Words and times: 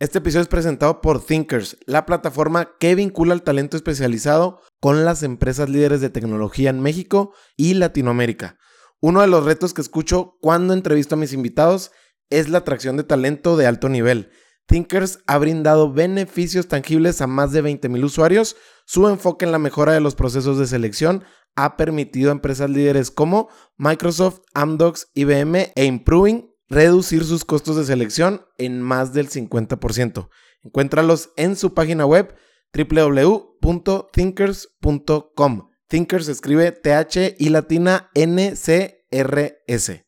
Este 0.00 0.16
episodio 0.16 0.40
es 0.40 0.48
presentado 0.48 1.02
por 1.02 1.22
Thinkers, 1.22 1.76
la 1.84 2.06
plataforma 2.06 2.70
que 2.80 2.94
vincula 2.94 3.34
el 3.34 3.42
talento 3.42 3.76
especializado 3.76 4.62
con 4.80 5.04
las 5.04 5.22
empresas 5.22 5.68
líderes 5.68 6.00
de 6.00 6.08
tecnología 6.08 6.70
en 6.70 6.80
México 6.80 7.34
y 7.54 7.74
Latinoamérica. 7.74 8.56
Uno 9.02 9.20
de 9.20 9.26
los 9.26 9.44
retos 9.44 9.74
que 9.74 9.82
escucho 9.82 10.38
cuando 10.40 10.72
entrevisto 10.72 11.16
a 11.16 11.18
mis 11.18 11.34
invitados 11.34 11.92
es 12.30 12.48
la 12.48 12.58
atracción 12.58 12.96
de 12.96 13.04
talento 13.04 13.58
de 13.58 13.66
alto 13.66 13.90
nivel. 13.90 14.30
Thinkers 14.64 15.18
ha 15.26 15.36
brindado 15.36 15.92
beneficios 15.92 16.66
tangibles 16.66 17.20
a 17.20 17.26
más 17.26 17.52
de 17.52 17.62
20.000 17.62 18.02
usuarios. 18.02 18.56
Su 18.86 19.06
enfoque 19.06 19.44
en 19.44 19.52
la 19.52 19.58
mejora 19.58 19.92
de 19.92 20.00
los 20.00 20.14
procesos 20.14 20.56
de 20.58 20.66
selección 20.66 21.24
ha 21.56 21.76
permitido 21.76 22.30
a 22.30 22.32
empresas 22.32 22.70
líderes 22.70 23.10
como 23.10 23.50
Microsoft, 23.76 24.40
Amdocs, 24.54 25.10
IBM 25.12 25.72
e 25.74 25.84
Improving 25.84 26.49
reducir 26.70 27.24
sus 27.24 27.44
costos 27.44 27.76
de 27.76 27.84
selección 27.84 28.46
en 28.56 28.80
más 28.80 29.12
del 29.12 29.28
50%. 29.28 30.30
Encuéntralos 30.62 31.30
en 31.36 31.56
su 31.56 31.74
página 31.74 32.06
web 32.06 32.34
www.thinkers.com. 32.72 35.70
Thinkers 35.88 36.28
escribe 36.28 36.70
T-H 36.70 37.34
y 37.38 37.48
latina 37.48 38.12
N-C-R-S. 38.14 40.06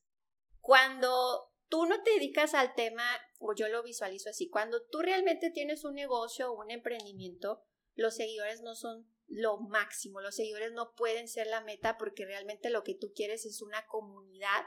Cuando 0.61 1.51
tú 1.69 1.87
no 1.87 2.01
te 2.05 2.13
dedicas 2.13 2.55
al 2.55 2.77
tema, 2.77 3.03
o 3.41 3.53
yo 3.55 3.67
lo 3.69 3.83
visualizo 3.83 4.31
así, 4.31 4.49
cuando 4.49 4.87
tú 4.87 5.01
realmente 5.01 5.51
tienes 5.51 5.85
un 5.85 5.95
negocio 5.95 6.53
o 6.53 6.63
un 6.63 6.71
emprendimiento, 6.71 7.65
los 7.95 8.15
seguidores 8.15 8.63
no 8.63 8.77
son 8.77 9.09
lo 9.27 9.59
máximo, 9.59 10.21
los 10.21 10.37
seguidores 10.37 10.71
no 10.73 10.95
pueden 10.95 11.27
ser 11.27 11.49
la 11.49 11.63
meta 11.63 11.99
porque 11.99 12.25
realmente 12.25 12.71
lo 12.71 12.85
que 12.85 12.95
tú 12.95 13.11
quieres 13.13 13.45
es 13.47 13.61
una 13.61 13.85
comunidad 13.87 14.63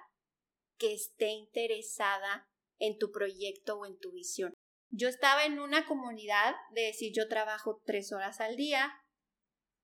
que 0.78 0.94
esté 0.94 1.30
interesada 1.30 2.48
en 2.80 2.98
tu 2.98 3.12
proyecto 3.12 3.80
o 3.80 3.86
en 3.86 3.98
tu 3.98 4.12
visión. 4.12 4.54
Yo 4.92 5.08
estaba 5.10 5.46
en 5.46 5.60
una 5.60 5.86
comunidad 5.86 6.56
de 6.72 6.84
decir 6.84 7.12
yo 7.16 7.28
trabajo 7.28 7.82
tres 7.86 8.12
horas 8.12 8.40
al 8.40 8.56
día, 8.56 8.94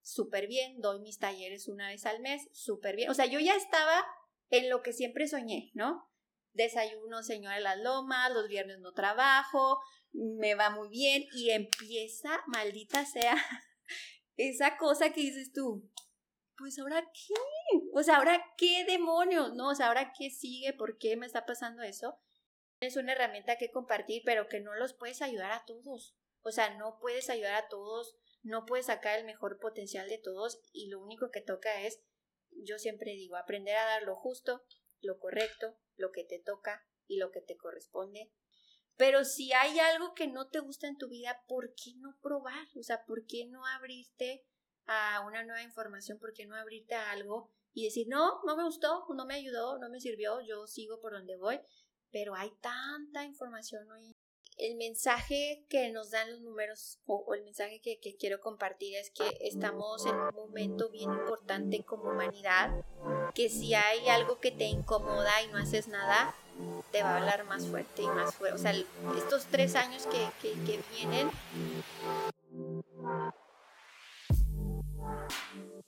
súper 0.01 0.47
bien, 0.47 0.79
doy 0.79 0.99
mis 0.99 1.19
talleres 1.19 1.67
una 1.67 1.87
vez 1.87 2.05
al 2.05 2.19
mes, 2.21 2.47
súper 2.53 2.95
bien. 2.95 3.09
O 3.09 3.13
sea, 3.13 3.25
yo 3.25 3.39
ya 3.39 3.55
estaba 3.55 4.05
en 4.49 4.69
lo 4.69 4.81
que 4.81 4.93
siempre 4.93 5.27
soñé, 5.27 5.71
¿no? 5.73 6.09
Desayuno, 6.53 7.23
señora 7.23 7.55
de 7.55 7.61
las 7.61 7.79
lomas, 7.79 8.31
los 8.31 8.47
viernes 8.47 8.79
no 8.79 8.91
trabajo, 8.93 9.79
me 10.11 10.55
va 10.55 10.69
muy 10.69 10.89
bien 10.89 11.25
y 11.33 11.51
empieza, 11.51 12.41
maldita 12.47 13.05
sea, 13.05 13.35
esa 14.35 14.77
cosa 14.77 15.11
que 15.13 15.21
dices 15.21 15.51
tú, 15.53 15.89
pues 16.57 16.77
ahora 16.79 17.01
qué, 17.01 17.33
o 17.93 18.03
sea, 18.03 18.17
ahora 18.17 18.43
qué 18.57 18.85
demonios, 18.85 19.53
¿no? 19.53 19.69
O 19.69 19.75
sea, 19.75 19.87
ahora 19.87 20.13
qué 20.17 20.29
sigue, 20.29 20.73
por 20.73 20.97
qué 20.97 21.15
me 21.17 21.25
está 21.25 21.45
pasando 21.45 21.83
eso. 21.83 22.17
Es 22.79 22.95
una 22.95 23.13
herramienta 23.13 23.57
que 23.57 23.71
compartir, 23.71 24.23
pero 24.25 24.47
que 24.47 24.59
no 24.59 24.73
los 24.75 24.93
puedes 24.93 25.21
ayudar 25.21 25.51
a 25.51 25.65
todos. 25.65 26.15
O 26.41 26.51
sea, 26.51 26.75
no 26.77 26.97
puedes 26.99 27.29
ayudar 27.29 27.53
a 27.55 27.67
todos, 27.67 28.17
no 28.41 28.65
puedes 28.65 28.87
sacar 28.87 29.19
el 29.19 29.25
mejor 29.25 29.59
potencial 29.59 30.09
de 30.09 30.17
todos 30.17 30.59
y 30.73 30.89
lo 30.89 30.99
único 30.99 31.29
que 31.29 31.41
toca 31.41 31.81
es, 31.81 32.01
yo 32.49 32.79
siempre 32.79 33.11
digo, 33.11 33.35
aprender 33.35 33.75
a 33.75 33.85
dar 33.85 34.03
lo 34.03 34.15
justo, 34.15 34.65
lo 35.01 35.19
correcto, 35.19 35.77
lo 35.95 36.11
que 36.11 36.23
te 36.23 36.39
toca 36.39 36.87
y 37.07 37.17
lo 37.17 37.31
que 37.31 37.41
te 37.41 37.57
corresponde. 37.57 38.31
Pero 38.97 39.23
si 39.25 39.53
hay 39.53 39.79
algo 39.79 40.13
que 40.13 40.27
no 40.27 40.49
te 40.49 40.59
gusta 40.59 40.87
en 40.87 40.97
tu 40.97 41.09
vida, 41.09 41.43
¿por 41.47 41.73
qué 41.75 41.93
no 41.97 42.17
probar? 42.21 42.67
O 42.79 42.83
sea, 42.83 43.05
¿por 43.05 43.25
qué 43.25 43.45
no 43.47 43.65
abrirte 43.65 44.45
a 44.85 45.23
una 45.25 45.43
nueva 45.43 45.61
información, 45.61 46.19
¿por 46.19 46.33
qué 46.33 46.45
no 46.45 46.55
abrirte 46.55 46.95
a 46.95 47.11
algo 47.11 47.51
y 47.73 47.85
decir, 47.85 48.07
no, 48.09 48.41
no 48.45 48.55
me 48.55 48.63
gustó, 48.63 49.05
no 49.15 49.25
me 49.25 49.35
ayudó, 49.35 49.77
no 49.79 49.89
me 49.89 49.99
sirvió, 49.99 50.41
yo 50.41 50.67
sigo 50.67 50.99
por 50.99 51.13
donde 51.13 51.37
voy? 51.37 51.59
Pero 52.11 52.35
hay 52.35 52.51
tanta 52.61 53.23
información 53.23 53.89
hoy. 53.89 54.15
El 54.57 54.75
mensaje 54.75 55.65
que 55.69 55.91
nos 55.91 56.11
dan 56.11 56.29
los 56.29 56.41
números 56.41 56.99
o, 57.05 57.33
el 57.33 57.43
mensaje 57.43 57.79
que, 57.81 57.99
que 57.99 58.17
quiero 58.17 58.41
compartir 58.41 58.95
es 58.95 59.09
que 59.09 59.37
estamos 59.39 60.05
en 60.05 60.15
un 60.15 60.35
momento 60.35 60.89
bien 60.89 61.09
importante 61.09 61.83
como 61.83 62.11
humanidad, 62.11 62.69
que 63.33 63.49
si 63.49 63.73
hay 63.73 64.07
algo 64.09 64.39
que 64.39 64.51
te 64.51 64.65
incomoda 64.65 65.41
y 65.41 65.47
no 65.47 65.57
haces 65.57 65.87
nada, 65.87 66.35
te 66.91 67.01
va 67.01 67.11
a 67.11 67.17
hablar 67.17 67.45
más 67.45 67.65
fuerte 67.65 68.03
y 68.03 68.07
más 68.07 68.35
fuerte. 68.35 68.55
O 68.55 68.61
sea, 68.61 68.73
estos 69.17 69.45
tres 69.45 69.75
años 69.75 70.05
que, 70.07 70.27
que, 70.41 70.53
que 70.65 70.79
vienen 70.91 71.31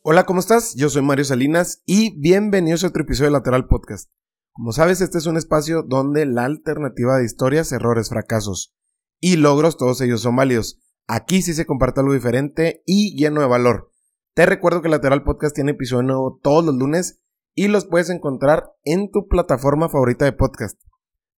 Hola, 0.05 0.25
¿cómo 0.25 0.41
estás? 0.41 0.75
Yo 0.75 0.89
soy 0.89 1.01
Mario 1.01 1.23
Salinas 1.23 1.81
y 1.85 2.19
bienvenidos 2.19 2.83
a 2.83 2.87
otro 2.87 3.03
episodio 3.03 3.29
de 3.29 3.37
Lateral 3.37 3.67
Podcast. 3.67 4.11
Como 4.51 4.73
sabes, 4.73 4.99
este 4.99 5.17
es 5.17 5.27
un 5.27 5.37
espacio 5.37 5.81
donde 5.81 6.25
la 6.25 6.43
alternativa 6.43 7.17
de 7.17 7.23
historias, 7.23 7.71
errores, 7.71 8.09
fracasos 8.09 8.75
y 9.21 9.37
logros, 9.37 9.77
todos 9.77 10.01
ellos 10.01 10.19
son 10.19 10.35
válidos. 10.35 10.81
Aquí 11.07 11.41
sí 11.41 11.53
se 11.53 11.65
comparte 11.65 12.01
algo 12.01 12.11
diferente 12.11 12.83
y 12.85 13.15
lleno 13.15 13.39
de 13.39 13.47
valor. 13.47 13.91
Te 14.33 14.45
recuerdo 14.45 14.81
que 14.81 14.89
Lateral 14.89 15.23
Podcast 15.23 15.55
tiene 15.55 15.71
episodio 15.71 16.03
nuevo 16.03 16.37
todos 16.43 16.65
los 16.65 16.75
lunes 16.75 17.21
y 17.55 17.69
los 17.69 17.85
puedes 17.85 18.09
encontrar 18.09 18.73
en 18.83 19.09
tu 19.09 19.29
plataforma 19.29 19.87
favorita 19.87 20.25
de 20.25 20.33
podcast. 20.33 20.81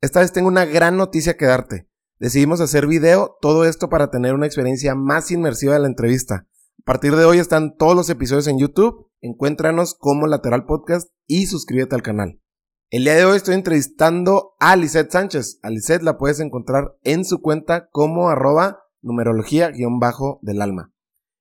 Esta 0.01 0.21
vez 0.21 0.31
tengo 0.31 0.47
una 0.47 0.65
gran 0.65 0.97
noticia 0.97 1.37
que 1.37 1.45
darte. 1.45 1.87
Decidimos 2.17 2.61
hacer 2.61 2.87
video, 2.87 3.37
todo 3.41 3.65
esto 3.65 3.89
para 3.89 4.09
tener 4.09 4.33
una 4.33 4.47
experiencia 4.47 4.95
más 4.95 5.29
inmersiva 5.29 5.75
de 5.75 5.81
la 5.81 5.87
entrevista. 5.87 6.47
A 6.79 6.83
partir 6.85 7.15
de 7.15 7.25
hoy 7.25 7.39
están 7.39 7.75
todos 7.77 7.95
los 7.95 8.09
episodios 8.09 8.47
en 8.47 8.59
YouTube. 8.59 9.09
Encuéntranos 9.21 9.95
como 9.95 10.27
Lateral 10.27 10.65
Podcast 10.65 11.09
y 11.25 11.47
suscríbete 11.47 11.95
al 11.95 12.03
canal. 12.03 12.41
El 12.91 13.05
día 13.05 13.15
de 13.15 13.25
hoy 13.25 13.37
estoy 13.37 13.55
entrevistando 13.55 14.55
a 14.59 14.75
Lisette 14.75 15.11
Sánchez. 15.11 15.59
A 15.63 15.69
Lisette 15.69 16.03
la 16.03 16.17
puedes 16.17 16.39
encontrar 16.39 16.95
en 17.01 17.25
su 17.25 17.41
cuenta 17.41 17.89
como 17.89 18.29
arroba 18.29 18.83
numerología-del 19.01 20.61
alma. 20.61 20.93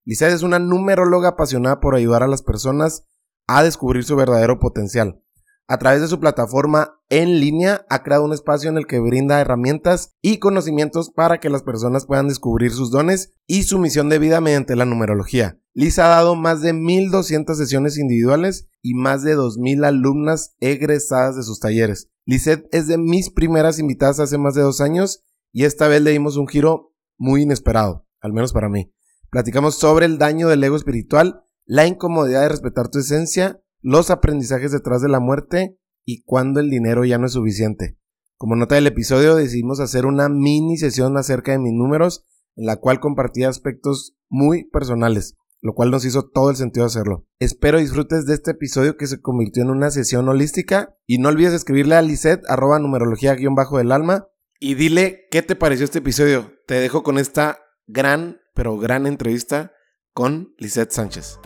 Es 0.07 0.43
una 0.43 0.59
numeróloga 0.59 1.31
apasionada 1.31 1.81
por 1.81 1.95
ayudar 1.95 2.23
a 2.23 2.29
las 2.29 2.43
personas 2.43 3.07
a 3.47 3.63
descubrir 3.63 4.05
su 4.05 4.17
verdadero 4.17 4.59
potencial. 4.59 5.24
A 5.67 5.79
través 5.79 6.03
de 6.03 6.09
su 6.09 6.21
plataforma 6.21 7.01
en 7.09 7.41
línea 7.41 7.87
ha 7.89 8.03
creado 8.03 8.25
un 8.25 8.35
espacio 8.35 8.69
en 8.69 8.77
el 8.77 8.87
que 8.87 9.01
brinda 9.01 9.41
herramientas 9.41 10.15
y 10.21 10.39
conocimientos 10.39 11.11
para 11.11 11.41
que 11.41 11.49
las 11.49 11.63
personas 11.63 12.05
puedan 12.05 12.29
descubrir 12.29 12.73
sus 12.73 12.91
dones 12.91 13.33
y 13.47 13.63
su 13.63 13.79
misión 13.79 14.11
de 14.11 14.19
vida 14.19 14.43
mediante 14.43 14.77
la 14.77 14.85
numerología. 14.85 15.59
Lisa 15.73 16.05
ha 16.05 16.17
dado 16.17 16.35
más 16.35 16.61
de 16.61 16.75
1200 16.75 17.57
sesiones 17.57 17.97
individuales 17.97 18.69
y 18.83 18.93
más 18.93 19.23
de 19.23 19.35
2000 19.35 19.85
alumnas 19.85 20.55
egresadas 20.61 21.37
de 21.37 21.43
sus 21.43 21.61
talleres. 21.61 22.11
Lisette 22.27 22.69
es 22.71 22.87
de 22.87 22.99
mis 22.99 23.31
primeras 23.31 23.79
invitadas 23.79 24.21
hace 24.21 24.37
más 24.37 24.55
de 24.55 24.63
dos 24.63 24.83
años 24.83 25.25
y 25.51 25.65
esta 25.65 25.89
vez 25.89 26.03
le 26.03 26.11
dimos 26.11 26.37
un 26.37 26.47
giro 26.47 26.93
muy 27.17 27.43
inesperado, 27.43 28.07
al 28.21 28.35
menos 28.35 28.53
para 28.53 28.69
mí. 28.69 28.93
Platicamos 29.31 29.77
sobre 29.77 30.05
el 30.05 30.19
daño 30.19 30.49
del 30.49 30.63
ego 30.63 30.77
espiritual, 30.77 31.45
la 31.65 31.87
incomodidad 31.87 32.43
de 32.43 32.51
respetar 32.51 32.89
tu 32.89 32.99
esencia 32.99 33.64
los 33.85 34.11
aprendizajes 34.11 34.73
detrás 34.73 35.03
de 35.03 35.11
la 35.11 35.21
muerte 35.21 35.79
y 36.07 36.23
cuando 36.23 36.59
el 36.59 36.71
dinero 36.71 37.05
ya 37.05 37.19
no 37.19 37.27
es 37.27 37.33
suficiente. 37.33 37.99
Como 38.37 38.57
nota 38.57 38.77
del 38.77 38.87
episodio 38.87 39.37
decidimos 39.37 39.79
hacer 39.79 40.07
una 40.07 40.31
mini 40.31 40.79
sesión 40.79 41.19
acerca 41.19 41.53
de 41.53 41.59
mis 41.59 41.75
números 41.75 42.25
en 42.57 42.65
la 42.65 42.77
cual 42.77 42.99
compartí 42.99 43.45
aspectos 43.45 44.17
muy 44.31 44.65
personales, 44.71 45.37
lo 45.61 45.75
cual 45.75 45.91
nos 45.91 46.07
hizo 46.07 46.31
todo 46.31 46.49
el 46.49 46.57
sentido 46.57 46.87
hacerlo. 46.87 47.27
Espero 47.39 47.79
disfrutes 47.79 48.25
de 48.25 48.33
este 48.33 48.53
episodio 48.53 48.97
que 48.97 49.07
se 49.07 49.21
convirtió 49.21 49.63
en 49.63 49.71
una 49.71 49.91
sesión 49.91 50.29
holística 50.31 50.97
y 51.07 51.19
no 51.19 51.29
olvides 51.29 51.53
escribirle 51.53 51.97
a 51.97 52.03
Lisette 52.03 52.43
arroba 52.49 52.79
numerología-bajo 52.79 53.77
del 53.77 53.93
alma 53.93 54.29
y 54.59 54.77
dile 54.77 55.27
qué 55.31 55.43
te 55.43 55.57
pareció 55.57 55.85
este 55.85 55.99
episodio. 55.99 56.53
Te 56.67 56.75
dejo 56.75 57.03
con 57.03 57.19
esta 57.19 57.59
gran, 57.87 58.39
pero 58.55 58.79
gran 58.79 59.07
entrevista 59.07 59.73
con 60.15 60.55
Lisette 60.57 60.93
Sánchez. 60.93 61.39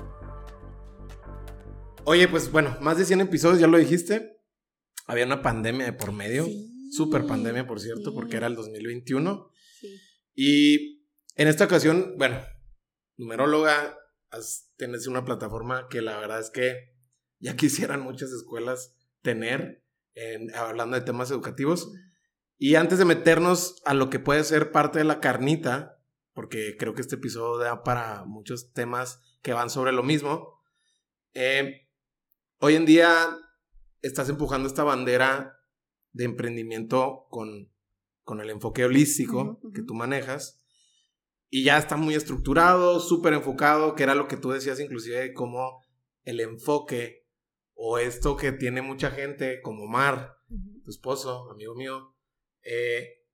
Oye, 2.11 2.27
pues 2.27 2.51
bueno, 2.51 2.75
más 2.81 2.97
de 2.97 3.05
100 3.05 3.21
episodios, 3.21 3.61
ya 3.61 3.67
lo 3.67 3.77
dijiste. 3.77 4.41
Había 5.07 5.27
una 5.27 5.43
pandemia 5.43 5.85
de 5.85 5.93
por 5.93 6.13
medio. 6.13 6.47
Super 6.91 7.27
pandemia, 7.27 7.67
por 7.67 7.81
cierto, 7.81 8.15
porque 8.15 8.39
era 8.39 8.47
el 8.47 8.55
2021. 8.55 9.51
Sí. 9.79 10.01
Y 10.35 11.07
en 11.37 11.49
esta 11.49 11.67
ocasión, 11.67 12.15
bueno, 12.17 12.41
numeróloga, 13.19 13.99
tienes 14.79 15.07
una 15.07 15.27
plataforma 15.27 15.87
que 15.91 16.01
la 16.01 16.19
verdad 16.19 16.41
es 16.41 16.49
que 16.49 16.95
ya 17.41 17.57
quisieran 17.57 18.01
muchas 18.01 18.31
escuelas 18.31 18.97
tener, 19.21 19.85
hablando 20.55 20.97
de 20.99 21.05
temas 21.05 21.31
educativos. 21.31 21.93
Y 22.57 22.77
antes 22.77 22.99
de 22.99 23.05
meternos 23.05 23.83
a 23.85 23.93
lo 23.93 24.09
que 24.09 24.19
puede 24.19 24.45
ser 24.45 24.73
parte 24.73 24.99
de 24.99 25.05
la 25.05 25.21
carnita, 25.21 26.03
porque 26.33 26.75
creo 26.79 26.95
que 26.95 27.03
este 27.03 27.17
episodio 27.17 27.59
da 27.59 27.83
para 27.83 28.25
muchos 28.25 28.73
temas 28.73 29.21
que 29.43 29.53
van 29.53 29.69
sobre 29.69 29.93
lo 29.93 30.03
mismo, 30.03 30.59
eh, 31.35 31.85
Hoy 32.61 32.75
en 32.75 32.87
día 32.87 33.39
estás 34.03 34.29
empujando 34.29 34.67
esta 34.67 34.83
bandera 34.83 35.61
de 36.11 36.25
emprendimiento 36.25 37.29
con, 37.31 37.73
con 38.25 38.41
el 38.41 38.51
enfoque 38.51 38.85
holístico 38.85 39.61
que 39.73 39.83
tú 39.83 39.95
manejas. 39.95 40.61
Y 41.51 41.63
ya 41.63 41.79
está 41.79 41.97
muy 41.97 42.17
estructurado, 42.17 42.99
súper 42.99 43.35
enfocado, 43.35 43.95
que 43.95 44.03
era 44.03 44.17
lo 44.17 44.27
que 44.27 44.37
tú 44.37 44.51
decías 44.51 44.81
inclusive 44.81 45.33
como 45.35 45.85
el 46.25 46.41
enfoque 46.41 47.29
o 47.75 47.99
esto 47.99 48.37
que 48.37 48.51
tiene 48.51 48.83
mucha 48.83 49.13
gente 49.13 49.61
como 49.63 49.87
Mar, 49.87 50.39
tu 50.83 50.91
esposo, 50.91 51.49
amigo 51.53 51.77
mío, 51.77 52.17
eh, 52.63 53.25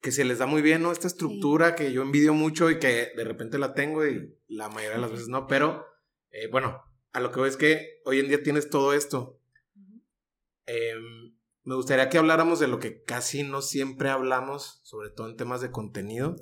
que 0.00 0.12
se 0.12 0.24
les 0.24 0.38
da 0.38 0.46
muy 0.46 0.62
bien, 0.62 0.82
¿no? 0.82 0.92
Esta 0.92 1.08
estructura 1.08 1.74
que 1.74 1.92
yo 1.92 2.02
envidio 2.02 2.34
mucho 2.34 2.70
y 2.70 2.78
que 2.78 3.10
de 3.16 3.24
repente 3.24 3.58
la 3.58 3.74
tengo 3.74 4.06
y 4.06 4.38
la 4.46 4.68
mayoría 4.68 4.94
de 4.94 5.02
las 5.02 5.10
veces 5.10 5.26
no, 5.26 5.48
pero 5.48 5.84
eh, 6.30 6.46
bueno, 6.52 6.84
a 7.12 7.20
lo 7.20 7.32
que 7.32 7.40
voy 7.40 7.48
es 7.48 7.56
que 7.56 7.97
hoy 8.08 8.20
en 8.20 8.28
día 8.28 8.42
tienes 8.42 8.70
todo 8.70 8.94
esto. 8.94 9.38
Em, 10.64 11.36
me 11.62 11.74
gustaría 11.74 12.08
que 12.08 12.16
habláramos 12.16 12.58
de 12.58 12.66
lo 12.66 12.78
que 12.78 13.02
casi 13.02 13.42
no 13.42 13.60
siempre 13.60 14.08
hablamos, 14.08 14.80
sobre 14.82 15.10
todo 15.10 15.28
en 15.28 15.36
temas 15.36 15.60
de 15.60 15.70
contenido, 15.70 16.36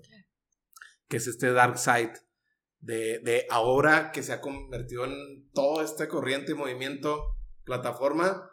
que 1.09 1.17
es 1.17 1.27
este 1.27 1.51
dark 1.51 1.77
side 1.77 2.13
de, 2.79 3.19
de 3.19 3.49
ahora 3.51 4.13
que 4.13 4.23
se 4.23 4.33
ha 4.33 4.41
convertido 4.41 5.07
en 5.07 5.51
todo 5.53 5.83
este 5.83 6.07
corriente 6.07 6.53
y 6.53 6.55
movimiento, 6.55 7.37
plataforma, 7.65 8.49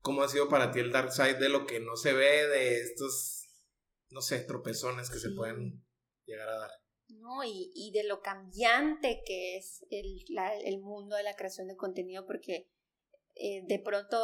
¿cómo 0.00 0.24
ha 0.24 0.28
sido 0.28 0.48
para 0.48 0.72
ti 0.72 0.80
el 0.80 0.90
dark 0.90 1.12
side 1.12 1.38
de 1.38 1.48
lo 1.48 1.66
que 1.66 1.78
no 1.78 1.94
se 1.94 2.14
ve, 2.14 2.48
de 2.48 2.80
estos, 2.80 3.46
no 4.10 4.22
sé, 4.22 4.40
tropezones 4.40 5.08
que 5.08 5.20
se 5.20 5.30
pueden 5.30 5.84
llegar 6.24 6.48
a 6.48 6.58
dar? 6.58 6.70
¿No? 7.26 7.42
Y, 7.44 7.72
y, 7.74 7.90
de 7.90 8.04
lo 8.04 8.20
cambiante 8.20 9.22
que 9.26 9.56
es 9.56 9.84
el, 9.90 10.24
el, 10.64 10.80
mundo 10.80 11.16
de 11.16 11.24
la 11.24 11.34
creación 11.34 11.66
de 11.66 11.76
contenido, 11.76 12.24
porque 12.24 12.68
eh, 13.34 13.62
de 13.66 13.78
pronto, 13.80 14.16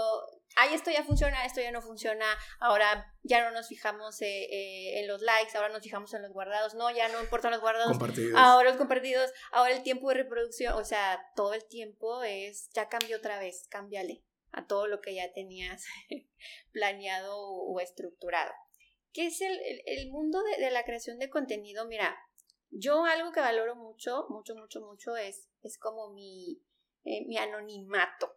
ay, 0.56 0.74
esto 0.74 0.90
ya 0.90 1.04
funciona, 1.04 1.44
esto 1.44 1.60
ya 1.60 1.72
no 1.72 1.82
funciona, 1.82 2.24
ahora 2.60 3.12
ya 3.22 3.44
no 3.44 3.50
nos 3.50 3.68
fijamos 3.68 4.22
eh, 4.22 4.44
eh, 4.44 5.00
en 5.00 5.08
los 5.08 5.20
likes, 5.20 5.56
ahora 5.56 5.68
nos 5.68 5.82
fijamos 5.82 6.14
en 6.14 6.22
los 6.22 6.32
guardados, 6.32 6.74
no, 6.74 6.90
ya 6.90 7.08
no 7.08 7.20
importan 7.20 7.50
los 7.50 7.60
guardados, 7.60 7.98
ahora 8.36 8.70
los 8.70 8.78
compartidos, 8.78 9.30
ahora 9.50 9.72
el 9.74 9.82
tiempo 9.82 10.08
de 10.08 10.14
reproducción, 10.14 10.74
o 10.74 10.84
sea, 10.84 11.20
todo 11.34 11.54
el 11.54 11.66
tiempo 11.66 12.22
es, 12.22 12.70
ya 12.72 12.88
cambió 12.88 13.18
otra 13.18 13.38
vez, 13.38 13.66
cámbiale 13.68 14.24
a 14.52 14.66
todo 14.66 14.86
lo 14.86 15.00
que 15.00 15.14
ya 15.14 15.32
tenías 15.32 15.84
planeado 16.72 17.36
o, 17.36 17.80
estructurado. 17.80 18.52
¿Qué 19.12 19.26
es 19.26 19.42
el, 19.42 19.60
el, 19.84 20.10
mundo 20.10 20.42
de, 20.42 20.64
de 20.64 20.70
la 20.70 20.84
creación 20.84 21.18
de 21.18 21.28
contenido? 21.28 21.86
Mira, 21.86 22.16
yo 22.72 23.04
algo 23.04 23.32
que 23.32 23.40
valoro 23.40 23.76
mucho, 23.76 24.26
mucho, 24.30 24.54
mucho, 24.54 24.80
mucho 24.80 25.16
es, 25.16 25.48
es 25.62 25.78
como 25.78 26.12
mi, 26.12 26.62
eh, 27.04 27.24
mi 27.26 27.38
anonimato. 27.38 28.36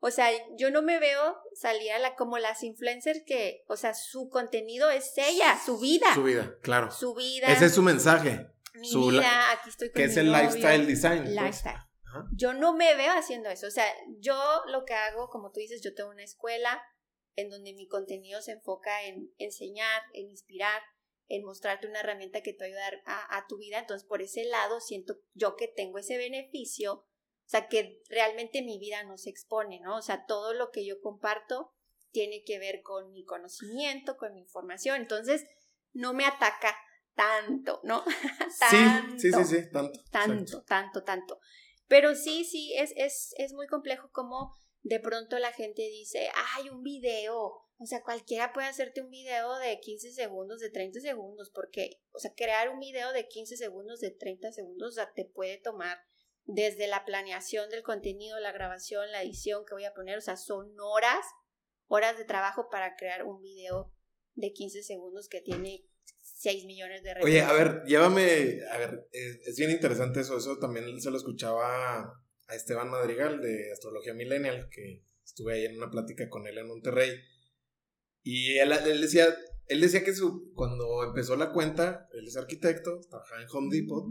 O 0.00 0.10
sea, 0.10 0.30
yo 0.56 0.70
no 0.70 0.80
me 0.80 1.00
veo 1.00 1.36
salir 1.54 1.90
a 1.92 1.98
la, 1.98 2.14
como 2.14 2.38
las 2.38 2.62
influencers 2.62 3.22
que, 3.26 3.64
o 3.66 3.76
sea, 3.76 3.94
su 3.94 4.28
contenido 4.28 4.90
es 4.90 5.12
ella, 5.16 5.58
su 5.64 5.78
vida. 5.78 6.14
Su 6.14 6.22
vida, 6.22 6.56
claro. 6.62 6.90
Su 6.90 7.14
vida. 7.14 7.48
Ese 7.48 7.66
es 7.66 7.74
su 7.74 7.82
mensaje. 7.82 8.48
Mi 8.74 8.94
vida, 9.10 9.52
aquí 9.52 9.70
estoy 9.70 9.88
con 9.88 9.94
Que 9.94 10.04
es 10.04 10.16
el 10.16 10.30
lifestyle 10.30 10.86
design. 10.86 11.22
Pues. 11.24 11.34
Lifestyle. 11.34 11.88
Yo 12.32 12.54
no 12.54 12.74
me 12.74 12.94
veo 12.94 13.12
haciendo 13.12 13.50
eso. 13.50 13.66
O 13.66 13.70
sea, 13.70 13.84
yo 14.18 14.62
lo 14.68 14.84
que 14.84 14.94
hago, 14.94 15.28
como 15.28 15.50
tú 15.50 15.60
dices, 15.60 15.82
yo 15.82 15.94
tengo 15.94 16.10
una 16.10 16.24
escuela 16.24 16.80
en 17.34 17.50
donde 17.50 17.74
mi 17.74 17.86
contenido 17.86 18.40
se 18.40 18.52
enfoca 18.52 19.04
en 19.04 19.32
enseñar, 19.38 20.02
en 20.12 20.28
inspirar, 20.28 20.80
en 21.28 21.44
mostrarte 21.44 21.86
una 21.86 22.00
herramienta 22.00 22.42
que 22.42 22.52
te 22.52 22.64
va 22.64 22.64
a 22.64 22.68
ayudar 22.68 23.02
a, 23.04 23.46
tu 23.48 23.58
vida. 23.58 23.78
Entonces, 23.78 24.06
por 24.06 24.22
ese 24.22 24.44
lado, 24.44 24.80
siento 24.80 25.18
yo 25.34 25.56
que 25.56 25.68
tengo 25.68 25.98
ese 25.98 26.16
beneficio, 26.16 26.94
o 26.94 27.50
sea, 27.50 27.68
que 27.68 28.02
realmente 28.08 28.62
mi 28.62 28.78
vida 28.78 29.02
no 29.04 29.18
se 29.18 29.30
expone, 29.30 29.80
¿no? 29.80 29.96
O 29.96 30.02
sea, 30.02 30.26
todo 30.26 30.54
lo 30.54 30.70
que 30.70 30.86
yo 30.86 31.00
comparto 31.00 31.72
tiene 32.10 32.42
que 32.44 32.58
ver 32.58 32.82
con 32.82 33.12
mi 33.12 33.24
conocimiento, 33.24 34.16
con 34.16 34.34
mi 34.34 34.40
información. 34.40 34.96
Entonces, 34.96 35.44
no 35.92 36.14
me 36.14 36.24
ataca 36.24 36.76
tanto, 37.14 37.80
¿no? 37.84 38.04
tanto, 38.58 39.18
sí, 39.18 39.30
sí, 39.30 39.32
sí, 39.32 39.44
sí, 39.44 39.70
tanto. 39.70 40.00
Tanto, 40.10 40.62
tanto, 40.64 41.04
tanto. 41.04 41.40
Pero 41.86 42.14
sí, 42.14 42.44
sí, 42.44 42.74
es, 42.76 42.92
es, 42.96 43.34
es 43.36 43.52
muy 43.52 43.66
complejo 43.66 44.10
como 44.12 44.54
de 44.82 45.00
pronto 45.00 45.38
la 45.38 45.52
gente 45.52 45.82
dice, 45.82 46.30
hay 46.54 46.68
un 46.68 46.82
video, 46.82 47.67
o 47.80 47.86
sea, 47.86 48.02
cualquiera 48.02 48.52
puede 48.52 48.66
hacerte 48.66 49.00
un 49.00 49.10
video 49.10 49.56
de 49.58 49.78
15 49.78 50.12
segundos, 50.12 50.60
de 50.60 50.70
30 50.70 51.00
segundos, 51.00 51.50
porque, 51.54 52.00
o 52.10 52.18
sea, 52.18 52.32
crear 52.36 52.70
un 52.70 52.80
video 52.80 53.12
de 53.12 53.28
15 53.28 53.56
segundos, 53.56 54.00
de 54.00 54.10
30 54.10 54.50
segundos, 54.50 54.88
o 54.90 54.94
sea, 54.94 55.12
te 55.14 55.24
puede 55.24 55.58
tomar 55.58 55.98
desde 56.44 56.88
la 56.88 57.04
planeación 57.04 57.70
del 57.70 57.84
contenido, 57.84 58.40
la 58.40 58.50
grabación, 58.50 59.12
la 59.12 59.22
edición 59.22 59.64
que 59.64 59.74
voy 59.74 59.84
a 59.84 59.94
poner, 59.94 60.18
o 60.18 60.20
sea, 60.20 60.36
son 60.36 60.74
horas, 60.80 61.24
horas 61.86 62.18
de 62.18 62.24
trabajo 62.24 62.68
para 62.68 62.96
crear 62.96 63.24
un 63.24 63.40
video 63.40 63.92
de 64.34 64.52
15 64.52 64.82
segundos 64.82 65.28
que 65.28 65.40
tiene 65.40 65.84
6 66.22 66.64
millones 66.64 67.04
de 67.04 67.14
Oye, 67.22 67.42
a 67.42 67.52
ver, 67.52 67.84
llévame, 67.86 68.60
a 68.72 68.78
ver, 68.78 69.08
es, 69.12 69.56
bien 69.56 69.70
interesante 69.70 70.20
eso, 70.20 70.36
eso 70.36 70.58
también 70.58 71.00
se 71.00 71.12
lo 71.12 71.16
escuchaba 71.16 72.00
a 72.48 72.54
Esteban 72.54 72.88
Madrigal 72.88 73.40
de 73.40 73.70
Astrología 73.70 74.14
Millennial, 74.14 74.68
que 74.68 75.04
estuve 75.24 75.54
ahí 75.54 75.64
en 75.66 75.76
una 75.76 75.90
plática 75.90 76.28
con 76.28 76.46
él 76.48 76.58
en 76.58 76.66
Monterrey 76.66 77.12
y 78.30 78.58
él, 78.58 78.68
decía, 79.00 79.26
él 79.68 79.80
decía 79.80 80.04
que 80.04 80.14
su, 80.14 80.52
cuando 80.54 81.02
empezó 81.02 81.34
la 81.34 81.50
cuenta, 81.50 82.06
él 82.12 82.28
es 82.28 82.36
arquitecto, 82.36 83.00
trabajaba 83.08 83.40
en 83.40 83.48
Home 83.50 83.74
Depot, 83.74 84.04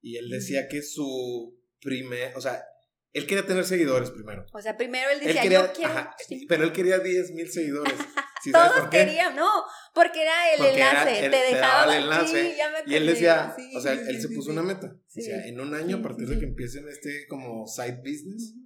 y 0.00 0.16
él 0.16 0.28
decía 0.28 0.66
que 0.66 0.82
su 0.82 1.56
primer, 1.80 2.36
o 2.36 2.40
sea, 2.40 2.64
él 3.12 3.28
quería 3.28 3.46
tener 3.46 3.64
seguidores 3.64 4.10
primero. 4.10 4.44
O 4.52 4.60
sea, 4.60 4.76
primero 4.76 5.08
él 5.10 5.20
decía, 5.20 5.44
yo 5.44 5.72
quiero... 5.72 6.10
Pero 6.48 6.64
él 6.64 6.72
quería 6.72 6.98
10 6.98 7.30
mil 7.30 7.48
seguidores. 7.48 7.94
Todos 8.52 8.88
querían, 8.90 9.36
no, 9.36 9.48
porque 9.94 10.22
era 10.22 10.54
el 10.54 10.74
enlace, 10.74 11.28
te 11.28 11.54
dejaba 11.54 11.96
el 11.96 12.02
enlace. 12.02 12.56
y 12.86 12.94
él 12.96 13.06
decía, 13.06 13.54
o 13.76 13.80
sea, 13.80 13.92
él 13.92 14.20
se 14.20 14.30
puso 14.30 14.50
una 14.50 14.64
meta. 14.64 14.96
O 15.16 15.20
sea, 15.20 15.46
en 15.46 15.60
un 15.60 15.74
año, 15.74 15.98
a 15.98 16.02
partir 16.02 16.26
de 16.26 16.40
que 16.40 16.44
empiecen 16.50 16.88
este 16.88 17.28
como 17.28 17.68
side 17.68 17.98
business, 17.98 18.56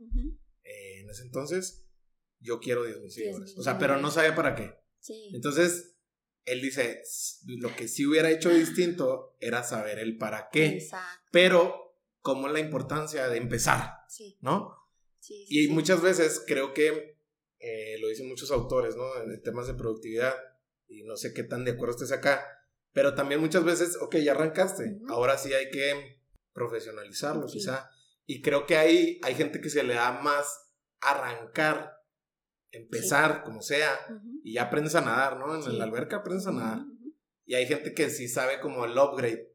eh, 0.65 1.01
en 1.03 1.11
ese 1.11 1.25
entonces, 1.25 1.82
yo 2.43 2.61
quiero 2.61 2.85
10 2.85 3.01
mil 3.01 3.11
seguidores. 3.11 3.57
o 3.57 3.63
sea, 3.63 3.79
pero 3.79 3.99
no 3.99 4.11
sabía 4.11 4.35
para 4.35 4.55
qué. 4.55 4.75
Sí. 4.99 5.31
Entonces, 5.33 5.97
él 6.45 6.61
dice, 6.61 7.03
lo 7.47 7.75
que 7.75 7.89
sí 7.89 8.07
hubiera 8.07 8.31
hecho 8.31 8.51
distinto 8.51 9.37
era 9.41 9.63
saber 9.63 9.99
el 9.99 10.19
para 10.19 10.49
qué. 10.51 10.67
Exacto. 10.67 11.29
Pero, 11.31 11.97
como 12.21 12.49
la 12.49 12.61
importancia 12.61 13.29
de 13.29 13.39
empezar, 13.39 13.95
sí. 14.09 14.39
¿no? 14.41 14.77
Sí, 15.19 15.47
y 15.49 15.69
muchas 15.69 16.03
veces 16.03 16.43
creo 16.47 16.75
que, 16.75 17.19
eh, 17.61 17.97
lo 18.01 18.09
dicen 18.09 18.29
muchos 18.29 18.51
autores, 18.51 18.97
¿no? 18.97 19.05
En 19.23 19.41
temas 19.43 19.69
de 19.69 19.75
productividad, 19.75 20.35
y 20.89 21.05
no 21.05 21.17
sé 21.17 21.33
qué 21.33 21.45
tan 21.45 21.65
de 21.65 21.73
acuerdo 21.73 21.95
estés 21.95 22.13
acá, 22.13 22.45
pero 22.93 23.15
también 23.15 23.41
muchas 23.41 23.65
veces, 23.65 23.97
ok, 24.01 24.17
ya 24.17 24.33
arrancaste, 24.33 24.99
ahora 25.09 25.39
sí 25.39 25.53
hay 25.55 25.71
que 25.71 26.21
profesionalizarlo, 26.53 27.47
quizá. 27.47 27.89
Y 28.27 28.43
creo 28.43 28.67
que 28.67 28.77
ahí 28.77 29.21
hay 29.23 29.35
gente 29.35 29.61
que 29.61 29.71
se 29.71 29.83
le 29.83 29.95
da 29.95 30.21
más 30.21 30.71
arrancar 31.01 32.02
empezar 32.73 33.45
como 33.45 33.63
sea 33.63 33.99
y 34.43 34.55
ya 34.55 34.65
aprendes 34.65 34.95
a 34.95 35.03
nadar, 35.03 35.39
¿no? 35.39 35.55
En 35.55 35.79
la 35.79 35.85
alberca 35.85 36.17
aprendes 36.17 36.47
a 36.47 36.53
nadar. 36.53 36.85
Y 37.45 37.55
hay 37.55 37.67
gente 37.67 37.95
que 37.95 38.11
sí 38.11 38.29
sabe 38.29 38.61
como 38.61 38.85
el 38.85 38.99
upgrade. 38.99 39.55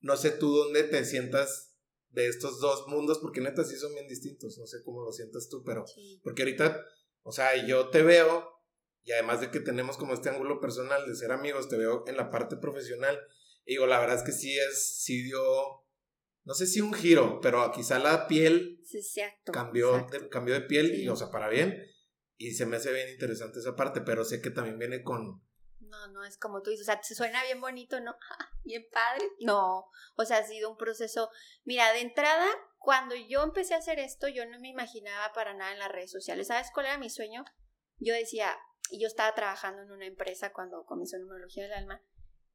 No 0.00 0.16
sé 0.16 0.30
tú 0.30 0.54
dónde 0.54 0.84
te 0.84 1.04
sientas 1.04 1.74
de 2.10 2.28
estos 2.28 2.60
dos 2.60 2.86
mundos, 2.88 3.18
porque 3.18 3.40
neta 3.40 3.64
sí 3.64 3.76
son 3.76 3.94
bien 3.94 4.08
distintos. 4.08 4.58
No 4.58 4.66
sé 4.66 4.78
cómo 4.84 5.02
lo 5.02 5.12
sientas 5.12 5.48
tú, 5.48 5.62
pero 5.64 5.84
porque 6.22 6.42
ahorita, 6.42 6.84
o 7.22 7.32
sea, 7.32 7.66
yo 7.66 7.88
te 7.88 8.02
veo 8.02 8.48
y 9.02 9.12
además 9.12 9.40
de 9.40 9.50
que 9.50 9.60
tenemos 9.60 9.96
como 9.96 10.12
este 10.12 10.28
ángulo 10.28 10.60
personal 10.60 11.06
de 11.06 11.16
ser 11.16 11.32
amigos, 11.32 11.68
te 11.68 11.78
veo 11.78 12.04
en 12.06 12.16
la 12.16 12.30
parte 12.30 12.56
profesional. 12.56 13.18
Y 13.64 13.72
digo, 13.72 13.86
la 13.86 14.00
verdad 14.00 14.16
es 14.16 14.22
que 14.22 14.32
sí 14.32 14.58
es, 14.58 15.02
sí 15.02 15.22
dio, 15.22 15.40
no 16.44 16.54
sé 16.54 16.66
si 16.66 16.80
un 16.80 16.92
giro, 16.92 17.40
pero 17.40 17.70
quizá 17.72 17.98
la 17.98 18.26
piel 18.26 18.82
cambió, 19.52 20.06
De, 20.10 20.28
cambió 20.28 20.54
de 20.54 20.62
piel 20.62 20.94
y, 20.94 21.08
o 21.08 21.16
sea, 21.16 21.30
para 21.30 21.48
bien 21.48 21.89
y 22.40 22.54
se 22.54 22.64
me 22.64 22.78
hace 22.78 22.90
bien 22.90 23.10
interesante 23.10 23.58
esa 23.58 23.76
parte, 23.76 24.00
pero 24.00 24.24
sé 24.24 24.40
que 24.40 24.50
también 24.50 24.78
viene 24.78 25.02
con... 25.02 25.44
No, 25.80 26.06
no, 26.08 26.24
es 26.24 26.38
como 26.38 26.62
tú 26.62 26.70
dices, 26.70 26.88
o 26.88 26.90
sea, 26.90 27.02
se 27.02 27.14
suena 27.14 27.44
bien 27.44 27.60
bonito, 27.60 28.00
¿no? 28.00 28.16
bien 28.64 28.86
padre. 28.90 29.26
No, 29.40 29.90
o 30.16 30.24
sea, 30.24 30.38
ha 30.38 30.46
sido 30.46 30.70
un 30.70 30.78
proceso. 30.78 31.28
Mira, 31.64 31.92
de 31.92 32.00
entrada, 32.00 32.46
cuando 32.78 33.14
yo 33.14 33.42
empecé 33.42 33.74
a 33.74 33.78
hacer 33.78 33.98
esto, 33.98 34.26
yo 34.26 34.46
no 34.46 34.58
me 34.58 34.70
imaginaba 34.70 35.34
para 35.34 35.52
nada 35.52 35.72
en 35.72 35.80
las 35.80 35.92
redes 35.92 36.10
sociales. 36.10 36.46
¿Sabes 36.46 36.70
cuál 36.72 36.86
era 36.86 36.96
mi 36.96 37.10
sueño? 37.10 37.44
Yo 37.98 38.14
decía, 38.14 38.56
y 38.90 39.02
yo 39.02 39.06
estaba 39.06 39.34
trabajando 39.34 39.82
en 39.82 39.90
una 39.90 40.06
empresa 40.06 40.50
cuando 40.50 40.86
comenzó 40.86 41.18
Numerología 41.18 41.64
del 41.64 41.74
Alma, 41.74 42.02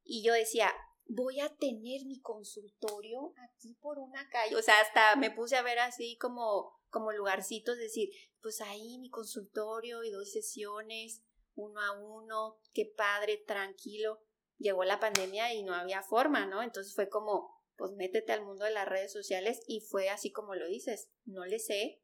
y 0.02 0.24
yo 0.24 0.32
decía, 0.32 0.74
voy 1.08 1.40
a 1.40 1.54
tener 1.56 2.04
mi 2.06 2.20
consultorio 2.20 3.32
aquí 3.50 3.74
por 3.80 3.98
una 3.98 4.28
calle. 4.30 4.56
O 4.56 4.62
sea, 4.62 4.80
hasta 4.80 5.16
me 5.16 5.30
puse 5.30 5.56
a 5.56 5.62
ver 5.62 5.78
así 5.78 6.16
como 6.18 6.76
como 6.96 7.12
lugarcitos, 7.12 7.76
decir, 7.76 8.08
pues 8.40 8.62
ahí 8.62 8.98
mi 8.98 9.10
consultorio 9.10 10.02
y 10.02 10.10
dos 10.10 10.30
sesiones, 10.30 11.22
uno 11.54 11.80
a 11.80 11.92
uno, 11.92 12.58
qué 12.72 12.90
padre, 12.96 13.42
tranquilo. 13.46 14.22
Llegó 14.58 14.84
la 14.84 14.98
pandemia 14.98 15.52
y 15.52 15.62
no 15.62 15.74
había 15.74 16.02
forma, 16.02 16.46
¿no? 16.46 16.62
Entonces 16.62 16.94
fue 16.94 17.10
como, 17.10 17.50
pues 17.76 17.92
métete 17.92 18.32
al 18.32 18.44
mundo 18.44 18.64
de 18.64 18.70
las 18.70 18.88
redes 18.88 19.12
sociales 19.12 19.60
y 19.66 19.80
fue 19.80 20.08
así 20.08 20.32
como 20.32 20.54
lo 20.54 20.66
dices, 20.66 21.10
no 21.26 21.44
le 21.44 21.58
sé, 21.58 22.02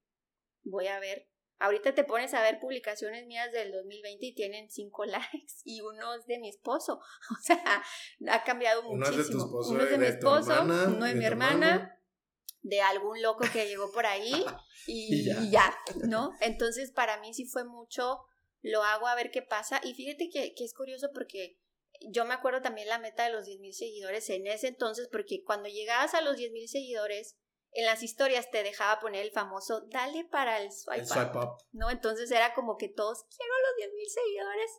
voy 0.63 0.89
a 0.89 1.01
ver. 1.01 1.32
Ahorita 1.63 1.95
te 1.95 2.03
pones 2.03 2.35
a 2.35 2.43
ver 2.43 2.59
publicaciones 2.59 3.25
mías 3.27 3.53
del 3.53 3.71
2020 3.71 4.27
y 4.27 4.35
tienen 4.35 4.69
cinco 4.69 5.05
likes 5.07 5.55
y 5.65 5.81
uno 5.81 6.15
es 6.15 6.27
de 6.27 6.39
mi 6.39 6.49
esposo. 6.49 7.01
O 7.31 7.41
sea, 7.41 7.83
ha 8.29 8.45
cambiado 8.45 8.83
muchísimo. 8.83 9.11
Uno 9.11 9.21
es 9.21 9.27
de 9.27 9.33
tu 9.33 9.39
esposo, 9.39 9.71
uno 9.71 9.83
es 9.85 9.91
de, 9.91 9.99
mi 9.99 10.07
esposo, 10.07 10.63
uno 10.63 11.05
de 11.07 11.15
mi 11.15 11.25
hermana 11.25 11.99
de 12.63 12.81
algún 12.81 13.23
loco 13.23 13.45
que 13.53 13.67
llegó 13.67 13.93
por 13.93 14.07
ahí 14.07 14.45
y, 14.87 15.51
ya. 15.51 15.77
¿no? 16.05 16.33
Entonces 16.41 16.91
para 16.91 17.21
mí 17.21 17.33
sí 17.33 17.45
fue 17.45 17.65
mucho, 17.65 18.21
lo 18.63 18.83
hago 18.83 19.07
a 19.07 19.15
ver 19.15 19.31
qué 19.31 19.43
pasa 19.43 19.81
y 19.85 19.95
fíjate 19.95 20.31
que, 20.31 20.55
es 20.57 20.75
curioso 20.75 21.11
porque 21.15 21.61
yo 22.09 22.25
me 22.25 22.35
acuerdo 22.35 22.61
también 22.61 22.89
la 22.89 22.99
meta 22.99 23.25
de 23.25 23.33
los 23.33 23.47
10 23.47 23.61
mil 23.61 23.75
seguidores 23.75 24.29
en 24.31 24.49
ese 24.49 24.67
entonces, 24.67 25.09
porque 25.11 25.45
cuando 25.45 25.69
llegabas 25.69 26.15
a 26.15 26.23
los 26.23 26.37
10 26.37 26.51
mil 26.51 26.69
seguidores, 26.69 27.37
en 27.73 27.87
las 27.87 28.03
historias 28.03 28.51
te 28.51 28.63
dejaba 28.63 29.01
poner 29.01 29.23
el 29.23 29.33
famoso 29.33 29.87
dale 29.89 30.25
para 30.25 30.61
el 30.61 30.71
swipe, 30.73 31.05
up, 31.39 31.59
¿no? 31.73 31.91
Entonces 31.91 32.31
era 32.31 32.55
como 32.55 32.77
que 32.77 32.89
todos 32.89 33.25
quiero 33.35 33.53
los 33.69 33.77
10 33.77 33.91
mil 33.95 34.09
seguidores 34.09 34.71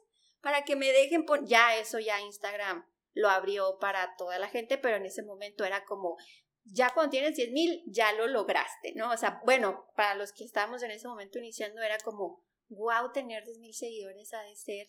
para 0.41 0.63
que 0.63 0.75
me 0.75 0.91
dejen 0.91 1.25
poner, 1.25 1.45
ya 1.47 1.75
eso 1.77 1.99
ya 1.99 2.21
Instagram 2.21 2.85
lo 3.13 3.29
abrió 3.29 3.77
para 3.79 4.15
toda 4.17 4.37
la 4.39 4.49
gente, 4.49 4.77
pero 4.77 4.97
en 4.97 5.05
ese 5.05 5.23
momento 5.23 5.63
era 5.63 5.85
como, 5.85 6.17
ya 6.65 6.93
cuando 6.93 7.11
tienes 7.11 7.35
10 7.35 7.51
mil, 7.51 7.83
ya 7.87 8.11
lo 8.13 8.27
lograste, 8.27 8.93
¿no? 8.95 9.11
O 9.11 9.17
sea, 9.17 9.41
bueno, 9.45 9.87
para 9.95 10.15
los 10.15 10.33
que 10.33 10.43
estábamos 10.43 10.83
en 10.83 10.91
ese 10.91 11.07
momento 11.07 11.39
iniciando 11.39 11.81
era 11.81 11.97
como, 11.99 12.43
wow, 12.69 13.11
tener 13.11 13.43
10 13.45 13.59
mil 13.59 13.73
seguidores 13.73 14.33
ha 14.33 14.41
de 14.41 14.55
ser 14.55 14.87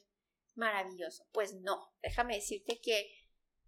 maravilloso. 0.55 1.27
Pues 1.33 1.55
no, 1.55 1.93
déjame 2.03 2.37
decirte 2.37 2.81
que 2.81 3.11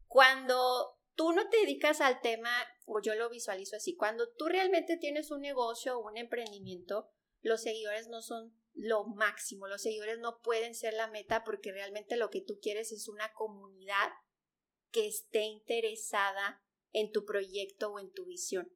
cuando 0.07 0.95
tú 1.16 1.32
no 1.32 1.49
te 1.49 1.56
dedicas 1.56 2.00
al 2.00 2.20
tema, 2.20 2.50
o 2.85 3.00
yo 3.00 3.14
lo 3.14 3.28
visualizo 3.28 3.76
así, 3.76 3.96
cuando 3.96 4.32
tú 4.35 4.46
realmente 4.46 4.96
tienes 4.96 5.30
un 5.30 5.40
negocio 5.40 5.99
o 5.99 6.06
un 6.06 6.16
emprendimiento, 6.16 7.08
los 7.40 7.62
seguidores 7.62 8.08
no 8.08 8.23
son 8.23 8.54
lo 8.75 9.04
máximo, 9.04 9.66
los 9.66 9.82
seguidores 9.82 10.18
no 10.18 10.40
pueden 10.42 10.75
ser 10.75 10.92
la 10.92 11.08
meta 11.08 11.42
porque 11.44 11.73
realmente 11.73 12.16
lo 12.16 12.30
que 12.30 12.42
tú 12.42 12.58
quieres 12.61 12.92
es 12.92 13.08
una 13.08 13.32
comunidad 13.32 14.12
que 14.90 15.06
esté 15.06 15.42
interesada 15.42 16.62
en 16.92 17.11
tu 17.11 17.25
proyecto 17.25 17.92
o 17.92 17.99
en 17.99 18.12
tu 18.12 18.26
visión. 18.26 18.70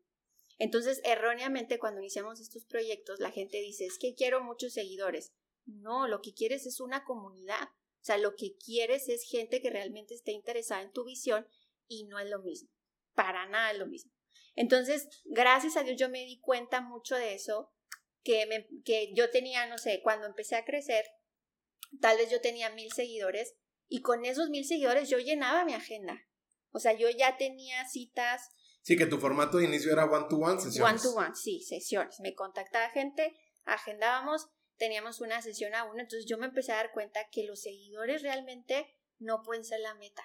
Entonces, 0.59 1.00
erróneamente 1.04 1.78
cuando 1.78 2.00
iniciamos 2.00 2.40
estos 2.40 2.64
proyectos, 2.64 3.20
la 3.20 3.30
gente 3.30 3.59
dice, 3.61 3.87
es 3.87 3.99
que 3.99 4.14
quiero 4.14 4.42
muchos 4.42 4.73
seguidores. 4.73 5.32
No, 5.66 6.09
lo 6.09 6.20
que 6.20 6.35
quieres 6.35 6.66
es 6.66 6.80
una 6.80 7.04
comunidad. 7.04 7.68
O 8.00 8.04
sea, 8.04 8.18
lo 8.18 8.35
que 8.35 8.56
quieres 8.56 9.09
es 9.09 9.25
gente 9.25 9.61
que 9.61 9.70
realmente 9.70 10.14
esté 10.14 10.32
interesada 10.32 10.82
en 10.82 10.92
tu 10.92 11.04
visión 11.04 11.47
y 11.90 12.04
no 12.04 12.18
es 12.18 12.30
lo 12.30 12.40
mismo. 12.40 12.70
Para 13.14 13.47
nada 13.49 13.73
es 13.73 13.78
lo 13.78 13.87
mismo. 13.87 14.12
Entonces, 14.54 15.09
gracias 15.25 15.76
a 15.76 15.82
Dios 15.82 15.99
yo 15.99 16.09
me 16.09 16.25
di 16.25 16.40
cuenta 16.40 16.80
mucho 16.80 17.16
de 17.16 17.35
eso, 17.35 17.73
que, 18.23 18.47
me, 18.47 18.66
que 18.85 19.12
yo 19.14 19.30
tenía, 19.30 19.66
no 19.66 19.76
sé, 19.76 20.00
cuando 20.02 20.26
empecé 20.26 20.56
a 20.56 20.64
crecer, 20.64 21.04
tal 22.00 22.16
vez 22.16 22.30
yo 22.30 22.40
tenía 22.40 22.70
mil 22.70 22.92
seguidores 22.92 23.54
y 23.88 24.02
con 24.02 24.25
esos 24.25 24.50
mil 24.50 24.64
seguidores 24.64 25.09
yo 25.09 25.18
llenaba 25.18 25.64
mi 25.64 25.75
agenda. 25.75 26.26
O 26.70 26.78
sea, 26.78 26.92
yo 26.92 27.11
ya 27.11 27.37
tenía 27.37 27.87
citas. 27.88 28.49
Sí, 28.82 28.97
que 28.97 29.06
tu 29.06 29.18
formato 29.18 29.59
de 29.59 29.64
inicio 29.64 29.92
era 29.92 30.04
one-to-one 30.04 30.61
sesiones. 30.61 31.04
One-to-one, 31.04 31.35
sí, 31.35 31.61
sesiones. 31.61 32.20
Me 32.20 32.35
contactaba 32.35 32.88
gente, 32.90 33.37
agendábamos, 33.64 34.49
teníamos 34.76 35.20
una 35.20 35.42
sesión 35.42 35.75
a 35.75 35.85
una. 35.85 36.02
Entonces 36.02 36.26
yo 36.28 36.38
me 36.38 36.47
empecé 36.47 36.73
a 36.73 36.76
dar 36.76 36.92
cuenta 36.92 37.28
que 37.32 37.44
los 37.44 37.61
seguidores 37.61 38.23
realmente 38.23 38.97
no 39.18 39.42
pueden 39.42 39.64
ser 39.64 39.80
la 39.80 39.94
meta, 39.94 40.23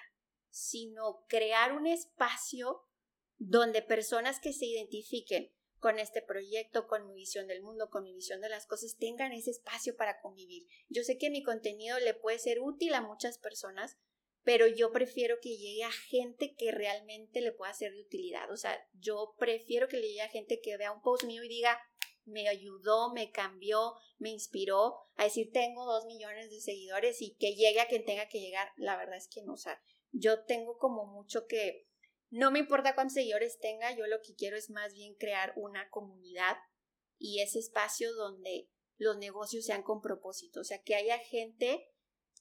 sino 0.56 1.26
crear 1.28 1.74
un 1.74 1.86
espacio 1.86 2.82
donde 3.36 3.82
personas 3.82 4.40
que 4.40 4.54
se 4.54 4.64
identifiquen 4.64 5.52
con 5.78 5.98
este 5.98 6.22
proyecto, 6.22 6.86
con 6.86 7.06
mi 7.06 7.14
visión 7.14 7.46
del 7.46 7.60
mundo, 7.60 7.90
con 7.90 8.04
mi 8.04 8.14
visión 8.14 8.40
de 8.40 8.48
las 8.48 8.66
cosas, 8.66 8.96
tengan 8.96 9.32
ese 9.32 9.50
espacio 9.50 9.96
para 9.96 10.18
convivir. 10.22 10.66
Yo 10.88 11.02
sé 11.02 11.18
que 11.18 11.28
mi 11.28 11.42
contenido 11.42 11.98
le 11.98 12.14
puede 12.14 12.38
ser 12.38 12.60
útil 12.60 12.94
a 12.94 13.02
muchas 13.02 13.36
personas, 13.36 13.98
pero 14.44 14.66
yo 14.66 14.92
prefiero 14.92 15.36
que 15.42 15.58
llegue 15.58 15.84
a 15.84 15.92
gente 15.92 16.54
que 16.54 16.72
realmente 16.72 17.42
le 17.42 17.52
pueda 17.52 17.74
ser 17.74 17.92
de 17.92 18.00
utilidad. 18.00 18.50
O 18.50 18.56
sea, 18.56 18.82
yo 18.94 19.34
prefiero 19.38 19.88
que 19.88 19.98
le 19.98 20.08
llegue 20.08 20.22
a 20.22 20.30
gente 20.30 20.62
que 20.62 20.78
vea 20.78 20.90
un 20.90 21.02
post 21.02 21.24
mío 21.24 21.44
y 21.44 21.48
diga, 21.48 21.78
me 22.24 22.48
ayudó, 22.48 23.12
me 23.12 23.30
cambió, 23.30 23.92
me 24.16 24.30
inspiró 24.30 24.96
a 25.16 25.24
decir, 25.24 25.50
tengo 25.52 25.84
dos 25.84 26.06
millones 26.06 26.48
de 26.48 26.60
seguidores 26.60 27.20
y 27.20 27.36
que 27.36 27.54
llegue 27.54 27.80
a 27.80 27.88
quien 27.88 28.06
tenga 28.06 28.26
que 28.28 28.40
llegar. 28.40 28.70
La 28.76 28.96
verdad 28.96 29.16
es 29.16 29.28
que 29.28 29.42
no, 29.42 29.52
o 29.52 29.58
yo 30.18 30.44
tengo 30.44 30.78
como 30.78 31.06
mucho 31.06 31.46
que 31.46 31.86
no 32.30 32.50
me 32.50 32.58
importa 32.58 32.94
cuántos 32.94 33.14
seguidores 33.14 33.58
tenga, 33.60 33.94
yo 33.96 34.06
lo 34.06 34.20
que 34.22 34.34
quiero 34.34 34.56
es 34.56 34.70
más 34.70 34.94
bien 34.94 35.14
crear 35.14 35.52
una 35.56 35.88
comunidad 35.90 36.56
y 37.18 37.40
ese 37.40 37.58
espacio 37.58 38.12
donde 38.14 38.68
los 38.98 39.18
negocios 39.18 39.64
sean 39.64 39.82
con 39.82 40.00
propósito, 40.00 40.60
o 40.60 40.64
sea, 40.64 40.82
que 40.82 40.94
haya 40.94 41.18
gente 41.18 41.92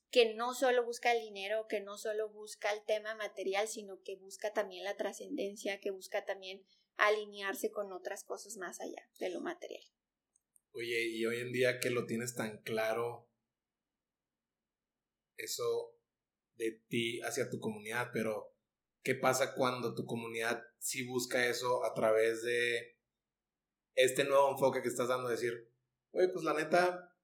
que 0.09 0.33
no 0.33 0.53
solo 0.53 0.85
busca 0.85 1.11
el 1.11 1.21
dinero, 1.21 1.67
que 1.67 1.81
no 1.81 1.97
solo 1.97 2.29
busca 2.29 2.71
el 2.71 2.83
tema 2.85 3.15
material, 3.15 3.67
sino 3.67 4.01
que 4.01 4.15
busca 4.15 4.53
también 4.53 4.85
la 4.85 4.95
trascendencia, 4.95 5.81
que 5.81 5.91
busca 5.91 6.23
también 6.23 6.65
alinearse 6.95 7.71
con 7.71 7.91
otras 7.91 8.23
cosas 8.23 8.55
más 8.55 8.79
allá 8.79 9.09
de 9.19 9.29
lo 9.29 9.41
material. 9.41 9.83
Oye, 10.71 11.07
y 11.09 11.25
hoy 11.25 11.41
en 11.41 11.51
día 11.51 11.79
que 11.79 11.89
lo 11.89 12.05
tienes 12.05 12.35
tan 12.35 12.61
claro, 12.63 13.29
eso 15.37 15.94
de 16.55 16.81
ti 16.87 17.21
hacia 17.21 17.49
tu 17.49 17.59
comunidad, 17.59 18.09
pero 18.13 18.55
¿Qué 19.05 19.13
pasa 19.13 19.53
cuando 19.53 19.93
tu 19.93 20.03
comunidad 20.03 20.63
sí 20.79 21.05
busca 21.05 21.45
eso 21.45 21.85
a 21.85 21.93
través 21.93 22.41
de 22.41 22.97
este 23.93 24.23
nuevo 24.23 24.49
enfoque 24.49 24.81
que 24.81 24.87
estás 24.87 25.09
dando? 25.09 25.29
Decir, 25.29 25.71
oye, 26.09 26.27
pues 26.29 26.43
la 26.43 26.55
neta, 26.55 27.15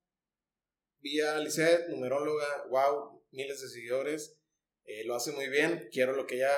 vi 1.00 1.20
a 1.22 1.40
Lisette, 1.40 1.90
numeróloga, 1.90 2.68
wow, 2.70 3.26
miles 3.32 3.62
de 3.62 3.68
seguidores, 3.68 4.40
eh, 4.84 5.04
lo 5.06 5.16
hace 5.16 5.32
muy 5.32 5.50
bien, 5.50 5.90
quiero 5.92 6.14
lo 6.14 6.28
que 6.28 6.36
ella 6.36 6.54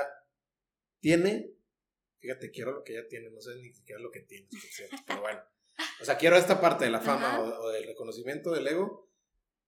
tiene. 0.99 1.55
Fíjate, 2.19 2.51
quiero 2.51 2.73
lo 2.73 2.83
que 2.83 2.91
ella 2.91 3.07
tiene, 3.07 3.29
no 3.29 3.39
sé 3.39 3.55
ni 3.55 3.71
siquiera 3.71 4.01
lo 4.01 4.11
que 4.11 4.23
tiene, 4.23 4.49
pero 5.07 5.21
bueno. 5.21 5.41
O 6.01 6.03
sea, 6.03 6.17
quiero 6.17 6.35
esta 6.35 6.59
parte 6.59 6.83
de 6.83 6.91
la 6.91 6.99
fama 6.99 7.39
o, 7.39 7.69
del 7.69 7.85
reconocimiento 7.85 8.51
del 8.51 8.67
ego 8.67 9.09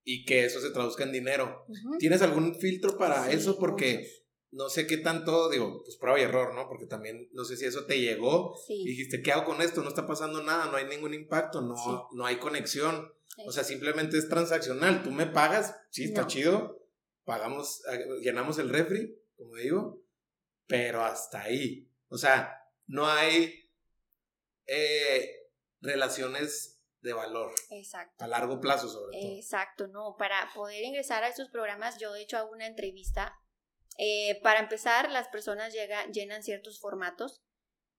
y 0.05 0.23
que 0.23 0.45
eso 0.45 0.61
se 0.61 0.69
traduzca 0.69 1.03
en 1.03 1.11
dinero. 1.11 1.65
¿Tienes 1.99 2.21
algún 2.21 2.55
filtro 2.55 2.97
para 2.97 3.31
eso? 3.31 3.57
Porque 3.57 4.07
no 4.51 4.69
sé 4.69 4.87
qué 4.87 4.97
tanto, 4.97 5.49
digo, 5.49 5.81
pues 5.83 5.97
prueba 5.97 6.19
y 6.19 6.23
error, 6.23 6.53
¿no? 6.53 6.69
Porque 6.69 6.85
también 6.85 7.27
no 7.33 7.43
sé 7.43 7.57
si 7.57 7.65
eso 7.65 7.85
te 7.85 7.99
llegó 7.99 8.55
y 8.69 8.87
dijiste, 8.87 9.21
¿qué 9.21 9.31
hago 9.31 9.43
con 9.43 9.61
esto? 9.61 9.81
No 9.81 9.89
está 9.89 10.07
pasando 10.07 10.41
nada, 10.43 10.67
no 10.67 10.77
hay 10.77 10.85
ningún 10.85 11.13
impacto, 11.13 11.61
no, 11.61 12.07
no 12.13 12.25
hay 12.25 12.37
conexión. 12.37 13.11
O 13.45 13.51
sea, 13.51 13.65
simplemente 13.65 14.17
es 14.17 14.29
transaccional. 14.29 15.03
Tú 15.03 15.11
me 15.11 15.25
pagas, 15.25 15.75
sí, 15.89 16.05
está 16.05 16.27
chido, 16.27 16.87
pagamos, 17.25 17.81
llenamos 18.21 18.59
el 18.59 18.69
refri, 18.69 19.19
como 19.35 19.55
digo, 19.55 20.01
pero 20.67 21.03
hasta 21.03 21.41
ahí. 21.41 21.91
O 22.07 22.17
sea, 22.17 22.55
no 22.85 23.07
hay 23.07 23.69
eh, 24.67 25.31
relaciones 25.81 26.74
de 27.05 27.13
valor. 27.13 27.53
Exacto. 27.69 28.23
A 28.23 28.27
largo 28.27 28.59
plazo, 28.59 28.89
sobre 28.89 29.17
todo. 29.17 29.31
Exacto, 29.35 29.87
no. 29.87 30.15
Para 30.17 30.51
poder 30.53 30.83
ingresar 30.83 31.23
a 31.23 31.29
estos 31.29 31.49
programas, 31.49 31.97
yo 31.99 32.11
de 32.11 32.23
hecho 32.23 32.37
hago 32.37 32.51
una 32.51 32.67
entrevista 32.67 33.39
eh, 33.97 34.41
para 34.41 34.59
empezar, 34.59 35.09
las 35.11 35.29
personas 35.29 35.73
llenan 36.11 36.43
ciertos 36.43 36.79
formatos 36.79 37.41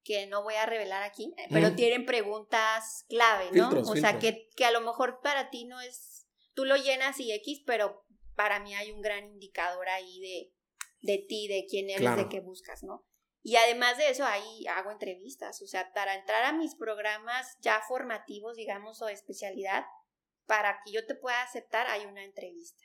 que 0.04 0.26
no 0.26 0.42
voy 0.42 0.54
a 0.54 0.66
revelar 0.66 1.02
aquí, 1.02 1.34
pero 1.50 1.74
tienen 1.74 2.06
preguntas 2.06 3.06
clave, 3.08 3.50
¿no? 3.52 3.70
o 3.70 3.96
sea, 3.96 4.20
que, 4.20 4.48
que, 4.54 4.64
a 4.64 4.70
lo 4.70 4.80
mejor 4.80 5.20
para 5.20 5.50
ti 5.50 5.64
no 5.64 5.80
es, 5.80 6.28
tú 6.54 6.64
lo 6.64 6.76
llenas 6.76 7.18
y 7.18 7.32
X, 7.32 7.62
pero 7.66 8.04
para 8.36 8.60
mí 8.60 8.72
hay 8.74 8.92
un 8.92 9.00
gran 9.00 9.26
indicador 9.26 9.88
ahí 9.88 10.20
de, 10.20 10.52
de 11.00 11.24
ti, 11.26 11.48
de 11.48 11.66
quién 11.68 11.90
eres, 11.90 12.16
de 12.16 12.28
qué 12.28 12.40
buscas, 12.40 12.84
¿no? 12.84 13.04
Y 13.46 13.54
además 13.54 13.96
de 13.96 14.10
eso, 14.10 14.24
ahí 14.24 14.66
hago 14.66 14.90
entrevistas, 14.90 15.62
o 15.62 15.68
sea, 15.68 15.92
para 15.92 16.16
entrar 16.16 16.42
a 16.42 16.52
mis 16.52 16.74
programas 16.74 17.56
ya 17.60 17.80
formativos, 17.86 18.56
digamos, 18.56 19.00
o 19.02 19.06
de 19.06 19.12
especialidad, 19.12 19.84
para 20.46 20.80
que 20.84 20.90
yo 20.90 21.06
te 21.06 21.14
pueda 21.14 21.40
aceptar, 21.42 21.86
hay 21.86 22.06
una 22.06 22.24
entrevista 22.24 22.82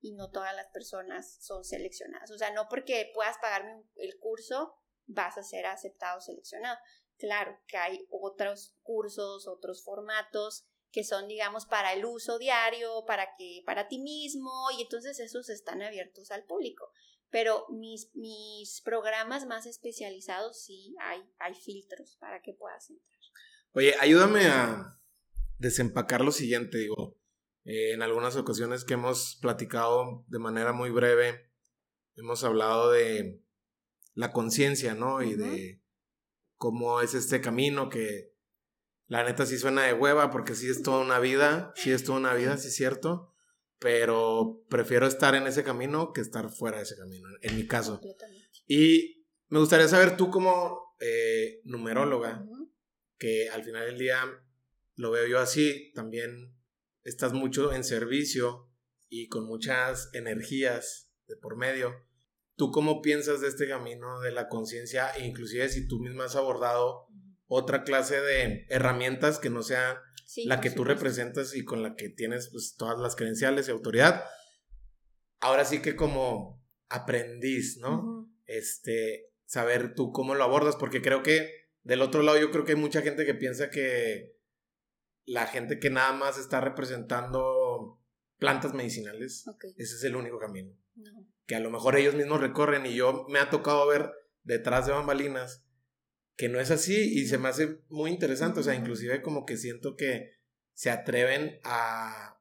y 0.00 0.12
no 0.12 0.30
todas 0.30 0.54
las 0.54 0.68
personas 0.68 1.38
son 1.40 1.64
seleccionadas. 1.64 2.30
O 2.30 2.38
sea, 2.38 2.52
no 2.52 2.68
porque 2.70 3.10
puedas 3.12 3.36
pagarme 3.38 3.82
el 3.96 4.16
curso 4.20 4.76
vas 5.06 5.36
a 5.36 5.42
ser 5.42 5.66
aceptado 5.66 6.18
o 6.18 6.20
seleccionado. 6.20 6.78
Claro 7.18 7.58
que 7.66 7.76
hay 7.76 8.06
otros 8.10 8.76
cursos, 8.82 9.48
otros 9.48 9.82
formatos 9.82 10.68
que 10.92 11.02
son, 11.02 11.26
digamos, 11.26 11.66
para 11.66 11.94
el 11.94 12.04
uso 12.04 12.38
diario, 12.38 13.04
para 13.08 13.34
que, 13.36 13.64
para 13.66 13.88
ti 13.88 13.98
mismo, 13.98 14.52
y 14.78 14.82
entonces 14.82 15.18
esos 15.18 15.48
están 15.48 15.82
abiertos 15.82 16.30
al 16.30 16.44
público. 16.44 16.92
Pero 17.30 17.66
mis, 17.70 18.10
mis 18.14 18.80
programas 18.82 19.46
más 19.46 19.66
especializados 19.66 20.62
sí 20.62 20.94
hay, 21.00 21.22
hay 21.38 21.54
filtros 21.54 22.16
para 22.16 22.42
que 22.42 22.52
puedas 22.52 22.90
entrar. 22.90 23.20
Oye, 23.72 23.94
ayúdame 24.00 24.46
a 24.46 25.00
desempacar 25.58 26.22
lo 26.22 26.32
siguiente, 26.32 26.78
digo. 26.78 27.16
Eh, 27.64 27.92
en 27.92 28.02
algunas 28.02 28.36
ocasiones 28.36 28.84
que 28.84 28.94
hemos 28.94 29.38
platicado 29.40 30.24
de 30.26 30.38
manera 30.38 30.72
muy 30.72 30.90
breve, 30.90 31.50
hemos 32.16 32.42
hablado 32.42 32.90
de 32.90 33.42
la 34.14 34.32
conciencia, 34.32 34.94
¿no? 34.94 35.22
Y 35.22 35.34
de 35.34 35.82
cómo 36.56 37.00
es 37.00 37.14
este 37.14 37.40
camino 37.40 37.88
que 37.88 38.34
la 39.06 39.24
neta 39.24 39.46
sí 39.46 39.58
suena 39.58 39.82
de 39.82 39.92
hueva 39.92 40.30
porque 40.30 40.54
sí 40.54 40.68
es 40.68 40.82
toda 40.82 41.00
una 41.00 41.18
vida, 41.18 41.72
sí 41.74 41.90
es 41.90 42.04
toda 42.04 42.18
una 42.18 42.34
vida, 42.34 42.56
sí 42.58 42.68
es 42.68 42.76
cierto, 42.76 43.29
pero 43.80 44.64
prefiero 44.68 45.08
estar 45.08 45.34
en 45.34 45.48
ese 45.48 45.64
camino 45.64 46.12
que 46.12 46.20
estar 46.20 46.48
fuera 46.50 46.76
de 46.76 46.84
ese 46.84 46.96
camino, 46.96 47.28
en 47.42 47.56
mi 47.56 47.66
caso. 47.66 48.00
Y 48.68 49.26
me 49.48 49.58
gustaría 49.58 49.88
saber 49.88 50.16
tú 50.16 50.30
como 50.30 50.94
eh, 51.00 51.60
numeróloga, 51.64 52.46
que 53.18 53.50
al 53.50 53.64
final 53.64 53.86
del 53.86 53.98
día 53.98 54.22
lo 54.94 55.10
veo 55.10 55.26
yo 55.26 55.40
así, 55.40 55.90
también 55.94 56.54
estás 57.02 57.32
mucho 57.32 57.72
en 57.72 57.82
servicio 57.82 58.70
y 59.08 59.26
con 59.26 59.46
muchas 59.46 60.10
energías 60.12 61.10
de 61.26 61.36
por 61.36 61.56
medio. 61.56 62.08
¿tú 62.60 62.70
cómo 62.70 63.00
piensas 63.00 63.40
de 63.40 63.48
este 63.48 63.66
camino 63.66 64.20
de 64.20 64.32
la 64.32 64.46
conciencia? 64.46 65.08
E 65.12 65.24
inclusive 65.24 65.66
si 65.70 65.88
tú 65.88 65.98
misma 65.98 66.26
has 66.26 66.36
abordado 66.36 67.06
otra 67.46 67.84
clase 67.84 68.20
de 68.20 68.66
herramientas 68.68 69.38
que 69.38 69.48
no 69.48 69.62
la 70.44 70.60
que 70.60 70.70
tú 70.70 70.84
representas 70.84 71.54
y 71.54 71.64
con 71.64 71.82
la 71.82 71.96
que 71.96 72.08
tienes 72.08 72.48
pues, 72.50 72.76
todas 72.76 72.98
las 72.98 73.16
credenciales 73.16 73.68
y 73.68 73.70
autoridad. 73.70 74.24
Ahora 75.40 75.64
sí 75.64 75.80
que 75.80 75.96
como 75.96 76.62
aprendiz, 76.88 77.78
¿no? 77.78 78.30
Este, 78.46 79.30
saber 79.46 79.94
tú 79.94 80.12
cómo 80.12 80.34
lo 80.34 80.44
abordas, 80.44 80.76
porque 80.76 81.02
creo 81.02 81.22
que 81.22 81.68
del 81.82 82.02
otro 82.02 82.22
lado 82.22 82.38
yo 82.38 82.50
creo 82.50 82.64
que 82.64 82.72
hay 82.72 82.78
mucha 82.78 83.02
gente 83.02 83.24
que 83.24 83.34
piensa 83.34 83.70
que 83.70 84.36
la 85.24 85.46
gente 85.46 85.78
que 85.78 85.90
nada 85.90 86.12
más 86.12 86.38
está 86.38 86.60
representando 86.60 88.00
plantas 88.38 88.74
medicinales, 88.74 89.44
ese 89.76 89.96
es 89.96 90.04
el 90.04 90.16
único 90.16 90.38
camino. 90.38 90.72
Que 91.46 91.54
a 91.54 91.60
lo 91.60 91.70
mejor 91.70 91.96
ellos 91.96 92.14
mismos 92.14 92.40
recorren 92.40 92.86
y 92.86 92.94
yo 92.94 93.26
me 93.28 93.38
ha 93.38 93.50
tocado 93.50 93.86
ver 93.86 94.10
detrás 94.42 94.86
de 94.86 94.92
bambalinas 94.92 95.64
que 96.40 96.48
no 96.48 96.58
es 96.58 96.70
así 96.70 97.20
y 97.20 97.26
se 97.26 97.36
me 97.36 97.50
hace 97.50 97.82
muy 97.90 98.10
interesante, 98.10 98.60
o 98.60 98.62
sea, 98.62 98.74
inclusive 98.74 99.20
como 99.20 99.44
que 99.44 99.58
siento 99.58 99.94
que 99.94 100.38
se 100.72 100.88
atreven 100.88 101.60
a, 101.64 102.40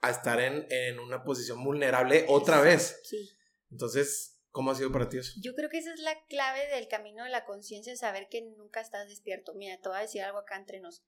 a 0.00 0.10
estar 0.10 0.40
en, 0.40 0.66
en 0.70 0.98
una 0.98 1.22
posición 1.22 1.62
vulnerable 1.62 2.24
otra 2.28 2.62
vez. 2.62 2.98
Sí. 3.04 3.28
Entonces, 3.70 4.40
¿cómo 4.52 4.70
ha 4.70 4.74
sido 4.74 4.90
para 4.90 5.10
ti 5.10 5.18
eso? 5.18 5.32
Yo 5.42 5.54
creo 5.54 5.68
que 5.68 5.76
esa 5.76 5.92
es 5.92 6.00
la 6.00 6.18
clave 6.28 6.66
del 6.68 6.88
camino 6.88 7.24
de 7.24 7.28
la 7.28 7.44
conciencia, 7.44 7.94
saber 7.94 8.28
que 8.30 8.40
nunca 8.40 8.80
estás 8.80 9.06
despierto. 9.06 9.52
Mira, 9.52 9.78
te 9.82 9.90
voy 9.90 9.98
a 9.98 10.00
decir 10.00 10.22
algo 10.22 10.38
acá 10.38 10.56
entre 10.56 10.80
nos. 10.80 11.04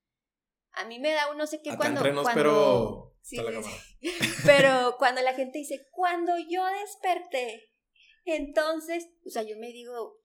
A 0.73 0.85
mí 0.85 0.99
me 0.99 1.13
da 1.13 1.31
un 1.31 1.39
no 1.39 1.47
sé 1.47 1.63
qué 1.63 1.75
cuando... 1.79 2.01
Entre 2.01 2.13
nos, 2.13 2.29
pero... 2.35 3.17
Sí, 3.23 3.39
pero 4.45 4.97
cuando 4.99 5.23
la 5.23 5.33
gente 5.33 5.61
dice, 5.61 5.89
cuando 5.93 6.35
yo 6.47 6.63
desperté, 6.83 7.73
entonces, 8.27 9.09
o 9.25 9.31
sea, 9.31 9.45
yo 9.45 9.57
me 9.57 9.69
digo, 9.69 10.21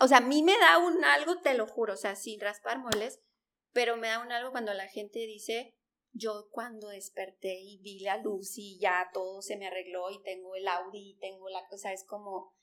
o 0.00 0.08
sea, 0.08 0.18
a 0.18 0.20
mí 0.20 0.42
me 0.42 0.58
da 0.58 0.78
un 0.78 1.04
algo, 1.04 1.40
te 1.40 1.54
lo 1.54 1.66
juro, 1.66 1.94
o 1.94 1.96
sea, 1.96 2.16
sin 2.16 2.40
raspar 2.40 2.78
muebles, 2.78 3.20
pero 3.72 3.96
me 3.96 4.08
da 4.08 4.20
un 4.20 4.32
algo 4.32 4.50
cuando 4.50 4.72
la 4.74 4.88
gente 4.88 5.20
dice, 5.20 5.76
yo 6.12 6.48
cuando 6.50 6.88
desperté 6.88 7.58
y 7.60 7.78
vi 7.78 8.00
la 8.00 8.16
luz 8.18 8.56
y 8.56 8.78
ya 8.78 9.10
todo 9.12 9.42
se 9.42 9.56
me 9.56 9.66
arregló 9.66 10.10
y 10.10 10.22
tengo 10.22 10.54
el 10.54 10.66
Audi 10.66 11.10
y 11.10 11.18
tengo 11.18 11.48
la 11.48 11.66
cosa, 11.68 11.92
es 11.92 12.04
como, 12.04 12.54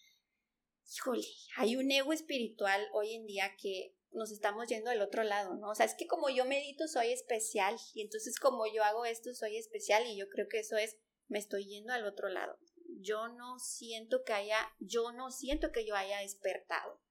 híjole, 0.92 1.28
hay 1.58 1.76
un 1.76 1.92
ego 1.92 2.14
espiritual 2.14 2.88
hoy 2.94 3.14
en 3.14 3.26
día 3.26 3.56
que 3.62 3.96
nos 4.12 4.32
estamos 4.32 4.68
yendo 4.68 4.92
al 4.92 5.02
otro 5.02 5.24
lado, 5.24 5.56
¿no? 5.56 5.70
O 5.70 5.76
sea, 5.76 5.86
es 5.86 5.96
que 5.96 6.08
como 6.08 6.30
yo 6.30 6.46
medito 6.46 6.88
soy 6.88 7.12
especial 7.12 7.76
y 7.94 8.02
entonces 8.02 8.40
como 8.40 8.66
yo 8.68 8.84
hago 8.84 9.06
esto 9.06 9.34
soy 9.34 9.58
especial 9.58 10.06
y 10.08 10.18
yo 10.18 10.30
creo 10.30 10.48
que 10.48 10.60
eso 10.60 10.78
es, 10.78 10.98
me 11.28 11.40
estoy 11.40 11.66
yendo 11.66 11.94
al 11.94 12.06
otro 12.06 12.30
lado 12.30 12.58
yo 13.04 13.28
no 13.28 13.60
siento 13.60 14.24
que 14.24 14.34
haya, 14.34 14.58
yo 14.80 15.12
no 15.12 15.32
siento 15.32 15.72
que 15.72 15.86
yo 15.86 15.96
haya 15.96 16.20
despertado. 16.20 17.02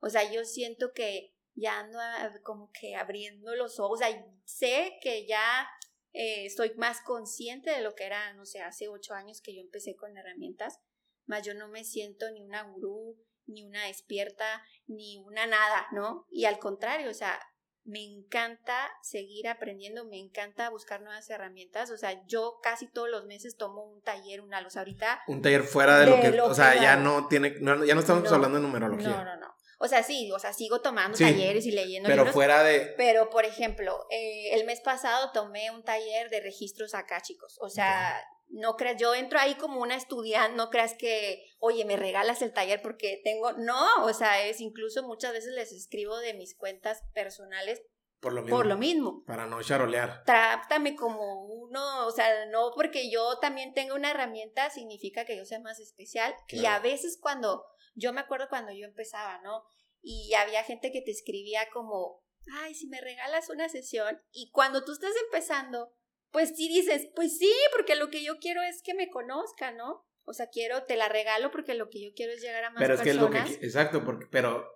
O 0.00 0.10
sea, 0.10 0.30
yo 0.30 0.44
siento 0.44 0.92
que 0.92 1.34
ya 1.54 1.80
ando 1.80 1.98
como 2.42 2.70
que 2.72 2.96
abriendo 2.96 3.54
los 3.56 3.78
ojos, 3.78 4.00
o 4.00 4.04
sea, 4.04 4.26
sé 4.44 4.98
que 5.00 5.26
ya 5.26 5.68
eh, 6.12 6.46
estoy 6.46 6.72
más 6.76 7.00
consciente 7.00 7.70
de 7.70 7.82
lo 7.82 7.94
que 7.94 8.04
era, 8.04 8.32
no 8.34 8.44
sé, 8.44 8.60
hace 8.60 8.88
ocho 8.88 9.14
años 9.14 9.40
que 9.40 9.54
yo 9.54 9.60
empecé 9.60 9.96
con 9.96 10.16
herramientas, 10.16 10.80
más 11.26 11.44
yo 11.44 11.54
no 11.54 11.68
me 11.68 11.84
siento 11.84 12.30
ni 12.30 12.42
una 12.42 12.62
gurú, 12.62 13.16
ni 13.46 13.64
una 13.64 13.86
despierta, 13.86 14.64
ni 14.86 15.18
una 15.18 15.46
nada, 15.46 15.86
¿no? 15.92 16.26
Y 16.30 16.44
al 16.44 16.58
contrario, 16.58 17.10
o 17.10 17.14
sea, 17.14 17.40
me 17.84 18.04
encanta 18.04 18.90
seguir 19.02 19.48
aprendiendo, 19.48 20.04
me 20.04 20.18
encanta 20.18 20.70
buscar 20.70 21.02
nuevas 21.02 21.28
herramientas. 21.30 21.90
O 21.90 21.96
sea, 21.96 22.24
yo 22.26 22.58
casi 22.62 22.86
todos 22.86 23.08
los 23.08 23.24
meses 23.26 23.56
tomo 23.56 23.84
un 23.84 24.02
taller, 24.02 24.40
una 24.40 24.60
luz 24.60 24.76
ahorita. 24.76 25.22
Un 25.26 25.42
taller 25.42 25.62
fuera 25.64 25.98
de, 25.98 26.06
lo 26.06 26.20
que, 26.20 26.40
o 26.40 26.54
sea, 26.54 26.80
ya 26.80 26.96
no 26.96 27.26
tiene, 27.28 27.54
ya 27.60 27.94
no 27.94 28.00
estamos 28.00 28.30
hablando 28.30 28.58
de 28.58 28.62
numerología. 28.62 29.08
No, 29.08 29.24
no, 29.24 29.36
no. 29.36 29.54
O 29.78 29.88
sea, 29.88 30.04
sí, 30.04 30.30
o 30.30 30.38
sea, 30.38 30.52
sigo 30.52 30.80
tomando 30.80 31.18
talleres 31.18 31.66
y 31.66 31.72
leyendo 31.72 32.08
pero 32.08 32.26
fuera 32.26 32.62
de... 32.62 32.94
Pero, 32.96 33.30
por 33.30 33.44
ejemplo, 33.44 34.06
eh, 34.10 34.54
el 34.54 34.64
mes 34.64 34.80
pasado 34.80 35.32
tomé 35.32 35.72
un 35.72 35.82
taller 35.82 36.30
de 36.30 36.40
registros 36.40 36.94
acá, 36.94 37.20
chicos. 37.20 37.58
O 37.60 37.68
sea, 37.68 38.16
no 38.52 38.76
creas, 38.76 39.00
yo 39.00 39.14
entro 39.14 39.38
ahí 39.38 39.54
como 39.54 39.80
una 39.80 39.96
estudiante, 39.96 40.56
no 40.56 40.68
creas 40.70 40.94
que, 40.94 41.44
oye, 41.58 41.84
me 41.84 41.96
regalas 41.96 42.42
el 42.42 42.52
taller 42.52 42.82
porque 42.82 43.20
tengo, 43.24 43.52
no, 43.52 44.04
o 44.04 44.12
sea, 44.12 44.46
es 44.46 44.60
incluso 44.60 45.02
muchas 45.02 45.32
veces 45.32 45.54
les 45.54 45.72
escribo 45.72 46.18
de 46.18 46.34
mis 46.34 46.56
cuentas 46.56 47.02
personales. 47.14 47.82
Por 48.20 48.34
lo 48.34 48.42
mismo. 48.42 48.56
Por 48.56 48.66
lo 48.66 48.76
mismo. 48.76 49.24
Para 49.24 49.46
no 49.46 49.62
charolear. 49.62 50.22
Trátame 50.24 50.94
como 50.94 51.44
uno, 51.46 52.06
o 52.06 52.10
sea, 52.12 52.46
no 52.46 52.70
porque 52.74 53.10
yo 53.10 53.38
también 53.40 53.74
tenga 53.74 53.94
una 53.94 54.10
herramienta 54.10 54.70
significa 54.70 55.24
que 55.24 55.36
yo 55.36 55.44
sea 55.44 55.58
más 55.58 55.80
especial. 55.80 56.32
Y 56.48 56.66
a 56.66 56.78
veces 56.78 57.18
cuando, 57.20 57.64
yo 57.94 58.12
me 58.12 58.20
acuerdo 58.20 58.48
cuando 58.48 58.70
yo 58.72 58.84
empezaba, 58.84 59.40
¿no? 59.42 59.64
Y 60.02 60.34
había 60.34 60.62
gente 60.62 60.92
que 60.92 61.00
te 61.00 61.10
escribía 61.10 61.68
como, 61.72 62.22
ay, 62.60 62.74
si 62.74 62.86
me 62.86 63.00
regalas 63.00 63.50
una 63.50 63.68
sesión. 63.68 64.22
Y 64.30 64.50
cuando 64.52 64.84
tú 64.84 64.92
estás 64.92 65.14
empezando, 65.24 65.92
pues 66.32 66.54
sí 66.56 66.68
dices, 66.68 67.08
pues 67.14 67.38
sí, 67.38 67.52
porque 67.76 67.94
lo 67.94 68.10
que 68.10 68.24
yo 68.24 68.38
quiero 68.38 68.62
es 68.62 68.82
que 68.82 68.94
me 68.94 69.10
conozca, 69.10 69.70
¿no? 69.70 70.04
O 70.24 70.32
sea, 70.32 70.48
quiero, 70.48 70.84
te 70.84 70.96
la 70.96 71.08
regalo 71.08 71.50
porque 71.50 71.74
lo 71.74 71.90
que 71.90 72.02
yo 72.02 72.10
quiero 72.14 72.32
es 72.32 72.40
llegar 72.40 72.64
a 72.64 72.70
más 72.70 72.80
pero 72.80 72.94
es 72.94 73.00
Que 73.02 73.14
lo 73.14 73.30
que, 73.30 73.38
exacto, 73.38 74.04
porque, 74.04 74.26
pero 74.30 74.66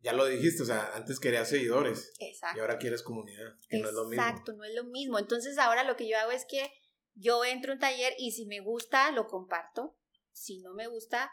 ya 0.00 0.12
lo 0.12 0.26
dijiste, 0.26 0.62
o 0.62 0.66
sea, 0.66 0.90
antes 0.94 1.20
querías 1.20 1.48
seguidores. 1.48 2.12
Exacto. 2.18 2.58
Y 2.58 2.60
ahora 2.60 2.78
quieres 2.78 3.02
comunidad, 3.02 3.54
que 3.68 3.78
no 3.78 3.88
es 3.88 3.94
lo 3.94 4.04
mismo. 4.06 4.22
Exacto, 4.22 4.52
no 4.54 4.64
es 4.64 4.74
lo 4.74 4.84
mismo. 4.84 5.18
Entonces 5.18 5.58
ahora 5.58 5.84
lo 5.84 5.96
que 5.96 6.08
yo 6.08 6.18
hago 6.18 6.32
es 6.32 6.44
que 6.44 6.70
yo 7.14 7.44
entro 7.44 7.72
a 7.72 7.74
un 7.74 7.80
taller 7.80 8.14
y 8.18 8.32
si 8.32 8.46
me 8.46 8.60
gusta, 8.60 9.10
lo 9.12 9.26
comparto. 9.26 9.96
Si 10.32 10.58
no 10.60 10.74
me 10.74 10.86
gusta, 10.86 11.30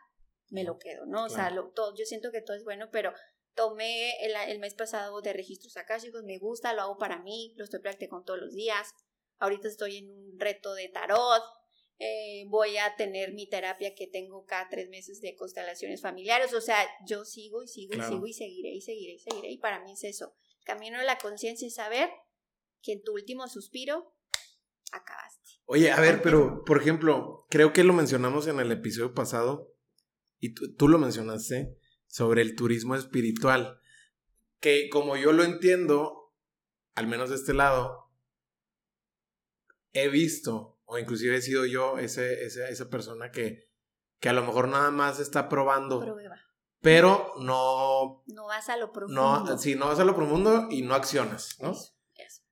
me 0.49 0.63
lo 0.63 0.77
quedo, 0.77 1.05
¿no? 1.07 1.25
O 1.25 1.29
sea, 1.29 1.49
lo, 1.49 1.71
todo, 1.71 1.95
yo 1.95 2.05
siento 2.05 2.31
que 2.31 2.41
todo 2.41 2.55
es 2.55 2.63
bueno, 2.63 2.89
pero 2.91 3.11
tomé 3.55 4.23
el, 4.25 4.33
el 4.47 4.59
mes 4.59 4.75
pasado 4.75 5.21
de 5.21 5.33
registros 5.33 5.73
chicos, 5.99 6.23
me 6.23 6.37
gusta, 6.37 6.73
lo 6.73 6.81
hago 6.81 6.97
para 6.97 7.21
mí, 7.21 7.53
lo 7.57 7.63
estoy 7.63 7.81
practicando 7.81 8.23
todos 8.23 8.39
los 8.39 8.53
días 8.53 8.93
ahorita 9.43 9.67
estoy 9.67 9.97
en 9.97 10.09
un 10.09 10.39
reto 10.39 10.73
de 10.73 10.87
tarot, 10.87 11.43
eh, 11.99 12.45
voy 12.47 12.77
a 12.77 12.95
tener 12.95 13.33
mi 13.33 13.47
terapia 13.47 13.93
que 13.93 14.07
tengo 14.07 14.45
cada 14.45 14.69
tres 14.69 14.89
meses 14.89 15.19
de 15.21 15.35
constelaciones 15.35 16.01
familiares, 16.01 16.53
o 16.53 16.61
sea, 16.61 16.77
yo 17.05 17.25
sigo 17.25 17.61
y 17.61 17.67
sigo 17.67 17.93
y 17.93 18.01
sigo 18.01 18.25
y 18.25 18.33
seguiré 18.33 18.69
y 18.69 18.81
seguiré 18.81 19.13
y 19.13 19.19
seguiré 19.19 19.51
y 19.51 19.57
para 19.57 19.83
mí 19.83 19.91
es 19.91 20.03
eso, 20.05 20.33
camino 20.65 20.97
de 20.97 21.05
la 21.05 21.17
conciencia 21.17 21.67
y 21.67 21.71
saber 21.71 22.09
que 22.81 22.93
en 22.93 23.03
tu 23.03 23.13
último 23.13 23.47
suspiro 23.47 24.15
acabaste. 24.91 25.49
Oye, 25.65 25.91
a 25.91 25.99
ver, 25.99 26.21
pero 26.21 26.63
por 26.65 26.81
ejemplo, 26.81 27.45
creo 27.49 27.73
que 27.73 27.83
lo 27.83 27.93
mencionamos 27.93 28.47
en 28.47 28.59
el 28.59 28.71
episodio 28.71 29.13
pasado 29.13 29.75
y 30.39 30.53
tú, 30.53 30.73
tú 30.75 30.87
lo 30.87 30.99
mencionaste 30.99 31.77
sobre 32.07 32.41
el 32.41 32.55
turismo 32.55 32.95
espiritual, 32.95 33.79
que 34.61 34.89
como 34.89 35.17
yo 35.17 35.33
lo 35.33 35.43
entiendo, 35.43 36.33
al 36.95 37.07
menos 37.07 37.29
de 37.29 37.35
este 37.35 37.53
lado, 37.53 38.02
he 39.93 40.09
visto, 40.09 40.79
o 40.85 40.97
inclusive 40.97 41.37
he 41.37 41.41
sido 41.41 41.65
yo 41.65 41.97
ese, 41.97 42.45
esa 42.45 42.89
persona 42.89 43.31
que, 43.31 43.69
que 44.19 44.29
a 44.29 44.33
lo 44.33 44.43
mejor 44.43 44.67
nada 44.67 44.91
más 44.91 45.19
está 45.19 45.49
probando. 45.49 46.01
Prueba. 46.01 46.39
Pero 46.81 47.33
no. 47.39 48.23
No 48.27 48.45
vas 48.47 48.67
a 48.67 48.75
lo 48.75 48.91
profundo. 48.91 49.39
No, 49.45 49.57
sí, 49.57 49.75
no 49.75 49.87
vas 49.87 49.99
a 49.99 50.03
lo 50.03 50.15
profundo 50.15 50.67
y 50.69 50.81
no 50.81 50.95
accionas, 50.95 51.57
¿no? 51.61 51.71
Eso, 51.71 52.43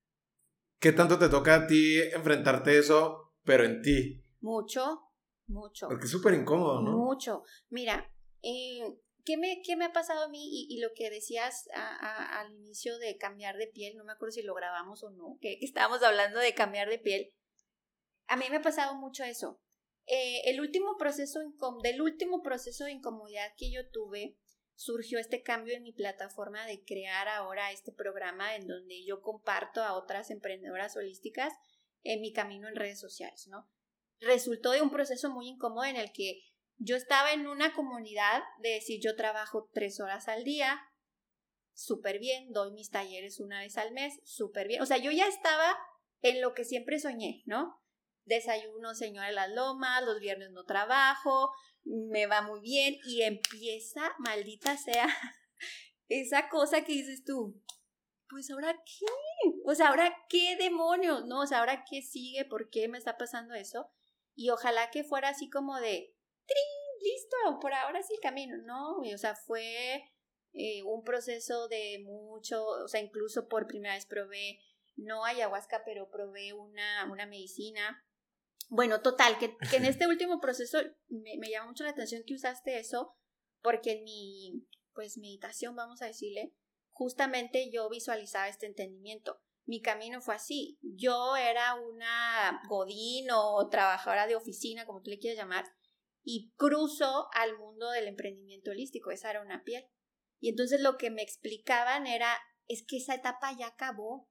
¿Qué 0.80 0.94
tanto 0.94 1.20
te 1.20 1.28
toca 1.28 1.56
a 1.56 1.68
ti 1.68 2.00
enfrentarte 2.00 2.78
eso, 2.78 3.34
pero 3.44 3.66
en 3.66 3.82
ti? 3.82 4.24
Mucho, 4.40 5.02
mucho. 5.48 5.90
Porque 5.90 6.06
es 6.06 6.12
súper 6.12 6.34
incómodo, 6.34 6.82
¿no? 6.82 6.98
Mucho. 6.98 7.44
Mira, 7.70 8.10
eh, 8.42 8.82
¿qué, 9.26 9.38
me, 9.38 9.62
¿qué 9.62 9.76
me 9.76 9.86
ha 9.86 9.94
pasado 9.94 10.24
a 10.24 10.30
mí? 10.30 10.66
Y, 10.70 10.80
lo 10.80 10.94
que 10.94 11.10
decías 11.10 11.68
al 11.74 12.54
inicio 12.54 12.98
de 12.98 13.18
cambiar 13.18 13.58
de 13.58 13.68
piel, 13.68 13.98
no 13.98 14.04
me 14.04 14.14
acuerdo 14.14 14.34
si 14.34 14.42
lo 14.42 14.54
grabamos 14.54 15.04
o 15.04 15.12
no, 15.12 15.38
que, 15.42 15.58
estábamos 15.62 16.04
hablando 16.04 16.40
de 16.40 16.54
cambiar 16.54 16.90
de 16.90 17.00
piel. 17.00 17.34
A 18.28 18.38
mí 18.38 18.46
me 18.50 18.58
ha 18.58 18.62
pasado 18.62 18.96
mucho 18.96 19.24
eso. 19.24 19.60
Eh, 20.08 20.50
el 20.50 20.60
último 20.60 20.98
proceso 20.98 21.40
del 21.84 22.02
último 22.02 22.42
proceso 22.42 22.86
de 22.86 22.92
incomodidad 22.92 23.54
que 23.58 23.72
yo 23.72 23.90
tuve, 23.90 24.38
surgió 24.76 25.20
este 25.20 25.44
cambio 25.44 25.76
en 25.76 25.84
mi 25.84 25.94
plataforma 25.94 26.66
de 26.66 26.84
crear 26.84 27.28
ahora 27.28 27.72
este 27.72 27.92
programa 27.92 28.56
en 28.56 28.68
donde 28.68 29.06
yo 29.06 29.22
comparto 29.22 29.84
a 29.84 29.94
otras 29.94 30.32
emprendedoras 30.32 30.98
holísticas 30.98 31.54
en 32.04 32.22
mi 32.22 32.34
camino 32.34 32.68
en 32.68 32.76
redes 32.76 33.00
sociales, 33.00 33.48
¿no? 33.48 33.70
Resultó 34.20 34.72
de 34.72 34.82
un 34.82 34.90
proceso 34.90 35.30
muy 35.30 35.48
incómodo 35.48 35.86
en 35.86 35.98
el 35.98 36.12
que 36.12 36.42
yo 36.84 36.96
estaba 36.96 37.32
en 37.32 37.48
una 37.48 37.74
comunidad 37.74 38.42
de 38.60 38.70
decir 38.70 39.00
yo 39.04 39.16
trabajo 39.16 39.70
tres 39.72 40.00
horas 40.00 40.28
al 40.28 40.44
día, 40.44 40.82
súper 41.74 42.18
bien, 42.18 42.52
doy 42.52 42.72
mis 42.72 42.90
talleres 42.90 43.40
una 43.40 43.60
vez 43.60 43.78
al 43.78 43.92
mes, 43.92 44.20
súper 44.24 44.68
bien. 44.68 44.82
O 44.82 44.88
sea, 44.88 44.98
yo 44.98 45.12
ya 45.12 45.28
estaba 45.28 45.78
en 46.22 46.42
lo 46.42 46.56
que 46.56 46.66
siempre 46.66 47.00
soñé, 47.00 47.44
¿no? 47.46 47.80
Desayuno, 48.26 48.96
señora 48.96 49.28
de 49.28 49.34
las 49.34 49.52
lomas, 49.52 50.04
los 50.04 50.20
viernes 50.20 50.50
no 50.52 50.64
trabajo, 50.64 51.52
me 51.84 52.26
va 52.26 52.42
muy 52.42 52.62
bien 52.62 52.98
y 53.06 53.22
empieza, 53.22 54.16
maldita 54.18 54.76
sea, 54.76 55.08
esa 56.08 56.50
cosa 56.50 56.84
que 56.84 56.94
dices 56.94 57.24
tú, 57.24 57.62
pues 58.28 58.50
ahora 58.50 58.74
qué, 58.74 59.06
o 59.66 59.76
sea, 59.76 59.90
ahora 59.90 60.16
qué 60.30 60.56
demonios, 60.58 61.26
¿no? 61.28 61.42
O 61.42 61.48
sea, 61.48 61.60
ahora 61.60 61.86
qué 61.88 62.02
sigue, 62.02 62.44
por 62.46 62.72
qué 62.72 62.88
me 62.88 62.98
está 62.98 63.18
pasando 63.18 63.54
eso. 63.54 63.92
Y 64.34 64.50
ojalá 64.50 64.90
que 64.90 65.04
fuera 65.04 65.30
así 65.30 65.50
como 65.50 65.78
de, 65.80 66.16
Listo, 67.02 67.60
por 67.60 67.74
ahora 67.74 68.04
sí 68.04 68.14
el 68.14 68.20
camino. 68.20 68.58
No, 68.58 69.00
o 69.00 69.18
sea, 69.18 69.36
fue 69.36 70.04
eh, 70.54 70.84
un 70.84 71.04
proceso 71.04 71.68
de 71.68 72.00
mucho, 72.04 72.64
o 72.64 72.88
sea, 72.88 73.02
incluso 73.02 73.48
por 73.48 73.68
primera 73.68 73.96
vez 73.96 74.06
probé, 74.06 74.60
no 74.96 75.26
ayahuasca, 75.26 75.84
pero 75.86 76.10
probé 76.10 76.54
una, 76.54 77.10
una 77.12 77.26
medicina. 77.26 78.06
Bueno, 78.70 79.02
total, 79.02 79.38
que, 79.40 79.58
que 79.70 79.78
en 79.78 79.86
este 79.86 80.08
último 80.08 80.40
proceso 80.40 80.80
me, 81.08 81.38
me 81.38 81.50
llama 81.50 81.70
mucho 81.70 81.84
la 81.84 81.92
atención 81.92 82.24
que 82.26 82.36
usaste 82.36 82.80
eso, 82.80 83.16
porque 83.62 83.94
en 83.94 84.04
mi, 84.04 84.68
pues, 84.94 85.18
meditación, 85.18 85.76
vamos 85.76 86.02
a 86.02 86.08
decirle, 86.08 86.54
justamente 86.90 87.72
yo 87.72 87.90
visualizaba 87.90 88.48
este 88.48 88.68
entendimiento. 88.68 89.42
Mi 89.66 89.82
camino 89.82 90.22
fue 90.22 90.36
así. 90.36 90.80
Yo 90.82 91.36
era 91.36 91.76
una 91.76 92.62
godín 92.68 93.30
o 93.32 93.70
trabajadora 93.70 94.28
de 94.28 94.36
oficina, 94.36 94.86
como 94.86 95.02
tú 95.02 95.10
le 95.12 95.20
quieras 95.20 95.38
llamar, 95.38 95.66
y 96.24 96.52
cruzo 96.56 97.28
al 97.34 97.58
mundo 97.58 97.90
del 97.92 98.08
emprendimiento 98.08 98.72
holístico. 98.72 99.12
Esa 99.12 99.32
era 99.32 99.42
una 99.42 99.64
piel. 99.64 99.86
Y 100.40 100.50
entonces 100.50 100.82
lo 100.82 100.98
que 100.98 101.10
me 101.10 101.22
explicaban 101.22 102.08
era, 102.08 102.38
es 102.68 102.84
que 102.86 102.98
esa 102.98 103.16
etapa 103.16 103.56
ya 103.58 103.68
acabó. 103.68 104.30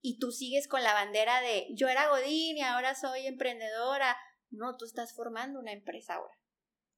Y 0.00 0.18
tú 0.18 0.32
sigues 0.32 0.68
con 0.68 0.82
la 0.82 0.92
bandera 0.92 1.40
de, 1.40 1.66
yo 1.74 1.88
era 1.88 2.08
godín 2.08 2.58
y 2.58 2.60
ahora 2.60 2.94
soy 2.94 3.26
emprendedora. 3.26 4.16
No, 4.50 4.76
tú 4.76 4.84
estás 4.84 5.14
formando 5.14 5.60
una 5.60 5.72
empresa 5.72 6.14
ahora. 6.14 6.38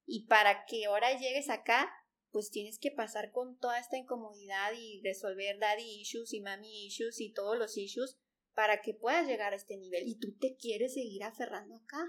Y 0.07 0.27
para 0.27 0.65
que 0.67 0.87
ahora 0.87 1.17
llegues 1.17 1.49
acá, 1.51 1.93
pues 2.31 2.51
tienes 2.51 2.79
que 2.79 2.91
pasar 2.91 3.31
con 3.33 3.59
toda 3.59 3.79
esta 3.79 3.97
incomodidad 3.97 4.73
y 4.77 5.01
resolver 5.03 5.59
daddy 5.59 6.01
issues 6.01 6.33
y 6.33 6.41
mami 6.41 6.87
issues 6.87 7.21
y 7.21 7.33
todos 7.33 7.57
los 7.59 7.77
issues 7.77 8.19
para 8.55 8.83
que 8.83 8.95
puedas 8.95 9.27
llegar 9.27 9.53
a 9.53 9.57
este 9.57 9.77
nivel 9.77 10.07
y 10.07 10.19
tú 10.19 10.37
te 10.39 10.57
quieres 10.57 10.95
seguir 10.95 11.25
aferrando 11.25 11.77
acá. 11.77 12.05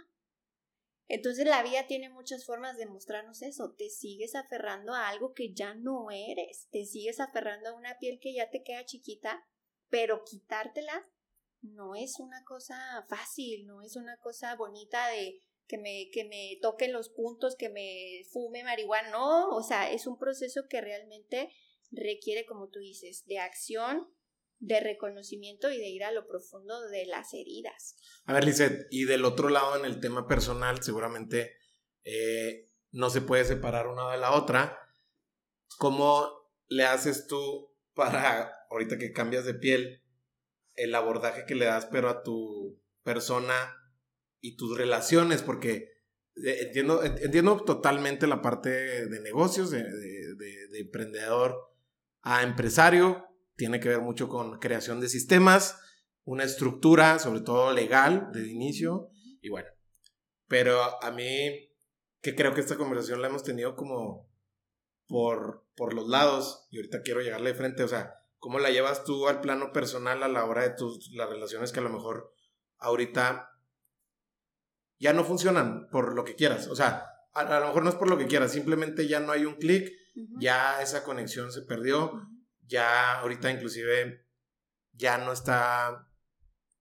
Entonces 1.07 1.45
la 1.45 1.63
vida 1.63 1.87
tiene 1.87 2.09
muchas 2.09 2.45
formas 2.45 2.77
de 2.77 2.85
mostrarnos 2.85 3.41
eso. 3.41 3.73
Te 3.77 3.89
sigues 3.89 4.35
aferrando 4.35 4.93
a 4.93 5.07
algo 5.07 5.33
que 5.33 5.53
ya 5.53 5.73
no 5.73 6.11
eres. 6.11 6.67
Te 6.71 6.85
sigues 6.85 7.19
aferrando 7.19 7.69
a 7.69 7.73
una 7.73 7.97
piel 7.97 8.19
que 8.19 8.33
ya 8.33 8.49
te 8.49 8.63
queda 8.63 8.85
chiquita, 8.85 9.45
pero 9.89 10.23
quitártela 10.25 11.07
no 11.61 11.95
es 11.95 12.19
una 12.19 12.43
cosa 12.43 13.05
fácil, 13.09 13.65
no 13.65 13.81
es 13.81 13.95
una 13.95 14.17
cosa 14.17 14.55
bonita 14.55 15.07
de 15.09 15.41
que 15.67 15.77
me, 15.77 16.09
que 16.11 16.23
me 16.23 16.57
toquen 16.61 16.93
los 16.93 17.09
puntos, 17.09 17.55
que 17.55 17.69
me 17.69 18.23
fume 18.31 18.63
marihuana, 18.63 19.09
no, 19.09 19.49
o 19.49 19.63
sea, 19.63 19.91
es 19.91 20.07
un 20.07 20.17
proceso 20.17 20.67
que 20.69 20.81
realmente 20.81 21.51
requiere, 21.91 22.45
como 22.45 22.69
tú 22.69 22.79
dices, 22.79 23.25
de 23.25 23.39
acción, 23.39 24.07
de 24.59 24.79
reconocimiento 24.79 25.71
y 25.71 25.77
de 25.77 25.89
ir 25.89 26.03
a 26.03 26.11
lo 26.11 26.27
profundo 26.27 26.81
de 26.89 27.05
las 27.05 27.33
heridas. 27.33 27.95
A 28.25 28.33
ver, 28.33 28.43
Lizeth, 28.43 28.87
y 28.89 29.05
del 29.05 29.25
otro 29.25 29.49
lado 29.49 29.77
en 29.77 29.85
el 29.85 29.99
tema 29.99 30.27
personal, 30.27 30.81
seguramente 30.81 31.57
eh, 32.03 32.69
no 32.91 33.09
se 33.09 33.21
puede 33.21 33.45
separar 33.45 33.87
una 33.87 34.11
de 34.11 34.17
la 34.17 34.31
otra. 34.31 34.79
¿Cómo 35.77 36.51
le 36.67 36.85
haces 36.85 37.27
tú 37.27 37.75
para, 37.93 38.51
ahorita 38.69 38.97
que 38.97 39.13
cambias 39.13 39.45
de 39.45 39.53
piel, 39.53 40.03
el 40.73 40.93
abordaje 40.95 41.45
que 41.45 41.55
le 41.55 41.65
das, 41.65 41.87
pero 41.87 42.09
a 42.09 42.23
tu 42.23 42.79
persona 43.03 43.75
y 44.39 44.55
tus 44.55 44.77
relaciones, 44.77 45.41
porque 45.41 45.97
eh, 46.35 46.59
entiendo, 46.61 47.03
entiendo 47.03 47.63
totalmente 47.63 48.27
la 48.27 48.41
parte 48.41 48.69
de 49.07 49.19
negocios, 49.21 49.71
de, 49.71 49.83
de, 49.83 50.79
emprendedor 50.79 51.73
a 52.21 52.43
empresario, 52.43 53.25
tiene 53.57 53.79
que 53.79 53.89
ver 53.89 54.01
mucho 54.01 54.29
con 54.29 54.59
creación 54.59 55.01
de 55.01 55.09
sistemas, 55.09 55.77
una 56.23 56.43
estructura, 56.43 57.19
sobre 57.19 57.41
todo 57.41 57.73
legal, 57.73 58.29
de 58.31 58.47
inicio, 58.47 59.09
y 59.41 59.49
bueno, 59.49 59.67
pero 60.47 61.03
a 61.03 61.11
mí, 61.11 61.73
que 62.21 62.35
creo 62.35 62.53
que 62.53 62.61
esta 62.61 62.77
conversación 62.77 63.21
la 63.21 63.27
hemos 63.27 63.43
tenido 63.43 63.75
como 63.75 64.29
por, 65.07 65.65
por 65.75 65.93
los 65.93 66.07
lados, 66.07 66.67
y 66.71 66.77
ahorita 66.77 67.01
quiero 67.01 67.21
llegarle 67.21 67.51
de 67.51 67.57
frente, 67.57 67.83
o 67.83 67.87
sea, 67.87 68.13
¿cómo 68.37 68.59
la 68.59 68.71
llevas 68.71 69.03
tú 69.03 69.27
al 69.27 69.41
plano 69.41 69.73
personal 69.73 70.23
a 70.23 70.27
la 70.27 70.45
hora 70.45 70.63
de 70.63 70.75
tus, 70.75 71.11
las 71.13 71.29
relaciones 71.29 71.71
que 71.71 71.79
a 71.79 71.83
lo 71.83 71.89
mejor 71.89 72.33
ahorita 72.77 73.49
ya 74.99 75.13
no 75.13 75.23
funcionan 75.23 75.89
por 75.89 76.15
lo 76.15 76.23
que 76.23 76.35
quieras. 76.35 76.67
O 76.67 76.75
sea, 76.75 77.05
a, 77.33 77.59
lo 77.59 77.67
mejor 77.67 77.83
no 77.83 77.89
es 77.89 77.95
por 77.95 78.09
lo 78.09 78.17
que 78.17 78.27
quieras, 78.27 78.51
simplemente 78.51 79.07
ya 79.07 79.19
no 79.19 79.31
hay 79.31 79.45
un 79.45 79.55
clic, 79.55 79.91
ya 80.39 80.81
esa 80.81 81.03
conexión 81.03 81.51
se 81.51 81.61
perdió, 81.61 82.11
ya 82.67 83.19
ahorita 83.19 83.51
inclusive 83.51 84.25
ya 84.93 85.17
no 85.17 85.31
está 85.31 86.09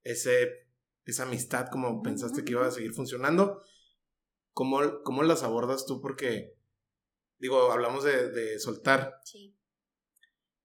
ese, 0.02 0.68
esa 1.04 1.24
amistad 1.24 1.68
como 1.70 2.02
pensaste 2.02 2.44
que 2.44 2.52
iba 2.52 2.66
a 2.66 2.70
seguir 2.70 2.92
funcionando. 2.92 3.62
¿Cómo, 4.52 5.02
¿Cómo, 5.02 5.22
las 5.22 5.42
abordas 5.42 5.84
tú? 5.86 6.00
Porque, 6.00 6.54
digo, 7.38 7.72
hablamos 7.72 8.04
de, 8.04 8.30
de 8.30 8.58
soltar. 8.58 9.20
Sí. 9.24 9.54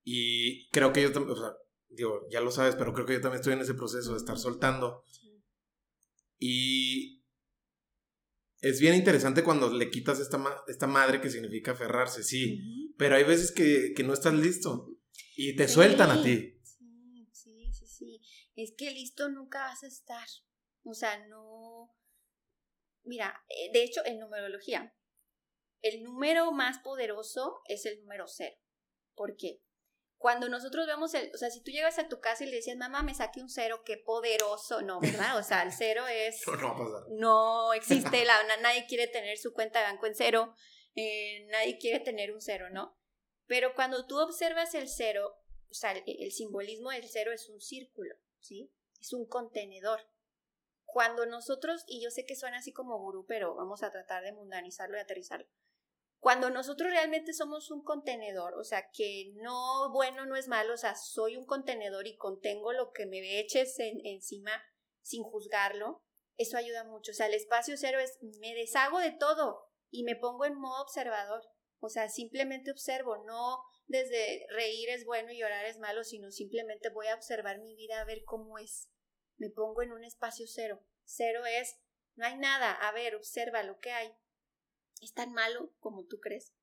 Y 0.04 0.70
creo 0.70 0.94
que 0.94 1.02
yo 1.02 1.12
también, 1.12 1.38
o 1.38 1.40
sea, 1.40 1.54
digo, 1.90 2.26
ya 2.30 2.40
lo 2.42 2.52
sabes, 2.52 2.76
pero 2.76 2.94
creo 2.94 3.06
que 3.06 3.14
yo 3.14 3.22
también 3.22 3.42
estoy 3.42 3.54
en 3.54 3.62
ese 3.62 3.74
proceso 3.74 4.12
de 4.12 4.18
estar 4.18 4.38
soltando. 4.38 5.04
Sí. 5.08 5.44
Y 6.40 7.22
es 8.62 8.80
bien 8.80 8.96
interesante 8.96 9.44
cuando 9.44 9.74
le 9.74 9.90
quitas 9.90 10.20
esta, 10.20 10.40
esta 10.68 10.88
madre 10.88 11.20
que 11.20 11.30
significa 11.30 11.72
aferrarse, 11.72 12.24
sí, 12.24 12.94
pero 12.98 13.16
hay 13.16 13.24
veces 13.24 13.52
que, 13.52 13.96
no 14.04 14.14
estás 14.14 14.36
listo 14.36 14.91
y 15.36 15.56
te 15.56 15.68
sueltan 15.68 16.12
a 16.12 16.22
ti. 16.22 16.60
Sí, 16.64 17.30
sí, 17.32 17.74
sí, 17.74 17.88
sí. 17.88 18.22
Es 18.56 18.74
que 18.78 18.92
listo 18.92 19.30
nunca 19.30 19.60
vas 19.60 19.84
a 19.84 19.88
estar. 19.88 20.28
O 20.84 20.94
sea, 20.94 21.26
no... 21.28 21.96
Mira, 23.04 23.44
eh, 23.50 23.72
de 23.74 23.84
hecho, 23.84 24.02
en 24.06 24.20
numerología, 24.20 24.96
el 25.82 26.04
número 26.04 26.52
más 26.52 26.80
poderoso 26.80 27.62
es 27.66 27.86
el 27.86 28.00
número 28.00 28.28
cero. 28.28 28.58
¿Por 29.16 29.36
qué? 29.36 29.62
cuando 30.22 30.48
nosotros 30.50 30.86
vemos 30.86 31.14
el, 31.16 31.32
o 31.34 31.38
sea, 31.38 31.50
si 31.50 31.64
tú 31.64 31.72
llegas 31.72 31.98
a 31.98 32.08
tu 32.08 32.20
casa 32.20 32.44
y 32.44 32.48
le 32.48 32.58
decías, 32.58 32.78
mamá, 32.78 33.02
me 33.02 33.16
saqué 33.16 33.42
un 33.42 33.50
cero, 33.50 33.82
qué 33.84 33.98
poderoso, 33.98 34.84
no, 34.84 35.00
¿verdad? 35.00 35.36
O 35.38 35.44
sea, 35.44 35.64
el 35.64 35.74
cero 35.74 36.04
es... 36.08 36.44
no, 36.48 36.56
no 36.58 36.68
va 36.68 36.76
a 36.76 36.78
pasar. 36.78 37.04
No 37.10 37.74
existe, 37.74 38.24
la, 38.24 38.36
nadie 38.62 38.86
quiere 38.88 39.08
tener 39.08 39.40
su 39.40 39.52
cuenta 39.52 39.80
de 39.80 39.86
banco 39.86 40.06
en 40.06 40.14
cero, 40.14 40.54
eh, 40.96 41.48
nadie 41.50 41.80
quiere 41.80 42.00
tener 42.02 42.32
un 42.32 42.40
cero, 42.40 42.70
¿no? 42.72 42.96
Pero 43.52 43.76
cuando 43.76 44.06
tú 44.06 44.18
observas 44.18 44.74
el 44.76 44.88
cero, 44.88 45.36
o 45.70 45.74
sea, 45.74 45.92
el, 45.92 46.32
simbolismo 46.32 46.90
del 46.90 47.10
cero 47.10 47.34
es 47.34 47.50
un 47.50 47.60
círculo, 47.60 48.16
¿sí? 48.40 48.72
Es 49.02 49.12
un 49.12 49.26
contenedor. 49.26 50.00
Cuando 50.86 51.26
nosotros, 51.26 51.84
y 51.86 52.02
yo 52.02 52.12
sé 52.12 52.26
que 52.26 52.38
suena 52.38 52.60
así 52.60 52.72
como 52.72 52.98
gurú, 52.98 53.26
pero 53.28 53.54
vamos 53.54 53.84
a 53.84 53.92
tratar 53.92 54.24
de 54.24 54.32
mundanizarlo 54.32 54.96
y 54.96 55.02
aterrizarlo 55.02 55.50
cuando 56.20 56.50
nosotros 56.50 56.92
realmente 56.92 57.34
somos 57.34 57.72
un 57.72 57.84
contenedor, 57.84 58.54
o 58.54 58.64
sea, 58.64 58.90
que 58.94 59.34
no 59.36 59.92
bueno 59.92 60.26
no 60.26 60.38
es 60.38 60.48
malo, 60.48 60.76
o 60.76 60.78
sea, 60.78 60.96
soy 60.96 61.36
un 61.36 61.46
contenedor 61.46 62.08
y 62.08 62.16
contengo 62.16 62.72
lo 62.72 62.94
que 62.94 63.06
me 63.06 63.40
eches 63.40 63.76
encima 63.80 64.52
sin 65.02 65.24
juzgarlo, 65.24 66.06
eso 66.38 66.56
ayuda 66.56 66.86
mucho. 66.86 67.12
O 67.12 67.16
sea, 67.16 67.26
el 67.26 67.34
espacio 67.34 67.76
cero 67.76 68.00
es 68.00 68.18
me 68.40 68.56
deshago 68.56 69.00
de 69.00 69.12
todo 69.12 69.68
y 69.90 70.04
me 70.04 70.16
pongo 70.16 70.46
en 70.46 70.56
modo 70.56 70.84
observador. 70.84 71.51
O 71.82 71.90
sea, 71.90 72.10
simplemente 72.10 72.72
observo, 72.72 73.18
no 73.26 73.64
desde 73.88 74.46
reír 74.52 74.90
es 74.90 75.04
bueno 75.04 75.32
y 75.32 75.40
llorar 75.40 75.66
es 75.66 75.80
malo, 75.80 76.04
sino 76.04 76.32
simplemente 76.32 76.90
voy 76.90 77.08
a 77.08 77.16
observar 77.16 77.60
mi 77.60 77.76
vida 77.76 78.00
a 78.00 78.06
ver 78.06 78.24
cómo 78.24 78.60
es. 78.60 78.90
Me 79.38 79.50
pongo 79.50 79.82
en 79.82 79.92
un 79.92 80.04
espacio 80.04 80.46
cero. 80.48 80.86
Cero 81.04 81.42
es, 81.46 81.78
no 82.16 82.26
hay 82.26 82.38
nada, 82.38 82.72
a 82.72 82.92
ver, 82.92 83.16
observa 83.16 83.64
lo 83.64 83.80
que 83.80 83.92
hay 83.92 84.14
es 85.02 85.14
tan 85.14 85.34
malo 85.34 85.74
como 85.80 86.06
tú 86.06 86.20
crees. 86.20 86.54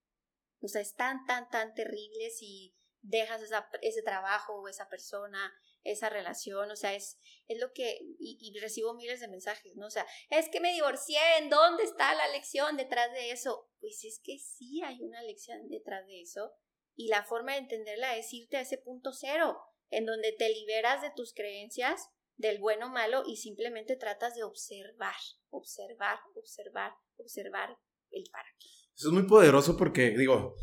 O 0.60 0.68
sea, 0.68 0.80
es 0.80 0.94
tan, 0.94 1.26
tan, 1.26 1.50
tan 1.50 1.74
terrible 1.74 2.30
si 2.30 2.74
dejas 3.00 3.42
ese 3.82 4.02
trabajo 4.02 4.54
o 4.54 4.68
esa 4.68 4.88
persona, 4.88 5.52
esa 5.84 6.08
relación, 6.08 6.70
o 6.70 6.76
sea, 6.76 6.94
es, 6.94 7.18
es 7.46 7.58
lo 7.58 7.72
que, 7.72 7.98
y, 8.18 8.52
recibo 8.60 8.94
miles 8.94 9.20
de 9.20 9.28
mensajes, 9.28 9.74
¿no? 9.76 9.86
O 9.86 9.90
sea, 9.90 10.06
es 10.30 10.48
que 10.48 10.60
me 10.60 10.72
divorcié, 10.72 11.18
¿en 11.38 11.50
dónde 11.50 11.84
está 11.84 12.14
la 12.14 12.28
lección 12.28 12.76
detrás 12.76 13.12
de 13.12 13.30
eso? 13.30 13.70
Pues 13.80 14.04
es 14.04 14.20
que 14.22 14.38
sí 14.38 14.82
hay 14.82 15.02
una 15.02 15.22
lección 15.22 15.68
detrás 15.68 16.06
de 16.06 16.20
eso, 16.20 16.52
y 16.94 17.08
la 17.08 17.24
forma 17.24 17.52
de 17.52 17.58
entenderla 17.58 18.16
es 18.16 18.32
irte 18.32 18.56
a 18.56 18.62
ese 18.62 18.78
punto 18.78 19.12
cero, 19.12 19.58
en 19.90 20.04
donde 20.04 20.32
te 20.32 20.48
liberas 20.50 21.00
de 21.00 21.12
tus 21.14 21.32
creencias, 21.32 22.08
del 22.36 22.58
bueno 22.58 22.86
o 22.86 22.90
malo, 22.90 23.22
y 23.26 23.36
simplemente 23.36 23.96
tratas 23.96 24.34
de 24.34 24.42
observar, 24.42 25.14
observar, 25.50 26.18
observar, 26.34 26.92
observar, 27.16 27.76
el 28.10 28.24
para 28.32 28.48
Eso 28.96 29.08
es 29.08 29.12
muy 29.12 29.26
poderoso 29.26 29.76
porque, 29.76 30.16
digo, 30.16 30.54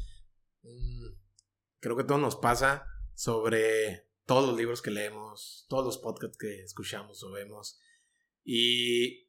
mm, 0.63 1.05
creo 1.79 1.95
que 1.95 2.03
todo 2.03 2.17
nos 2.17 2.35
pasa 2.35 2.87
sobre 3.13 4.04
todos 4.25 4.47
los 4.47 4.57
libros 4.57 4.81
que 4.81 4.91
leemos, 4.91 5.65
todos 5.69 5.85
los 5.85 5.97
podcasts 5.97 6.37
que 6.37 6.61
escuchamos 6.61 7.23
o 7.23 7.31
vemos. 7.31 7.79
Y 8.43 9.27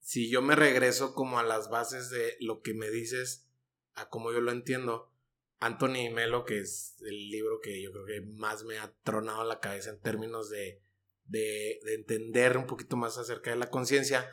si 0.00 0.30
yo 0.30 0.42
me 0.42 0.54
regreso 0.54 1.14
como 1.14 1.38
a 1.38 1.42
las 1.42 1.70
bases 1.70 2.10
de 2.10 2.36
lo 2.40 2.62
que 2.62 2.74
me 2.74 2.90
dices, 2.90 3.48
a 3.94 4.08
cómo 4.08 4.32
yo 4.32 4.40
lo 4.40 4.52
entiendo, 4.52 5.12
Anthony 5.60 6.10
Melo, 6.12 6.44
que 6.44 6.60
es 6.60 6.96
el 7.00 7.30
libro 7.30 7.60
que 7.60 7.82
yo 7.82 7.90
creo 7.90 8.06
que 8.06 8.20
más 8.20 8.64
me 8.64 8.78
ha 8.78 8.94
tronado 9.02 9.44
la 9.44 9.60
cabeza 9.60 9.90
en 9.90 10.00
términos 10.00 10.50
de, 10.50 10.80
de, 11.24 11.80
de 11.84 11.94
entender 11.94 12.56
un 12.56 12.66
poquito 12.66 12.96
más 12.96 13.18
acerca 13.18 13.50
de 13.50 13.56
la 13.56 13.70
conciencia, 13.70 14.30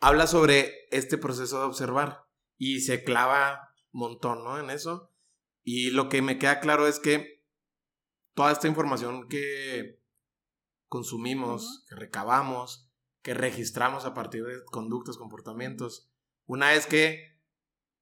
habla 0.00 0.26
sobre 0.26 0.88
este 0.90 1.18
proceso 1.18 1.58
de 1.58 1.66
observar 1.66 2.24
y 2.56 2.80
se 2.80 3.04
clava 3.04 3.72
montón, 3.92 4.42
¿no? 4.42 4.58
En 4.58 4.70
eso. 4.70 5.10
Y 5.62 5.90
lo 5.90 6.08
que 6.08 6.22
me 6.22 6.38
queda 6.38 6.60
claro 6.60 6.86
es 6.86 6.98
que 6.98 7.41
toda 8.34 8.52
esta 8.52 8.68
información 8.68 9.28
que 9.28 10.00
consumimos, 10.88 11.84
que 11.88 11.94
recabamos, 11.94 12.90
que 13.22 13.34
registramos 13.34 14.04
a 14.04 14.14
partir 14.14 14.44
de 14.44 14.62
conductas, 14.64 15.16
comportamientos, 15.16 16.10
una 16.44 16.70
vez 16.70 16.86
que 16.86 17.32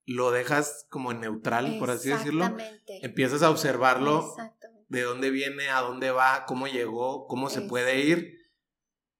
lo 0.07 0.31
dejas 0.31 0.87
como 0.91 1.13
en 1.13 1.21
neutral, 1.21 1.79
por 1.79 1.91
así 1.91 2.09
decirlo, 2.09 2.57
empiezas 3.03 3.43
a 3.43 3.51
observarlo 3.51 4.35
de 4.89 5.03
dónde 5.03 5.31
viene, 5.31 5.69
a 5.69 5.83
dónde 5.83 6.11
va, 6.11 6.47
cómo 6.47 6.67
llegó, 6.67 7.27
cómo 7.27 7.49
se 7.49 7.61
puede 7.63 8.01
ir. 8.01 8.39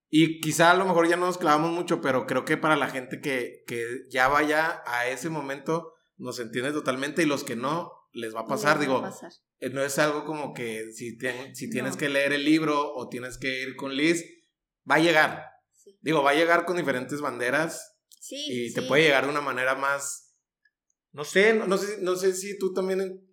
Y 0.09 0.41
quizá 0.41 0.71
a 0.71 0.75
lo 0.75 0.83
mejor 0.83 1.07
ya 1.07 1.15
no 1.15 1.27
nos 1.27 1.37
clavamos 1.37 1.71
mucho, 1.71 2.01
pero 2.01 2.27
creo 2.27 2.43
que 2.43 2.57
para 2.57 2.75
la 2.75 2.89
gente 2.89 3.21
que, 3.21 3.63
que 3.65 3.85
ya 4.09 4.27
vaya 4.27 4.83
a 4.85 5.07
ese 5.07 5.29
momento, 5.29 5.93
nos 6.17 6.39
entiende 6.39 6.73
totalmente 6.73 7.23
y 7.23 7.25
los 7.25 7.45
que 7.45 7.55
no, 7.55 7.93
les 8.13 8.35
va 8.35 8.41
a 8.41 8.47
pasar. 8.47 8.79
Digo, 8.79 9.03
eh, 9.59 9.69
no 9.69 9.83
es 9.83 9.97
algo 9.99 10.25
como 10.25 10.53
que 10.53 10.91
si, 10.91 11.17
si 11.53 11.69
tienes 11.69 11.97
que 11.97 12.09
leer 12.09 12.33
el 12.33 12.45
libro 12.45 12.93
o 12.93 13.09
tienes 13.09 13.37
que 13.37 13.61
ir 13.61 13.75
con 13.75 13.95
Liz, 13.95 14.23
va 14.89 14.95
a 14.95 14.99
llegar. 14.99 15.45
Digo, 16.01 16.23
va 16.23 16.31
a 16.31 16.35
llegar 16.35 16.65
con 16.65 16.77
diferentes 16.77 17.21
banderas 17.21 17.97
y 18.29 18.73
te 18.73 18.81
puede 18.83 19.03
llegar 19.03 19.25
de 19.25 19.31
una 19.31 19.41
manera 19.41 19.75
más, 19.75 20.35
no 21.11 21.23
sé, 21.23 21.53
no, 21.53 21.77
sé, 21.77 21.97
no 22.01 22.15
sé 22.15 22.33
si 22.33 22.57
tú 22.57 22.73
también 22.73 23.27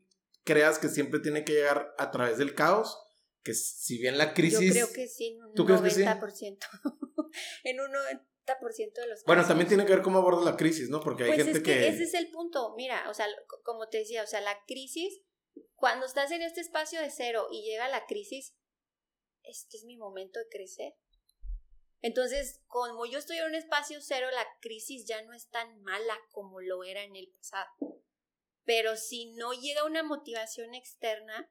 creas 0.44 0.78
que 0.78 0.88
siempre 0.88 1.20
tiene 1.20 1.44
que 1.44 1.52
llegar 1.52 1.94
a 1.98 2.10
través 2.10 2.38
del 2.38 2.54
caos, 2.54 2.98
que 3.42 3.54
si 3.54 3.98
bien 3.98 4.18
la 4.18 4.34
crisis... 4.34 4.74
Yo 4.74 4.86
creo 4.86 4.92
que 4.92 5.08
sí, 5.08 5.38
un 5.38 5.54
90%. 5.54 6.58
en 7.64 7.80
un 7.80 7.90
90% 8.56 8.94
de 8.94 9.06
los 9.06 9.18
casos. 9.20 9.24
Bueno, 9.26 9.46
también 9.46 9.68
tiene 9.68 9.84
que 9.84 9.92
ver 9.92 10.02
cómo 10.02 10.18
abordas 10.18 10.44
la 10.44 10.56
crisis, 10.56 10.88
¿no? 10.88 11.00
Porque 11.00 11.24
hay 11.24 11.30
pues 11.30 11.44
gente 11.44 11.58
es 11.58 11.64
que, 11.64 11.88
Ese 11.88 12.04
es 12.04 12.14
el 12.14 12.30
punto, 12.30 12.74
mira, 12.76 13.08
o 13.10 13.14
sea, 13.14 13.26
como 13.62 13.88
te 13.88 13.98
decía, 13.98 14.22
o 14.22 14.26
sea, 14.26 14.40
la 14.40 14.58
crisis, 14.66 15.20
cuando 15.74 16.06
estás 16.06 16.30
en 16.30 16.42
este 16.42 16.60
espacio 16.60 17.00
de 17.00 17.10
cero 17.10 17.46
y 17.50 17.62
llega 17.62 17.88
la 17.88 18.06
crisis, 18.06 18.54
este 19.42 19.76
es 19.76 19.84
mi 19.84 19.96
momento 19.96 20.38
de 20.38 20.48
crecer. 20.48 20.94
Entonces, 22.00 22.62
como 22.66 23.06
yo 23.06 23.18
estoy 23.18 23.38
en 23.38 23.46
un 23.46 23.54
espacio 23.54 24.00
cero, 24.00 24.28
la 24.32 24.46
crisis 24.60 25.06
ya 25.06 25.22
no 25.22 25.34
es 25.34 25.48
tan 25.48 25.82
mala 25.82 26.16
como 26.30 26.60
lo 26.60 26.84
era 26.84 27.02
en 27.02 27.16
el 27.16 27.32
pasado. 27.36 27.66
Pero 28.64 28.96
si 28.96 29.32
no 29.32 29.52
llega 29.52 29.84
una 29.84 30.02
motivación 30.02 30.74
externa, 30.74 31.50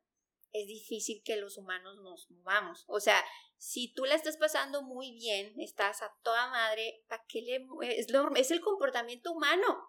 es 0.61 0.67
difícil 0.67 1.21
que 1.23 1.37
los 1.37 1.57
humanos 1.57 1.99
nos 2.01 2.29
movamos. 2.31 2.83
O 2.87 2.99
sea, 2.99 3.23
si 3.57 3.93
tú 3.93 4.05
la 4.05 4.15
estás 4.15 4.37
pasando 4.37 4.83
muy 4.83 5.11
bien, 5.11 5.59
estás 5.59 6.01
a 6.01 6.13
toda 6.23 6.49
madre, 6.49 7.03
¿para 7.07 7.23
qué 7.27 7.41
le 7.41 7.65
es, 7.89 8.07
es 8.35 8.51
el 8.51 8.61
comportamiento 8.61 9.31
humano? 9.31 9.87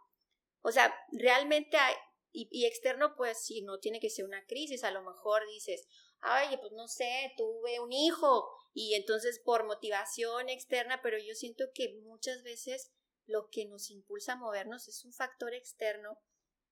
O 0.62 0.72
sea, 0.72 0.94
realmente 1.12 1.76
hay, 1.76 1.94
y, 2.32 2.48
y, 2.50 2.66
externo, 2.66 3.14
pues 3.16 3.44
si 3.44 3.62
no 3.62 3.78
tiene 3.78 4.00
que 4.00 4.10
ser 4.10 4.24
una 4.24 4.44
crisis, 4.46 4.84
a 4.84 4.90
lo 4.90 5.02
mejor 5.02 5.46
dices, 5.48 5.86
ay, 6.20 6.56
pues 6.58 6.72
no 6.72 6.88
sé, 6.88 7.32
tuve 7.36 7.80
un 7.80 7.92
hijo 7.92 8.48
y 8.72 8.94
entonces 8.94 9.40
por 9.44 9.64
motivación 9.64 10.48
externa, 10.48 11.00
pero 11.02 11.18
yo 11.18 11.34
siento 11.34 11.64
que 11.74 12.00
muchas 12.02 12.42
veces 12.42 12.92
lo 13.26 13.48
que 13.50 13.66
nos 13.66 13.90
impulsa 13.90 14.32
a 14.32 14.36
movernos 14.36 14.88
es 14.88 15.04
un 15.04 15.12
factor 15.12 15.54
externo 15.54 16.18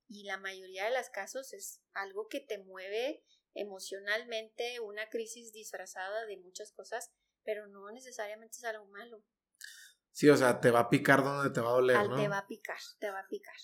y 0.09 0.25
la 0.25 0.39
mayoría 0.39 0.85
de 0.85 0.97
los 0.97 1.09
casos 1.11 1.53
es 1.53 1.83
algo 1.93 2.29
que 2.29 2.41
te 2.41 2.59
mueve 2.59 3.25
emocionalmente, 3.57 4.81
una 4.81 5.09
crisis 5.09 5.53
disfrazada 5.53 6.27
de 6.27 6.37
muchas 6.39 6.73
cosas, 6.73 7.11
pero 7.45 7.67
no 7.67 7.91
necesariamente 7.91 8.59
es 8.59 8.65
algo 8.65 8.87
malo. 8.87 9.23
Sí, 10.13 10.29
o 10.31 10.37
sea, 10.37 10.61
te 10.61 10.71
va 10.71 10.81
a 10.81 10.89
picar 10.89 11.23
donde 11.23 11.51
te 11.51 11.61
va 11.61 11.69
a 11.69 11.75
doler, 11.75 12.09
¿no? 12.09 12.17
Te 12.17 12.29
va 12.29 12.39
a 12.39 12.47
picar, 12.47 12.79
te 12.99 13.11
va 13.11 13.21
a 13.21 13.29
picar. 13.29 13.55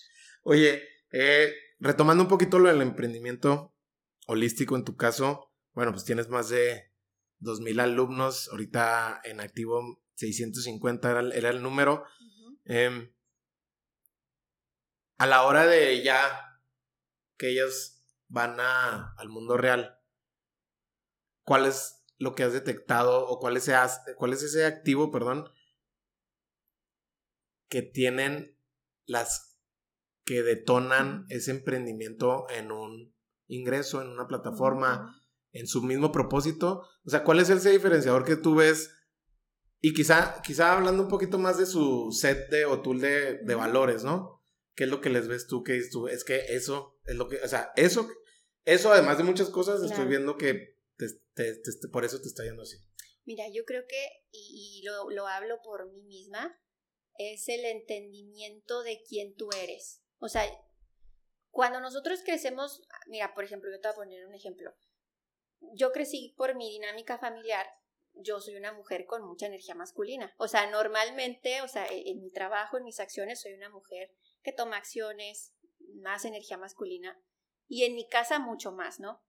Oye, 0.43 0.83
eh, 1.11 1.53
retomando 1.79 2.23
un 2.23 2.29
poquito 2.29 2.59
lo 2.59 2.69
del 2.69 2.81
emprendimiento 2.81 3.75
holístico 4.27 4.75
en 4.75 4.83
tu 4.83 4.95
caso, 4.95 5.51
bueno, 5.73 5.91
pues 5.91 6.05
tienes 6.05 6.29
más 6.29 6.49
de 6.49 6.91
2.000 7.39 7.81
alumnos, 7.81 8.49
ahorita 8.49 9.21
en 9.23 9.39
activo 9.39 10.01
650 10.15 11.09
era, 11.09 11.35
era 11.35 11.49
el 11.49 11.61
número. 11.61 12.05
Em, 12.65 13.11
a 15.17 15.27
la 15.27 15.43
hora 15.43 15.65
de 15.65 16.03
ya 16.03 16.61
que 17.37 17.49
ellos 17.49 18.02
van 18.33 18.59
a, 18.59 19.13
al 19.15 19.29
mundo 19.29 19.57
real, 19.57 19.99
¿cuál 21.43 21.67
es 21.67 22.03
lo 22.17 22.33
que 22.33 22.41
has 22.41 22.51
detectado 22.51 23.27
o 23.27 23.37
cuál 23.37 23.57
es 23.57 23.67
ese, 23.67 24.15
cuál 24.17 24.33
es 24.33 24.41
ese 24.41 24.65
activo, 24.65 25.11
perdón, 25.11 25.51
que 27.69 27.83
tienen 27.83 28.59
las 29.05 29.59
que 30.25 30.41
detonan 30.41 31.27
ese 31.29 31.51
emprendimiento 31.51 32.47
en 32.49 32.71
un 32.71 33.15
ingreso, 33.47 34.01
en 34.01 34.07
una 34.07 34.25
plataforma, 34.25 35.21
en 35.51 35.67
su 35.67 35.83
mismo 35.83 36.11
propósito? 36.11 36.87
O 37.05 37.11
sea, 37.11 37.23
¿cuál 37.23 37.39
es 37.39 37.51
ese 37.51 37.69
diferenciador 37.69 38.25
que 38.25 38.35
tú 38.35 38.55
ves? 38.55 38.89
Y 39.79 39.93
quizá, 39.93 40.41
quizá 40.41 40.73
hablando 40.73 41.03
un 41.03 41.09
poquito 41.09 41.37
más 41.37 41.59
de 41.59 41.67
su 41.67 42.11
set 42.11 42.49
de 42.49 42.65
o 42.65 42.81
tool 42.81 42.99
de, 42.99 43.43
de 43.43 43.53
valores, 43.53 44.03
¿no? 44.03 44.43
¿Qué 44.75 44.85
es 44.85 44.89
lo 44.89 45.01
que 45.01 45.11
les 45.11 45.27
ves 45.27 45.45
tú? 45.45 45.61
¿Qué 45.61 45.77
es 45.77 45.91
tú? 45.91 46.07
Es 46.07 46.23
que 46.23 46.55
eso 46.55 46.99
es 47.05 47.15
lo 47.15 47.27
que, 47.27 47.37
o 47.37 47.47
sea, 47.47 47.71
eso, 47.75 48.09
eso 48.65 48.91
además 48.91 49.17
de 49.17 49.23
muchas 49.23 49.49
cosas, 49.49 49.83
estoy 49.83 50.05
viendo 50.05 50.37
que 50.37 50.77
por 51.91 52.05
eso 52.05 52.21
te 52.21 52.27
está 52.27 52.43
yendo 52.43 52.63
así. 52.63 52.77
Mira, 53.25 53.45
yo 53.49 53.63
creo 53.65 53.85
que, 53.87 54.25
y, 54.31 54.81
lo, 54.85 55.09
lo 55.09 55.27
hablo 55.27 55.61
por 55.63 55.89
mí 55.91 56.03
misma, 56.03 56.59
es 57.17 57.47
el 57.47 57.63
entendimiento 57.65 58.83
de 58.83 59.01
quién 59.07 59.35
tú 59.35 59.49
eres. 59.61 60.01
O 60.17 60.27
sea, 60.27 60.43
cuando 61.51 61.79
nosotros 61.79 62.21
crecemos, 62.25 62.81
mira, 63.07 63.33
por 63.33 63.43
ejemplo, 63.43 63.69
yo 63.71 63.79
te 63.79 63.87
voy 63.87 63.93
a 63.93 63.95
poner 63.95 64.25
un 64.25 64.33
ejemplo 64.33 64.75
yo 65.73 65.91
crecí 65.91 66.33
por 66.37 66.55
mi 66.55 66.69
dinámica 66.69 67.17
familiar, 67.17 67.65
yo 68.13 68.39
soy 68.39 68.55
una 68.55 68.73
mujer 68.73 69.05
con 69.05 69.23
mucha 69.23 69.47
energía 69.47 69.75
masculina. 69.75 70.33
O 70.37 70.47
sea, 70.47 70.69
normalmente, 70.69 71.61
o 71.61 71.67
sea, 71.67 71.85
e-, 71.87 72.09
en 72.11 72.21
mi 72.21 72.31
trabajo, 72.31 72.77
en 72.77 72.83
mis 72.83 72.99
acciones, 72.99 73.41
soy 73.41 73.53
una 73.53 73.69
mujer 73.69 74.11
que 74.43 74.51
toma 74.51 74.77
acciones, 74.77 75.53
más 75.95 76.25
energía 76.25 76.57
masculina. 76.57 77.19
Y 77.67 77.83
en 77.83 77.95
mi 77.95 78.07
casa 78.07 78.39
mucho 78.39 78.71
más, 78.71 78.99
¿no? 78.99 79.23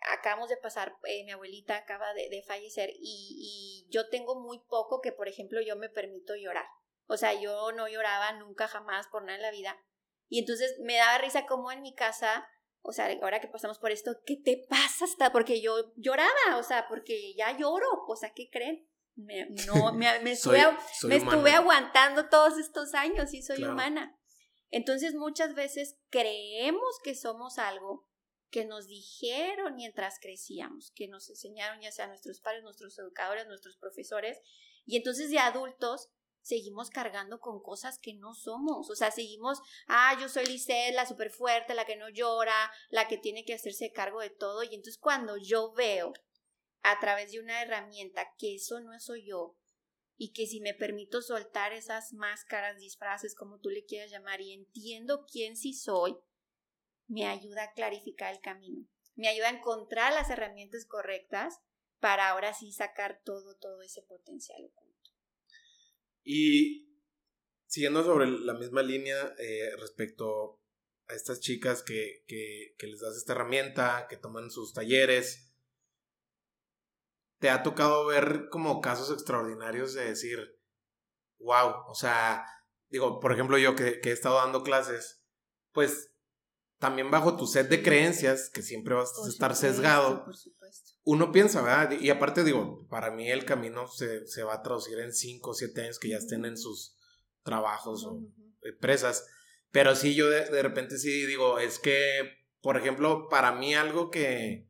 Acabamos 0.00 0.48
de 0.48 0.56
pasar, 0.56 0.96
eh, 1.04 1.24
mi 1.24 1.32
abuelita 1.32 1.76
acaba 1.76 2.12
de, 2.14 2.42
fallecer 2.46 2.90
y, 2.94 3.86
y, 3.86 3.90
yo 3.90 4.08
tengo 4.08 4.38
muy 4.38 4.58
poco 4.68 5.00
que, 5.00 5.12
por 5.12 5.28
ejemplo, 5.28 5.60
yo 5.62 5.76
me 5.76 5.88
permito 5.88 6.34
llorar. 6.36 6.66
O 7.06 7.16
sea, 7.16 7.38
yo 7.40 7.72
no 7.72 7.88
lloraba 7.88 8.32
nunca 8.32 8.68
jamás 8.68 9.06
por 9.08 9.22
nada 9.24 9.36
en 9.36 9.42
la 9.42 9.50
vida. 9.50 9.78
Y 10.28 10.40
entonces 10.40 10.78
me 10.80 10.96
daba 10.96 11.18
risa 11.18 11.46
como 11.46 11.72
en 11.72 11.80
mi 11.80 11.94
casa 11.94 12.46
o 12.86 12.92
sea, 12.92 13.10
ahora 13.22 13.40
que 13.40 13.48
pasamos 13.48 13.78
por 13.78 13.90
esto, 13.90 14.14
¿qué 14.26 14.36
te 14.36 14.66
pasa 14.68 15.06
hasta? 15.06 15.32
Porque 15.32 15.62
yo 15.62 15.94
lloraba, 15.96 16.58
o 16.58 16.62
sea, 16.62 16.86
porque 16.86 17.34
ya 17.34 17.56
lloro, 17.56 17.86
o 18.06 18.14
sea, 18.14 18.34
¿qué 18.34 18.50
creen? 18.52 18.86
Me, 19.16 19.48
no, 19.66 19.94
me, 19.94 20.20
me, 20.20 20.32
estuve, 20.32 20.60
me 21.04 21.16
estuve, 21.16 21.52
aguantando 21.52 22.28
todos 22.28 22.58
estos 22.58 22.92
años 22.92 23.32
y 23.32 23.42
soy 23.42 23.64
humana. 23.64 24.14
Entonces 24.70 25.14
muchas 25.14 25.54
veces 25.54 25.96
creemos 26.10 26.98
que 27.02 27.14
somos 27.14 27.58
algo 27.58 28.08
que 28.50 28.64
nos 28.64 28.86
dijeron 28.86 29.74
mientras 29.74 30.18
crecíamos, 30.20 30.92
que 30.92 31.08
nos 31.08 31.28
enseñaron 31.28 31.80
ya 31.80 31.90
sea 31.90 32.06
nuestros 32.06 32.40
padres, 32.40 32.62
nuestros 32.62 32.98
educadores, 32.98 33.46
nuestros 33.46 33.76
profesores, 33.76 34.38
y 34.86 34.96
entonces 34.96 35.30
de 35.30 35.38
adultos 35.38 36.08
seguimos 36.44 36.90
cargando 36.90 37.40
con 37.40 37.60
cosas 37.60 37.98
que 37.98 38.14
no 38.14 38.34
somos. 38.34 38.90
O 38.90 38.94
sea, 38.94 39.10
seguimos, 39.10 39.60
ah, 39.88 40.16
yo 40.20 40.28
soy 40.28 40.46
Lisette, 40.46 40.94
la 40.94 41.06
súper 41.06 41.30
fuerte, 41.30 41.74
la 41.74 41.86
que 41.86 41.96
no 41.96 42.10
llora, 42.10 42.70
la 42.90 43.08
que 43.08 43.16
tiene 43.16 43.44
que 43.44 43.54
hacerse 43.54 43.92
cargo 43.92 44.20
de 44.20 44.30
todo. 44.30 44.62
Y 44.62 44.68
entonces 44.68 44.98
cuando 44.98 45.36
yo 45.36 45.72
veo 45.72 46.12
a 46.82 47.00
través 47.00 47.32
de 47.32 47.40
una 47.40 47.62
herramienta 47.62 48.28
que 48.38 48.56
eso 48.56 48.78
no 48.80 48.98
soy 49.00 49.26
yo 49.26 49.56
y 50.16 50.32
que 50.32 50.46
si 50.46 50.60
me 50.60 50.74
permito 50.74 51.22
soltar 51.22 51.72
esas 51.72 52.12
máscaras, 52.12 52.78
disfraces, 52.78 53.34
como 53.34 53.60
tú 53.60 53.70
le 53.70 53.84
quieras 53.84 54.10
llamar, 54.10 54.40
y 54.40 54.52
entiendo 54.52 55.26
quién 55.30 55.56
sí 55.56 55.74
soy, 55.74 56.16
me 57.06 57.26
ayuda 57.26 57.64
a 57.64 57.72
clarificar 57.72 58.32
el 58.32 58.40
camino. 58.40 58.86
Me 59.16 59.28
ayuda 59.28 59.48
a 59.48 59.56
encontrar 59.56 60.12
las 60.12 60.30
herramientas 60.30 60.86
correctas 60.86 61.60
para 62.00 62.28
ahora 62.30 62.54
sí 62.54 62.72
sacar 62.72 63.22
todo, 63.24 63.56
todo 63.56 63.82
ese 63.82 64.02
potencial 64.02 64.70
y 66.24 66.88
siguiendo 67.66 68.02
sobre 68.02 68.26
la 68.26 68.54
misma 68.54 68.82
línea 68.82 69.34
eh, 69.38 69.70
respecto 69.78 70.62
a 71.06 71.14
estas 71.14 71.40
chicas 71.40 71.82
que, 71.82 72.24
que, 72.26 72.74
que 72.78 72.86
les 72.86 73.00
das 73.00 73.16
esta 73.16 73.34
herramienta, 73.34 74.06
que 74.08 74.16
toman 74.16 74.50
sus 74.50 74.72
talleres, 74.72 75.53
¿te 77.44 77.50
ha 77.50 77.62
tocado 77.62 78.06
ver 78.06 78.48
como 78.50 78.80
casos 78.80 79.10
extraordinarios 79.10 79.92
de 79.92 80.06
decir, 80.06 80.38
wow, 81.40 81.74
o 81.90 81.94
sea, 81.94 82.42
digo, 82.88 83.20
por 83.20 83.34
ejemplo 83.34 83.58
yo 83.58 83.76
que, 83.76 84.00
que 84.00 84.08
he 84.08 84.12
estado 84.14 84.36
dando 84.36 84.62
clases, 84.62 85.22
pues 85.70 86.10
también 86.78 87.10
bajo 87.10 87.36
tu 87.36 87.46
set 87.46 87.68
de 87.68 87.82
creencias, 87.82 88.48
que 88.48 88.62
siempre 88.62 88.94
vas 88.94 89.12
a 89.22 89.28
estar 89.28 89.54
sesgado, 89.54 90.24
uno 91.02 91.32
piensa, 91.32 91.60
¿verdad? 91.60 92.00
Y 92.00 92.08
aparte 92.08 92.44
digo, 92.44 92.86
para 92.88 93.10
mí 93.10 93.30
el 93.30 93.44
camino 93.44 93.88
se, 93.88 94.42
va 94.42 94.54
a 94.54 94.62
traducir 94.62 94.98
en 95.00 95.12
5 95.12 95.50
o 95.50 95.52
7 95.52 95.82
años 95.82 95.98
que 95.98 96.08
ya 96.08 96.16
estén 96.16 96.46
en 96.46 96.56
sus 96.56 96.96
trabajos 97.42 98.06
o 98.06 98.22
empresas. 98.62 99.26
Pero 99.70 99.94
sí, 99.94 100.14
yo 100.14 100.30
de, 100.30 100.62
repente 100.62 100.96
sí 100.96 101.26
digo, 101.26 101.58
es 101.58 101.78
que, 101.78 102.38
por 102.62 102.78
ejemplo, 102.78 103.28
para 103.28 103.52
mí 103.52 103.74
algo 103.74 104.10
que... 104.10 104.66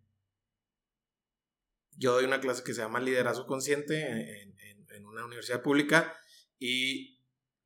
Yo 1.97 2.13
doy 2.13 2.25
una 2.25 2.41
clase 2.41 2.63
que 2.65 2.75
se 2.75 2.81
llama 2.81 3.01
Liderazgo 3.01 3.47
Consciente 3.47 4.43
en, 4.43 4.55
en 4.91 5.07
una 5.07 5.25
universidad 5.25 5.63
pública 5.63 6.17
y 6.59 7.21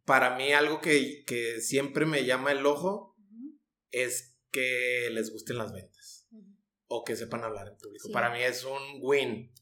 para 0.04 0.36
mí 0.36 0.52
algo 0.52 0.80
que, 0.80 1.24
que 1.26 1.60
siempre 1.60 2.06
me 2.06 2.24
llama 2.24 2.52
el 2.52 2.64
ojo 2.64 3.16
es 3.90 4.38
que 4.50 5.10
les 5.12 5.30
gusten 5.30 5.58
las 5.58 5.72
ventas 5.72 6.26
o 6.86 7.04
que 7.04 7.16
sepan 7.16 7.44
hablar 7.44 7.68
en 7.68 7.76
público. 7.76 8.08
Para 8.12 8.32
mí 8.32 8.42
es 8.42 8.64
un 8.64 9.00
win. 9.02 9.52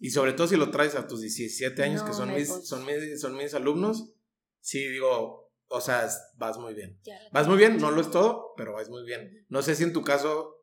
y 0.00 0.10
sobre 0.10 0.34
todo 0.34 0.46
si 0.46 0.56
lo 0.56 0.70
traes 0.70 0.94
a 0.94 1.06
tus 1.06 1.22
17 1.22 1.82
años, 1.82 2.02
que 2.02 2.12
son 2.12 2.34
mis, 2.34 2.48
son, 2.48 2.84
mis, 2.84 3.20
son 3.20 3.36
mis 3.36 3.54
alumnos, 3.54 4.12
sí 4.60 4.86
digo, 4.88 5.50
o 5.68 5.80
sea, 5.80 6.06
vas 6.36 6.58
muy 6.58 6.74
bien. 6.74 7.00
Vas 7.32 7.48
muy 7.48 7.56
bien, 7.56 7.78
no 7.78 7.90
lo 7.90 8.02
es 8.02 8.10
todo, 8.10 8.52
pero 8.56 8.74
vas 8.74 8.90
muy 8.90 9.04
bien. 9.04 9.46
No 9.48 9.62
sé 9.62 9.74
si 9.74 9.84
en 9.84 9.94
tu 9.94 10.02
caso 10.02 10.53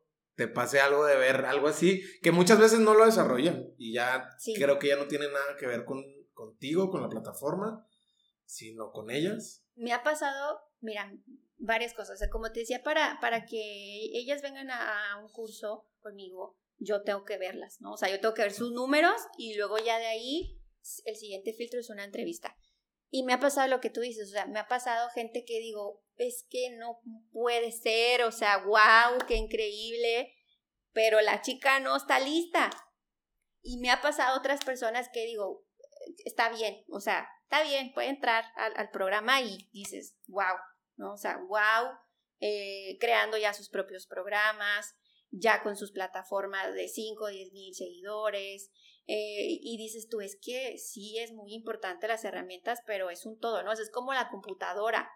te 0.42 0.48
pase 0.48 0.80
algo 0.80 1.04
de 1.04 1.16
ver 1.16 1.44
algo 1.44 1.68
así, 1.68 2.02
que 2.20 2.32
muchas 2.32 2.58
veces 2.58 2.80
no 2.80 2.94
lo 2.94 3.04
desarrollan 3.04 3.72
y 3.78 3.94
ya 3.94 4.28
creo 4.56 4.78
que 4.80 4.88
ya 4.88 4.96
no 4.96 5.06
tiene 5.06 5.26
nada 5.26 5.56
que 5.56 5.68
ver 5.68 5.84
con, 5.84 6.04
contigo, 6.32 6.90
con 6.90 7.00
la 7.00 7.08
plataforma, 7.08 7.86
sino 8.44 8.90
con 8.90 9.10
ellas. 9.10 9.64
Me 9.76 9.92
ha 9.92 10.02
pasado, 10.02 10.58
mira, 10.80 11.12
varias 11.58 11.94
cosas. 11.94 12.16
O 12.16 12.18
sea, 12.18 12.28
como 12.28 12.50
te 12.50 12.60
decía, 12.60 12.82
para, 12.82 13.18
para 13.20 13.46
que 13.46 14.10
ellas 14.14 14.42
vengan 14.42 14.70
a, 14.70 15.16
un 15.22 15.30
curso 15.30 15.86
conmigo, 16.00 16.58
yo 16.78 17.02
tengo 17.02 17.24
que 17.24 17.38
verlas, 17.38 17.80
¿no? 17.80 17.92
O 17.92 17.96
sea, 17.96 18.10
yo 18.10 18.20
tengo 18.20 18.34
que 18.34 18.42
ver 18.42 18.52
sus 18.52 18.72
números 18.72 19.20
y 19.38 19.54
luego 19.54 19.78
ya 19.78 19.98
de 19.98 20.06
ahí 20.06 20.60
el 21.04 21.14
siguiente 21.14 21.54
filtro 21.54 21.78
es 21.78 21.88
una 21.88 22.04
entrevista. 22.04 22.56
Y 23.10 23.22
me 23.22 23.32
ha 23.32 23.38
pasado 23.38 23.68
lo 23.68 23.80
que 23.80 23.90
tú 23.90 24.00
dices, 24.00 24.28
o 24.28 24.32
sea, 24.32 24.46
me 24.46 24.58
ha 24.58 24.66
pasado 24.66 25.08
gente 25.10 25.44
que 25.46 25.60
digo, 25.60 26.01
es 26.16 26.46
que 26.48 26.70
no 26.76 27.00
puede 27.32 27.72
ser, 27.72 28.22
o 28.24 28.32
sea, 28.32 28.58
wow, 28.58 29.18
qué 29.26 29.36
increíble, 29.36 30.34
pero 30.92 31.20
la 31.20 31.42
chica 31.42 31.80
no 31.80 31.96
está 31.96 32.20
lista. 32.20 32.70
Y 33.62 33.78
me 33.78 33.90
ha 33.90 34.00
pasado 34.00 34.38
otras 34.38 34.64
personas 34.64 35.08
que 35.12 35.24
digo, 35.24 35.64
está 36.24 36.50
bien, 36.50 36.84
o 36.88 37.00
sea, 37.00 37.28
está 37.44 37.62
bien, 37.62 37.92
puede 37.92 38.08
entrar 38.08 38.44
al, 38.56 38.90
programa 38.90 39.40
y 39.40 39.68
dices, 39.72 40.16
wow, 40.26 40.56
¿no? 40.96 41.14
O 41.14 41.16
sea, 41.16 41.38
wow, 41.38 41.92
eh, 42.40 42.96
creando 42.98 43.38
ya 43.38 43.54
sus 43.54 43.68
propios 43.68 44.06
programas, 44.06 44.94
ya 45.30 45.62
con 45.62 45.76
sus 45.76 45.92
plataformas 45.92 46.74
de 46.74 46.88
5 46.88 47.24
o 47.24 47.28
10 47.28 47.52
mil 47.52 47.74
seguidores. 47.74 48.70
Eh, 49.06 49.58
y 49.60 49.76
dices 49.78 50.08
tú, 50.08 50.20
es 50.20 50.38
que 50.40 50.78
sí 50.78 51.18
es 51.18 51.32
muy 51.32 51.54
importante 51.54 52.06
las 52.06 52.24
herramientas, 52.24 52.80
pero 52.86 53.10
es 53.10 53.26
un 53.26 53.38
todo, 53.38 53.62
¿no? 53.62 53.72
es 53.72 53.90
como 53.90 54.14
la 54.14 54.28
computadora. 54.28 55.10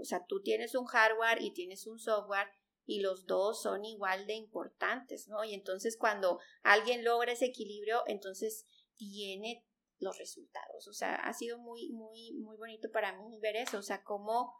O 0.00 0.04
sea, 0.04 0.24
tú 0.26 0.42
tienes 0.42 0.74
un 0.74 0.86
hardware 0.86 1.42
y 1.42 1.52
tienes 1.52 1.86
un 1.86 1.98
software 1.98 2.48
y 2.86 3.00
los 3.00 3.26
dos 3.26 3.62
son 3.62 3.84
igual 3.84 4.26
de 4.26 4.34
importantes, 4.34 5.28
¿no? 5.28 5.44
Y 5.44 5.54
entonces 5.54 5.96
cuando 5.96 6.40
alguien 6.62 7.04
logra 7.04 7.32
ese 7.32 7.46
equilibrio, 7.46 8.02
entonces 8.06 8.66
tiene 8.96 9.64
los 9.98 10.18
resultados. 10.18 10.88
O 10.88 10.92
sea, 10.92 11.14
ha 11.14 11.32
sido 11.32 11.58
muy, 11.58 11.90
muy, 11.90 12.32
muy 12.32 12.56
bonito 12.56 12.90
para 12.90 13.12
mí 13.16 13.38
ver 13.38 13.56
eso. 13.56 13.78
O 13.78 13.82
sea, 13.82 14.02
cómo 14.02 14.52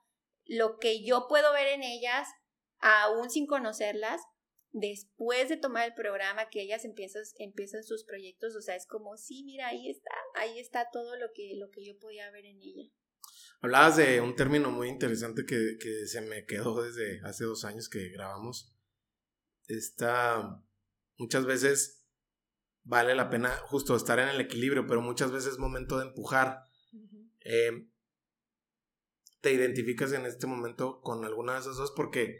lo 0.45 0.79
que 0.79 1.03
yo 1.03 1.27
puedo 1.29 1.53
ver 1.53 1.69
en 1.69 1.83
ellas, 1.83 2.29
aún 2.79 3.31
sin 3.31 3.47
conocerlas, 3.47 4.21
después 4.73 5.49
de 5.49 5.57
tomar 5.57 5.89
el 5.89 5.95
programa, 5.95 6.49
que 6.49 6.63
ellas 6.63 6.85
empiezan, 6.85 7.25
empiezan 7.39 7.83
sus 7.83 8.05
proyectos, 8.05 8.55
o 8.55 8.61
sea, 8.61 8.77
es 8.77 8.87
como, 8.87 9.17
sí, 9.17 9.43
mira, 9.45 9.69
ahí 9.69 9.89
está, 9.89 10.13
ahí 10.35 10.59
está 10.59 10.91
todo 10.93 11.17
lo 11.17 11.33
que, 11.33 11.55
lo 11.57 11.71
que 11.71 11.85
yo 11.85 11.99
podía 11.99 12.31
ver 12.31 12.47
en 12.47 12.61
ella. 12.63 12.91
Hablabas 13.63 13.99
de 13.99 14.21
un 14.23 14.35
término 14.37 14.71
muy 14.71 14.89
interesante 14.89 15.45
que, 15.45 15.77
que 15.79 16.07
se 16.07 16.23
me 16.23 16.47
quedó 16.47 16.83
desde 16.83 17.21
hace 17.25 17.45
dos 17.45 17.65
años 17.65 17.91
que 17.91 18.09
grabamos. 18.09 18.75
Está, 19.69 20.65
muchas 21.19 21.45
veces 21.45 22.07
vale 22.83 23.15
la 23.15 23.29
pena 23.29 23.51
justo 23.67 23.95
estar 23.95 24.19
en 24.19 24.29
el 24.29 24.41
equilibrio, 24.41 24.87
pero 24.87 25.03
muchas 25.03 25.31
veces 25.31 25.53
es 25.53 25.59
momento 25.59 25.99
de 25.99 26.07
empujar. 26.07 26.65
Eh, 27.41 27.87
te 29.43 29.53
identificas 29.53 30.13
en 30.13 30.25
este 30.25 30.47
momento 30.47 31.01
con 31.03 31.25
alguna 31.25 31.55
de 31.55 31.61
esas 31.61 31.77
dos 31.77 31.93
porque 31.95 32.39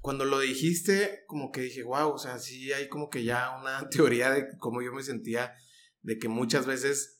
cuando 0.00 0.24
lo 0.24 0.38
dijiste, 0.38 1.24
como 1.26 1.50
que 1.50 1.62
dije, 1.62 1.82
wow, 1.82 2.10
o 2.12 2.18
sea, 2.18 2.38
sí 2.38 2.72
hay 2.72 2.88
como 2.88 3.10
que 3.10 3.24
ya 3.24 3.58
una 3.58 3.88
teoría 3.90 4.30
de 4.30 4.56
cómo 4.58 4.80
yo 4.80 4.92
me 4.92 5.02
sentía, 5.02 5.54
de 6.02 6.18
que 6.18 6.28
muchas 6.28 6.66
veces 6.66 7.17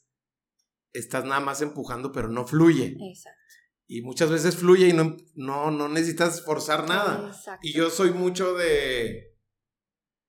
estás 0.92 1.24
nada 1.24 1.40
más 1.40 1.62
empujando, 1.62 2.12
pero 2.12 2.28
no 2.28 2.46
fluye. 2.46 2.96
Exacto. 3.00 3.38
Y 3.86 4.02
muchas 4.02 4.30
veces 4.30 4.56
fluye 4.56 4.88
y 4.88 4.92
no, 4.92 5.16
no, 5.34 5.70
no 5.70 5.88
necesitas 5.88 6.44
forzar 6.44 6.86
nada. 6.86 7.28
Exacto. 7.28 7.66
Y 7.66 7.72
yo 7.72 7.88
soy 7.88 8.10
mucho 8.10 8.54
de, 8.54 9.34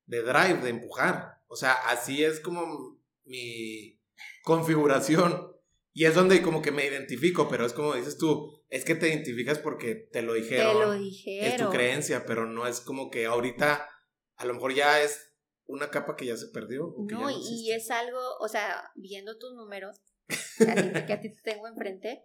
de 0.05 0.21
drive, 0.21 0.61
de 0.61 0.69
empujar. 0.69 1.41
O 1.47 1.55
sea, 1.55 1.73
así 1.73 2.23
es 2.23 2.39
como 2.39 3.01
mi 3.25 4.01
configuración. 4.43 5.51
Y 5.91 6.05
es 6.05 6.15
donde 6.15 6.41
como 6.41 6.61
que 6.61 6.71
me 6.71 6.85
identifico, 6.85 7.49
pero 7.49 7.65
es 7.65 7.73
como 7.73 7.95
dices 7.95 8.17
tú, 8.17 8.49
es 8.69 8.85
que 8.85 8.95
te 8.95 9.09
identificas 9.09 9.59
porque 9.59 9.95
te 9.95 10.21
lo 10.21 10.33
dijeron. 10.33 10.79
Te 10.79 10.85
lo 10.85 10.93
dijeron. 10.93 11.51
Es 11.51 11.57
tu 11.57 11.69
creencia, 11.69 12.25
pero 12.25 12.45
no 12.45 12.65
es 12.65 12.79
como 12.79 13.09
que 13.09 13.25
ahorita 13.25 13.89
a 14.37 14.45
lo 14.45 14.53
mejor 14.53 14.73
ya 14.73 15.01
es 15.01 15.33
una 15.65 15.91
capa 15.91 16.15
que 16.15 16.25
ya 16.25 16.37
se 16.37 16.47
perdió. 16.47 16.95
no, 16.97 17.29
y 17.29 17.71
es 17.71 17.91
algo, 17.91 18.19
o 18.39 18.47
sea, 18.47 18.91
viendo 18.95 19.37
tus 19.37 19.53
números, 19.53 20.01
que 21.07 21.13
a, 21.13 21.19
ti, 21.19 21.29
te 21.29 21.41
tengo 21.41 21.67
enfrente, 21.67 22.23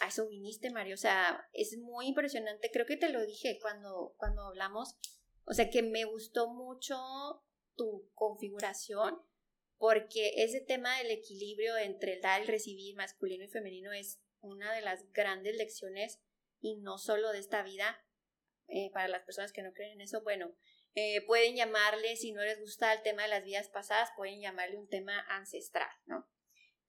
a 0.00 0.08
eso 0.08 0.28
viniste, 0.28 0.70
Mario. 0.70 0.94
O 0.94 0.98
sea, 0.98 1.48
es 1.52 1.76
muy 1.78 2.06
impresionante. 2.08 2.70
Creo 2.70 2.86
que 2.86 2.96
te 2.96 3.08
lo 3.08 3.24
dije 3.24 3.58
cuando, 3.60 4.14
cuando 4.16 4.42
hablamos. 4.42 4.96
O 5.44 5.54
sea, 5.54 5.70
que 5.70 5.82
me 5.82 6.04
gustó 6.04 6.48
mucho 6.52 6.96
tu 7.74 8.10
configuración, 8.14 9.18
porque 9.78 10.32
ese 10.36 10.60
tema 10.60 10.98
del 10.98 11.10
equilibrio 11.10 11.76
entre 11.78 12.14
el 12.14 12.20
dar 12.20 12.42
y 12.42 12.46
recibir 12.46 12.94
masculino 12.94 13.44
y 13.44 13.48
femenino 13.48 13.92
es 13.92 14.20
una 14.40 14.72
de 14.72 14.82
las 14.82 15.10
grandes 15.12 15.56
lecciones 15.56 16.20
y 16.60 16.76
no 16.76 16.98
solo 16.98 17.32
de 17.32 17.38
esta 17.38 17.62
vida, 17.62 18.04
eh, 18.68 18.90
para 18.92 19.08
las 19.08 19.22
personas 19.22 19.52
que 19.52 19.62
no 19.62 19.72
creen 19.72 19.92
en 19.92 20.02
eso, 20.02 20.22
bueno, 20.22 20.54
eh, 20.94 21.24
pueden 21.26 21.56
llamarle, 21.56 22.16
si 22.16 22.32
no 22.32 22.42
les 22.42 22.60
gusta 22.60 22.92
el 22.92 23.02
tema 23.02 23.22
de 23.22 23.28
las 23.28 23.44
vidas 23.44 23.68
pasadas, 23.68 24.10
pueden 24.16 24.40
llamarle 24.40 24.76
un 24.76 24.88
tema 24.88 25.20
ancestral, 25.28 25.90
¿no? 26.06 26.28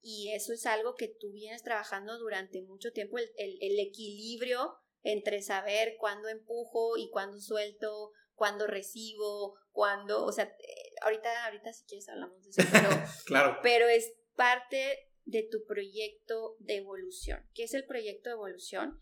Y 0.01 0.31
eso 0.33 0.53
es 0.53 0.65
algo 0.65 0.95
que 0.95 1.07
tú 1.07 1.31
vienes 1.31 1.63
trabajando 1.63 2.17
durante 2.17 2.61
mucho 2.63 2.91
tiempo, 2.91 3.17
el, 3.17 3.29
el 3.37 3.79
equilibrio 3.79 4.75
entre 5.03 5.41
saber 5.41 5.95
cuándo 5.99 6.27
empujo 6.27 6.97
y 6.97 7.09
cuándo 7.09 7.39
suelto, 7.39 8.11
cuándo 8.35 8.67
recibo, 8.67 9.55
cuándo, 9.71 10.25
o 10.25 10.31
sea, 10.31 10.45
eh, 10.45 10.93
ahorita, 11.03 11.45
ahorita 11.45 11.73
si 11.73 11.85
quieres 11.85 12.09
hablamos 12.09 12.43
de 12.43 12.49
eso, 12.49 12.61
pero, 12.71 12.89
claro. 13.25 13.59
pero 13.61 13.87
es 13.87 14.13
parte 14.35 15.11
de 15.25 15.43
tu 15.43 15.65
proyecto 15.65 16.55
de 16.59 16.77
evolución. 16.77 17.47
¿Qué 17.53 17.63
es 17.63 17.73
el 17.73 17.85
proyecto 17.85 18.29
de 18.29 18.33
evolución? 18.33 18.99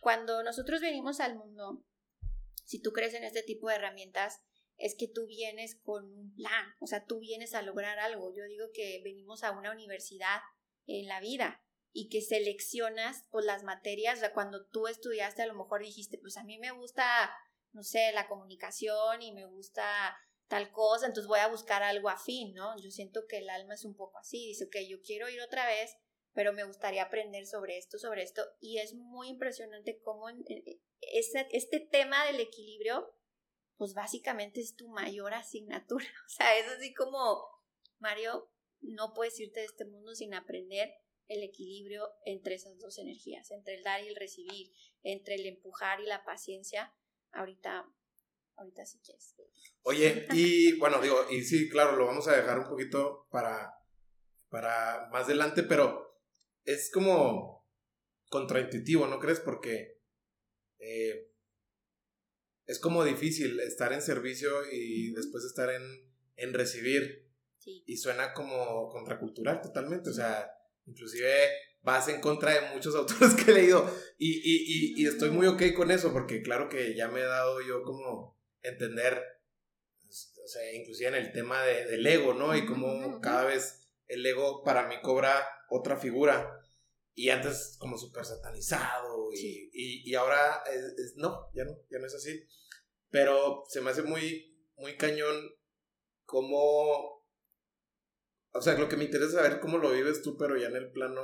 Cuando 0.00 0.42
nosotros 0.42 0.80
venimos 0.80 1.20
al 1.20 1.36
mundo, 1.36 1.82
si 2.64 2.80
tú 2.80 2.92
crees 2.92 3.14
en 3.14 3.24
este 3.24 3.42
tipo 3.42 3.68
de 3.68 3.76
herramientas, 3.76 4.42
es 4.82 4.94
que 4.94 5.08
tú 5.08 5.26
vienes 5.26 5.76
con 5.82 6.04
un 6.12 6.34
plan, 6.34 6.66
o 6.80 6.86
sea, 6.86 7.04
tú 7.06 7.20
vienes 7.20 7.54
a 7.54 7.62
lograr 7.62 7.98
algo. 7.98 8.34
Yo 8.34 8.44
digo 8.44 8.66
que 8.74 9.00
venimos 9.02 9.44
a 9.44 9.52
una 9.52 9.72
universidad 9.72 10.40
en 10.86 11.06
la 11.06 11.20
vida 11.20 11.62
y 11.92 12.08
que 12.08 12.20
seleccionas 12.20 13.24
pues 13.30 13.44
las 13.44 13.62
materias, 13.64 14.22
o 14.22 14.32
cuando 14.34 14.66
tú 14.66 14.86
estudiaste 14.86 15.42
a 15.42 15.46
lo 15.46 15.54
mejor 15.54 15.82
dijiste, 15.82 16.18
pues 16.18 16.36
a 16.36 16.44
mí 16.44 16.58
me 16.58 16.72
gusta 16.72 17.30
no 17.72 17.82
sé, 17.82 18.12
la 18.12 18.28
comunicación 18.28 19.22
y 19.22 19.32
me 19.32 19.46
gusta 19.46 20.16
tal 20.48 20.70
cosa, 20.72 21.06
entonces 21.06 21.28
voy 21.28 21.40
a 21.40 21.48
buscar 21.48 21.82
algo 21.82 22.08
afín, 22.08 22.52
¿no? 22.54 22.76
Yo 22.78 22.90
siento 22.90 23.26
que 23.26 23.38
el 23.38 23.48
alma 23.48 23.74
es 23.74 23.84
un 23.84 23.96
poco 23.96 24.18
así, 24.18 24.48
dice, 24.48 24.64
ok, 24.64 24.76
yo 24.88 25.00
quiero 25.02 25.28
ir 25.30 25.40
otra 25.40 25.66
vez, 25.66 25.96
pero 26.34 26.52
me 26.52 26.64
gustaría 26.64 27.04
aprender 27.04 27.46
sobre 27.46 27.78
esto, 27.78 27.98
sobre 27.98 28.22
esto, 28.22 28.44
y 28.60 28.78
es 28.78 28.94
muy 28.94 29.28
impresionante 29.28 29.98
cómo 30.02 30.28
este, 31.00 31.48
este 31.52 31.80
tema 31.80 32.26
del 32.26 32.40
equilibrio, 32.40 33.14
pues 33.82 33.94
básicamente 33.94 34.60
es 34.60 34.76
tu 34.76 34.86
mayor 34.86 35.34
asignatura, 35.34 36.06
o 36.26 36.28
sea, 36.28 36.56
es 36.56 36.68
así 36.68 36.94
como, 36.94 37.44
Mario, 37.98 38.48
no 38.80 39.12
puedes 39.12 39.40
irte 39.40 39.58
de 39.58 39.66
este 39.66 39.84
mundo 39.84 40.14
sin 40.14 40.34
aprender 40.34 40.92
el 41.26 41.42
equilibrio 41.42 42.08
entre 42.24 42.54
esas 42.54 42.78
dos 42.78 42.98
energías, 42.98 43.50
entre 43.50 43.74
el 43.74 43.82
dar 43.82 44.04
y 44.04 44.06
el 44.06 44.14
recibir, 44.14 44.70
entre 45.02 45.34
el 45.34 45.46
empujar 45.46 46.00
y 46.00 46.06
la 46.06 46.22
paciencia, 46.22 46.94
ahorita, 47.32 47.92
ahorita 48.54 48.86
sí 48.86 49.00
quieres. 49.04 49.34
Oye, 49.82 50.28
y 50.32 50.78
bueno, 50.78 51.00
digo, 51.00 51.16
y 51.32 51.42
sí, 51.42 51.68
claro, 51.68 51.96
lo 51.96 52.06
vamos 52.06 52.28
a 52.28 52.36
dejar 52.36 52.60
un 52.60 52.68
poquito 52.68 53.26
para, 53.32 53.74
para 54.48 55.08
más 55.10 55.24
adelante, 55.24 55.64
pero 55.64 56.20
es 56.62 56.88
como 56.92 57.66
contraintuitivo, 58.30 59.08
¿no 59.08 59.18
crees? 59.18 59.40
Porque 59.40 59.98
eh, 60.78 61.31
es 62.72 62.78
como 62.78 63.04
difícil 63.04 63.60
estar 63.60 63.92
en 63.92 64.00
servicio 64.00 64.50
y 64.70 65.12
después 65.12 65.44
estar 65.44 65.70
en, 65.70 65.82
en 66.36 66.54
recibir. 66.54 67.30
Y 67.64 67.96
suena 67.98 68.32
como 68.32 68.88
contracultural 68.88 69.60
totalmente. 69.60 70.10
O 70.10 70.12
sea, 70.12 70.50
inclusive 70.86 71.30
vas 71.82 72.08
en 72.08 72.20
contra 72.20 72.54
de 72.54 72.74
muchos 72.74 72.94
autores 72.96 73.34
que 73.34 73.50
he 73.50 73.54
leído. 73.54 73.88
Y, 74.18 74.38
y, 74.38 75.02
y, 75.02 75.06
estoy 75.06 75.30
muy 75.30 75.46
ok 75.46 75.62
con 75.76 75.90
eso, 75.90 76.12
porque 76.12 76.42
claro 76.42 76.68
que 76.68 76.96
ya 76.96 77.08
me 77.08 77.20
he 77.20 77.24
dado 77.24 77.60
yo 77.60 77.82
como 77.82 78.40
entender, 78.62 79.22
pues, 80.02 80.34
o 80.42 80.48
sea, 80.48 80.72
inclusive 80.72 81.08
en 81.08 81.14
el 81.16 81.32
tema 81.32 81.62
de, 81.62 81.84
del 81.86 82.06
ego, 82.06 82.34
¿no? 82.34 82.56
Y 82.56 82.64
como 82.64 83.20
cada 83.20 83.44
vez 83.44 83.86
el 84.06 84.24
ego 84.24 84.64
para 84.64 84.88
mí 84.88 84.96
cobra 85.02 85.46
otra 85.68 85.96
figura. 85.98 86.58
Y 87.14 87.28
antes 87.28 87.76
como 87.78 87.98
súper 87.98 88.24
satanizado 88.24 89.30
y, 89.34 89.70
y, 89.74 90.14
ahora 90.14 90.62
es, 90.72 91.14
no, 91.16 91.50
ya 91.54 91.64
no, 91.64 91.72
ya 91.90 91.98
no 91.98 92.06
es 92.06 92.14
así. 92.14 92.42
Pero 93.12 93.64
se 93.68 93.82
me 93.82 93.90
hace 93.90 94.02
muy, 94.02 94.58
muy 94.76 94.96
cañón 94.96 95.54
cómo... 96.24 97.22
O 98.54 98.60
sea, 98.60 98.76
lo 98.76 98.88
que 98.88 98.96
me 98.96 99.04
interesa 99.04 99.28
es 99.28 99.34
saber 99.34 99.60
cómo 99.60 99.78
lo 99.78 99.92
vives 99.92 100.22
tú, 100.22 100.36
pero 100.36 100.56
ya 100.56 100.68
en 100.68 100.76
el 100.76 100.90
plano 100.90 101.22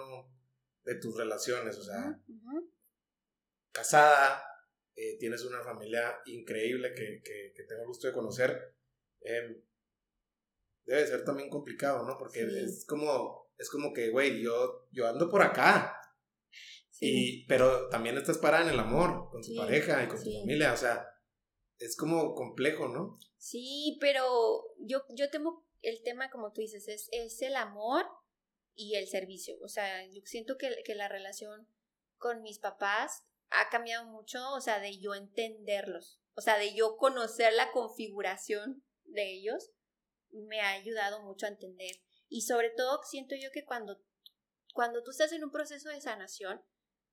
de 0.84 0.94
tus 0.96 1.16
relaciones, 1.16 1.76
o 1.76 1.82
sea, 1.82 2.22
casada, 3.72 4.42
eh, 4.96 5.18
tienes 5.18 5.44
una 5.44 5.62
familia 5.62 6.18
increíble 6.26 6.94
que, 6.94 7.20
que, 7.22 7.52
que, 7.54 7.62
tengo 7.64 7.82
el 7.82 7.88
gusto 7.88 8.06
de 8.06 8.14
conocer. 8.14 8.74
Em, 9.20 9.62
debe 10.84 11.06
ser 11.06 11.24
también 11.24 11.50
complicado, 11.50 12.06
¿no? 12.06 12.16
Porque 12.18 12.40
es 12.40 12.86
como, 12.86 13.50
es 13.58 13.70
como 13.70 13.92
que, 13.92 14.10
güey, 14.10 14.42
yo, 14.42 14.88
yo 14.90 15.06
ando 15.06 15.28
por 15.28 15.42
acá. 15.42 16.00
Y, 17.00 17.46
pero 17.46 17.88
también 17.88 18.16
estás 18.16 18.38
parada 18.38 18.64
en 18.64 18.74
el 18.74 18.80
amor, 18.80 19.28
con 19.30 19.42
tu 19.42 19.54
pareja 19.54 20.02
y 20.02 20.08
con 20.08 20.22
tu 20.22 20.30
familia, 20.40 20.72
o 20.72 20.76
sea, 20.76 21.06
es 21.78 21.96
como 21.96 22.34
complejo, 22.34 22.88
¿no? 22.88 23.18
Sí, 23.38 23.96
pero 24.00 24.64
yo, 24.78 25.04
yo 25.10 25.30
temo 25.30 25.64
el 25.82 26.02
tema, 26.02 26.30
como 26.30 26.52
tú 26.52 26.60
dices, 26.60 26.88
es, 26.88 27.08
es 27.12 27.40
el 27.42 27.56
amor 27.56 28.06
y 28.74 28.96
el 28.96 29.06
servicio. 29.06 29.56
O 29.62 29.68
sea, 29.68 30.04
yo 30.06 30.20
siento 30.24 30.56
que, 30.56 30.82
que 30.84 30.94
la 30.94 31.08
relación 31.08 31.68
con 32.16 32.42
mis 32.42 32.58
papás 32.58 33.24
ha 33.50 33.68
cambiado 33.70 34.06
mucho, 34.06 34.52
o 34.52 34.60
sea, 34.60 34.80
de 34.80 34.98
yo 34.98 35.14
entenderlos, 35.14 36.20
o 36.34 36.40
sea, 36.40 36.58
de 36.58 36.74
yo 36.74 36.96
conocer 36.96 37.52
la 37.52 37.72
configuración 37.72 38.84
de 39.04 39.32
ellos 39.32 39.70
me 40.30 40.60
ha 40.60 40.70
ayudado 40.72 41.22
mucho 41.22 41.46
a 41.46 41.50
entender. 41.50 41.96
Y 42.28 42.42
sobre 42.42 42.70
todo 42.70 43.00
siento 43.04 43.34
yo 43.36 43.50
que 43.52 43.64
cuando, 43.64 44.00
cuando 44.74 45.02
tú 45.02 45.10
estás 45.10 45.32
en 45.32 45.44
un 45.44 45.50
proceso 45.50 45.88
de 45.88 46.00
sanación, 46.00 46.62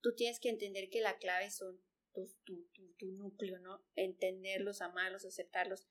tú 0.02 0.14
tienes 0.14 0.40
que 0.40 0.50
entender 0.50 0.90
que 0.90 1.02
la 1.02 1.18
clave 1.18 1.50
son 1.52 1.82
tu, 2.16 2.68
tu, 2.74 2.94
tu, 2.98 3.12
núcleo, 3.12 3.60
¿no? 3.60 3.86
Entenderlos, 3.96 4.82
amarlos, 4.82 5.26
aceptarlos. 5.26 5.86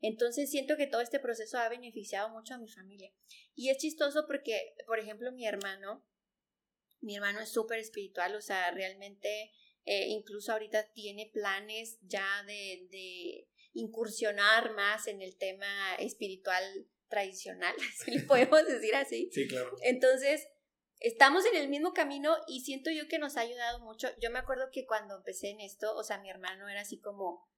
Entonces 0.00 0.50
siento 0.50 0.76
que 0.76 0.86
todo 0.86 1.00
este 1.00 1.20
proceso 1.20 1.58
ha 1.58 1.68
beneficiado 1.68 2.28
mucho 2.30 2.54
a 2.54 2.58
mi 2.58 2.68
familia. 2.68 3.12
Y 3.54 3.70
es 3.70 3.78
chistoso 3.78 4.26
porque, 4.26 4.74
por 4.86 4.98
ejemplo, 4.98 5.30
mi 5.32 5.46
hermano, 5.46 6.04
mi 7.00 7.14
hermano 7.14 7.40
es 7.40 7.50
súper 7.50 7.78
espiritual, 7.78 8.34
o 8.34 8.40
sea, 8.40 8.70
realmente 8.72 9.52
eh, 9.84 10.08
incluso 10.08 10.52
ahorita 10.52 10.90
tiene 10.92 11.30
planes 11.32 11.98
ya 12.02 12.42
de, 12.46 12.88
de 12.90 13.48
incursionar 13.72 14.74
más 14.74 15.06
en 15.06 15.22
el 15.22 15.36
tema 15.36 15.94
espiritual 15.98 16.88
tradicional, 17.08 17.74
si 18.04 18.10
le 18.12 18.22
podemos 18.22 18.66
decir 18.66 18.94
así. 18.94 19.30
Sí, 19.32 19.46
claro. 19.46 19.76
Entonces, 19.82 20.48
estamos 21.00 21.44
en 21.46 21.56
el 21.56 21.68
mismo 21.68 21.92
camino 21.92 22.36
y 22.46 22.60
siento 22.60 22.90
yo 22.90 23.08
que 23.08 23.18
nos 23.18 23.36
ha 23.36 23.40
ayudado 23.40 23.80
mucho. 23.80 24.08
Yo 24.20 24.30
me 24.30 24.38
acuerdo 24.38 24.70
que 24.72 24.86
cuando 24.86 25.16
empecé 25.16 25.50
en 25.50 25.60
esto, 25.60 25.94
o 25.96 26.02
sea, 26.02 26.18
mi 26.18 26.30
hermano 26.30 26.68
era 26.68 26.80
así 26.80 26.98
como, 26.98 27.48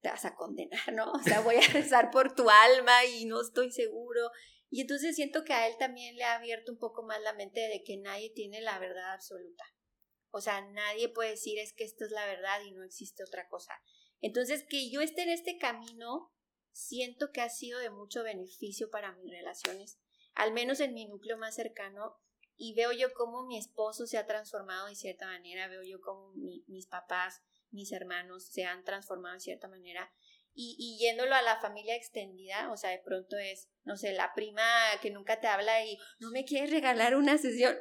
te 0.00 0.08
vas 0.08 0.24
a 0.24 0.34
condenar, 0.34 0.92
¿no? 0.92 1.12
O 1.12 1.22
sea, 1.22 1.40
voy 1.40 1.56
a 1.56 1.72
rezar 1.72 2.10
por 2.10 2.34
tu 2.34 2.48
alma 2.48 3.04
y 3.04 3.24
no 3.24 3.40
estoy 3.40 3.70
seguro. 3.70 4.30
Y 4.70 4.82
entonces 4.82 5.16
siento 5.16 5.44
que 5.44 5.54
a 5.54 5.66
él 5.66 5.74
también 5.78 6.16
le 6.16 6.24
ha 6.24 6.36
abierto 6.36 6.72
un 6.72 6.78
poco 6.78 7.02
más 7.02 7.20
la 7.22 7.32
mente 7.32 7.60
de 7.60 7.82
que 7.82 7.96
nadie 7.96 8.30
tiene 8.34 8.60
la 8.60 8.78
verdad 8.78 9.12
absoluta. 9.12 9.64
O 10.30 10.40
sea, 10.40 10.60
nadie 10.60 11.08
puede 11.08 11.30
decir 11.30 11.58
es 11.58 11.72
que 11.72 11.84
esto 11.84 12.04
es 12.04 12.10
la 12.10 12.26
verdad 12.26 12.60
y 12.66 12.72
no 12.72 12.84
existe 12.84 13.24
otra 13.24 13.48
cosa. 13.48 13.72
Entonces, 14.20 14.64
que 14.68 14.90
yo 14.90 15.00
esté 15.00 15.22
en 15.22 15.30
este 15.30 15.56
camino, 15.58 16.34
siento 16.72 17.30
que 17.32 17.40
ha 17.40 17.48
sido 17.48 17.78
de 17.78 17.90
mucho 17.90 18.22
beneficio 18.22 18.90
para 18.90 19.12
mis 19.12 19.30
relaciones, 19.30 19.98
al 20.34 20.52
menos 20.52 20.80
en 20.80 20.92
mi 20.92 21.06
núcleo 21.06 21.38
más 21.38 21.54
cercano, 21.54 22.18
y 22.58 22.74
veo 22.74 22.92
yo 22.92 23.12
cómo 23.14 23.46
mi 23.46 23.56
esposo 23.56 24.06
se 24.06 24.18
ha 24.18 24.26
transformado 24.26 24.88
de 24.88 24.94
cierta 24.94 25.26
manera, 25.26 25.68
veo 25.68 25.82
yo 25.82 26.00
cómo 26.00 26.32
mis 26.66 26.86
papás, 26.86 27.40
mis 27.70 27.92
hermanos 27.92 28.48
se 28.50 28.64
han 28.64 28.84
transformado 28.84 29.34
de 29.34 29.40
cierta 29.40 29.68
manera. 29.68 30.12
Y, 30.54 30.74
y, 30.76 30.98
yéndolo 30.98 31.36
a 31.36 31.42
la 31.42 31.60
familia 31.60 31.94
extendida, 31.94 32.72
o 32.72 32.76
sea, 32.76 32.90
de 32.90 32.98
pronto 32.98 33.38
es, 33.38 33.68
no 33.84 33.96
sé, 33.96 34.12
la 34.12 34.34
prima 34.34 34.64
que 35.00 35.10
nunca 35.10 35.40
te 35.40 35.46
habla 35.46 35.86
y 35.86 35.96
no 36.18 36.32
me 36.32 36.44
quieres 36.44 36.72
regalar 36.72 37.14
una 37.14 37.38
sesión. 37.38 37.78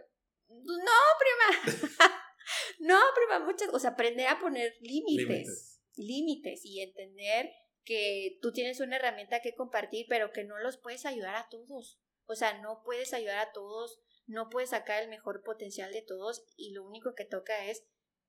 No, 0.48 1.00
prima. 1.20 1.90
no, 2.80 3.00
prima, 3.16 3.44
muchas, 3.44 3.70
o 3.74 3.80
sea, 3.80 3.92
aprender 3.92 4.28
a 4.28 4.40
poner 4.40 4.76
límites 4.80 5.78
límites 5.98 6.64
y 6.64 6.82
entender 6.82 7.52
que 7.84 8.38
tú 8.42 8.52
tienes 8.52 8.80
una 8.80 8.98
herramienta 8.98 9.42
que 9.42 9.56
compartir, 9.56 10.06
pero 10.10 10.32
que 10.32 10.44
no 10.44 10.58
los 10.60 10.78
puedes 10.78 11.06
ayudar 11.06 11.36
a 11.36 11.48
todos. 11.50 12.00
O 12.26 12.36
sea, 12.36 12.60
no 12.62 12.82
puedes 12.84 13.14
ayudar 13.14 13.40
a 13.40 13.52
todos, 13.52 14.00
no 14.28 14.50
puedes 14.50 14.72
sacar 14.72 15.02
el 15.02 15.10
mejor 15.10 15.42
potencial 15.44 15.92
de 15.92 16.02
todos 16.02 16.46
y 16.56 16.74
lo 16.74 16.84
único 16.84 17.16
que 17.16 17.26
toca 17.26 17.66
es, 17.66 17.86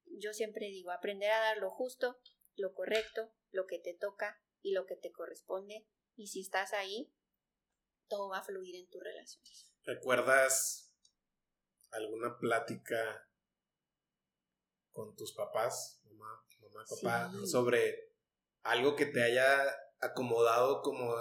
yo 0.07 0.33
siempre 0.33 0.67
digo, 0.67 0.91
aprender 0.91 1.31
a 1.31 1.41
dar 1.41 1.59
lo 1.59 1.71
justo, 1.71 2.21
lo 2.57 2.73
correcto, 2.75 3.33
lo 3.51 3.67
que 3.67 3.79
te 3.79 3.95
toca 3.95 4.41
y 4.63 4.73
lo 4.73 4.87
que 4.87 4.97
te 4.97 5.13
corresponde. 5.13 5.87
Y 6.17 6.29
si 6.29 6.41
estás 6.41 6.73
ahí, 6.73 7.13
todo 8.09 8.31
va 8.31 8.39
a 8.39 8.45
fluir 8.45 8.77
en 8.77 8.89
tu 8.89 9.01
relación. 9.01 9.43
¿Recuerdas 9.85 10.95
alguna 11.91 12.39
plática 12.39 13.29
con 14.93 15.15
tus 15.17 15.33
papás, 15.33 16.01
mamá, 16.05 16.45
papá, 16.89 17.33
sobre 17.47 18.13
algo 18.63 18.97
que 18.97 19.07
te 19.07 19.23
haya 19.23 19.65
acomodado 20.01 20.83
como, 20.83 21.15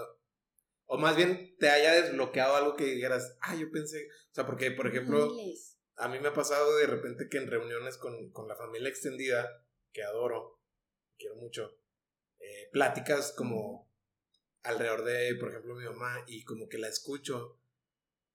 o 0.87 0.97
más 0.97 1.15
bien 1.15 1.55
te 1.59 1.69
haya 1.69 1.93
desbloqueado 1.93 2.55
algo 2.55 2.75
que 2.75 2.85
dijeras, 2.85 3.37
ah, 3.41 3.55
yo 3.55 3.69
pensé, 3.71 4.07
o 4.31 4.33
sea, 4.33 4.45
porque, 4.45 4.71
por 4.71 4.87
ejemplo, 4.87 5.31
a 5.97 6.07
mí 6.07 6.19
me 6.19 6.29
ha 6.29 6.33
pasado 6.33 6.75
de 6.77 6.87
repente 6.87 7.27
que 7.29 7.37
en 7.37 7.47
reuniones 7.47 7.97
con, 7.97 8.31
con 8.31 8.47
la 8.47 8.55
familia 8.55 8.89
extendida, 8.89 9.47
que 9.91 10.03
adoro, 10.03 10.61
quiero 11.17 11.35
mucho, 11.35 11.77
eh, 12.39 12.69
pláticas 12.71 13.33
como 13.35 13.91
alrededor 14.63 15.03
de, 15.03 15.35
por 15.35 15.49
ejemplo, 15.49 15.75
mi 15.75 15.85
mamá, 15.85 16.23
y 16.27 16.43
como 16.43 16.67
que 16.67 16.77
la 16.77 16.87
escucho. 16.87 17.59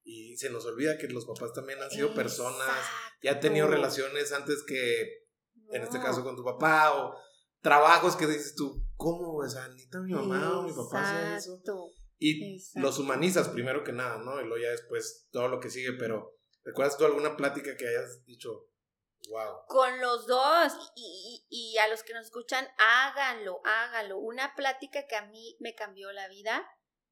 Y 0.05 0.37
se 0.37 0.51
nos 0.51 0.67
olvida 0.67 0.99
que 0.99 1.09
los 1.09 1.27
papás 1.27 1.53
también 1.53 1.81
han 1.81 1.91
sido 1.91 2.13
personas, 2.15 2.85
y 3.21 3.29
han 3.29 3.41
tenido 3.41 3.69
relaciones 3.69 4.33
antes 4.33 4.63
que 4.65 5.23
en 5.71 5.83
este 5.83 6.01
caso 6.01 6.23
con 6.23 6.37
tu 6.37 6.45
papá, 6.45 6.93
o 6.95 7.17
trabajos 7.61 8.17
que 8.17 8.27
dices 8.27 8.55
tú, 8.55 8.85
¿cómo? 8.97 9.37
O 9.37 9.49
sea, 9.49 9.69
ni 9.69 9.87
mi 10.05 10.13
mamá 10.13 10.59
o 10.59 10.63
mi 10.63 10.73
papá 10.73 11.37
hace 11.37 11.51
eso. 11.51 11.63
Y 12.25 12.63
los 12.75 12.99
humanizas 12.99 13.49
primero 13.49 13.83
que 13.83 13.93
nada, 13.93 14.19
¿no? 14.19 14.41
Y 14.41 14.45
luego 14.45 14.63
ya 14.63 14.71
después 14.71 15.29
todo 15.33 15.49
lo 15.49 15.59
que 15.59 15.71
sigue, 15.71 15.93
pero 15.99 16.39
¿recuerdas 16.63 16.97
tú 16.97 17.05
alguna 17.05 17.37
plática 17.37 17.77
que 17.77 17.89
hayas 17.89 18.25
dicho, 18.25 18.69
wow? 19.29 19.67
Con 19.67 20.01
los 20.01 20.27
dos, 20.29 20.93
y, 20.95 21.45
y 21.51 21.79
a 21.79 21.89
los 21.89 22.05
que 22.05 22.15
nos 22.15 22.27
escuchan, 22.27 22.69
háganlo, 22.79 23.61
háganlo. 23.65 24.19
Una 24.19 24.55
plática 24.55 25.07
que 25.09 25.17
a 25.17 25.27
mí 25.27 25.57
me 25.59 25.75
cambió 25.75 26.13
la 26.13 26.29
vida 26.29 26.65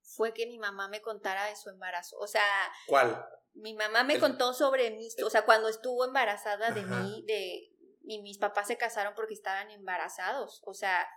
fue 0.03 0.33
que 0.33 0.47
mi 0.47 0.59
mamá 0.59 0.89
me 0.89 1.03
contara 1.03 1.47
de 1.47 1.57
su 1.57 1.71
embarazo. 1.71 2.17
O 2.19 2.27
sea... 2.27 2.45
¿Cuál? 2.87 3.25
Mi 3.55 3.75
mamá 3.75 4.05
me 4.05 4.21
contó 4.21 4.55
sobre 4.55 4.93
mí, 4.93 5.09
o 5.25 5.29
sea, 5.31 5.45
cuando 5.45 5.69
estuvo 5.69 6.05
embarazada 6.05 6.71
de 6.71 6.85
mí, 6.85 7.25
de, 7.27 7.69
y 8.05 8.23
mis 8.23 8.39
papás 8.39 8.69
se 8.69 8.77
casaron 8.77 9.15
porque 9.17 9.35
estaban 9.35 9.71
embarazados, 9.71 10.63
o 10.65 10.73
sea, 10.73 11.09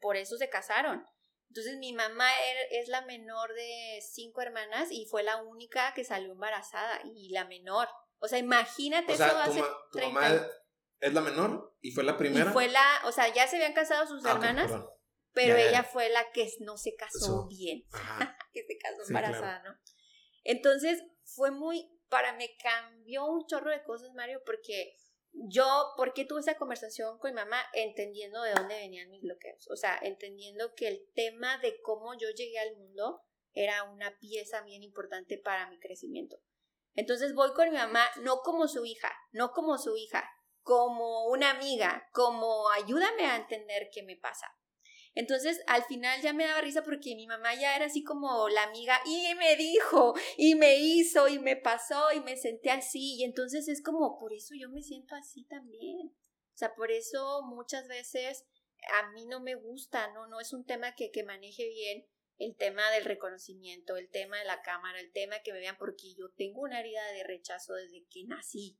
por 0.00 0.16
eso 0.16 0.36
se 0.36 0.48
casaron. 0.48 1.04
Entonces 1.52 1.76
mi 1.76 1.92
mamá 1.92 2.30
er, 2.30 2.80
es 2.80 2.88
la 2.88 3.02
menor 3.02 3.52
de 3.52 4.00
cinco 4.00 4.40
hermanas 4.40 4.88
y 4.90 5.04
fue 5.04 5.22
la 5.22 5.36
única 5.42 5.92
que 5.92 6.02
salió 6.02 6.32
embarazada 6.32 7.02
y 7.14 7.28
la 7.28 7.44
menor. 7.44 7.88
O 8.20 8.26
sea, 8.26 8.38
imagínate 8.38 9.12
eso 9.12 9.24
hace 9.24 9.62
tu, 9.90 9.98
mamá 9.98 10.48
es 11.00 11.12
la 11.12 11.20
menor 11.20 11.76
y 11.82 11.90
fue 11.90 12.04
la 12.04 12.16
primera. 12.16 12.48
Y 12.48 12.52
fue 12.54 12.68
la, 12.68 13.02
o 13.04 13.12
sea, 13.12 13.28
ya 13.34 13.46
se 13.46 13.56
habían 13.56 13.74
casado 13.74 14.06
sus 14.06 14.24
ah, 14.24 14.30
hermanas, 14.30 14.72
pero 15.34 15.54
ella 15.54 15.82
fue 15.84 16.08
la 16.08 16.24
que 16.32 16.50
no 16.60 16.78
se 16.78 16.94
casó 16.94 17.46
bien, 17.48 17.84
que 18.54 18.64
se 18.64 18.78
casó 18.78 19.02
embarazada, 19.06 19.62
¿no? 19.62 19.76
Entonces 20.44 21.04
fue 21.22 21.50
muy, 21.50 21.86
para 22.08 22.32
me 22.32 22.56
cambió 22.62 23.26
un 23.26 23.44
chorro 23.46 23.70
de 23.70 23.82
cosas, 23.82 24.14
Mario, 24.14 24.40
porque 24.46 24.96
yo, 25.32 25.92
¿por 25.96 26.12
qué 26.12 26.24
tuve 26.24 26.40
esa 26.40 26.56
conversación 26.56 27.18
con 27.18 27.30
mi 27.30 27.36
mamá? 27.36 27.58
Entendiendo 27.72 28.42
de 28.42 28.52
dónde 28.52 28.76
venían 28.76 29.10
mis 29.10 29.22
bloqueos. 29.22 29.68
O 29.70 29.76
sea, 29.76 29.98
entendiendo 30.02 30.74
que 30.74 30.88
el 30.88 31.08
tema 31.14 31.58
de 31.58 31.80
cómo 31.82 32.14
yo 32.14 32.28
llegué 32.30 32.58
al 32.58 32.76
mundo 32.76 33.22
era 33.54 33.84
una 33.84 34.18
pieza 34.18 34.62
bien 34.62 34.82
importante 34.82 35.38
para 35.38 35.68
mi 35.68 35.78
crecimiento. 35.78 36.36
Entonces 36.94 37.34
voy 37.34 37.52
con 37.54 37.70
mi 37.70 37.76
mamá, 37.76 38.04
no 38.20 38.40
como 38.40 38.68
su 38.68 38.84
hija, 38.84 39.10
no 39.32 39.52
como 39.52 39.78
su 39.78 39.96
hija, 39.96 40.28
como 40.62 41.26
una 41.28 41.50
amiga, 41.50 42.08
como 42.12 42.68
ayúdame 42.70 43.24
a 43.26 43.36
entender 43.36 43.88
qué 43.92 44.02
me 44.02 44.16
pasa. 44.16 44.46
Entonces, 45.14 45.60
al 45.66 45.84
final 45.84 46.22
ya 46.22 46.32
me 46.32 46.46
daba 46.46 46.62
risa 46.62 46.82
porque 46.82 47.14
mi 47.14 47.26
mamá 47.26 47.54
ya 47.54 47.76
era 47.76 47.84
así 47.84 48.02
como 48.02 48.48
la 48.48 48.62
amiga 48.62 48.98
y 49.04 49.34
me 49.34 49.56
dijo 49.56 50.14
y 50.38 50.54
me 50.54 50.76
hizo 50.76 51.28
y 51.28 51.38
me 51.38 51.56
pasó 51.56 52.12
y 52.12 52.20
me 52.20 52.36
senté 52.36 52.70
así. 52.70 53.16
Y 53.16 53.24
entonces 53.24 53.68
es 53.68 53.82
como, 53.82 54.18
por 54.18 54.32
eso 54.32 54.54
yo 54.58 54.70
me 54.70 54.82
siento 54.82 55.14
así 55.14 55.44
también. 55.44 56.08
O 56.08 56.56
sea, 56.56 56.74
por 56.74 56.90
eso 56.90 57.42
muchas 57.42 57.88
veces 57.88 58.46
a 59.00 59.10
mí 59.12 59.26
no 59.26 59.40
me 59.40 59.54
gusta, 59.54 60.12
¿no? 60.12 60.26
No 60.28 60.40
es 60.40 60.52
un 60.52 60.64
tema 60.64 60.94
que, 60.94 61.10
que 61.10 61.24
maneje 61.24 61.68
bien 61.68 62.06
el 62.38 62.56
tema 62.56 62.90
del 62.90 63.04
reconocimiento, 63.04 63.96
el 63.96 64.10
tema 64.10 64.38
de 64.38 64.44
la 64.44 64.62
cámara, 64.62 64.98
el 64.98 65.12
tema 65.12 65.40
que 65.40 65.52
me 65.52 65.60
vean 65.60 65.76
porque 65.78 66.14
yo 66.14 66.30
tengo 66.36 66.62
una 66.62 66.80
herida 66.80 67.06
de 67.12 67.24
rechazo 67.24 67.74
desde 67.74 68.06
que 68.10 68.24
nací. 68.24 68.78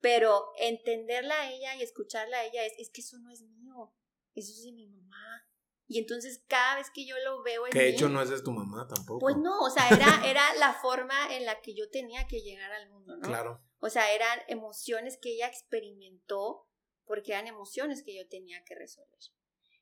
Pero 0.00 0.50
entenderla 0.58 1.40
a 1.40 1.50
ella 1.50 1.76
y 1.76 1.82
escucharla 1.82 2.38
a 2.38 2.44
ella 2.44 2.64
es, 2.64 2.74
es 2.78 2.90
que 2.90 3.00
eso 3.00 3.18
no 3.18 3.30
es 3.30 3.42
mío, 3.42 3.94
eso 4.34 4.52
es 4.52 4.64
de 4.64 4.72
mi 4.72 4.86
mamá. 4.86 5.48
Y 5.92 5.98
entonces 5.98 6.42
cada 6.48 6.76
vez 6.76 6.90
que 6.90 7.04
yo 7.06 7.14
lo 7.22 7.42
veo 7.42 7.66
en 7.66 7.72
Que 7.72 7.80
de 7.80 7.88
hecho 7.90 8.08
no 8.08 8.22
es 8.22 8.30
de 8.30 8.40
tu 8.40 8.50
mamá 8.50 8.88
tampoco. 8.88 9.18
Pues 9.18 9.36
no, 9.36 9.60
o 9.60 9.68
sea, 9.68 9.86
era, 9.90 10.22
era 10.24 10.54
la 10.54 10.72
forma 10.72 11.34
en 11.36 11.44
la 11.44 11.60
que 11.60 11.74
yo 11.74 11.90
tenía 11.90 12.26
que 12.26 12.40
llegar 12.40 12.72
al 12.72 12.88
mundo, 12.88 13.14
¿no? 13.18 13.28
Claro. 13.28 13.62
O 13.78 13.90
sea, 13.90 14.10
eran 14.14 14.40
emociones 14.48 15.18
que 15.20 15.34
ella 15.34 15.48
experimentó 15.48 16.66
porque 17.04 17.32
eran 17.32 17.46
emociones 17.46 18.02
que 18.02 18.16
yo 18.16 18.26
tenía 18.26 18.64
que 18.64 18.74
resolver. 18.74 19.18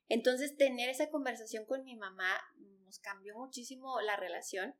Entonces, 0.08 0.56
tener 0.56 0.88
esa 0.88 1.10
conversación 1.10 1.64
con 1.64 1.84
mi 1.84 1.94
mamá 1.94 2.40
nos 2.56 2.98
cambió 2.98 3.36
muchísimo 3.36 4.00
la 4.00 4.16
relación, 4.16 4.74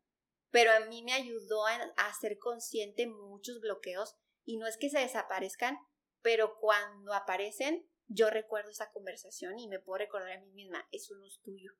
pero 0.50 0.72
a 0.72 0.80
mí 0.80 1.04
me 1.04 1.12
ayudó 1.12 1.64
a, 1.68 1.74
a 1.96 2.12
ser 2.20 2.38
consciente 2.38 3.06
muchos 3.06 3.60
bloqueos 3.60 4.16
y 4.44 4.56
no 4.56 4.66
es 4.66 4.76
que 4.76 4.90
se 4.90 4.98
desaparezcan, 4.98 5.78
pero 6.22 6.56
cuando 6.58 7.14
aparecen, 7.14 7.88
yo 8.10 8.28
recuerdo 8.28 8.70
esa 8.70 8.90
conversación 8.90 9.58
y 9.58 9.68
me 9.68 9.78
puedo 9.78 9.98
recordar 9.98 10.32
a 10.32 10.40
mí 10.40 10.50
misma, 10.50 10.86
eso 10.90 11.14
no 11.14 11.26
es 11.26 11.40
tuyo. 11.40 11.72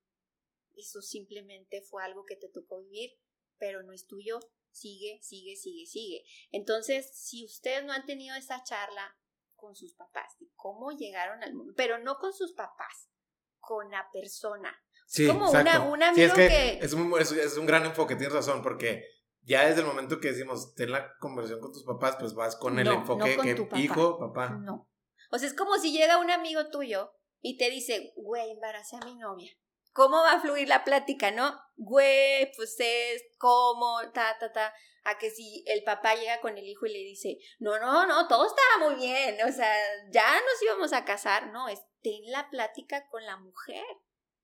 Eso 0.77 1.03
simplemente 1.03 1.83
fue 1.83 2.05
algo 2.05 2.25
que 2.25 2.37
te 2.37 2.49
tocó 2.49 2.81
vivir, 2.81 3.11
pero 3.59 3.83
no 3.83 3.93
es 3.93 4.07
tuyo. 4.07 4.39
Sigue, 4.71 5.19
sigue, 5.23 5.57
sigue, 5.57 5.87
sigue. 5.87 6.25
Entonces, 6.53 7.11
si 7.13 7.45
ustedes 7.45 7.85
no 7.85 7.93
han 7.93 8.07
tenido 8.07 8.37
esa 8.37 8.63
charla 8.63 9.19
con 9.57 9.75
sus 9.75 9.95
papás 9.95 10.37
y 10.39 10.53
cómo 10.55 10.93
llegaron 10.93 11.43
al 11.43 11.53
mundo, 11.55 11.75
pero 11.77 11.99
no 11.99 12.17
con 12.19 12.33
sus 12.33 12.53
papás, 12.53 13.11
con 13.59 13.91
la 13.91 14.09
persona. 14.13 14.73
Sí, 15.09 15.27
como 15.27 15.51
una, 15.51 15.83
un 15.83 16.03
amigo 16.05 16.35
que, 16.35 16.79
Es, 16.81 16.93
un, 16.93 17.13
es, 17.19 17.57
un 17.57 17.67
gran 17.67 17.85
enfoque, 17.85 18.15
tienes 18.15 18.33
razón, 18.33 18.63
porque 18.63 19.05
ya 19.43 19.67
desde 19.67 19.81
el 19.81 19.89
momento 19.89 20.21
que 20.21 20.29
decimos, 20.29 20.73
ten 20.77 20.93
la 20.93 21.13
conversación 21.19 21.61
con 21.61 21.73
tus 21.73 21.85
papás, 21.85 22.17
pues 22.21 22.35
vas 22.35 22.55
con 22.55 22.79
el 22.79 22.87
enfoque 22.87 23.37
que 23.43 23.81
hijo, 23.81 24.17
papá. 24.21 24.51
No. 24.51 24.90
O 25.31 25.39
sea, 25.39 25.49
es 25.49 25.55
como 25.55 25.77
si 25.77 25.93
llega 25.93 26.19
un 26.19 26.31
amigo 26.31 26.69
tuyo 26.71 27.13
y 27.41 27.57
te 27.57 27.71
dice, 27.71 28.13
güey, 28.17 28.51
embaracé 28.51 28.97
a 28.97 29.05
mi 29.05 29.15
novia. 29.17 29.53
¿Cómo 29.93 30.19
va 30.19 30.35
a 30.35 30.41
fluir 30.41 30.69
la 30.69 30.85
plática, 30.85 31.31
no? 31.31 31.59
Güey, 31.77 32.53
pues 32.55 32.77
es, 32.79 33.23
¿cómo? 33.39 33.99
Ta, 34.13 34.37
ta, 34.39 34.53
ta. 34.53 34.75
A 35.03 35.19
que 35.19 35.31
si 35.31 35.65
el 35.67 35.83
papá 35.83 36.15
llega 36.15 36.41
con 36.41 36.59
el 36.59 36.65
hijo 36.69 36.87
y 36.87 36.93
le 36.93 36.99
dice, 36.99 37.39
no, 37.59 37.79
no, 37.79 38.07
no, 38.07 38.29
todo 38.29 38.47
estaba 38.47 38.91
muy 38.91 39.01
bien, 39.01 39.39
o 39.43 39.51
sea, 39.51 39.75
ya 40.13 40.35
nos 40.35 40.63
íbamos 40.63 40.93
a 40.93 41.05
casar. 41.05 41.51
No, 41.53 41.69
es 41.69 41.81
ten 42.03 42.31
la 42.31 42.49
plática 42.51 43.09
con 43.09 43.25
la 43.25 43.37
mujer 43.37 43.85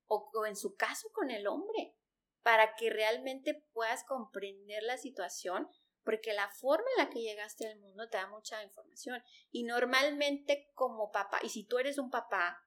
o, 0.07 0.29
o 0.33 0.45
en 0.45 0.55
su 0.55 0.75
caso 0.75 1.09
con 1.13 1.31
el 1.31 1.47
hombre 1.47 1.95
para 2.43 2.75
que 2.75 2.89
realmente 2.89 3.65
puedas 3.73 4.03
comprender 4.03 4.83
la 4.83 4.97
situación 4.97 5.69
porque 6.07 6.31
la 6.31 6.47
forma 6.47 6.85
en 6.95 7.03
la 7.03 7.09
que 7.09 7.19
llegaste 7.19 7.67
al 7.67 7.79
mundo 7.79 8.07
te 8.07 8.15
da 8.15 8.27
mucha 8.27 8.63
información. 8.63 9.21
Y 9.51 9.65
normalmente 9.65 10.71
como 10.73 11.11
papá, 11.11 11.41
y 11.43 11.49
si 11.49 11.65
tú 11.65 11.79
eres 11.79 11.97
un 11.97 12.09
papá, 12.09 12.63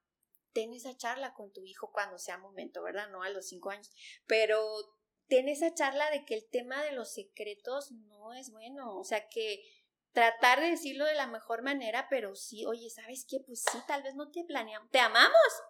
ten 0.52 0.74
esa 0.74 0.94
charla 0.94 1.32
con 1.32 1.50
tu 1.50 1.64
hijo 1.64 1.90
cuando 1.90 2.18
sea 2.18 2.36
momento, 2.36 2.82
¿verdad? 2.82 3.08
No 3.08 3.22
a 3.22 3.30
los 3.30 3.46
cinco 3.46 3.70
años, 3.70 3.90
pero 4.26 4.62
ten 5.26 5.48
esa 5.48 5.72
charla 5.72 6.10
de 6.10 6.26
que 6.26 6.34
el 6.34 6.50
tema 6.50 6.82
de 6.82 6.92
los 6.92 7.14
secretos 7.14 7.92
no 7.92 8.34
es 8.34 8.50
bueno, 8.50 8.94
o 8.98 9.04
sea 9.04 9.26
que 9.30 9.62
tratar 10.12 10.60
de 10.60 10.72
decirlo 10.72 11.06
de 11.06 11.14
la 11.14 11.26
mejor 11.26 11.62
manera, 11.62 12.08
pero 12.10 12.36
sí, 12.36 12.66
oye, 12.66 12.90
¿sabes 12.90 13.24
qué? 13.26 13.38
Pues 13.46 13.62
sí, 13.72 13.78
tal 13.88 14.02
vez 14.02 14.16
no 14.16 14.30
te 14.30 14.44
planeamos, 14.44 14.90
te 14.90 14.98
amamos, 14.98 15.62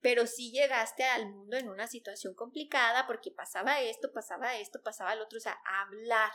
pero 0.00 0.28
sí 0.28 0.52
llegaste 0.52 1.02
al 1.02 1.28
mundo 1.28 1.56
en 1.56 1.68
una 1.70 1.88
situación 1.88 2.34
complicada 2.36 3.04
porque 3.08 3.32
pasaba 3.32 3.80
esto, 3.80 4.12
pasaba 4.12 4.56
esto, 4.58 4.80
pasaba 4.84 5.16
lo 5.16 5.24
otro, 5.24 5.38
o 5.38 5.40
sea, 5.40 5.58
hablar, 5.64 6.30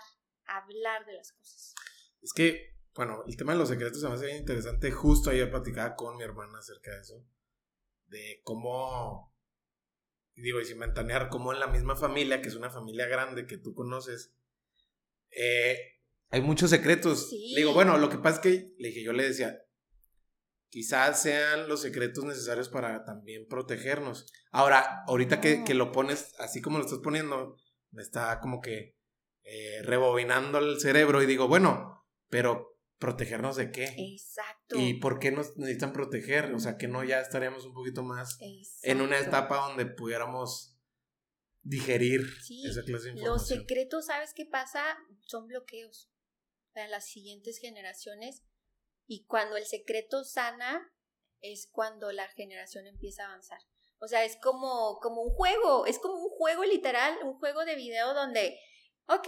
hablar 0.46 1.06
de 1.06 1.14
las 1.14 1.32
cosas. 1.32 1.76
Es 2.22 2.34
que, 2.34 2.76
bueno, 2.94 3.24
el 3.28 3.36
tema 3.36 3.54
de 3.54 3.60
los 3.60 3.70
secretos 3.70 4.02
se 4.02 4.08
me 4.08 4.16
hace 4.16 4.26
bien 4.26 4.38
interesante. 4.38 4.92
Justo 4.92 5.30
ayer 5.30 5.50
platicaba 5.50 5.96
con 5.96 6.18
mi 6.18 6.24
hermana 6.24 6.60
acerca 6.60 6.92
de 6.92 7.02
eso. 7.02 7.26
De 8.08 8.42
cómo, 8.44 9.34
digo, 10.36 10.60
y 10.60 10.66
sin 10.66 10.80
ventanear, 10.80 11.30
cómo 11.30 11.54
en 11.54 11.60
la 11.60 11.68
misma 11.68 11.96
familia, 11.96 12.42
que 12.42 12.50
es 12.50 12.56
una 12.56 12.70
familia 12.70 13.08
grande 13.08 13.48
que 13.48 13.58
tú 13.58 13.74
conoces, 13.74 14.34
eh, 15.32 16.02
hay 16.30 16.42
muchos 16.42 16.70
secretos. 16.70 17.32
Le 17.32 17.62
digo, 17.62 17.74
bueno, 17.74 17.98
lo 17.98 18.10
que 18.10 18.18
pasa 18.18 18.36
es 18.36 18.42
que, 18.42 18.74
le 18.78 18.90
dije, 18.90 19.04
yo 19.04 19.14
le 19.14 19.24
decía, 19.24 19.62
quizás 20.70 21.22
sean 21.22 21.68
los 21.68 21.82
secretos 21.82 22.24
necesarios 22.24 22.70
para 22.70 23.04
también 23.04 23.48
protegernos. 23.48 24.32
Ahora, 24.52 25.04
ahorita 25.08 25.42
que, 25.42 25.64
que, 25.64 25.74
lo 25.74 25.92
pones 25.92 26.34
así 26.40 26.62
como 26.62 26.78
lo 26.78 26.86
estás 26.86 27.00
poniendo, 27.00 27.58
me 27.92 28.02
está 28.02 28.40
como 28.40 28.62
que 28.62 28.98
eh, 29.44 29.82
rebobinando 29.84 30.60
el 30.60 30.80
cerebro 30.80 31.22
y 31.22 31.26
digo, 31.26 31.48
bueno, 31.48 32.06
pero 32.30 32.78
protegernos 33.00 33.56
de 33.56 33.72
qué? 33.72 33.96
Exacto. 33.98 34.78
¿Y 34.78 34.96
por 34.96 35.20
qué 35.20 35.32
nos 35.32 35.58
necesitan 35.58 35.92
proteger? 35.92 36.54
O 36.54 36.60
sea, 36.60 36.78
que 36.78 36.88
no 36.88 37.04
ya 37.04 37.20
estaríamos 37.20 37.66
un 37.66 37.74
poquito 37.74 38.04
más 38.04 38.38
en 38.84 39.02
una 39.02 39.20
etapa 39.20 39.68
donde 39.68 39.86
pudiéramos 39.86 40.78
digerir 41.64 42.22
esa 42.22 42.84
clase 42.84 43.06
de 43.06 43.12
información. 43.12 43.26
Los 43.26 43.48
secretos, 43.48 44.06
¿sabes 44.06 44.34
qué 44.36 44.46
pasa? 44.46 44.84
Son 45.22 45.48
bloqueos 45.48 46.12
para 46.74 46.88
las 46.88 47.08
siguientes 47.08 47.58
generaciones 47.60 48.44
y 49.08 49.26
cuando 49.26 49.58
el 49.58 49.66
secreto 49.66 50.24
sana 50.24 50.94
es 51.42 51.68
cuando 51.72 52.12
la 52.12 52.28
generación 52.30 52.88
empieza 52.88 53.24
a 53.24 53.28
avanzar. 53.28 53.60
O 54.00 54.08
sea, 54.08 54.26
es 54.26 54.38
como, 54.38 55.00
como 55.00 55.22
un 55.22 55.32
juego, 55.32 55.86
es 55.86 56.00
como 56.00 56.16
un 56.16 56.30
juego 56.30 56.64
literal, 56.64 57.18
un 57.24 57.38
juego 57.38 57.66
de 57.66 57.76
video 57.76 58.14
donde 58.14 58.60
ok, 59.08 59.28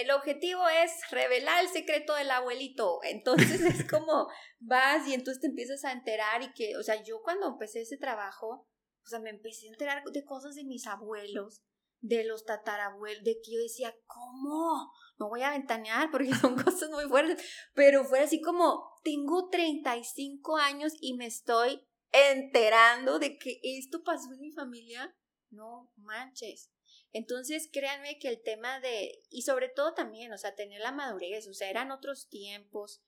el 0.00 0.10
objetivo 0.10 0.68
es 0.68 0.92
revelar 1.10 1.64
el 1.64 1.70
secreto 1.70 2.14
del 2.14 2.30
abuelito. 2.30 3.00
Entonces 3.04 3.60
es 3.60 3.84
como 3.90 4.28
vas 4.58 5.06
y 5.06 5.14
entonces 5.14 5.40
te 5.40 5.48
empiezas 5.48 5.84
a 5.84 5.92
enterar 5.92 6.42
y 6.42 6.52
que, 6.52 6.76
o 6.76 6.82
sea, 6.82 7.02
yo 7.02 7.22
cuando 7.22 7.48
empecé 7.48 7.82
ese 7.82 7.96
trabajo, 7.96 8.68
o 9.04 9.08
sea, 9.08 9.20
me 9.20 9.30
empecé 9.30 9.66
a 9.68 9.72
enterar 9.72 10.02
de 10.04 10.24
cosas 10.24 10.54
de 10.54 10.64
mis 10.64 10.86
abuelos, 10.86 11.62
de 12.00 12.24
los 12.24 12.44
tatarabuelos, 12.44 13.22
de 13.24 13.38
que 13.42 13.52
yo 13.52 13.60
decía, 13.60 13.94
¿cómo? 14.06 14.92
No 15.18 15.28
voy 15.28 15.42
a 15.42 15.50
ventanear 15.50 16.10
porque 16.10 16.34
son 16.34 16.56
cosas 16.64 16.90
muy 16.90 17.04
fuertes, 17.04 17.42
pero 17.74 18.04
fue 18.04 18.20
así 18.20 18.40
como, 18.40 18.92
tengo 19.04 19.48
35 19.48 20.56
años 20.56 20.92
y 21.00 21.14
me 21.14 21.26
estoy 21.26 21.86
enterando 22.12 23.18
de 23.18 23.38
que 23.38 23.60
esto 23.62 24.02
pasó 24.02 24.32
en 24.32 24.40
mi 24.40 24.52
familia. 24.52 25.14
No 25.50 25.92
manches. 25.96 26.70
Entonces, 27.16 27.70
créanme 27.72 28.18
que 28.18 28.28
el 28.28 28.42
tema 28.42 28.78
de, 28.80 29.22
y 29.30 29.40
sobre 29.40 29.70
todo 29.70 29.94
también, 29.94 30.34
o 30.34 30.36
sea, 30.36 30.54
tener 30.54 30.82
la 30.82 30.92
madurez, 30.92 31.48
o 31.48 31.54
sea, 31.54 31.70
eran 31.70 31.90
otros 31.90 32.28
tiempos, 32.28 33.00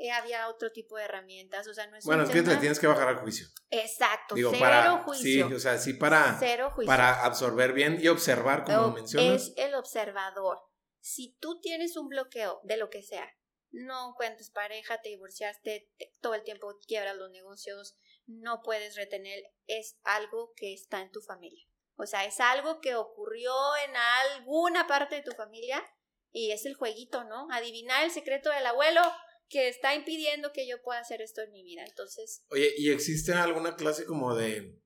eh, 0.00 0.10
había 0.10 0.48
otro 0.48 0.72
tipo 0.72 0.96
de 0.96 1.04
herramientas, 1.04 1.68
o 1.68 1.72
sea, 1.72 1.86
no 1.86 1.96
es 1.96 2.04
Bueno, 2.04 2.24
es 2.24 2.30
que 2.30 2.42
te 2.42 2.56
tienes 2.56 2.80
que 2.80 2.88
bajar 2.88 3.06
al 3.06 3.18
juicio. 3.18 3.46
Exacto, 3.70 4.34
cero 4.34 5.02
juicio. 5.04 5.48
Sí, 5.48 5.54
o 5.54 5.60
sea, 5.60 5.78
sí 5.78 5.94
para, 5.94 6.36
para 6.84 7.24
absorber 7.24 7.74
bien 7.74 7.98
y 8.00 8.08
observar, 8.08 8.64
como 8.64 8.90
mencionas. 8.90 9.42
Es 9.42 9.52
el 9.56 9.76
observador. 9.76 10.58
Si 10.98 11.36
tú 11.38 11.60
tienes 11.60 11.96
un 11.96 12.08
bloqueo 12.08 12.60
de 12.64 12.76
lo 12.76 12.90
que 12.90 13.04
sea, 13.04 13.32
no 13.70 14.10
encuentras 14.10 14.50
pareja, 14.50 15.00
te 15.00 15.10
divorciaste, 15.10 15.92
todo 16.20 16.34
el 16.34 16.42
tiempo 16.42 16.76
quiebras 16.88 17.16
los 17.16 17.30
negocios, 17.30 17.96
no 18.26 18.62
puedes 18.64 18.96
retener, 18.96 19.44
es 19.68 19.96
algo 20.02 20.54
que 20.56 20.74
está 20.74 21.02
en 21.02 21.12
tu 21.12 21.20
familia. 21.20 21.67
O 21.98 22.06
sea, 22.06 22.24
es 22.24 22.38
algo 22.38 22.80
que 22.80 22.94
ocurrió 22.94 23.52
en 23.84 23.96
alguna 23.96 24.86
parte 24.86 25.16
de 25.16 25.22
tu 25.22 25.32
familia 25.32 25.84
y 26.30 26.52
es 26.52 26.64
el 26.64 26.74
jueguito, 26.74 27.24
¿no? 27.24 27.48
Adivinar 27.50 28.04
el 28.04 28.12
secreto 28.12 28.50
del 28.50 28.64
abuelo 28.66 29.00
que 29.48 29.68
está 29.68 29.96
impidiendo 29.96 30.52
que 30.52 30.68
yo 30.68 30.80
pueda 30.80 31.00
hacer 31.00 31.20
esto 31.22 31.42
en 31.42 31.50
mi 31.50 31.64
vida. 31.64 31.82
Entonces. 31.84 32.44
Oye, 32.50 32.72
¿y 32.78 32.92
existe 32.92 33.32
alguna 33.32 33.74
clase 33.74 34.04
como 34.06 34.36
de 34.36 34.80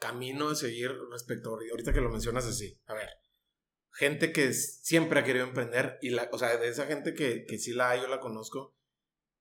camino 0.00 0.48
a 0.48 0.56
seguir 0.56 0.90
respecto 1.12 1.50
a 1.50 1.70
ahorita 1.70 1.92
que 1.92 2.00
lo 2.00 2.10
mencionas 2.10 2.46
así? 2.46 2.80
A 2.86 2.94
ver, 2.94 3.10
gente 3.92 4.32
que 4.32 4.52
siempre 4.52 5.20
ha 5.20 5.24
querido 5.24 5.46
emprender 5.46 5.98
y 6.02 6.10
la, 6.10 6.28
o 6.32 6.38
sea, 6.38 6.56
de 6.56 6.66
esa 6.66 6.86
gente 6.86 7.14
que, 7.14 7.44
que 7.44 7.58
sí 7.58 7.72
la 7.72 7.90
hay, 7.90 8.00
yo 8.00 8.08
la 8.08 8.18
conozco, 8.18 8.74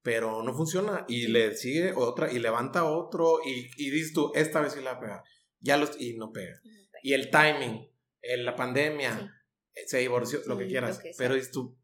pero 0.03 0.43
no 0.43 0.53
funciona 0.53 1.05
y 1.07 1.26
le 1.26 1.55
sigue 1.55 1.93
otra 1.95 2.32
y 2.32 2.38
levanta 2.38 2.86
otro 2.86 3.39
y, 3.43 3.72
y 3.78 3.89
dices 3.89 4.14
tú, 4.14 4.32
esta 4.36 4.61
vez 4.61 4.74
sí 4.74 4.82
la 4.82 4.91
va 4.91 4.97
a 4.97 5.01
pegar 5.01 5.24
ya 5.64 5.78
los, 5.78 5.99
y 5.99 6.16
no 6.16 6.32
pega. 6.32 6.61
Y 7.01 7.14
el 7.14 7.32
timing, 7.32 7.89
la 8.38 8.55
pandemia, 8.55 9.43
eh, 9.74 9.88
se 9.88 9.97
divorció, 9.99 10.41
lo 10.45 10.57
que 10.57 10.68
quieras. 10.68 11.01
pero 11.18 11.34
dices 11.34 11.51
tú, 11.51 11.76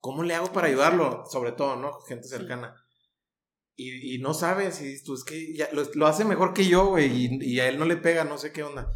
¿cómo 0.00 0.22
le 0.22 0.34
hago 0.34 0.52
para 0.52 0.68
ayudarlo? 0.68 1.24
Sobre 1.26 1.52
todo, 1.52 1.76
¿no? 1.76 2.00
Gente 2.02 2.28
cercana. 2.28 2.82
y, 3.76 4.18
no 4.18 4.32
sabes, 4.32 4.80
y 4.80 5.02
tú, 5.04 5.14
es 5.14 5.24
que 5.24 5.54
ya, 5.54 5.68
lo, 5.72 6.06
hace 6.06 6.24
mejor 6.24 6.54
que 6.54 6.66
yo, 6.66 6.86
güey, 6.86 7.10
y, 7.12 7.38
y, 7.42 7.60
a 7.60 7.68
él 7.68 7.78
no 7.78 7.84
le 7.84 7.96
pega, 7.96 8.24
no 8.24 8.38
sé 8.38 8.52
qué 8.52 8.62
onda. 8.62 8.90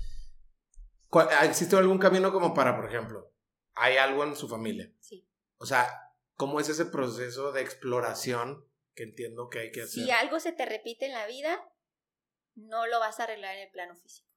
¿Existe 1.43 1.77
algún 1.77 1.99
camino 1.99 2.33
como 2.33 2.55
para, 2.55 2.77
por 2.77 2.87
ejemplo, 2.89 3.35
hay 3.75 3.97
algo 3.97 4.25
en 4.25 4.37
su 4.37 4.49
familia? 4.49 4.91
Sí. 5.01 5.29
O 5.59 5.67
sea, 5.67 5.87
¿cómo 6.35 6.61
es 6.61 6.69
ese 6.69 6.87
proceso 6.87 7.53
de 7.53 7.61
exploración 7.61 8.65
que 8.95 9.03
entiendo 9.03 9.49
que 9.51 9.59
hay 9.59 9.73
que 9.73 9.83
hacer? 9.83 10.05
Si 10.05 10.11
algo 10.11 10.41
se 10.41 10.53
te 10.53 10.65
repite 10.65 11.07
en 11.07 11.13
la 11.13 11.27
vida, 11.27 11.63
no 12.55 12.87
lo 12.87 13.01
vas 13.01 13.21
a 13.21 13.25
arreglar 13.25 13.57
en 13.57 13.63
el 13.63 13.71
plano 13.71 13.95
físico. 13.97 14.29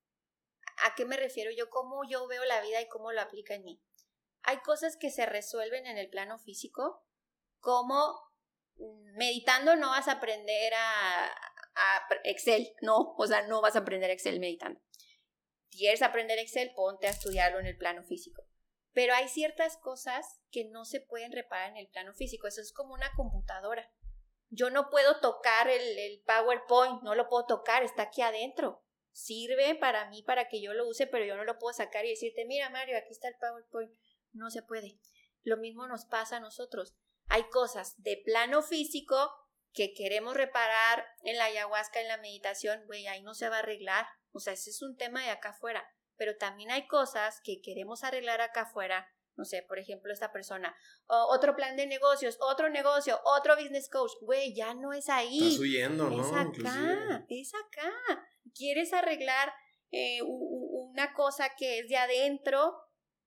¿A 0.83 0.95
qué 0.95 1.05
me 1.05 1.17
refiero 1.17 1.51
yo? 1.51 1.69
¿Cómo 1.69 2.03
yo 2.07 2.27
veo 2.27 2.43
la 2.45 2.61
vida 2.61 2.81
y 2.81 2.87
cómo 2.87 3.11
lo 3.11 3.21
aplica 3.21 3.53
en 3.53 3.63
mí? 3.63 3.81
Hay 4.43 4.57
cosas 4.57 4.97
que 4.97 5.11
se 5.11 5.25
resuelven 5.25 5.85
en 5.85 5.97
el 5.97 6.09
plano 6.09 6.37
físico, 6.37 7.05
como 7.59 8.13
mm, 8.75 9.17
meditando 9.17 9.75
no 9.75 9.89
vas 9.89 10.07
a 10.07 10.13
aprender 10.13 10.73
a, 10.75 11.31
Excel, 12.23 12.71
no, 12.81 13.15
o 13.17 13.25
sea, 13.25 13.47
no 13.47 13.61
vas 13.61 13.75
a 13.75 13.79
aprender 13.79 14.11
Excel 14.11 14.39
meditando. 14.39 14.79
Quieres 15.71 16.01
aprender 16.03 16.37
Excel, 16.37 16.71
ponte 16.75 17.07
a 17.07 17.11
estudiarlo 17.11 17.59
en 17.59 17.65
el 17.65 17.77
plano 17.77 18.03
físico. 18.03 18.43
Pero 18.91 19.15
hay 19.15 19.27
ciertas 19.27 19.77
cosas 19.77 20.39
que 20.51 20.65
no 20.65 20.85
se 20.85 21.01
pueden 21.01 21.31
reparar 21.31 21.71
en 21.71 21.77
el 21.77 21.87
plano 21.87 22.13
físico, 22.13 22.47
eso 22.47 22.61
es 22.61 22.71
como 22.73 22.93
una 22.93 23.11
computadora. 23.15 23.91
Yo 24.53 24.69
no 24.69 24.89
puedo 24.89 25.19
tocar 25.19 25.67
el, 25.67 25.81
el 25.81 26.21
PowerPoint, 26.25 27.01
no 27.01 27.15
lo 27.15 27.27
puedo 27.27 27.45
tocar, 27.45 27.83
está 27.83 28.03
aquí 28.03 28.21
adentro 28.21 28.83
sirve 29.13 29.75
para 29.75 30.09
mí 30.09 30.23
para 30.23 30.49
que 30.49 30.61
yo 30.61 30.73
lo 30.73 30.87
use, 30.87 31.07
pero 31.07 31.23
yo 31.23 31.37
no 31.37 31.45
lo 31.45 31.59
puedo 31.59 31.73
sacar 31.73 32.05
y 32.05 32.09
decirte, 32.09 32.45
mira 32.45 32.69
Mario, 32.69 32.97
aquí 32.97 33.11
está 33.11 33.27
el 33.27 33.35
PowerPoint. 33.39 33.93
No 34.33 34.49
se 34.49 34.63
puede. 34.63 34.99
Lo 35.43 35.57
mismo 35.57 35.87
nos 35.87 36.05
pasa 36.05 36.37
a 36.37 36.39
nosotros. 36.39 36.95
Hay 37.27 37.43
cosas 37.49 38.01
de 38.01 38.21
plano 38.25 38.61
físico 38.61 39.31
que 39.71 39.93
queremos 39.93 40.35
reparar 40.35 41.05
en 41.23 41.37
la 41.37 41.45
ayahuasca, 41.45 42.01
en 42.01 42.07
la 42.07 42.17
meditación, 42.17 42.85
güey, 42.85 43.07
ahí 43.07 43.21
no 43.21 43.33
se 43.33 43.49
va 43.49 43.57
a 43.57 43.59
arreglar. 43.59 44.05
O 44.31 44.39
sea, 44.39 44.53
ese 44.53 44.71
es 44.71 44.81
un 44.81 44.97
tema 44.97 45.23
de 45.23 45.29
acá 45.29 45.49
afuera. 45.49 45.87
Pero 46.15 46.37
también 46.37 46.71
hay 46.71 46.87
cosas 46.87 47.39
que 47.43 47.61
queremos 47.61 48.03
arreglar 48.03 48.41
acá 48.41 48.61
afuera. 48.61 49.11
No 49.35 49.45
sé, 49.45 49.63
por 49.67 49.79
ejemplo, 49.79 50.13
esta 50.13 50.31
persona, 50.31 50.75
otro 51.07 51.55
plan 51.55 51.75
de 51.75 51.87
negocios, 51.87 52.37
otro 52.39 52.69
negocio, 52.69 53.19
otro 53.25 53.55
business 53.55 53.89
coach, 53.89 54.11
güey, 54.21 54.53
ya 54.53 54.73
no 54.75 54.93
es 54.93 55.09
ahí. 55.09 55.39
Estás 55.39 55.59
huyendo, 55.59 56.09
¿no? 56.09 56.21
Es 56.21 56.31
acá, 56.31 57.25
es 57.27 57.51
acá. 57.55 58.27
Quieres 58.53 58.93
arreglar 58.93 59.51
eh, 59.91 60.21
una 60.23 61.13
cosa 61.13 61.51
que 61.57 61.79
es 61.79 61.87
de 61.87 61.97
adentro, 61.97 62.75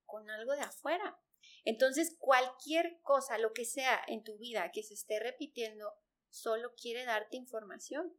con 0.05 0.31
algo 0.31 0.53
de 0.53 0.63
afuera. 0.63 1.19
Entonces, 1.65 2.17
cualquier 2.19 3.01
cosa, 3.03 3.39
lo 3.39 3.53
que 3.53 3.65
sea 3.65 4.01
en 4.07 4.23
tu 4.23 4.39
vida 4.39 4.71
que 4.73 4.85
se 4.85 4.95
esté 4.95 5.19
repitiendo, 5.19 5.93
solo 6.29 6.75
quiere 6.81 7.05
darte 7.05 7.37
información. 7.37 8.17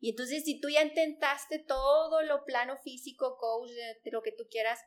Y 0.00 0.10
entonces, 0.10 0.44
si 0.44 0.60
tú 0.60 0.68
ya 0.68 0.82
intentaste 0.82 1.60
todo 1.60 2.22
lo 2.22 2.44
plano 2.44 2.76
físico, 2.76 3.36
coach, 3.38 3.70
lo 4.04 4.22
que 4.22 4.32
tú 4.32 4.48
quieras, 4.50 4.80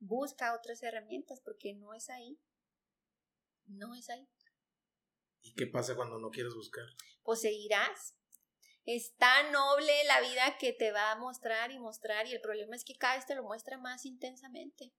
busca 0.00 0.54
otras 0.54 0.82
herramientas 0.82 1.40
porque 1.40 1.74
no 1.74 1.94
es 1.94 2.10
ahí. 2.10 2.40
No 3.66 3.94
es 3.94 4.10
ahí. 4.10 4.28
¿Y 5.42 5.54
qué 5.54 5.66
pasa 5.66 5.94
cuando 5.94 6.18
no 6.18 6.30
quieres 6.30 6.54
buscar? 6.54 6.84
Pues 7.22 7.40
seguirás. 7.40 8.16
Es 8.84 9.14
tan 9.16 9.52
noble 9.52 9.92
la 10.06 10.20
vida 10.20 10.56
que 10.58 10.72
te 10.72 10.90
va 10.90 11.12
a 11.12 11.16
mostrar 11.16 11.70
y 11.70 11.78
mostrar 11.78 12.26
y 12.26 12.32
el 12.32 12.40
problema 12.40 12.74
es 12.74 12.84
que 12.84 12.96
cada 12.96 13.16
vez 13.16 13.26
te 13.26 13.34
lo 13.34 13.42
muestra 13.42 13.78
más 13.78 14.04
intensamente. 14.06 14.92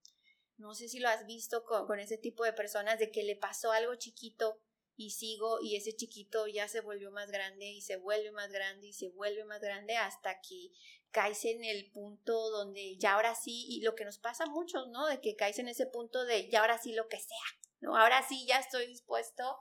No 0.58 0.76
sé 0.76 0.88
si 0.88 1.00
lo 1.00 1.10
has 1.10 1.26
visto 1.26 1.64
con, 1.64 2.00
ese 2.00 2.18
tipo 2.18 2.44
de 2.44 2.54
personas 2.54 3.00
de 3.00 3.12
que 3.12 3.24
le 3.24 3.36
pasó 3.36 3.72
algo 3.72 3.96
chiquito 3.96 4.62
y 4.96 5.12
sigo 5.12 5.60
y 5.62 5.76
ese 5.76 5.96
chiquito 5.96 6.46
ya 6.48 6.68
se 6.68 6.82
volvió 6.82 7.12
más 7.12 7.32
grande 7.32 7.66
y 7.66 7.82
se 7.82 7.98
vuelve 7.98 8.32
más 8.32 8.52
grande 8.52 8.88
y 8.88 8.94
se 8.94 9.10
vuelve 9.10 9.44
más 9.46 9.60
grande 9.60 9.98
hasta 9.98 10.40
que 10.42 10.70
caes 11.12 11.46
en 11.46 11.64
el 11.64 11.92
punto 11.92 12.50
donde 12.50 12.98
ya 12.98 13.14
ahora 13.14 13.36
sí, 13.36 13.66
y 13.68 13.82
lo 13.82 13.96
que 13.96 14.06
nos 14.06 14.18
pasa 14.18 14.46
a 14.46 14.50
muchos, 14.50 14.88
¿no? 14.90 15.08
De 15.08 15.22
que 15.22 15.36
caes 15.36 15.60
en 15.60 15.68
ese 15.68 15.86
punto 15.86 16.26
de 16.26 16.50
ya 16.50 16.62
ahora 16.62 16.78
sí 16.78 16.94
lo 16.94 17.08
que 17.08 17.20
sea, 17.20 17.38
¿no? 17.80 17.98
Ahora 17.98 18.24
sí 18.28 18.46
ya 18.48 18.60
estoy 18.60 18.88
dispuesto 18.88 19.58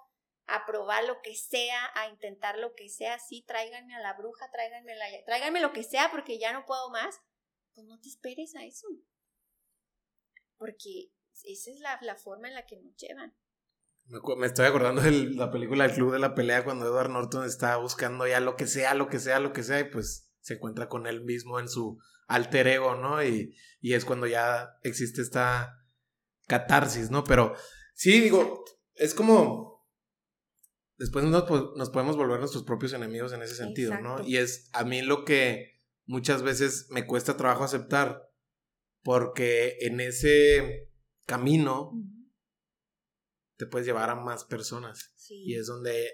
a 0.47 0.67
probar 0.67 1.05
lo 1.05 1.21
que 1.23 1.37
sea, 1.37 1.91
a 1.95 2.09
intentar 2.09 2.59
lo 2.59 2.75
que 2.75 2.89
sea, 2.89 3.19
sí, 3.19 3.43
tráiganme 3.47 3.95
a 3.95 4.01
la 4.01 4.15
bruja, 4.15 4.51
tráiganme, 4.51 4.95
la, 4.97 5.61
lo 5.61 5.73
que 5.73 5.85
sea 5.85 6.11
porque 6.11 6.39
ya 6.39 6.53
no 6.53 6.65
puedo 6.67 6.91
más, 6.91 7.21
pues 7.75 7.87
no 7.87 8.01
te 8.01 8.09
esperes 8.09 8.57
a 8.57 8.65
eso 8.65 8.89
porque 10.61 11.11
esa 11.45 11.71
es 11.71 11.81
la, 11.81 12.17
forma 12.17 12.49
en 12.49 12.55
la 12.55 12.67
que 12.67 12.77
nos 12.77 12.95
llevan. 12.97 13.35
Me, 14.05 14.47
estoy 14.47 14.67
acordando 14.67 15.01
de 15.01 15.11
la 15.11 15.51
película 15.51 15.87
El 15.87 15.93
Club 15.93 16.13
de 16.13 16.19
la 16.19 16.35
Pelea 16.35 16.65
cuando 16.65 16.87
Edward 16.87 17.09
Norton 17.09 17.47
está 17.47 17.79
buscando 17.79 18.27
ya 18.27 18.41
lo 18.41 18.57
que 18.57 18.67
sea, 18.67 18.93
lo 18.93 19.09
que 19.09 19.19
sea, 19.19 19.41
lo 19.41 19.55
que 19.55 19.63
sea, 19.63 19.81
y 19.81 19.85
pues 19.85 20.30
se 20.41 20.55
encuentra 20.55 20.89
con 20.89 21.07
él 21.07 21.25
mismo 21.25 21.59
en 21.61 21.69
su 21.69 21.99
alter 22.27 22.67
ego, 22.69 22.95
¿no? 22.95 23.23
Y, 23.25 23.55
y 23.81 23.95
es 23.95 24.05
cuando 24.05 24.27
ya 24.27 24.79
existe 24.83 25.23
esta 25.23 25.85
catarsis, 26.47 27.11
¿no? 27.11 27.25
Pero 27.25 27.55
sí, 27.95 28.21
digo, 28.21 28.65
es 28.95 29.15
como... 29.15 29.71
Después 30.99 31.25
nos, 31.25 31.49
nos 31.77 31.91
podemos 31.91 32.17
volver 32.17 32.41
nuestros 32.41 32.65
propios 32.65 32.93
enemigos 32.93 33.33
en 33.33 33.41
ese 33.41 33.55
sentido, 33.55 33.99
¿no? 34.01 34.23
Y 34.23 34.37
es 34.37 34.69
a 34.75 34.85
mí 34.85 35.01
lo 35.01 35.25
que 35.25 35.81
muchas 36.05 36.43
veces 36.43 36.89
me 36.91 37.07
cuesta 37.07 37.39
trabajo 37.39 37.65
aceptar 37.65 38.31
porque 39.03 39.79
en 39.81 40.01
ese 40.01 40.91
camino 41.25 41.93
te 43.57 43.67
puedes 43.67 43.87
llevar 43.87 44.11
a 44.11 44.15
más 44.15 44.45
personas. 44.45 45.15
Y 45.29 45.55
es 45.55 45.67
donde 45.67 46.11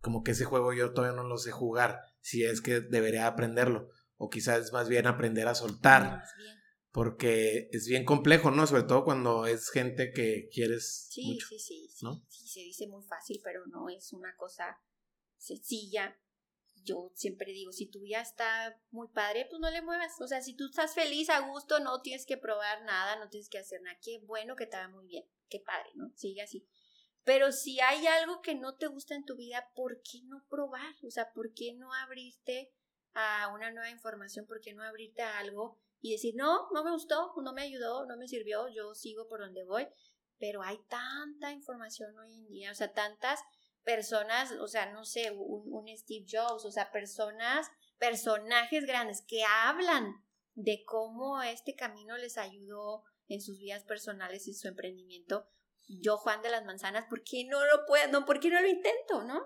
como 0.00 0.22
que 0.22 0.32
ese 0.32 0.44
juego 0.44 0.72
yo 0.72 0.92
todavía 0.92 1.20
no 1.20 1.28
lo 1.28 1.38
sé 1.38 1.50
jugar, 1.52 2.00
si 2.22 2.44
es 2.44 2.62
que 2.62 2.80
debería 2.80 3.26
aprenderlo. 3.26 3.90
O 4.16 4.30
quizás 4.30 4.64
es 4.64 4.72
más 4.72 4.88
bien 4.88 5.06
aprender 5.06 5.46
a 5.48 5.54
soltar. 5.54 6.22
Porque 6.90 7.68
es 7.72 7.86
bien 7.86 8.04
complejo, 8.04 8.50
¿no? 8.50 8.66
Sobre 8.66 8.84
todo 8.84 9.04
cuando 9.04 9.46
es 9.46 9.70
gente 9.70 10.12
que 10.12 10.48
quieres 10.50 11.08
sí, 11.10 11.26
mucho. 11.26 11.46
Sí, 11.48 11.58
sí, 11.58 11.88
sí. 11.90 12.06
Sí, 12.28 12.48
se 12.48 12.60
dice 12.60 12.86
muy 12.86 13.02
fácil, 13.02 13.40
pero 13.44 13.66
no 13.66 13.88
es 13.90 14.12
una 14.12 14.34
cosa 14.36 14.78
sencilla 15.36 16.16
yo 16.84 17.12
siempre 17.14 17.52
digo, 17.52 17.72
si 17.72 17.86
tu 17.86 18.00
vida 18.00 18.20
está 18.20 18.80
muy 18.90 19.08
padre, 19.08 19.46
pues 19.48 19.60
no 19.60 19.70
le 19.70 19.82
muevas. 19.82 20.20
O 20.20 20.26
sea, 20.26 20.42
si 20.42 20.54
tú 20.54 20.66
estás 20.66 20.94
feliz, 20.94 21.30
a 21.30 21.40
gusto, 21.40 21.80
no 21.80 22.00
tienes 22.02 22.26
que 22.26 22.36
probar 22.36 22.82
nada, 22.84 23.16
no 23.16 23.28
tienes 23.28 23.48
que 23.48 23.58
hacer 23.58 23.80
nada. 23.82 23.98
Qué 24.02 24.20
bueno 24.26 24.56
que 24.56 24.66
te 24.66 24.76
va 24.76 24.88
muy 24.88 25.06
bien, 25.06 25.24
qué 25.48 25.60
padre, 25.60 25.90
¿no? 25.94 26.10
Sigue 26.16 26.42
así. 26.42 26.66
Pero 27.24 27.52
si 27.52 27.80
hay 27.80 28.06
algo 28.06 28.40
que 28.42 28.54
no 28.54 28.76
te 28.76 28.88
gusta 28.88 29.14
en 29.14 29.24
tu 29.24 29.36
vida, 29.36 29.70
¿por 29.74 30.02
qué 30.02 30.22
no 30.24 30.44
probar? 30.48 30.94
O 31.06 31.10
sea, 31.10 31.32
¿por 31.32 31.54
qué 31.54 31.74
no 31.74 31.92
abrirte 31.94 32.72
a 33.14 33.48
una 33.54 33.70
nueva 33.70 33.90
información? 33.90 34.46
¿Por 34.46 34.60
qué 34.60 34.74
no 34.74 34.82
abrirte 34.82 35.22
a 35.22 35.38
algo 35.38 35.78
y 36.00 36.12
decir, 36.12 36.34
no, 36.36 36.68
no 36.72 36.82
me 36.82 36.90
gustó, 36.90 37.32
no 37.42 37.52
me 37.52 37.62
ayudó, 37.62 38.06
no 38.06 38.16
me 38.16 38.26
sirvió, 38.26 38.68
yo 38.68 38.94
sigo 38.94 39.28
por 39.28 39.40
donde 39.40 39.62
voy? 39.64 39.86
Pero 40.38 40.62
hay 40.62 40.78
tanta 40.88 41.52
información 41.52 42.18
hoy 42.18 42.34
en 42.34 42.48
día, 42.48 42.72
o 42.72 42.74
sea, 42.74 42.92
tantas 42.92 43.40
personas, 43.84 44.52
o 44.52 44.66
sea, 44.66 44.92
no 44.92 45.04
sé, 45.04 45.30
un, 45.30 45.86
Steve 45.96 46.26
Jobs, 46.28 46.64
o 46.64 46.72
sea, 46.72 46.90
personas, 46.90 47.70
personajes 47.98 48.84
grandes 48.84 49.22
que 49.22 49.44
hablan 49.44 50.24
de 50.54 50.84
cómo 50.84 51.40
este 51.42 51.74
camino 51.74 52.16
les 52.16 52.38
ayudó 52.38 53.04
en 53.28 53.40
sus 53.40 53.58
vidas 53.58 53.84
personales 53.84 54.48
y 54.48 54.54
su 54.54 54.68
emprendimiento. 54.68 55.46
Yo, 56.00 56.16
Juan 56.16 56.42
de 56.42 56.50
las 56.50 56.64
Manzanas, 56.64 57.06
¿por 57.08 57.22
qué 57.22 57.44
no 57.48 57.60
lo 57.64 57.86
puedo? 57.86 58.10
No, 58.10 58.24
¿por 58.24 58.40
qué 58.40 58.50
no 58.50 58.60
lo 58.60 58.68
intento, 58.68 59.24
no? 59.24 59.42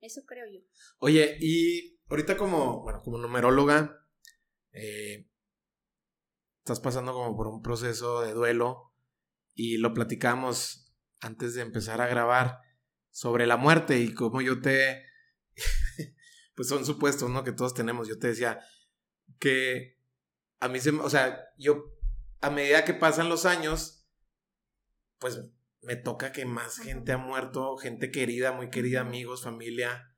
Eso 0.00 0.22
creo 0.26 0.44
yo. 0.46 0.60
Oye, 0.98 1.36
y 1.40 1.98
ahorita 2.08 2.36
como, 2.36 2.82
bueno, 2.82 3.00
como 3.02 3.18
numeróloga, 3.18 4.06
eh, 4.72 5.28
estás 6.58 6.80
pasando 6.80 7.12
como 7.12 7.36
por 7.36 7.46
un 7.46 7.62
proceso 7.62 8.20
de 8.20 8.32
duelo 8.32 8.92
y 9.54 9.78
lo 9.78 9.94
platicamos 9.94 10.94
antes 11.20 11.54
de 11.54 11.62
empezar 11.62 12.00
a 12.00 12.06
grabar 12.06 12.60
sobre 13.10 13.46
la 13.46 13.56
muerte 13.56 13.98
y 13.98 14.12
como 14.12 14.42
yo 14.42 14.60
te... 14.60 15.06
pues 16.54 16.68
son 16.68 16.84
supuestos, 16.84 17.30
¿no? 17.30 17.44
Que 17.44 17.52
todos 17.52 17.74
tenemos. 17.74 18.08
Yo 18.08 18.18
te 18.18 18.28
decía 18.28 18.60
que 19.38 19.98
a 20.60 20.68
mí 20.68 20.80
se... 20.80 20.90
O 20.90 21.08
sea, 21.08 21.40
yo 21.56 21.94
a 22.40 22.50
medida 22.50 22.84
que 22.84 22.92
pasan 22.92 23.28
los 23.28 23.46
años, 23.46 24.06
pues 25.18 25.40
me 25.84 25.96
toca 25.96 26.32
que 26.32 26.44
más 26.44 26.78
gente 26.78 27.12
ha 27.12 27.18
muerto, 27.18 27.76
gente 27.76 28.10
querida, 28.10 28.52
muy 28.52 28.70
querida, 28.70 29.00
amigos, 29.00 29.42
familia, 29.42 30.14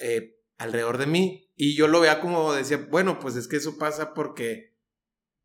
eh, 0.00 0.36
alrededor 0.56 0.98
de 0.98 1.06
mí. 1.06 1.50
Y 1.54 1.76
yo 1.76 1.88
lo 1.88 2.00
veía 2.00 2.20
como 2.20 2.52
decía, 2.52 2.86
bueno, 2.90 3.18
pues 3.18 3.36
es 3.36 3.48
que 3.48 3.56
eso 3.56 3.78
pasa 3.78 4.14
porque 4.14 4.74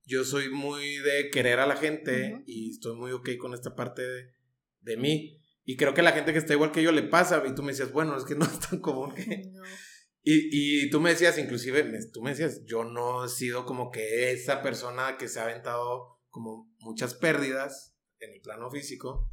yo 0.04 0.24
soy 0.24 0.50
muy 0.50 0.98
de 0.98 1.30
querer 1.30 1.60
a 1.60 1.68
la 1.68 1.76
gente 1.76 2.44
y 2.48 2.72
estoy 2.72 2.96
muy 2.96 3.12
ok 3.12 3.30
con 3.40 3.54
esta 3.54 3.76
parte 3.76 4.02
de, 4.02 4.34
de 4.82 4.98
mí. 4.98 5.40
Y 5.64 5.78
creo 5.78 5.94
que 5.94 6.02
la 6.02 6.14
gente 6.14 6.34
que 6.34 6.40
está 6.40 6.54
igual 6.54 6.72
que 6.72 6.82
yo 6.82 6.92
le 6.92 7.04
pasa. 7.04 7.44
Y 7.46 7.54
tú 7.54 7.62
me 7.62 7.72
decías, 7.72 7.92
bueno, 7.92 8.18
es 8.18 8.24
que 8.24 8.36
no 8.36 8.46
es 8.46 8.60
tan 8.60 8.80
común 8.80 9.14
que... 9.14 9.52
Y, 10.22 10.84
y 10.84 10.90
tú 10.90 11.00
me 11.00 11.12
decías, 11.12 11.38
inclusive, 11.38 11.82
tú 12.12 12.22
me 12.22 12.32
decías, 12.32 12.66
yo 12.66 12.84
no 12.84 13.24
he 13.24 13.30
sido 13.30 13.66
como 13.66 13.90
que 13.90 14.32
esa 14.34 14.62
persona 14.62 15.16
que 15.18 15.30
se 15.30 15.40
ha 15.40 15.44
aventado 15.44 16.20
como 16.30 16.70
muchas 16.80 17.14
pérdidas 17.14 17.89
en 18.20 18.34
el 18.34 18.42
plano 18.42 18.70
físico. 18.70 19.30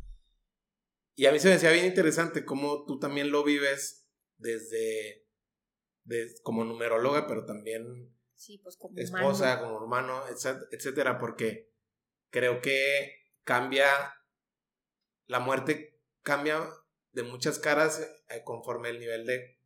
Y 1.15 1.27
a 1.27 1.33
mí 1.33 1.39
se 1.39 1.49
me 1.49 1.55
decía 1.55 1.71
bien 1.73 1.87
interesante 1.87 2.45
cómo 2.45 2.85
tú 2.85 2.99
también 2.99 3.31
lo 3.31 3.43
vives 3.43 4.07
desde 4.39 5.27
de, 6.05 6.35
como 6.43 6.65
numeróloga, 6.65 7.27
pero 7.27 7.45
también 7.47 8.15
Sí, 8.35 8.59
pues 8.59 8.77
como 8.77 8.99
esposa, 8.99 9.55
humano. 9.55 9.63
como 9.63 9.83
hermano, 9.83 10.27
etcét- 10.29 10.69
etcétera, 10.71 11.19
porque 11.19 11.73
creo 12.31 12.61
que 12.61 13.15
cambia, 13.45 13.89
la 15.27 15.41
muerte 15.41 15.99
cambia 16.23 16.69
de 17.13 17.23
muchas 17.23 17.59
caras 17.59 18.01
eh, 18.29 18.43
conforme 18.45 18.91
el 18.91 19.01
nivel 19.01 19.25
de 19.25 19.59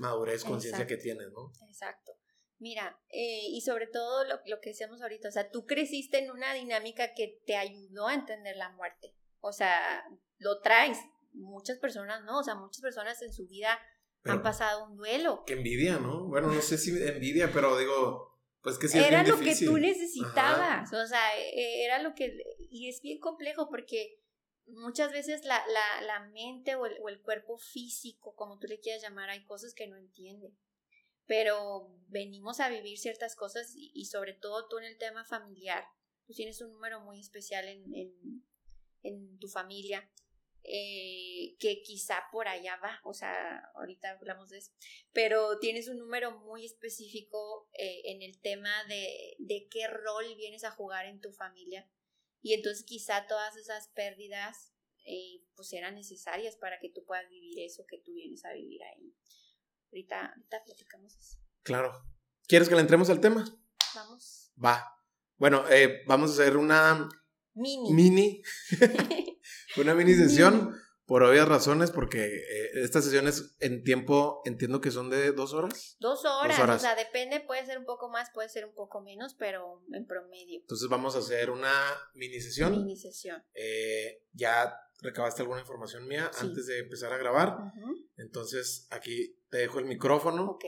madurez, 0.00 0.42
conciencia 0.42 0.86
que 0.88 0.96
tienes, 0.96 1.30
¿no? 1.32 1.52
Exacto. 1.68 2.15
Mira, 2.58 2.98
eh, 3.10 3.42
y 3.50 3.60
sobre 3.60 3.86
todo 3.86 4.24
lo, 4.24 4.40
lo 4.46 4.60
que 4.60 4.70
decíamos 4.70 5.02
ahorita, 5.02 5.28
o 5.28 5.32
sea, 5.32 5.50
tú 5.50 5.66
creciste 5.66 6.18
en 6.18 6.30
una 6.30 6.54
dinámica 6.54 7.12
que 7.14 7.40
te 7.46 7.56
ayudó 7.56 8.08
a 8.08 8.14
entender 8.14 8.56
la 8.56 8.70
muerte. 8.70 9.14
O 9.40 9.52
sea, 9.52 10.04
lo 10.38 10.60
traes. 10.60 10.98
Muchas 11.34 11.78
personas 11.78 12.24
no, 12.24 12.38
o 12.38 12.42
sea, 12.42 12.54
muchas 12.54 12.80
personas 12.80 13.20
en 13.20 13.32
su 13.32 13.46
vida 13.46 13.78
Pero 14.22 14.36
han 14.36 14.42
pasado 14.42 14.86
un 14.86 14.96
duelo. 14.96 15.44
que 15.46 15.52
envidia, 15.52 15.98
¿no? 15.98 16.24
Bueno, 16.28 16.50
no 16.50 16.62
sé 16.62 16.78
si 16.78 16.90
envidia, 17.02 17.50
pero 17.52 17.76
digo, 17.78 18.40
pues 18.62 18.78
que 18.78 18.88
sí 18.88 18.98
es 18.98 19.04
era 19.06 19.22
bien 19.22 19.32
lo 19.32 19.36
difícil. 19.40 19.66
que 19.68 19.72
tú 19.72 19.78
necesitabas, 19.78 20.92
o 20.94 21.06
sea, 21.06 21.38
e- 21.38 21.84
era 21.84 22.00
lo 22.02 22.14
que, 22.14 22.38
y 22.70 22.88
es 22.88 23.02
bien 23.02 23.18
complejo 23.20 23.68
porque 23.68 24.18
muchas 24.66 25.12
veces 25.12 25.44
la, 25.44 25.62
la, 25.68 26.00
la 26.06 26.20
mente 26.30 26.74
o 26.74 26.86
el, 26.86 26.96
o 27.02 27.08
el 27.10 27.20
cuerpo 27.20 27.58
físico, 27.58 28.34
como 28.34 28.58
tú 28.58 28.66
le 28.66 28.80
quieras 28.80 29.02
llamar, 29.02 29.28
hay 29.28 29.44
cosas 29.44 29.74
que 29.74 29.86
no 29.86 29.96
entiende, 29.98 30.52
pero 31.26 31.92
venimos 32.08 32.60
a 32.60 32.68
vivir 32.68 32.98
ciertas 32.98 33.34
cosas 33.36 33.72
y, 33.74 34.04
sobre 34.06 34.32
todo 34.34 34.68
tú 34.68 34.78
en 34.78 34.84
el 34.84 34.98
tema 34.98 35.24
familiar, 35.24 35.84
tú 36.26 36.34
tienes 36.34 36.60
un 36.60 36.72
número 36.72 37.00
muy 37.00 37.20
especial 37.20 37.68
en, 37.68 37.94
en, 37.94 38.44
en 39.02 39.38
tu 39.38 39.48
familia. 39.48 40.10
eh, 40.68 41.56
que 41.60 41.80
quizá 41.82 42.24
por 42.32 42.48
allá 42.48 42.76
va, 42.82 43.00
o 43.04 43.14
sea, 43.14 43.70
ahorita 43.76 44.10
hablamos 44.10 44.50
de 44.50 44.58
eso, 44.58 44.72
pero 45.12 45.58
tienes 45.60 45.88
un 45.88 45.98
número 45.98 46.38
muy 46.40 46.64
específico 46.64 47.68
eh, 47.74 48.02
en 48.06 48.22
el 48.22 48.40
tema 48.40 48.84
de, 48.88 49.36
de 49.38 49.68
qué 49.70 49.86
rol 49.86 50.34
vienes 50.36 50.64
a 50.64 50.72
jugar 50.72 51.06
en 51.06 51.20
tu 51.20 51.32
familia. 51.32 51.88
Y 52.42 52.52
entonces 52.54 52.84
quizá 52.84 53.26
todas 53.26 53.56
esas 53.56 53.88
pérdidas 53.88 54.72
eh, 55.04 55.44
pues 55.54 55.72
eran 55.72 55.94
necesarias 55.94 56.56
para 56.56 56.80
que 56.80 56.90
tú 56.90 57.04
puedas 57.04 57.28
vivir 57.30 57.60
eso 57.60 57.86
que 57.86 57.98
tú 57.98 58.12
vienes 58.14 58.44
a 58.44 58.52
vivir 58.52 58.82
ahí. 58.82 59.14
Ahorita, 59.90 60.26
ahorita 60.26 60.64
platicamos 60.64 61.16
eso. 61.16 61.38
Claro. 61.62 61.92
¿Quieres 62.46 62.68
que 62.68 62.74
le 62.74 62.80
entremos 62.80 63.10
al 63.10 63.20
tema? 63.20 63.44
Vamos. 63.94 64.52
Va. 64.62 64.84
Bueno, 65.36 65.64
eh, 65.68 66.02
vamos 66.06 66.30
a 66.30 66.32
hacer 66.34 66.56
una 66.56 67.08
Mini. 67.54 67.92
mini, 67.92 68.42
una 69.76 69.94
mini 69.94 70.14
sesión, 70.14 70.74
por 71.06 71.22
obvias 71.22 71.48
razones, 71.48 71.90
porque 71.90 72.24
eh, 72.24 72.70
estas 72.82 73.04
sesiones 73.04 73.56
en 73.60 73.84
tiempo 73.84 74.42
entiendo 74.44 74.80
que 74.80 74.90
son 74.90 75.08
de 75.08 75.32
dos 75.32 75.54
horas. 75.54 75.96
Dos 76.00 76.24
horas, 76.24 76.58
horas. 76.58 76.76
o 76.76 76.78
sea, 76.80 76.94
depende, 76.96 77.40
puede 77.40 77.64
ser 77.64 77.78
un 77.78 77.84
poco 77.84 78.08
más, 78.08 78.30
puede 78.34 78.48
ser 78.48 78.66
un 78.66 78.74
poco 78.74 79.00
menos, 79.00 79.34
pero 79.34 79.84
en 79.92 80.06
promedio. 80.06 80.60
Entonces 80.60 80.88
vamos 80.88 81.14
a 81.14 81.20
hacer 81.20 81.50
una 81.50 81.72
mini 82.14 82.40
sesión. 82.40 82.72
Mini 82.72 82.96
sesión. 82.96 83.42
Eh, 83.54 84.24
ya 84.32 84.76
recabaste 84.98 85.42
alguna 85.42 85.60
información 85.60 86.06
mía 86.06 86.30
Sí. 86.32 86.46
antes 86.46 86.66
de 86.66 86.78
empezar 86.78 87.12
a 87.12 87.18
grabar. 87.18 87.56
Ujú. 87.76 88.08
Entonces 88.16 88.86
aquí 88.90 89.38
te 89.50 89.58
dejo 89.58 89.78
el 89.78 89.84
micrófono. 89.86 90.50
Ok. 90.52 90.64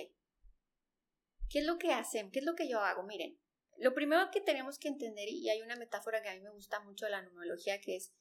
¿Qué 1.50 1.60
es 1.60 1.64
lo 1.66 1.78
que 1.78 1.92
hacen? 1.92 2.30
¿Qué 2.30 2.40
es 2.40 2.44
lo 2.44 2.54
que 2.54 2.68
yo 2.68 2.80
hago? 2.80 3.02
Miren, 3.04 3.38
lo 3.78 3.94
primero 3.94 4.28
que 4.30 4.40
tenemos 4.40 4.78
que 4.78 4.88
entender, 4.88 5.28
y 5.28 5.48
hay 5.48 5.62
una 5.62 5.76
metáfora 5.76 6.22
que 6.22 6.28
a 6.28 6.34
mí 6.34 6.40
me 6.40 6.50
gusta 6.50 6.80
mucho 6.80 7.06
de 7.06 7.12
la 7.12 7.22
numerología, 7.22 7.80
que 7.80 7.96
es 7.96 8.12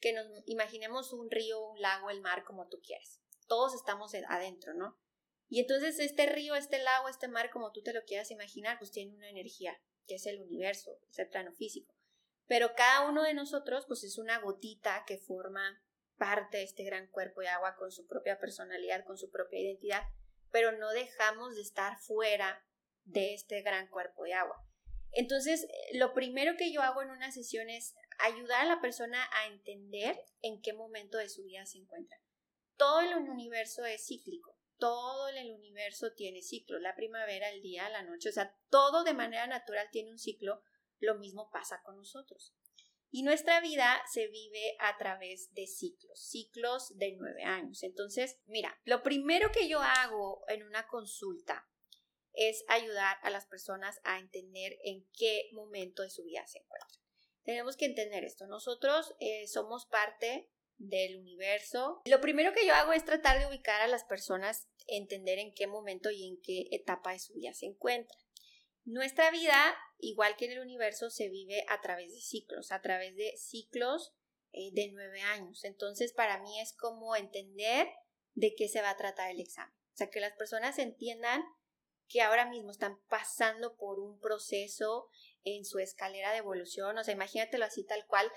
que 0.00 0.12
nos 0.12 0.26
imaginemos 0.46 1.12
un 1.12 1.30
río, 1.30 1.60
un 1.64 1.80
lago, 1.80 2.10
el 2.10 2.20
mar, 2.22 2.42
como 2.44 2.66
tú 2.68 2.80
quieras. 2.82 3.20
Todos 3.46 3.74
estamos 3.74 4.14
en- 4.14 4.24
adentro, 4.24 4.74
¿no? 4.74 4.98
Y 5.48 5.60
entonces 5.60 6.00
este 6.00 6.26
río, 6.26 6.56
este 6.56 6.78
lago, 6.82 7.08
este 7.08 7.28
mar, 7.28 7.50
como 7.50 7.70
tú 7.70 7.82
te 7.82 7.92
lo 7.92 8.02
quieras 8.04 8.30
imaginar, 8.32 8.78
pues 8.78 8.90
tiene 8.90 9.14
una 9.14 9.28
energía, 9.30 9.80
que 10.08 10.16
es 10.16 10.26
el 10.26 10.40
universo, 10.40 10.98
es 11.10 11.18
el 11.20 11.28
plano 11.28 11.52
físico. 11.52 11.94
Pero 12.46 12.74
cada 12.74 13.08
uno 13.08 13.22
de 13.22 13.34
nosotros, 13.34 13.86
pues 13.86 14.04
es 14.04 14.18
una 14.18 14.38
gotita 14.38 15.04
que 15.06 15.18
forma 15.18 15.82
parte 16.16 16.58
de 16.58 16.64
este 16.64 16.84
gran 16.84 17.08
cuerpo 17.08 17.40
de 17.40 17.48
agua 17.48 17.76
con 17.76 17.90
su 17.90 18.06
propia 18.06 18.38
personalidad, 18.38 19.04
con 19.04 19.16
su 19.16 19.30
propia 19.30 19.60
identidad, 19.60 20.02
pero 20.50 20.72
no 20.72 20.90
dejamos 20.90 21.54
de 21.56 21.62
estar 21.62 21.98
fuera 21.98 22.64
de 23.04 23.34
este 23.34 23.62
gran 23.62 23.88
cuerpo 23.88 24.24
de 24.24 24.34
agua. 24.34 24.64
Entonces, 25.12 25.64
eh, 25.64 25.98
lo 25.98 26.14
primero 26.14 26.56
que 26.56 26.72
yo 26.72 26.82
hago 26.82 27.02
en 27.02 27.10
una 27.10 27.32
sesión 27.32 27.68
es 27.68 27.94
ayudar 28.18 28.62
a 28.62 28.68
la 28.68 28.80
persona 28.80 29.28
a 29.32 29.46
entender 29.46 30.16
en 30.40 30.60
qué 30.62 30.72
momento 30.72 31.18
de 31.18 31.28
su 31.28 31.42
vida 31.44 31.66
se 31.66 31.78
encuentra. 31.78 32.18
Todo 32.76 33.00
el 33.00 33.14
universo 33.28 33.84
es 33.84 34.06
cíclico, 34.06 34.56
todo 34.78 35.28
el 35.28 35.52
universo 35.52 36.12
tiene 36.14 36.42
ciclos, 36.42 36.80
la 36.80 36.96
primavera, 36.96 37.50
el 37.50 37.62
día, 37.62 37.88
la 37.90 38.02
noche, 38.02 38.30
o 38.30 38.32
sea, 38.32 38.56
todo 38.70 39.04
de 39.04 39.14
manera 39.14 39.46
natural 39.46 39.88
tiene 39.92 40.10
un 40.10 40.18
ciclo, 40.18 40.62
lo 41.02 41.16
mismo 41.16 41.50
pasa 41.50 41.82
con 41.84 41.96
nosotros. 41.96 42.54
Y 43.10 43.24
nuestra 43.24 43.60
vida 43.60 44.02
se 44.10 44.28
vive 44.28 44.74
a 44.78 44.96
través 44.96 45.52
de 45.52 45.66
ciclos, 45.66 46.18
ciclos 46.18 46.96
de 46.96 47.14
nueve 47.18 47.42
años. 47.44 47.82
Entonces, 47.82 48.38
mira, 48.46 48.80
lo 48.84 49.02
primero 49.02 49.52
que 49.52 49.68
yo 49.68 49.80
hago 49.80 50.44
en 50.48 50.62
una 50.62 50.86
consulta 50.86 51.68
es 52.32 52.64
ayudar 52.68 53.18
a 53.22 53.28
las 53.28 53.44
personas 53.44 54.00
a 54.04 54.18
entender 54.18 54.78
en 54.84 55.06
qué 55.12 55.50
momento 55.52 56.02
de 56.02 56.08
su 56.08 56.24
vida 56.24 56.46
se 56.46 56.60
encuentran. 56.60 57.02
Tenemos 57.44 57.76
que 57.76 57.84
entender 57.84 58.24
esto. 58.24 58.46
Nosotros 58.46 59.14
eh, 59.20 59.46
somos 59.46 59.84
parte 59.86 60.48
del 60.78 61.18
universo. 61.18 62.00
Lo 62.06 62.20
primero 62.20 62.54
que 62.54 62.66
yo 62.66 62.72
hago 62.72 62.92
es 62.92 63.04
tratar 63.04 63.38
de 63.38 63.46
ubicar 63.46 63.82
a 63.82 63.88
las 63.88 64.04
personas, 64.04 64.68
entender 64.86 65.38
en 65.38 65.52
qué 65.52 65.66
momento 65.66 66.10
y 66.10 66.26
en 66.26 66.40
qué 66.40 66.68
etapa 66.70 67.12
de 67.12 67.18
su 67.18 67.34
vida 67.34 67.52
se 67.52 67.66
encuentran. 67.66 68.18
Nuestra 68.84 69.30
vida, 69.30 69.76
igual 69.98 70.36
que 70.36 70.46
en 70.46 70.52
el 70.52 70.60
universo, 70.60 71.10
se 71.10 71.28
vive 71.28 71.64
a 71.68 71.80
través 71.80 72.12
de 72.12 72.20
ciclos, 72.20 72.72
a 72.72 72.80
través 72.80 73.14
de 73.16 73.34
ciclos 73.36 74.12
eh, 74.52 74.70
de 74.72 74.90
nueve 74.92 75.20
años. 75.22 75.64
Entonces, 75.64 76.12
para 76.12 76.40
mí 76.42 76.60
es 76.60 76.74
como 76.74 77.14
entender 77.14 77.88
de 78.34 78.54
qué 78.54 78.68
se 78.68 78.82
va 78.82 78.90
a 78.90 78.96
tratar 78.96 79.30
el 79.30 79.40
examen. 79.40 79.74
O 79.94 79.96
sea, 79.96 80.10
que 80.10 80.20
las 80.20 80.32
personas 80.34 80.78
entiendan 80.78 81.44
que 82.08 82.22
ahora 82.22 82.46
mismo 82.46 82.70
están 82.70 83.00
pasando 83.08 83.76
por 83.76 84.00
un 84.00 84.18
proceso 84.18 85.08
en 85.44 85.64
su 85.64 85.78
escalera 85.78 86.32
de 86.32 86.38
evolución. 86.38 86.98
O 86.98 87.04
sea, 87.04 87.14
imagínatelo 87.14 87.64
así 87.64 87.84
tal 87.84 88.06
cual, 88.06 88.30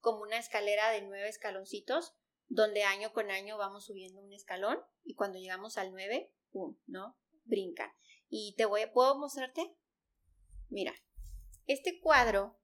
como 0.00 0.22
una 0.22 0.38
escalera 0.38 0.90
de 0.90 1.02
nueve 1.02 1.28
escaloncitos, 1.28 2.14
donde 2.48 2.82
año 2.82 3.12
con 3.12 3.30
año 3.30 3.56
vamos 3.56 3.86
subiendo 3.86 4.20
un 4.20 4.32
escalón 4.32 4.78
y 5.04 5.14
cuando 5.14 5.38
llegamos 5.38 5.78
al 5.78 5.92
nueve, 5.92 6.34
¡pum! 6.50 6.76
¿no? 6.86 7.16
Brincan. 7.44 7.90
Y 8.28 8.54
te 8.56 8.66
voy 8.66 8.84
¿puedo 8.86 9.18
mostrarte? 9.18 9.74
Mira, 10.72 10.94
este 11.66 12.00
cuadro 12.00 12.58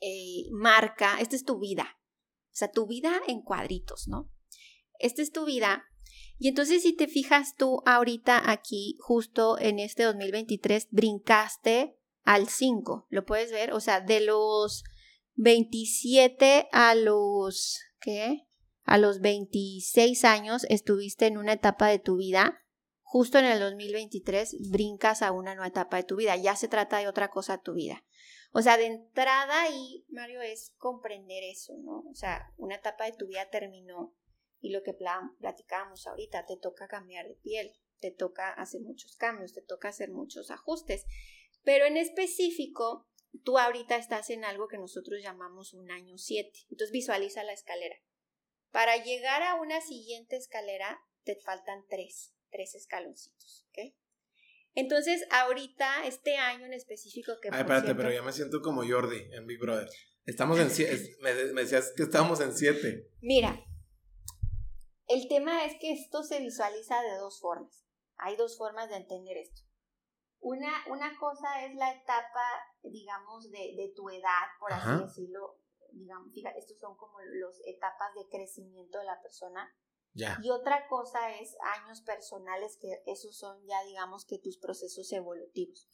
eh, 0.00 0.44
marca, 0.52 1.18
esta 1.20 1.34
es 1.34 1.44
tu 1.44 1.58
vida, 1.58 1.98
o 2.46 2.54
sea, 2.54 2.70
tu 2.70 2.86
vida 2.86 3.20
en 3.26 3.42
cuadritos, 3.42 4.06
¿no? 4.06 4.30
Esta 5.00 5.22
es 5.22 5.32
tu 5.32 5.44
vida. 5.44 5.84
Y 6.38 6.46
entonces 6.46 6.82
si 6.82 6.94
te 6.94 7.08
fijas 7.08 7.56
tú 7.56 7.82
ahorita 7.84 8.48
aquí, 8.48 8.96
justo 9.00 9.58
en 9.58 9.80
este 9.80 10.04
2023, 10.04 10.88
brincaste 10.92 11.98
al 12.22 12.48
5, 12.48 13.08
¿lo 13.10 13.24
puedes 13.26 13.50
ver? 13.50 13.72
O 13.72 13.80
sea, 13.80 14.00
de 14.00 14.20
los 14.20 14.84
27 15.34 16.68
a 16.70 16.94
los, 16.94 17.80
¿qué? 18.00 18.46
A 18.84 18.98
los 18.98 19.18
26 19.18 20.24
años 20.24 20.64
estuviste 20.68 21.26
en 21.26 21.38
una 21.38 21.54
etapa 21.54 21.88
de 21.88 21.98
tu 21.98 22.16
vida 22.16 22.64
justo 23.10 23.38
en 23.38 23.46
el 23.46 23.58
2023 23.58 24.68
brincas 24.70 25.22
a 25.22 25.32
una 25.32 25.54
nueva 25.54 25.68
etapa 25.68 25.96
de 25.96 26.02
tu 26.02 26.16
vida, 26.16 26.36
ya 26.36 26.54
se 26.56 26.68
trata 26.68 26.98
de 26.98 27.08
otra 27.08 27.30
cosa 27.30 27.62
tu 27.62 27.72
vida. 27.72 28.04
O 28.52 28.60
sea, 28.60 28.76
de 28.76 28.84
entrada 28.84 29.62
ahí, 29.62 30.04
Mario, 30.10 30.42
es 30.42 30.74
comprender 30.76 31.42
eso, 31.42 31.72
¿no? 31.78 32.00
O 32.00 32.14
sea, 32.14 32.52
una 32.58 32.74
etapa 32.74 33.06
de 33.06 33.12
tu 33.12 33.26
vida 33.26 33.48
terminó 33.48 34.14
y 34.60 34.72
lo 34.72 34.82
que 34.82 34.92
platicábamos 34.92 36.06
ahorita, 36.06 36.44
te 36.44 36.58
toca 36.58 36.86
cambiar 36.86 37.26
de 37.26 37.36
piel, 37.36 37.72
te 37.98 38.10
toca 38.10 38.52
hacer 38.52 38.82
muchos 38.82 39.16
cambios, 39.16 39.54
te 39.54 39.62
toca 39.62 39.88
hacer 39.88 40.10
muchos 40.10 40.50
ajustes, 40.50 41.06
pero 41.62 41.86
en 41.86 41.96
específico, 41.96 43.08
tú 43.42 43.58
ahorita 43.58 43.96
estás 43.96 44.28
en 44.28 44.44
algo 44.44 44.68
que 44.68 44.76
nosotros 44.76 45.22
llamamos 45.22 45.72
un 45.72 45.90
año 45.90 46.18
7, 46.18 46.50
entonces 46.70 46.92
visualiza 46.92 47.42
la 47.42 47.54
escalera. 47.54 47.96
Para 48.70 49.02
llegar 49.02 49.42
a 49.42 49.54
una 49.54 49.80
siguiente 49.80 50.36
escalera, 50.36 51.00
te 51.24 51.36
faltan 51.36 51.86
tres 51.88 52.34
tres 52.50 52.74
escaloncitos, 52.74 53.66
¿ok? 53.68 53.94
Entonces, 54.74 55.26
ahorita, 55.30 56.06
este 56.06 56.36
año 56.36 56.66
en 56.66 56.72
específico 56.72 57.32
que... 57.42 57.48
Ay, 57.50 57.60
espérate, 57.60 57.86
cierto, 57.86 58.00
pero 58.00 58.12
ya 58.12 58.22
me 58.22 58.32
siento 58.32 58.60
como 58.62 58.86
Jordi 58.86 59.28
en 59.32 59.46
Big 59.46 59.58
Brother. 59.58 59.88
Estamos 60.24 60.58
en 60.58 60.70
siete, 60.70 61.16
me, 61.20 61.32
me, 61.52 61.62
decías 61.62 61.92
que 61.96 62.02
estábamos 62.02 62.40
en 62.40 62.52
siete. 62.52 63.10
Mira, 63.20 63.64
el 65.08 65.26
tema 65.26 65.64
es 65.64 65.76
que 65.80 65.92
esto 65.92 66.22
se 66.22 66.38
visualiza 66.40 67.00
de 67.02 67.16
dos 67.16 67.40
formas. 67.40 67.86
Hay 68.18 68.36
dos 68.36 68.58
formas 68.58 68.90
de 68.90 68.96
entender 68.96 69.38
esto. 69.38 69.62
Una, 70.40 70.70
una 70.90 71.18
cosa 71.18 71.64
es 71.64 71.74
la 71.74 71.92
etapa, 71.92 72.44
digamos, 72.82 73.50
de, 73.50 73.74
de 73.76 73.92
tu 73.96 74.08
edad, 74.10 74.46
por 74.60 74.72
Ajá. 74.72 74.94
así 74.94 75.02
decirlo. 75.04 75.58
Digamos, 75.90 76.32
fíjate, 76.34 76.58
estos 76.58 76.78
son 76.78 76.96
como 76.96 77.18
las 77.20 77.60
etapas 77.64 78.14
de 78.14 78.28
crecimiento 78.28 78.98
de 78.98 79.06
la 79.06 79.20
persona 79.22 79.74
Y 80.42 80.50
otra 80.50 80.88
cosa 80.88 81.36
es 81.36 81.56
años 81.80 82.00
personales, 82.00 82.76
que 82.80 83.02
esos 83.06 83.36
son 83.36 83.64
ya 83.66 83.82
digamos 83.84 84.24
que 84.24 84.38
tus 84.38 84.58
procesos 84.58 85.12
evolutivos. 85.12 85.88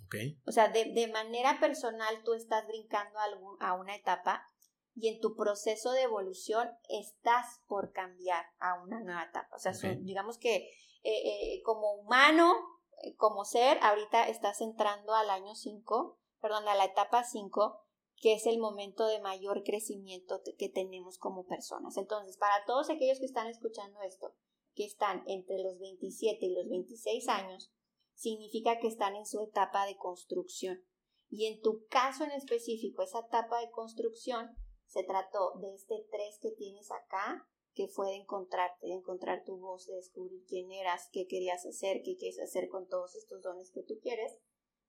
O 0.46 0.52
sea, 0.52 0.68
de, 0.68 1.10
manera 1.12 1.58
personal 1.60 2.22
tú 2.24 2.34
estás 2.34 2.66
brincando 2.66 3.18
a, 3.18 3.68
a 3.68 3.74
una 3.74 3.94
etapa 3.94 4.48
y 4.94 5.08
en 5.08 5.20
tu 5.20 5.34
proceso 5.34 5.92
de 5.92 6.02
evolución 6.02 6.70
estás 6.88 7.60
por 7.66 7.92
cambiar 7.92 8.46
a 8.60 8.80
una 8.82 9.00
nueva 9.00 9.24
etapa. 9.24 9.54
O 9.54 9.58
sea, 9.58 9.72
digamos 9.96 10.38
que 10.38 10.70
eh, 11.02 11.56
eh, 11.56 11.62
como 11.64 11.92
humano, 11.94 12.54
eh, 13.02 13.14
como 13.16 13.44
ser, 13.44 13.78
ahorita 13.82 14.28
estás 14.28 14.60
entrando 14.60 15.14
al 15.14 15.28
año 15.30 15.54
5, 15.54 16.18
perdón, 16.40 16.68
a 16.68 16.74
la 16.74 16.84
etapa 16.84 17.24
5, 17.24 17.84
que 18.16 18.34
es 18.34 18.46
el 18.46 18.58
momento 18.58 19.06
de 19.06 19.20
mayor 19.20 19.64
crecimiento 19.64 20.42
que 20.58 20.68
tenemos 20.68 21.18
como 21.18 21.46
personas. 21.46 21.96
Entonces, 21.96 22.36
para 22.36 22.64
todos 22.66 22.90
aquellos 22.90 23.18
que 23.18 23.26
están 23.26 23.48
escuchando 23.48 24.00
esto, 24.02 24.34
que 24.74 24.84
están 24.84 25.22
entre 25.26 25.62
los 25.62 25.78
27 25.78 26.46
y 26.46 26.54
los 26.54 26.68
26 26.68 27.28
años, 27.28 27.72
significa 28.14 28.78
que 28.78 28.88
están 28.88 29.16
en 29.16 29.26
su 29.26 29.40
etapa 29.40 29.86
de 29.86 29.96
construcción. 29.96 30.84
Y 31.28 31.46
en 31.46 31.60
tu 31.60 31.86
caso 31.88 32.24
en 32.24 32.30
específico, 32.30 33.02
esa 33.02 33.20
etapa 33.20 33.60
de 33.60 33.70
construcción 33.70 34.56
se 34.86 35.02
trató 35.02 35.58
de 35.60 35.74
este 35.74 36.06
tres 36.10 36.38
que 36.40 36.52
tienes 36.52 36.90
acá, 36.92 37.48
que 37.74 37.88
fue 37.88 38.08
de 38.08 38.16
encontrarte, 38.16 38.86
de 38.86 38.94
encontrar 38.94 39.44
tu 39.44 39.58
voz, 39.58 39.86
de 39.86 39.96
descubrir 39.96 40.44
quién 40.46 40.70
eras, 40.70 41.08
qué 41.12 41.26
querías 41.26 41.66
hacer, 41.66 42.02
qué 42.04 42.16
quieres 42.16 42.38
hacer 42.38 42.68
con 42.68 42.88
todos 42.88 43.16
estos 43.16 43.42
dones 43.42 43.72
que 43.72 43.82
tú 43.82 43.98
quieres. 44.00 44.38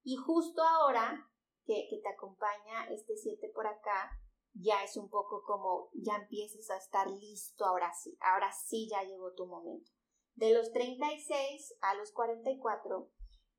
Y 0.04 0.18
justo 0.18 0.62
ahora 0.62 1.32
que, 1.66 1.88
te 2.02 2.10
acompaña 2.10 2.88
este 2.92 3.16
7 3.18 3.52
por 3.54 3.68
acá, 3.68 4.20
ya 4.54 4.84
es 4.84 4.96
un 4.98 5.10
poco 5.10 5.44
como 5.44 5.90
ya 5.94 6.16
empieces 6.16 6.70
a 6.70 6.78
estar 6.78 7.10
listo 7.10 7.66
ahora 7.66 7.92
sí, 7.94 8.18
ahora 8.22 8.52
sí 8.52 8.88
ya 8.90 9.04
llegó 9.04 9.34
tu 9.34 9.46
momento. 9.46 9.92
De 10.36 10.54
los 10.54 10.72
36 10.72 11.76
a 11.82 11.96
los 11.96 12.12
44 12.12 13.10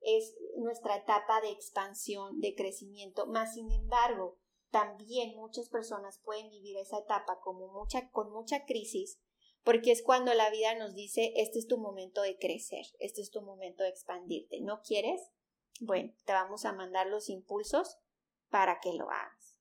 es 0.01 0.37
nuestra 0.57 0.97
etapa 0.97 1.41
de 1.41 1.51
expansión, 1.51 2.41
de 2.41 2.55
crecimiento, 2.55 3.27
más 3.27 3.55
sin 3.55 3.71
embargo, 3.71 4.39
también 4.71 5.37
muchas 5.37 5.69
personas 5.69 6.21
pueden 6.23 6.51
vivir 6.51 6.77
esa 6.79 6.99
etapa 6.99 7.41
como 7.41 7.69
mucha, 7.69 8.11
con 8.11 8.31
mucha 8.31 8.65
crisis, 8.67 9.21
porque 9.65 9.91
es 9.91 10.03
cuando 10.03 10.33
la 10.35 10.51
vida 10.51 10.75
nos 10.75 10.95
dice, 10.95 11.33
este 11.37 11.59
es 11.59 11.67
tu 11.67 11.79
momento 11.79 12.23
de 12.23 12.39
crecer, 12.39 12.85
este 12.99 13.21
es 13.21 13.31
tu 13.31 13.43
momento 13.43 13.83
de 13.83 13.89
expandirte. 13.89 14.61
¿No 14.61 14.81
quieres? 14.83 15.21
Bueno, 15.81 16.13
te 16.25 16.33
vamos 16.33 16.65
a 16.65 16.73
mandar 16.73 17.07
los 17.07 17.29
impulsos 17.29 17.99
para 18.49 18.81
que 18.81 18.95
lo 18.95 19.11
hagas. 19.11 19.59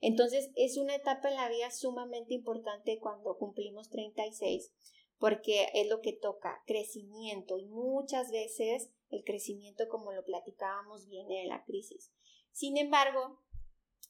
Entonces, 0.00 0.50
es 0.54 0.78
una 0.78 0.94
etapa 0.94 1.28
en 1.28 1.36
la 1.36 1.48
vida 1.48 1.70
sumamente 1.70 2.34
importante 2.34 2.98
cuando 3.00 3.36
cumplimos 3.36 3.90
36, 3.90 4.72
porque 5.18 5.68
es 5.74 5.88
lo 5.88 6.00
que 6.00 6.12
toca 6.12 6.62
crecimiento 6.66 7.58
y 7.58 7.66
muchas 7.66 8.30
veces 8.30 8.90
el 9.10 9.24
crecimiento, 9.24 9.88
como 9.88 10.12
lo 10.12 10.24
platicábamos, 10.24 11.08
viene 11.08 11.40
de 11.42 11.46
la 11.46 11.64
crisis. 11.64 12.12
Sin 12.52 12.76
embargo, 12.76 13.40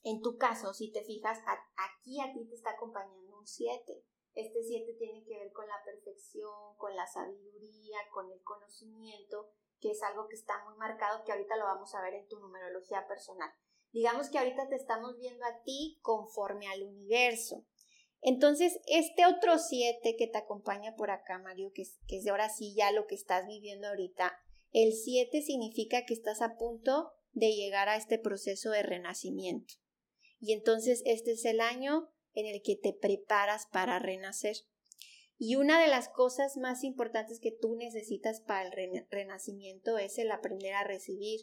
en 0.03 0.21
tu 0.21 0.37
caso, 0.37 0.73
si 0.73 0.91
te 0.91 1.03
fijas, 1.03 1.39
aquí 1.75 2.21
a 2.21 2.31
ti 2.33 2.45
te 2.45 2.55
está 2.55 2.71
acompañando 2.71 3.37
un 3.37 3.47
7. 3.47 4.03
Este 4.35 4.63
7 4.63 4.93
tiene 4.93 5.23
que 5.25 5.37
ver 5.37 5.51
con 5.51 5.67
la 5.67 5.83
perfección, 5.83 6.75
con 6.77 6.95
la 6.95 7.07
sabiduría, 7.07 7.97
con 8.13 8.31
el 8.31 8.41
conocimiento, 8.43 9.51
que 9.79 9.91
es 9.91 10.03
algo 10.03 10.27
que 10.27 10.35
está 10.35 10.63
muy 10.65 10.75
marcado, 10.77 11.23
que 11.23 11.31
ahorita 11.31 11.55
lo 11.57 11.65
vamos 11.65 11.93
a 11.95 12.01
ver 12.01 12.13
en 12.13 12.27
tu 12.27 12.39
numerología 12.39 13.07
personal. 13.07 13.49
Digamos 13.91 14.29
que 14.29 14.37
ahorita 14.37 14.67
te 14.69 14.75
estamos 14.75 15.17
viendo 15.17 15.43
a 15.45 15.63
ti 15.63 15.99
conforme 16.01 16.67
al 16.67 16.83
universo. 16.83 17.65
Entonces, 18.21 18.79
este 18.85 19.25
otro 19.25 19.57
7 19.57 20.15
que 20.17 20.27
te 20.27 20.37
acompaña 20.37 20.95
por 20.95 21.09
acá, 21.09 21.39
Mario, 21.39 21.71
que 21.73 21.83
es, 21.83 21.99
que 22.07 22.17
es 22.17 22.23
de 22.23 22.31
ahora 22.31 22.49
sí 22.49 22.75
ya 22.75 22.91
lo 22.91 23.07
que 23.07 23.15
estás 23.15 23.47
viviendo 23.47 23.87
ahorita, 23.87 24.37
el 24.71 24.93
7 24.93 25.41
significa 25.41 26.05
que 26.05 26.13
estás 26.13 26.41
a 26.41 26.57
punto 26.57 27.13
de 27.31 27.53
llegar 27.53 27.89
a 27.89 27.95
este 27.95 28.19
proceso 28.19 28.71
de 28.71 28.83
renacimiento. 28.83 29.75
Y 30.39 30.53
entonces 30.53 31.01
este 31.05 31.31
es 31.31 31.45
el 31.45 31.59
año 31.59 32.09
en 32.33 32.45
el 32.45 32.61
que 32.61 32.75
te 32.75 32.93
preparas 32.93 33.67
para 33.71 33.99
renacer. 33.99 34.55
Y 35.41 35.55
una 35.55 35.81
de 35.81 35.87
las 35.87 36.09
cosas 36.09 36.57
más 36.57 36.83
importantes 36.83 37.39
que 37.39 37.53
tú 37.53 37.77
necesitas 37.77 38.41
para 38.41 38.67
el 38.67 39.07
renacimiento 39.09 39.97
es 39.97 40.17
el 40.17 40.31
aprender 40.31 40.73
a 40.73 40.83
recibir, 40.83 41.39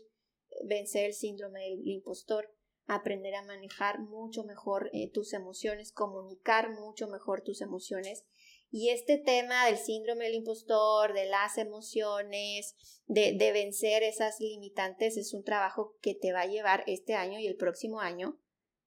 vencer 0.64 1.07
el 1.07 1.14
síndrome 1.14 1.61
del 1.61 1.80
impostor, 1.88 2.55
aprender 2.84 3.34
a 3.34 3.42
manejar 3.42 4.01
mucho 4.01 4.44
mejor 4.44 4.90
eh, 4.92 5.11
tus 5.11 5.32
emociones, 5.32 5.92
comunicar 5.92 6.70
mucho 6.78 7.09
mejor 7.09 7.40
tus 7.40 7.62
emociones. 7.62 8.26
Y 8.70 8.90
este 8.90 9.16
tema 9.16 9.64
del 9.64 9.78
síndrome 9.78 10.26
del 10.26 10.34
impostor, 10.34 11.14
de 11.14 11.24
las 11.24 11.57
emociones, 11.57 12.74
de, 13.07 13.32
de 13.32 13.53
vencer 13.53 14.03
esas 14.03 14.38
limitantes, 14.40 15.16
es 15.16 15.32
un 15.32 15.42
trabajo 15.42 15.97
que 16.03 16.14
te 16.14 16.34
va 16.34 16.42
a 16.42 16.47
llevar 16.47 16.84
este 16.86 17.14
año 17.14 17.38
y 17.38 17.47
el 17.47 17.57
próximo 17.57 18.01
año 18.01 18.38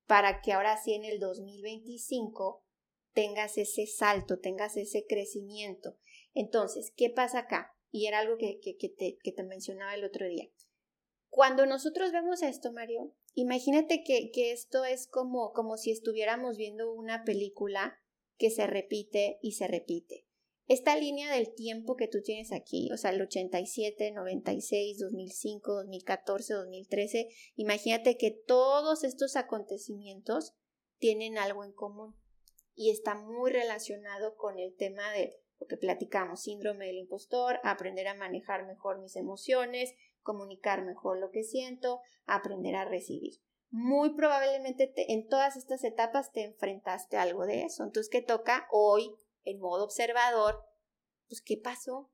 para 0.05 0.41
que 0.41 0.53
ahora 0.53 0.77
sí 0.77 0.93
en 0.93 1.03
el 1.03 1.19
2025 1.19 2.63
tengas 3.13 3.57
ese 3.57 3.87
salto, 3.87 4.39
tengas 4.39 4.77
ese 4.77 5.05
crecimiento. 5.07 5.97
Entonces, 6.33 6.91
¿qué 6.95 7.09
pasa 7.09 7.39
acá? 7.39 7.75
Y 7.91 8.07
era 8.07 8.19
algo 8.19 8.37
que, 8.37 8.59
te, 8.61 9.43
mencionaba 9.43 9.95
el 9.95 10.03
otro 10.03 10.27
día. 10.27 10.49
Cuando 11.29 11.65
nosotros 11.65 12.11
vemos 12.11 12.41
esto, 12.41 12.71
Mario, 12.71 13.13
imagínate 13.33 14.03
que, 14.03 14.31
que 14.31 14.51
esto 14.51 14.85
es 14.85 15.07
como, 15.07 15.53
como 15.53 15.77
si 15.77 15.91
estuviéramos 15.91 16.57
viendo 16.57 16.91
una 16.91 17.23
película 17.23 17.99
que 18.37 18.49
se 18.49 18.67
repite 18.67 19.37
y 19.41 19.53
se 19.53 19.67
repite 19.67 20.25
esta 20.69 20.95
línea 20.95 21.33
del 21.33 21.51
tiempo 21.55 21.95
que 21.95 22.07
tú 22.07 22.21
tienes 22.21 22.51
aquí, 22.51 22.91
o 22.93 22.97
sea, 22.97 23.09
el 23.09 23.19
87, 23.19 24.11
96, 24.11 24.99
2005, 24.99 25.73
2014, 25.73 26.53
2013, 26.53 27.29
imagínate 27.55 28.17
que 28.17 28.29
todos 28.29 29.03
estos 29.03 29.35
acontecimientos 29.35 30.53
tienen 30.99 31.39
algo 31.39 31.63
en 31.63 31.71
común 31.71 32.15
y 32.79 32.91
está 32.91 33.13
muy 33.13 33.51
relacionado 33.51 34.37
con 34.37 34.57
el 34.57 34.73
tema 34.73 35.11
de 35.11 35.35
lo 35.59 35.67
que 35.67 35.75
platicamos, 35.75 36.43
síndrome 36.43 36.85
del 36.85 36.99
impostor, 36.99 37.59
aprender 37.65 38.07
a 38.07 38.13
manejar 38.13 38.65
mejor 38.65 39.01
mis 39.01 39.17
emociones, 39.17 39.93
comunicar 40.21 40.85
mejor 40.85 41.19
lo 41.19 41.29
que 41.29 41.43
siento, 41.43 41.99
aprender 42.25 42.77
a 42.77 42.85
recibir. 42.85 43.41
Muy 43.69 44.15
probablemente 44.15 44.93
en 44.95 45.27
todas 45.27 45.57
estas 45.57 45.83
etapas 45.83 46.31
te 46.31 46.45
enfrentaste 46.45 47.17
a 47.17 47.23
algo 47.23 47.45
de 47.45 47.65
eso. 47.65 47.83
Entonces, 47.83 48.09
¿qué 48.09 48.21
toca 48.21 48.69
hoy 48.71 49.13
en 49.43 49.59
modo 49.59 49.83
observador, 49.83 50.63
pues 51.27 51.41
qué 51.41 51.57
pasó, 51.57 52.09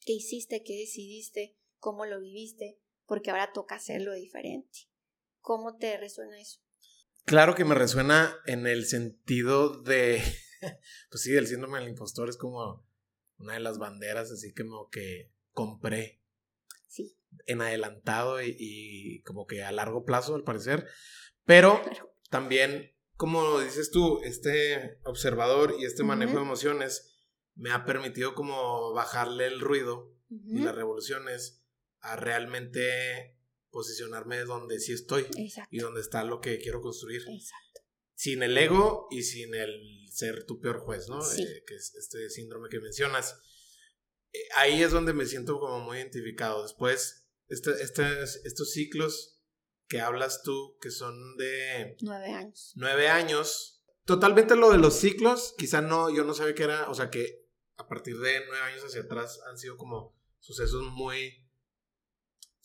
qué 0.00 0.14
hiciste, 0.14 0.62
qué 0.62 0.78
decidiste, 0.78 1.58
cómo 1.78 2.06
lo 2.06 2.20
viviste, 2.20 2.80
porque 3.04 3.30
ahora 3.30 3.52
toca 3.52 3.74
hacerlo 3.74 4.14
diferente. 4.14 4.88
¿Cómo 5.40 5.76
te 5.76 5.98
resuena 5.98 6.40
eso? 6.40 6.63
Claro 7.24 7.54
que 7.54 7.64
me 7.64 7.74
resuena 7.74 8.36
en 8.46 8.66
el 8.66 8.86
sentido 8.86 9.82
de, 9.82 10.22
pues 11.10 11.22
sí, 11.22 11.34
el 11.34 11.46
síndrome 11.46 11.78
del 11.78 11.88
impostor 11.88 12.28
es 12.28 12.36
como 12.36 12.86
una 13.38 13.54
de 13.54 13.60
las 13.60 13.78
banderas 13.78 14.30
así 14.30 14.52
como 14.52 14.88
que 14.90 15.32
compré. 15.52 16.22
Sí. 16.88 17.16
En 17.46 17.60
adelantado 17.60 18.42
y, 18.42 19.22
como 19.24 19.46
que 19.46 19.64
a 19.64 19.72
largo 19.72 20.04
plazo 20.04 20.34
al 20.34 20.44
parecer. 20.44 20.86
Pero 21.44 21.80
también 22.30 22.94
como 23.16 23.60
dices 23.60 23.90
tú, 23.90 24.20
este 24.24 24.98
observador 25.04 25.74
y 25.78 25.84
este 25.84 26.02
manejo 26.02 26.36
de 26.36 26.42
emociones 26.42 27.20
me 27.54 27.70
ha 27.70 27.84
permitido 27.84 28.34
como 28.34 28.92
bajarle 28.92 29.46
el 29.46 29.60
ruido 29.60 30.12
y 30.28 30.58
las 30.58 30.74
revoluciones 30.74 31.64
a 32.00 32.16
realmente 32.16 33.33
posicionarme 33.74 34.44
donde 34.44 34.78
sí 34.78 34.92
estoy 34.92 35.26
y 35.68 35.78
donde 35.78 36.00
está 36.00 36.22
lo 36.22 36.40
que 36.40 36.58
quiero 36.58 36.80
construir. 36.80 37.22
Exacto. 37.28 37.80
Sin 38.14 38.44
el 38.44 38.56
ego 38.56 39.08
y 39.10 39.24
sin 39.24 39.52
el 39.52 40.06
ser 40.12 40.44
tu 40.44 40.60
peor 40.60 40.78
juez, 40.78 41.08
¿no? 41.08 41.20
Eh, 41.20 41.64
que 41.66 41.74
es 41.74 41.92
este 41.96 42.30
síndrome 42.30 42.68
que 42.68 42.78
mencionas. 42.78 43.36
Eh, 44.32 44.38
ahí 44.54 44.80
es 44.80 44.92
donde 44.92 45.12
me 45.12 45.26
siento 45.26 45.58
como 45.58 45.80
muy 45.80 45.98
identificado. 45.98 46.62
Después, 46.62 47.26
este, 47.48 47.72
este, 47.82 48.22
estos 48.22 48.70
ciclos 48.70 49.42
que 49.88 50.00
hablas 50.00 50.42
tú, 50.44 50.78
que 50.80 50.92
son 50.92 51.36
de... 51.36 51.96
Nueve 52.00 52.32
años. 52.32 52.72
Nueve 52.76 53.08
años. 53.08 53.82
Totalmente 54.04 54.54
lo 54.54 54.70
de 54.70 54.78
los 54.78 54.94
ciclos, 54.94 55.56
quizá 55.58 55.80
no, 55.80 56.14
yo 56.14 56.22
no 56.22 56.34
sabía 56.34 56.54
que 56.54 56.62
era, 56.62 56.88
o 56.88 56.94
sea 56.94 57.10
que 57.10 57.48
a 57.76 57.88
partir 57.88 58.18
de 58.18 58.44
nueve 58.46 58.62
años 58.62 58.84
hacia 58.84 59.00
atrás 59.00 59.40
han 59.50 59.58
sido 59.58 59.76
como 59.76 60.14
sucesos 60.38 60.84
muy 60.92 61.43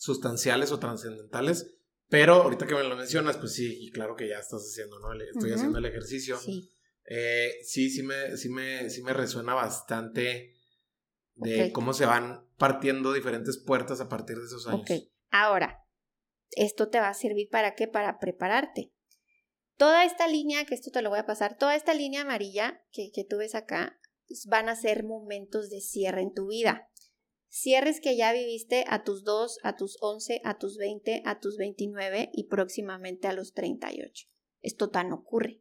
sustanciales 0.00 0.72
o 0.72 0.78
trascendentales. 0.78 1.74
Pero 2.08 2.34
ahorita 2.42 2.66
que 2.66 2.74
me 2.74 2.82
lo 2.82 2.96
mencionas, 2.96 3.36
pues 3.36 3.52
sí, 3.54 3.84
y 3.84 3.92
claro 3.92 4.16
que 4.16 4.28
ya 4.28 4.38
estás 4.38 4.62
haciendo, 4.62 4.98
¿no? 4.98 5.12
Estoy 5.12 5.52
haciendo 5.52 5.78
el 5.78 5.84
ejercicio. 5.84 6.38
Sí. 6.38 6.72
Eh, 7.04 7.52
sí, 7.62 7.90
sí 7.90 8.02
me, 8.02 8.36
sí, 8.36 8.48
me, 8.48 8.90
sí 8.90 9.02
me 9.02 9.12
resuena 9.12 9.54
bastante 9.54 10.54
de 11.34 11.70
cómo 11.72 11.92
se 11.92 12.06
van 12.06 12.48
partiendo 12.56 13.12
diferentes 13.12 13.58
puertas 13.58 14.00
a 14.00 14.08
partir 14.08 14.38
de 14.38 14.46
esos 14.46 14.66
años. 14.66 14.80
Ok, 14.80 14.90
ahora, 15.30 15.84
esto 16.52 16.88
te 16.88 16.98
va 16.98 17.10
a 17.10 17.14
servir 17.14 17.48
para 17.50 17.74
qué? 17.74 17.86
Para 17.86 18.18
prepararte. 18.18 18.92
Toda 19.76 20.04
esta 20.04 20.26
línea, 20.26 20.64
que 20.64 20.74
esto 20.74 20.90
te 20.90 21.02
lo 21.02 21.10
voy 21.10 21.20
a 21.20 21.26
pasar, 21.26 21.56
toda 21.56 21.76
esta 21.76 21.94
línea 21.94 22.22
amarilla 22.22 22.82
que, 22.90 23.10
que 23.14 23.24
tú 23.24 23.36
ves 23.36 23.54
acá, 23.54 24.00
van 24.46 24.68
a 24.68 24.76
ser 24.76 25.04
momentos 25.04 25.70
de 25.70 25.80
cierre 25.80 26.22
en 26.22 26.32
tu 26.32 26.48
vida. 26.48 26.89
Cierres 27.52 28.00
que 28.00 28.16
ya 28.16 28.32
viviste 28.32 28.84
a 28.86 29.02
tus 29.02 29.24
2, 29.24 29.58
a 29.64 29.74
tus 29.74 29.98
11, 30.00 30.40
a 30.44 30.56
tus 30.56 30.76
20, 30.78 31.22
a 31.26 31.40
tus 31.40 31.56
29 31.56 32.30
y 32.32 32.44
próximamente 32.44 33.26
a 33.26 33.32
los 33.32 33.54
38. 33.54 34.28
Esto 34.62 34.90
tan 34.90 35.12
ocurre. 35.12 35.60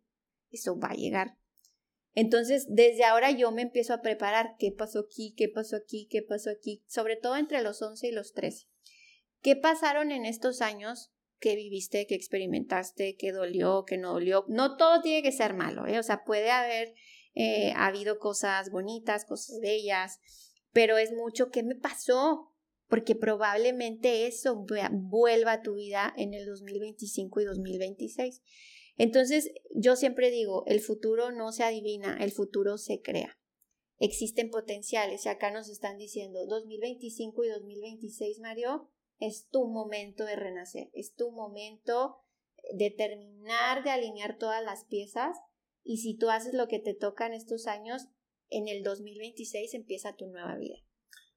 Eso 0.52 0.78
va 0.78 0.90
a 0.90 0.96
llegar. 0.96 1.38
Entonces, 2.14 2.68
desde 2.70 3.06
ahora 3.06 3.32
yo 3.32 3.52
me 3.52 3.64
empiezo 3.64 3.96
a 3.96 4.02
preparar 4.02 4.56
qué 4.60 4.72
pasó 4.72 5.00
aquí, 5.00 5.34
qué 5.36 5.50
pasó 5.50 5.78
aquí, 5.78 6.08
qué 6.12 6.22
pasó 6.22 6.52
aquí, 6.52 6.84
sobre 6.88 7.16
todo 7.16 7.38
entre 7.38 7.64
los 7.64 7.82
11 7.82 8.08
y 8.08 8.12
los 8.12 8.34
13. 8.34 8.68
¿Qué 9.42 9.56
pasaron 9.56 10.12
en 10.12 10.26
estos 10.26 10.62
años 10.62 11.12
que 11.40 11.56
viviste, 11.56 12.06
que 12.06 12.16
experimentaste, 12.16 13.16
que 13.16 13.32
dolió, 13.32 13.84
que 13.86 13.98
no 13.98 14.14
dolió? 14.14 14.46
No 14.48 14.78
todo 14.78 15.02
tiene 15.02 15.24
que 15.24 15.32
ser 15.32 15.56
malo, 15.56 15.88
¿eh? 15.88 15.98
O 15.98 16.04
sea, 16.04 16.24
puede 16.24 16.52
haber 16.52 16.94
eh, 17.34 17.74
habido 17.76 18.20
cosas 18.20 18.70
bonitas, 18.70 19.26
cosas 19.26 19.60
bellas, 19.60 20.20
pero 20.72 20.98
es 20.98 21.12
mucho 21.12 21.50
qué 21.52 21.64
me 21.64 21.76
pasó, 21.76 22.54
porque 22.88 23.16
probablemente 23.16 24.28
eso 24.28 24.56
vuelva 24.56 25.54
a 25.54 25.62
tu 25.62 25.76
vida 25.76 26.14
en 26.18 26.34
el 26.34 26.46
2025 26.46 27.42
y 27.42 27.46
2026. 27.46 28.42
Entonces, 28.98 29.52
yo 29.74 29.96
siempre 29.96 30.32
digo, 30.32 30.64
el 30.68 30.82
futuro 30.82 31.32
no 31.32 31.52
se 31.52 31.64
adivina, 31.64 32.18
el 32.20 32.32
futuro 32.32 32.78
se 32.78 33.02
crea. 33.02 33.38
Existen 34.00 34.50
potenciales 34.50 35.26
y 35.26 35.30
acá 35.30 35.52
nos 35.52 35.70
están 35.70 35.98
diciendo 35.98 36.46
2025 36.46 37.44
y 37.44 37.50
2026, 37.50 38.40
Mario, 38.40 38.90
es 39.20 39.48
tu 39.50 39.68
momento 39.68 40.26
de 40.26 40.36
renacer, 40.36 40.90
es 40.94 41.14
tu 41.14 41.32
momento 41.32 42.18
de 42.74 42.92
terminar 42.92 43.84
de 43.84 43.92
alinear 43.92 44.38
todas 44.38 44.64
las 44.64 44.86
piezas 44.86 45.38
y 45.84 45.98
si 45.98 46.16
tú 46.16 46.30
haces 46.30 46.54
lo 46.54 46.68
que 46.68 46.80
te 46.80 46.94
toca 46.94 47.26
en 47.26 47.34
estos 47.34 47.68
años, 47.68 48.08
en 48.50 48.68
el 48.68 48.84
2026 48.84 49.74
empieza 49.74 50.16
tu 50.16 50.28
nueva 50.28 50.56
vida. 50.58 50.78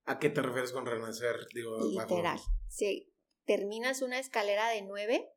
¿A 0.04 0.18
qué 0.18 0.30
te 0.30 0.42
refieres 0.42 0.72
con 0.72 0.86
renacer? 0.86 1.36
Digo, 1.54 1.78
Literal. 1.84 2.38
Si 2.68 3.12
terminas 3.44 4.02
una 4.02 4.18
escalera 4.18 4.68
de 4.70 4.82
nueve 4.82 5.28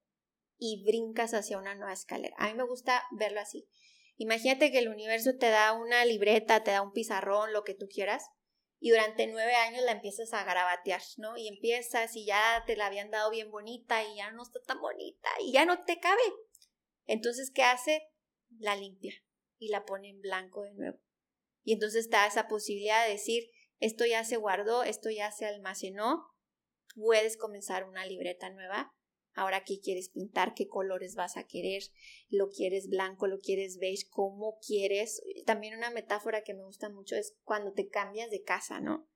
y 0.58 0.84
brincas 0.84 1.34
hacia 1.34 1.58
una 1.58 1.76
nueva 1.76 1.94
escalera. 1.94 2.36
A 2.40 2.48
mí 2.48 2.56
me 2.56 2.66
gusta 2.66 3.04
verlo 3.12 3.40
así. 3.40 3.68
Imagínate 4.18 4.72
que 4.72 4.80
el 4.80 4.88
universo 4.88 5.32
te 5.38 5.50
da 5.50 5.74
una 5.74 6.06
libreta, 6.06 6.64
te 6.64 6.72
da 6.72 6.82
un 6.82 6.94
pizarrón, 6.94 7.52
lo 7.52 7.64
que 7.64 7.76
tú 7.76 7.88
quieras, 7.88 8.24
y 8.80 8.92
durante 8.92 9.28
nueve 9.28 9.56
años 9.56 9.84
la 9.84 9.92
empiezas 9.92 10.34
a 10.34 10.44
garabatear, 10.44 11.02
¿no? 11.18 11.38
Y 11.38 11.48
empiezas 11.48 12.16
y 12.16 12.26
ya 12.26 12.64
te 12.66 12.76
la 12.76 12.88
habían 12.88 13.12
dado 13.12 13.30
bien 13.30 13.52
bonita 13.52 14.04
y 14.04 14.18
ya 14.18 14.32
no 14.32 14.44
está 14.44 14.60
tan 14.66 14.80
bonita 14.80 15.30
y 15.42 15.52
ya 15.52 15.66
no 15.66 15.84
te 15.84 16.00
cabe. 16.00 16.22
Entonces, 17.06 17.52
¿qué 17.54 17.64
hace? 17.64 18.08
La 18.58 18.76
limpia 18.76 19.14
y 19.58 19.70
la 19.70 19.86
pone 19.86 20.10
en 20.10 20.22
blanco 20.22 20.64
de 20.64 20.74
nuevo. 20.74 21.00
Y 21.66 21.74
entonces 21.74 22.06
está 22.06 22.26
esa 22.26 22.48
posibilidad 22.48 23.06
de 23.06 23.12
decir, 23.12 23.44
esto 23.80 24.06
ya 24.06 24.24
se 24.24 24.38
guardó, 24.38 24.84
esto 24.84 25.10
ya 25.10 25.34
se 25.34 25.46
almacenó, 25.46 26.24
puedes 26.96 27.36
comenzar 27.36 27.84
una 27.84 28.06
libreta 28.06 28.50
nueva 28.50 28.96
Ahora, 29.36 29.66
¿qué 29.66 29.82
quieres 29.82 30.10
pintar? 30.10 30.54
¿Qué 30.54 30.66
colores 30.66 31.16
vas 31.16 31.36
a 31.36 31.46
querer? 31.46 31.84
¿Lo 32.30 32.50
quieres 32.50 32.88
blanco? 32.88 33.28
¿Lo 33.28 33.42
quieres 33.42 33.78
beige? 33.80 34.08
¿Cómo 34.10 34.60
quieres? 34.66 35.22
También 35.46 35.76
una 35.76 35.92
metáfora 35.92 36.42
que 36.42 36.54
me 36.54 36.64
gusta 36.64 36.90
mucho 36.90 37.18
es 37.18 37.36
cuando 37.44 37.74
te 37.74 37.90
cambias 37.90 38.32
de 38.32 38.44
casa, 38.44 38.80
¿no? 38.80 39.10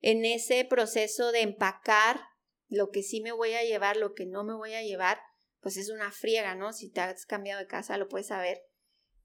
En 0.00 0.26
ese 0.26 0.66
proceso 0.66 1.32
de 1.32 1.40
empacar 1.40 2.20
lo 2.68 2.90
que 2.90 3.02
sí 3.02 3.22
me 3.22 3.32
voy 3.32 3.54
a 3.54 3.64
llevar, 3.64 3.96
lo 3.96 4.12
que 4.12 4.26
no 4.26 4.44
me 4.44 4.54
voy 4.54 4.74
a 4.74 4.82
llevar, 4.82 5.20
pues 5.60 5.78
es 5.78 5.88
una 5.88 6.12
friega, 6.12 6.54
¿no? 6.54 6.74
Si 6.74 6.90
te 6.90 7.00
has 7.00 7.24
cambiado 7.24 7.60
de 7.60 7.66
casa, 7.66 7.96
lo 7.96 8.08
puedes 8.08 8.26
saber. 8.26 8.60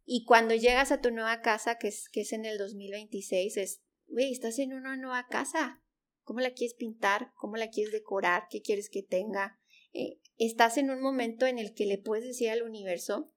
Y 0.09 0.23
cuando 0.23 0.55
llegas 0.55 0.93
a 0.93 1.01
tu 1.01 1.11
nueva 1.11 1.41
casa, 1.41 1.77
que 1.77 1.89
es, 1.89 2.07
que 2.07 2.21
es 2.21 2.31
en 2.31 2.45
el 2.45 2.57
2026, 2.57 3.57
es, 3.57 3.81
güey, 4.07 4.31
estás 4.31 4.57
en 4.57 4.73
una 4.73 4.95
nueva 4.95 5.27
casa. 5.27 5.83
¿Cómo 6.23 6.39
la 6.39 6.53
quieres 6.53 6.75
pintar? 6.75 7.33
¿Cómo 7.35 7.57
la 7.57 7.69
quieres 7.69 7.91
decorar? 7.91 8.43
¿Qué 8.49 8.61
quieres 8.61 8.89
que 8.89 9.03
tenga? 9.03 9.59
Eh, 9.91 10.21
estás 10.37 10.77
en 10.77 10.91
un 10.91 11.01
momento 11.01 11.45
en 11.45 11.59
el 11.59 11.73
que 11.73 11.85
le 11.85 11.97
puedes 11.97 12.23
decir 12.23 12.49
al 12.49 12.63
universo, 12.63 13.33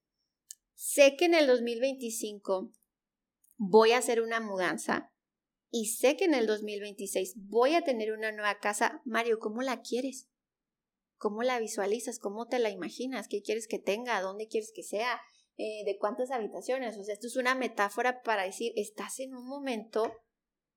sé 0.74 1.16
que 1.16 1.24
en 1.24 1.34
el 1.34 1.48
2025 1.48 2.70
voy 3.56 3.90
a 3.90 3.98
hacer 3.98 4.22
una 4.22 4.38
mudanza 4.38 5.12
y 5.70 5.86
sé 5.86 6.16
que 6.16 6.26
en 6.26 6.34
el 6.34 6.46
2026 6.46 7.34
voy 7.48 7.74
a 7.74 7.82
tener 7.82 8.12
una 8.12 8.30
nueva 8.30 8.60
casa. 8.60 9.02
Mario, 9.04 9.40
¿cómo 9.40 9.62
la 9.62 9.82
quieres? 9.82 10.28
¿Cómo 11.16 11.42
la 11.42 11.58
visualizas? 11.58 12.20
¿Cómo 12.20 12.46
te 12.46 12.60
la 12.60 12.70
imaginas? 12.70 13.26
¿Qué 13.26 13.42
quieres 13.42 13.66
que 13.66 13.80
tenga? 13.80 14.20
¿Dónde 14.20 14.46
quieres 14.46 14.70
que 14.72 14.84
sea? 14.84 15.20
Eh, 15.62 15.84
¿De 15.84 15.98
cuántas 15.98 16.30
habitaciones? 16.30 16.96
O 16.96 17.04
sea, 17.04 17.12
esto 17.12 17.26
es 17.26 17.36
una 17.36 17.54
metáfora 17.54 18.22
para 18.22 18.44
decir, 18.44 18.72
estás 18.76 19.20
en 19.20 19.34
un 19.34 19.46
momento 19.46 20.10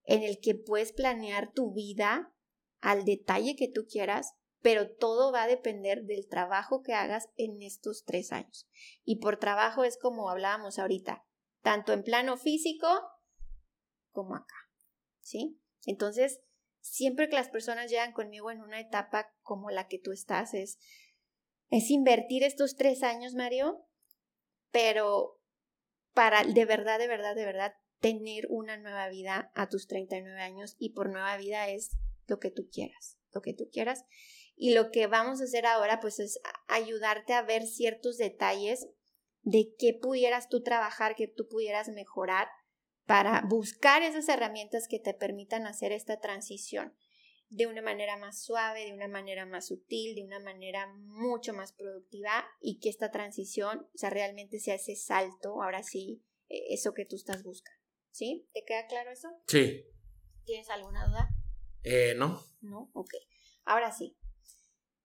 en 0.03 0.23
el 0.23 0.39
que 0.41 0.55
puedes 0.55 0.91
planear 0.91 1.53
tu 1.53 1.73
vida 1.73 2.35
al 2.81 3.05
detalle 3.05 3.55
que 3.55 3.69
tú 3.69 3.85
quieras 3.89 4.33
pero 4.63 4.89
todo 4.89 5.31
va 5.33 5.43
a 5.43 5.47
depender 5.47 6.05
del 6.05 6.27
trabajo 6.27 6.81
que 6.81 6.93
hagas 6.93 7.27
en 7.35 7.61
estos 7.61 8.05
tres 8.05 8.31
años. 8.31 8.67
Y 9.03 9.17
por 9.17 9.37
trabajo 9.37 9.83
es 9.83 9.97
como 9.97 10.29
hablábamos 10.29 10.79
ahorita, 10.79 11.25
tanto 11.61 11.91
en 11.91 12.01
plano 12.01 12.37
físico 12.37 12.87
como 14.11 14.35
acá. 14.35 14.55
¿Sí? 15.19 15.59
Entonces, 15.85 16.39
siempre 16.79 17.27
que 17.27 17.35
las 17.35 17.49
personas 17.49 17.91
llegan 17.91 18.13
conmigo 18.13 18.51
en 18.51 18.61
una 18.61 18.79
etapa 18.79 19.33
como 19.41 19.69
la 19.69 19.87
que 19.87 19.99
tú 19.99 20.13
estás, 20.13 20.53
es, 20.53 20.79
es 21.69 21.91
invertir 21.91 22.43
estos 22.43 22.77
tres 22.77 23.03
años, 23.03 23.35
Mario, 23.35 23.85
pero 24.73 25.39
para 26.13 26.43
de 26.43 26.65
verdad, 26.65 26.99
de 26.99 27.07
verdad, 27.07 27.35
de 27.35 27.45
verdad, 27.45 27.75
tener 28.01 28.47
una 28.49 28.75
nueva 28.75 29.07
vida 29.07 29.51
a 29.55 29.69
tus 29.69 29.87
39 29.87 30.41
años 30.41 30.75
y 30.77 30.89
por 30.89 31.09
nueva 31.09 31.37
vida 31.37 31.69
es 31.69 31.91
lo 32.27 32.39
que 32.39 32.51
tú 32.51 32.67
quieras, 32.69 33.17
lo 33.31 33.41
que 33.41 33.53
tú 33.53 33.69
quieras. 33.71 34.03
Y 34.55 34.73
lo 34.73 34.91
que 34.91 35.07
vamos 35.07 35.39
a 35.39 35.45
hacer 35.45 35.65
ahora 35.65 35.99
pues 36.01 36.19
es 36.19 36.39
ayudarte 36.67 37.33
a 37.33 37.43
ver 37.43 37.65
ciertos 37.65 38.17
detalles 38.17 38.87
de 39.41 39.73
qué 39.77 39.93
pudieras 39.93 40.49
tú 40.49 40.63
trabajar, 40.63 41.15
que 41.15 41.27
tú 41.27 41.47
pudieras 41.47 41.87
mejorar 41.89 42.47
para 43.05 43.43
buscar 43.47 44.01
esas 44.01 44.27
herramientas 44.27 44.87
que 44.87 44.99
te 44.99 45.13
permitan 45.13 45.67
hacer 45.67 45.91
esta 45.91 46.19
transición 46.19 46.93
de 47.55 47.67
una 47.67 47.81
manera 47.81 48.17
más 48.17 48.41
suave, 48.41 48.85
de 48.85 48.93
una 48.93 49.07
manera 49.07 49.45
más 49.45 49.67
sutil, 49.67 50.15
de 50.15 50.23
una 50.23 50.39
manera 50.39 50.87
mucho 50.95 51.53
más 51.53 51.73
productiva 51.73 52.45
y 52.59 52.79
que 52.79 52.89
esta 52.89 53.11
transición, 53.11 53.87
o 53.93 53.97
sea, 53.97 54.09
realmente 54.09 54.59
sea 54.59 54.75
ese 54.75 54.95
salto, 54.95 55.61
ahora 55.61 55.83
sí, 55.83 56.23
e, 56.49 56.73
eso 56.73 56.93
que 56.93 57.05
tú 57.05 57.15
estás 57.15 57.43
buscando. 57.43 57.81
¿Sí? 58.11 58.47
¿Te 58.53 58.63
queda 58.63 58.85
claro 58.87 59.11
eso? 59.11 59.29
Sí. 59.47 59.85
¿Tienes 60.45 60.69
alguna 60.69 61.07
duda? 61.07 61.29
Eh, 61.83 62.13
no. 62.15 62.43
No, 62.61 62.91
ok. 62.93 63.13
Ahora 63.65 63.91
sí, 63.91 64.15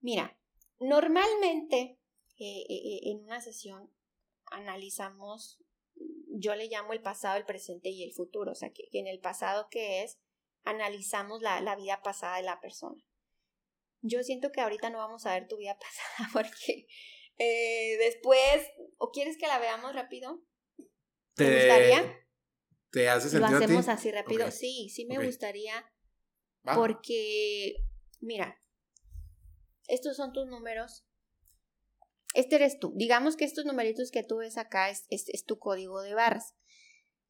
Mira, 0.01 0.39
normalmente 0.79 1.99
eh, 2.39 2.61
eh, 2.61 2.65
eh, 2.69 3.01
en 3.11 3.25
una 3.25 3.41
sesión 3.41 3.93
analizamos, 4.51 5.59
yo 6.29 6.55
le 6.55 6.69
llamo 6.69 6.93
el 6.93 7.03
pasado, 7.03 7.37
el 7.37 7.45
presente 7.45 7.91
y 7.91 8.05
el 8.05 8.13
futuro, 8.13 8.53
o 8.53 8.55
sea, 8.55 8.73
que, 8.73 8.89
en 8.93 9.09
el 9.09 9.19
pasado 9.19 9.69
que 9.71 10.03
es, 10.03 10.19
analizamos 10.69 11.43
la, 11.43 11.61
la, 11.61 11.77
vida 11.77 12.03
pasada 12.03 12.37
de 12.37 12.43
la 12.43 12.61
persona. 12.61 13.03
Yo 14.01 14.23
siento 14.23 14.51
que 14.53 14.61
ahorita 14.61 14.91
no 14.91 14.99
vamos 14.99 15.27
a 15.27 15.35
ver 15.35 15.49
tu 15.49 15.57
vida 15.57 15.79
pasada 15.81 16.31
porque 16.33 16.87
después, 17.99 18.63
¿o 18.99 19.11
quieres 19.11 19.37
que 19.39 19.47
la 19.47 19.59
veamos 19.59 19.95
rápido? 19.95 20.43
¿Te, 21.35 21.55
gustaría? 21.55 22.27
¿Te 22.91 23.09
hace 23.09 23.31
sentido? 23.31 23.59
Lo 23.59 23.65
hacemos 23.65 23.89
así 23.89 24.11
rápido. 24.11 24.51
Sí, 24.51 24.89
sí 24.91 25.07
me 25.07 25.25
gustaría. 25.25 25.85
Porque, 26.75 27.77
mira, 28.21 28.61
estos 29.87 30.17
son 30.17 30.33
tus 30.33 30.47
números. 30.47 31.07
Este 32.35 32.57
eres 32.57 32.79
tú. 32.79 32.93
Digamos 32.95 33.37
que 33.37 33.45
estos 33.45 33.65
numeritos 33.65 34.11
que 34.11 34.23
tú 34.23 34.39
ves 34.39 34.59
acá 34.59 34.91
es, 34.91 35.07
es, 35.09 35.45
tu 35.45 35.59
código 35.59 36.03
de 36.03 36.15
barras. 36.15 36.55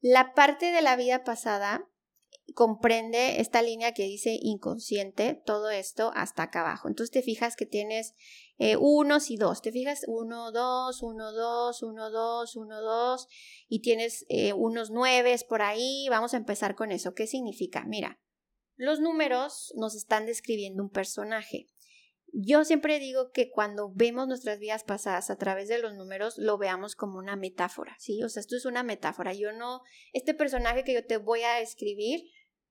La 0.01 0.33
parte 0.33 0.71
de 0.71 0.81
la 0.81 0.95
vida 0.95 1.23
pasada 1.23 1.89
comprende 2.53 3.39
esta 3.39 3.61
línea 3.61 3.93
que 3.93 4.03
dice 4.03 4.37
inconsciente, 4.41 5.41
todo 5.45 5.69
esto 5.69 6.11
hasta 6.15 6.43
acá 6.43 6.61
abajo. 6.61 6.87
Entonces 6.87 7.11
te 7.11 7.21
fijas 7.21 7.55
que 7.55 7.65
tienes 7.65 8.13
eh, 8.57 8.75
unos 8.77 9.31
y 9.31 9.37
dos. 9.37 9.61
Te 9.61 9.71
fijas 9.71 10.01
uno, 10.07 10.51
dos, 10.51 11.01
uno, 11.01 11.31
dos, 11.31 11.83
uno, 11.83 12.09
dos, 12.09 12.55
uno, 12.55 12.81
dos. 12.81 13.27
Y 13.67 13.81
tienes 13.81 14.25
eh, 14.29 14.53
unos 14.53 14.91
nueves 14.91 15.43
por 15.43 15.61
ahí. 15.61 16.07
Vamos 16.09 16.33
a 16.33 16.37
empezar 16.37 16.75
con 16.75 16.91
eso. 16.91 17.13
¿Qué 17.13 17.27
significa? 17.27 17.85
Mira, 17.85 18.19
los 18.75 18.99
números 18.99 19.73
nos 19.75 19.95
están 19.95 20.25
describiendo 20.25 20.83
un 20.83 20.89
personaje. 20.89 21.67
Yo 22.33 22.63
siempre 22.63 22.99
digo 22.99 23.31
que 23.31 23.49
cuando 23.49 23.91
vemos 23.93 24.27
nuestras 24.27 24.59
vidas 24.59 24.83
pasadas 24.83 25.29
a 25.29 25.37
través 25.37 25.67
de 25.67 25.79
los 25.79 25.95
números, 25.95 26.37
lo 26.37 26.57
veamos 26.57 26.95
como 26.95 27.17
una 27.17 27.35
metáfora, 27.35 27.95
¿sí? 27.99 28.21
O 28.23 28.29
sea, 28.29 28.41
esto 28.41 28.55
es 28.55 28.65
una 28.65 28.83
metáfora. 28.83 29.33
Yo 29.33 29.51
no, 29.51 29.81
este 30.13 30.33
personaje 30.33 30.83
que 30.83 30.93
yo 30.93 31.05
te 31.05 31.17
voy 31.17 31.41
a 31.41 31.59
escribir 31.59 32.21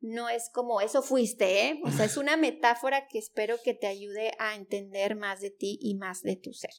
no 0.00 0.28
es 0.28 0.50
como 0.52 0.80
eso 0.80 1.02
fuiste, 1.02 1.66
¿eh? 1.66 1.80
O 1.84 1.90
sea, 1.90 2.04
es 2.04 2.16
una 2.16 2.36
metáfora 2.36 3.09
que 3.09 3.18
espero 3.18 3.56
que 3.62 3.74
te 3.74 3.88
ayude 3.88 4.32
a 4.38 4.54
entender 4.54 5.16
más 5.16 5.40
de 5.40 5.50
ti 5.50 5.78
y 5.80 5.96
más 5.96 6.22
de 6.22 6.36
tu 6.36 6.52
ser. 6.52 6.70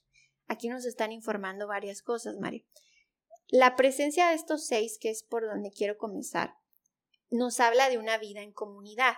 Aquí 0.47 0.69
nos 0.69 0.85
están 0.85 1.11
informando 1.11 1.67
varias 1.67 2.01
cosas, 2.01 2.37
Mario. 2.39 2.65
La 3.49 3.75
presencia 3.75 4.29
de 4.29 4.35
estos 4.35 4.67
seis, 4.67 4.97
que 4.99 5.09
es 5.09 5.23
por 5.23 5.45
donde 5.45 5.71
quiero 5.71 5.97
comenzar, 5.97 6.55
nos 7.29 7.59
habla 7.59 7.89
de 7.89 7.97
una 7.97 8.17
vida 8.17 8.41
en 8.41 8.53
comunidad. 8.53 9.13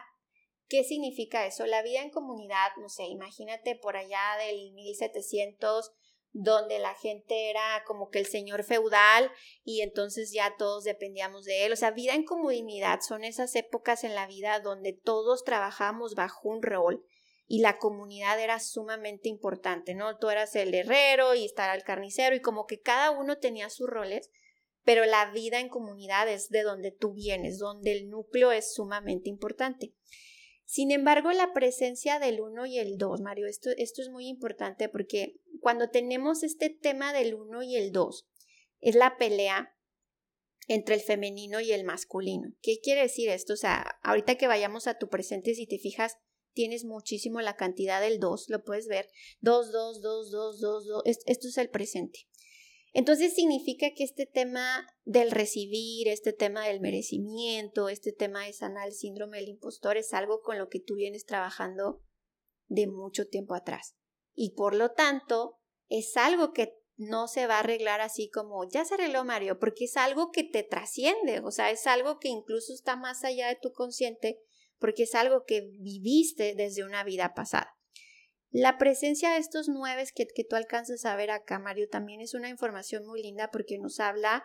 ¿Qué 0.71 0.85
significa 0.85 1.45
eso? 1.45 1.65
La 1.65 1.83
vida 1.83 2.01
en 2.01 2.11
comunidad, 2.11 2.69
no 2.77 2.87
sé, 2.87 3.03
imagínate 3.03 3.75
por 3.75 3.97
allá 3.97 4.21
del 4.39 4.71
1700, 4.71 5.91
donde 6.31 6.79
la 6.79 6.95
gente 6.95 7.49
era 7.49 7.83
como 7.85 8.09
que 8.09 8.19
el 8.19 8.25
señor 8.25 8.63
feudal 8.63 9.29
y 9.65 9.81
entonces 9.81 10.31
ya 10.31 10.55
todos 10.57 10.85
dependíamos 10.85 11.43
de 11.43 11.65
él. 11.65 11.73
O 11.73 11.75
sea, 11.75 11.91
vida 11.91 12.15
en 12.15 12.23
comunidad 12.23 13.01
son 13.01 13.25
esas 13.25 13.53
épocas 13.57 14.05
en 14.05 14.15
la 14.15 14.27
vida 14.27 14.61
donde 14.61 14.93
todos 14.93 15.43
trabajamos 15.43 16.15
bajo 16.15 16.47
un 16.47 16.63
rol 16.63 17.03
y 17.47 17.59
la 17.59 17.77
comunidad 17.77 18.39
era 18.39 18.61
sumamente 18.61 19.27
importante, 19.27 19.93
¿no? 19.93 20.19
Tú 20.19 20.29
eras 20.29 20.55
el 20.55 20.73
herrero 20.73 21.35
y 21.35 21.43
estar 21.43 21.75
el 21.75 21.83
carnicero 21.83 22.33
y 22.33 22.39
como 22.39 22.65
que 22.65 22.79
cada 22.79 23.11
uno 23.11 23.39
tenía 23.39 23.69
sus 23.69 23.89
roles, 23.89 24.31
pero 24.85 25.03
la 25.03 25.31
vida 25.31 25.59
en 25.59 25.67
comunidad 25.67 26.29
es 26.29 26.47
de 26.47 26.63
donde 26.63 26.91
tú 26.91 27.11
vienes, 27.11 27.59
donde 27.59 27.91
el 27.91 28.07
núcleo 28.07 28.53
es 28.53 28.73
sumamente 28.73 29.29
importante. 29.29 29.93
Sin 30.71 30.91
embargo, 30.91 31.33
la 31.33 31.51
presencia 31.51 32.17
del 32.17 32.39
uno 32.39 32.65
y 32.65 32.79
el 32.79 32.97
dos, 32.97 33.19
Mario, 33.19 33.45
esto, 33.45 33.71
esto 33.75 34.01
es 34.01 34.07
muy 34.07 34.29
importante 34.29 34.87
porque 34.87 35.35
cuando 35.59 35.89
tenemos 35.89 36.43
este 36.43 36.69
tema 36.69 37.11
del 37.11 37.33
uno 37.33 37.61
y 37.61 37.75
el 37.75 37.91
dos, 37.91 38.29
es 38.79 38.95
la 38.95 39.17
pelea 39.17 39.75
entre 40.69 40.95
el 40.95 41.01
femenino 41.01 41.59
y 41.59 41.73
el 41.73 41.83
masculino. 41.83 42.53
¿Qué 42.61 42.79
quiere 42.81 43.01
decir 43.01 43.27
esto? 43.27 43.51
O 43.51 43.57
sea, 43.57 43.99
ahorita 44.01 44.35
que 44.35 44.47
vayamos 44.47 44.87
a 44.87 44.97
tu 44.97 45.09
presente, 45.09 45.55
si 45.55 45.67
te 45.67 45.77
fijas, 45.77 46.19
tienes 46.53 46.85
muchísimo 46.85 47.41
la 47.41 47.57
cantidad 47.57 47.99
del 47.99 48.19
dos, 48.19 48.45
lo 48.47 48.63
puedes 48.63 48.87
ver. 48.87 49.09
Dos, 49.41 49.73
dos, 49.73 50.01
dos, 50.01 50.31
dos, 50.31 50.61
dos, 50.61 50.85
dos. 50.87 51.03
Esto 51.03 51.49
es 51.49 51.57
el 51.57 51.69
presente. 51.69 52.29
Entonces 52.93 53.33
significa 53.33 53.87
que 53.95 54.03
este 54.03 54.25
tema 54.25 54.87
del 55.05 55.31
recibir, 55.31 56.09
este 56.09 56.33
tema 56.33 56.67
del 56.67 56.81
merecimiento, 56.81 57.87
este 57.87 58.11
tema 58.11 58.45
de 58.45 58.53
sanar 58.53 58.87
el 58.87 58.93
síndrome 58.93 59.37
del 59.37 59.49
impostor 59.49 59.97
es 59.97 60.13
algo 60.13 60.41
con 60.41 60.57
lo 60.57 60.67
que 60.67 60.81
tú 60.81 60.95
vienes 60.95 61.25
trabajando 61.25 62.03
de 62.67 62.87
mucho 62.87 63.27
tiempo 63.27 63.55
atrás. 63.55 63.95
Y 64.33 64.55
por 64.55 64.75
lo 64.75 64.91
tanto, 64.91 65.59
es 65.87 66.17
algo 66.17 66.51
que 66.51 66.73
no 66.97 67.27
se 67.27 67.47
va 67.47 67.55
a 67.55 67.59
arreglar 67.59 68.01
así 68.01 68.29
como 68.29 68.69
ya 68.69 68.85
se 68.85 68.93
arregló 68.93 69.23
Mario, 69.23 69.57
porque 69.57 69.85
es 69.85 69.97
algo 69.97 70.31
que 70.31 70.43
te 70.43 70.63
trasciende, 70.63 71.39
o 71.39 71.51
sea, 71.51 71.71
es 71.71 71.87
algo 71.87 72.19
que 72.19 72.27
incluso 72.27 72.73
está 72.73 72.95
más 72.95 73.23
allá 73.23 73.47
de 73.47 73.57
tu 73.59 73.71
consciente, 73.71 74.39
porque 74.77 75.03
es 75.03 75.15
algo 75.15 75.43
que 75.45 75.61
viviste 75.61 76.55
desde 76.55 76.83
una 76.83 77.03
vida 77.03 77.33
pasada. 77.33 77.75
La 78.51 78.77
presencia 78.77 79.31
de 79.31 79.37
estos 79.37 79.69
nueve 79.69 80.03
que, 80.13 80.25
tú 80.43 80.57
alcanzas 80.57 81.05
a 81.05 81.15
ver 81.15 81.31
acá, 81.31 81.57
Mario, 81.57 81.87
también 81.87 82.19
es 82.19 82.33
una 82.33 82.49
información 82.49 83.05
muy 83.05 83.23
linda 83.23 83.49
porque 83.49 83.77
nos 83.77 84.01
habla 84.01 84.43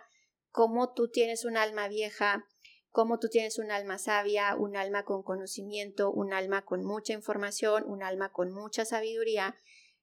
cómo 0.52 0.92
tú 0.92 1.10
tienes 1.10 1.44
un 1.44 1.56
alma 1.56 1.88
vieja, 1.88 2.46
cómo 2.90 3.18
tú 3.18 3.28
tienes 3.28 3.58
un 3.58 3.72
alma 3.72 3.98
sabia, 3.98 4.54
un 4.54 4.76
alma 4.76 5.04
con 5.04 5.24
conocimiento, 5.24 6.12
un 6.12 6.32
alma 6.32 6.64
con 6.64 6.84
mucha 6.84 7.14
información, 7.14 7.82
un 7.88 8.04
alma 8.04 8.30
con 8.30 8.52
mucha 8.52 8.84
sabiduría. 8.84 9.56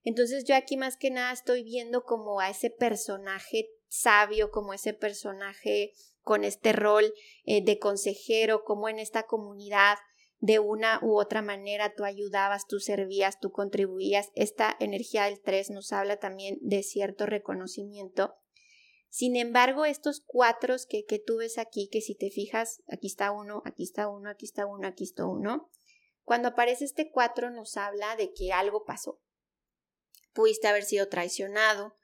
Entonces 0.04 0.44
yo 0.44 0.58
aquí 0.58 0.76
más 0.76 0.98
que 0.98 1.10
nada 1.10 1.32
estoy 1.32 1.64
viendo 1.64 2.04
como 2.04 2.42
a 2.42 2.50
ese 2.50 2.72
personaje 2.72 3.70
sabio, 3.88 4.52
como 4.52 4.74
ese 4.74 4.94
personaje 4.94 5.94
con 6.24 6.44
este 6.44 6.74
rol 6.74 7.14
eh, 7.46 7.64
de 7.64 7.80
consejero, 7.80 8.66
como 8.66 8.90
en 8.90 9.00
esta 9.00 9.24
comunidad 9.24 9.98
de 10.44 10.60
una 10.60 11.00
u 11.02 11.18
otra 11.18 11.42
manera 11.42 11.96
tú 11.96 12.04
ayudabas, 12.04 12.68
tú 12.68 12.82
servías, 12.82 13.40
tú 13.40 13.54
contribuías. 13.54 14.30
Esta 14.36 14.76
energía 14.82 15.24
del 15.24 15.40
3 15.40 15.70
nos 15.70 15.94
habla 15.94 16.18
también 16.18 16.58
de 16.60 16.84
cierto 16.84 17.26
reconocimiento. 17.26 18.36
Sin 19.08 19.38
embargo, 19.38 19.86
estos 19.86 20.20
cuatro 20.20 20.76
que, 20.90 21.24
tú 21.26 21.38
ves 21.38 21.58
aquí, 21.58 21.88
que 21.90 22.02
si 22.02 22.14
te 22.14 22.30
fijas, 22.30 22.84
aquí 22.92 23.08
está 23.08 23.32
uno, 23.32 23.62
aquí 23.64 23.84
está 23.84 24.10
uno, 24.10 24.30
aquí 24.30 24.46
está 24.46 24.66
uno, 24.66 24.86
aquí 24.86 25.06
está 25.06 25.26
uno, 25.26 25.70
cuando 26.24 26.50
aparece 26.50 26.84
este 26.84 27.10
cuatro 27.10 27.50
nos 27.50 27.78
habla 27.78 28.18
de 28.18 28.34
que 28.34 28.52
algo 28.52 28.84
pasó. 28.84 29.22
Pudiste 30.34 30.68
haber 30.68 30.84
sido 30.84 31.08
traicionado, 31.08 31.96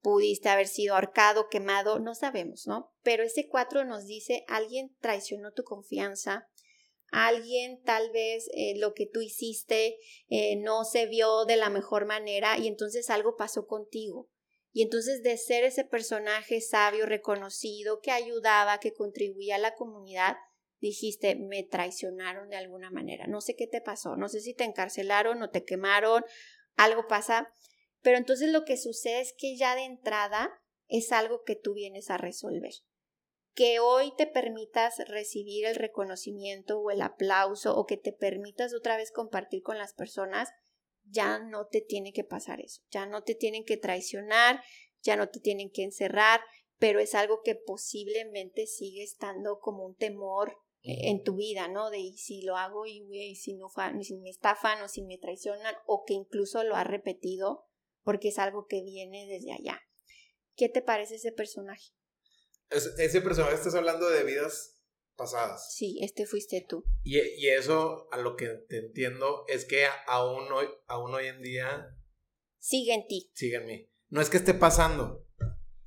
pudiste 0.00 0.48
haber 0.48 0.66
sido 0.66 0.96
ahorcado, 0.96 1.48
quemado, 1.48 2.00
no 2.00 2.16
sabemos, 2.16 2.66
¿no? 2.66 2.92
Pero 3.04 3.22
ese 3.22 3.46
cuatro 3.46 3.84
nos 3.84 4.04
dice 4.06 4.44
alguien 4.48 4.96
traicionó 4.98 5.52
tu 5.52 5.62
confianza, 5.62 6.48
alguien 7.14 7.80
tal 7.82 8.10
vez 8.10 8.48
eh, 8.54 8.74
lo 8.76 8.92
que 8.92 9.06
tú 9.06 9.20
hiciste 9.20 9.96
eh, 10.28 10.56
no 10.56 10.84
se 10.84 11.06
vio 11.06 11.44
de 11.44 11.56
la 11.56 11.70
mejor 11.70 12.06
manera 12.06 12.58
y 12.58 12.66
entonces 12.66 13.08
algo 13.08 13.36
pasó 13.36 13.66
contigo. 13.66 14.28
Y 14.72 14.82
entonces 14.82 15.22
de 15.22 15.36
ser 15.36 15.62
ese 15.62 15.84
personaje 15.84 16.60
sabio, 16.60 17.06
reconocido, 17.06 18.00
que 18.00 18.10
ayudaba, 18.10 18.80
que 18.80 18.92
contribuía 18.92 19.54
a 19.54 19.60
la 19.60 19.76
comunidad, 19.76 20.36
dijiste, 20.80 21.36
me 21.36 21.62
traicionaron 21.62 22.48
de 22.48 22.56
alguna 22.56 22.90
manera. 22.90 23.28
No 23.28 23.40
sé 23.40 23.54
qué 23.54 23.68
te 23.68 23.80
pasó, 23.80 24.16
no 24.16 24.28
sé 24.28 24.40
si 24.40 24.52
te 24.52 24.64
encarcelaron 24.64 25.40
o 25.40 25.50
te 25.50 25.64
quemaron, 25.64 26.24
algo 26.74 27.06
pasa. 27.06 27.52
Pero 28.02 28.18
entonces 28.18 28.50
lo 28.50 28.64
que 28.64 28.76
sucede 28.76 29.20
es 29.20 29.32
que 29.38 29.56
ya 29.56 29.76
de 29.76 29.84
entrada 29.84 30.50
es 30.88 31.12
algo 31.12 31.44
que 31.44 31.54
tú 31.54 31.74
vienes 31.74 32.10
a 32.10 32.16
resolver 32.16 32.72
que 33.54 33.78
hoy 33.78 34.12
te 34.16 34.26
permitas 34.26 34.98
recibir 35.06 35.66
el 35.66 35.76
reconocimiento 35.76 36.80
o 36.80 36.90
el 36.90 37.02
aplauso 37.02 37.76
o 37.76 37.86
que 37.86 37.96
te 37.96 38.12
permitas 38.12 38.74
otra 38.74 38.96
vez 38.96 39.12
compartir 39.12 39.62
con 39.62 39.78
las 39.78 39.94
personas, 39.94 40.48
ya 41.04 41.38
no 41.38 41.66
te 41.66 41.80
tiene 41.80 42.12
que 42.12 42.24
pasar 42.24 42.60
eso, 42.60 42.82
ya 42.90 43.06
no 43.06 43.22
te 43.22 43.34
tienen 43.34 43.64
que 43.64 43.76
traicionar, 43.76 44.62
ya 45.02 45.16
no 45.16 45.28
te 45.28 45.38
tienen 45.38 45.70
que 45.70 45.84
encerrar, 45.84 46.40
pero 46.78 46.98
es 46.98 47.14
algo 47.14 47.42
que 47.44 47.54
posiblemente 47.54 48.66
sigue 48.66 49.02
estando 49.02 49.60
como 49.60 49.84
un 49.84 49.94
temor 49.94 50.56
en 50.86 51.22
tu 51.22 51.36
vida, 51.36 51.66
¿no? 51.68 51.88
De 51.88 52.12
si 52.14 52.42
lo 52.42 52.58
hago 52.58 52.84
y, 52.84 53.34
si 53.36 53.54
no 53.54 53.68
si 54.02 54.16
me 54.18 54.28
estafan 54.28 54.82
o 54.82 54.88
si 54.88 55.02
me 55.02 55.16
traicionan 55.16 55.74
o 55.86 56.04
que 56.04 56.12
incluso 56.12 56.62
lo 56.62 56.76
ha 56.76 56.84
repetido 56.84 57.64
porque 58.02 58.28
es 58.28 58.38
algo 58.38 58.66
que 58.66 58.82
viene 58.82 59.26
desde 59.26 59.52
allá. 59.52 59.80
¿Qué 60.56 60.68
te 60.68 60.82
parece 60.82 61.14
ese 61.14 61.32
personaje? 61.32 61.92
Ese 62.74 63.20
personaje 63.20 63.54
estás 63.54 63.74
hablando 63.74 64.08
de 64.08 64.24
vidas 64.24 64.74
pasadas. 65.16 65.74
Sí, 65.74 65.98
este 66.02 66.26
fuiste 66.26 66.64
tú. 66.68 66.84
Y, 67.02 67.18
y, 67.18 67.48
eso, 67.48 68.08
a 68.10 68.18
lo 68.18 68.36
que 68.36 68.48
te 68.68 68.78
entiendo, 68.78 69.44
es 69.48 69.64
que 69.64 69.86
aún 70.06 70.50
hoy, 70.52 70.66
aún 70.86 71.14
hoy 71.14 71.26
en 71.26 71.42
día... 71.42 71.96
Sigue 72.58 72.94
en 72.94 73.06
ti. 73.06 73.30
Sigue 73.34 73.56
en 73.56 73.66
mí. 73.66 73.90
No 74.08 74.20
es 74.20 74.30
que 74.30 74.38
esté 74.38 74.54
pasando, 74.54 75.26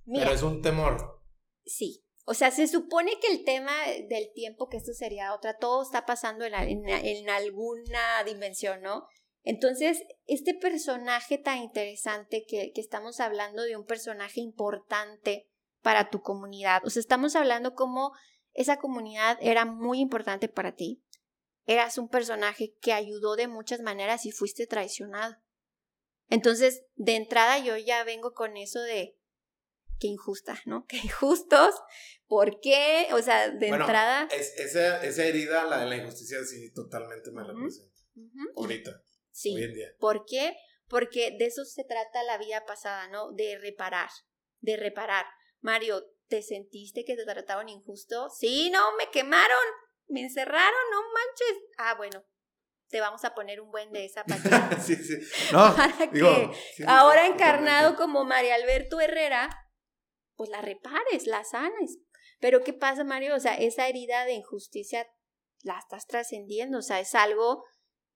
pero 0.05 0.31
es 0.31 0.43
un 0.43 0.61
temor. 0.61 1.21
Sí. 1.65 2.03
O 2.25 2.33
sea, 2.33 2.51
se 2.51 2.67
supone 2.67 3.19
que 3.21 3.31
el 3.31 3.45
tema 3.45 3.73
del 4.09 4.31
tiempo, 4.33 4.67
que 4.67 4.77
esto 4.77 4.93
sería 4.93 5.33
otra, 5.33 5.57
todo 5.57 5.81
está 5.81 6.05
pasando 6.05 6.45
en, 6.45 6.53
en, 6.53 6.89
en 6.89 7.29
alguna 7.29 8.23
dimensión, 8.25 8.81
¿no? 8.81 9.07
Entonces, 9.43 10.03
este 10.25 10.53
personaje 10.53 11.37
tan 11.37 11.59
interesante 11.59 12.43
que, 12.45 12.73
que 12.73 12.81
estamos 12.81 13.21
hablando 13.21 13.63
de 13.63 13.77
un 13.77 13.85
personaje 13.85 14.41
importante, 14.41 15.47
para 15.81 16.09
tu 16.09 16.21
comunidad. 16.21 16.81
O 16.85 16.89
sea, 16.89 16.99
estamos 16.99 17.35
hablando 17.35 17.73
como 17.73 18.13
esa 18.53 18.77
comunidad 18.77 19.37
era 19.41 19.65
muy 19.65 19.99
importante 19.99 20.49
para 20.49 20.75
ti. 20.75 21.03
Eras 21.65 21.97
un 21.97 22.09
personaje 22.09 22.75
que 22.81 22.93
ayudó 22.93 23.35
de 23.35 23.47
muchas 23.47 23.81
maneras 23.81 24.25
y 24.25 24.31
fuiste 24.31 24.67
traicionado. 24.67 25.37
Entonces, 26.29 26.83
de 26.95 27.15
entrada 27.15 27.59
yo 27.59 27.77
ya 27.77 28.03
vengo 28.03 28.33
con 28.33 28.57
eso 28.57 28.81
de 28.81 29.17
qué 29.99 30.07
injusta, 30.07 30.61
¿no? 30.65 30.85
Qué 30.89 30.97
injustos. 30.97 31.75
¿Por 32.27 32.59
qué? 32.59 33.07
O 33.13 33.21
sea, 33.21 33.49
de 33.49 33.67
entrada. 33.67 34.27
esa, 34.31 35.03
esa, 35.03 35.25
herida, 35.25 35.65
la 35.65 35.79
de 35.79 35.85
la 35.85 35.95
injusticia, 35.97 36.43
sí, 36.43 36.71
totalmente 36.73 37.31
me 37.31 37.43
representa. 37.43 37.95
Ahorita. 38.55 39.01
Sí. 39.31 39.55
Hoy 39.55 39.63
en 39.63 39.73
día. 39.73 39.87
¿Por 39.99 40.25
qué? 40.25 40.57
Porque 40.87 41.35
de 41.37 41.45
eso 41.45 41.63
se 41.63 41.83
trata 41.83 42.23
la 42.23 42.37
vida 42.37 42.65
pasada, 42.65 43.07
¿no? 43.07 43.31
De 43.31 43.57
reparar. 43.59 44.09
De 44.59 44.77
reparar. 44.77 45.25
Mario, 45.61 46.03
¿te 46.27 46.41
sentiste 46.41 47.05
que 47.05 47.15
te 47.15 47.25
trataron 47.25 47.69
injusto? 47.69 48.29
Sí, 48.29 48.69
no, 48.69 48.95
me 48.97 49.09
quemaron, 49.09 49.65
me 50.07 50.21
encerraron, 50.21 50.91
no 50.91 51.01
manches. 51.01 51.63
Ah, 51.77 51.95
bueno, 51.95 52.23
te 52.89 53.01
vamos 53.01 53.23
a 53.25 53.33
poner 53.33 53.61
un 53.61 53.71
buen 53.71 53.91
de 53.91 54.05
esa 54.05 54.23
para 54.23 54.81
sí, 54.81 54.95
sí. 54.95 55.17
No, 55.51 55.75
que 56.11 56.49
ahora 56.87 57.27
encarnado 57.27 57.95
como 57.95 58.23
María 58.23 58.55
Alberto 58.55 58.99
Herrera, 58.99 59.49
pues 60.35 60.49
la 60.49 60.61
repares, 60.61 61.27
la 61.27 61.43
sanes. 61.43 61.97
Pero 62.39 62.63
¿qué 62.63 62.73
pasa, 62.73 63.03
Mario? 63.03 63.35
O 63.35 63.39
sea, 63.39 63.55
esa 63.55 63.87
herida 63.87 64.25
de 64.25 64.33
injusticia 64.33 65.07
la 65.63 65.79
estás 65.79 66.05
trascendiendo, 66.05 66.79
o 66.79 66.83
sea, 66.83 66.99
es 66.99 67.15
algo 67.15 67.63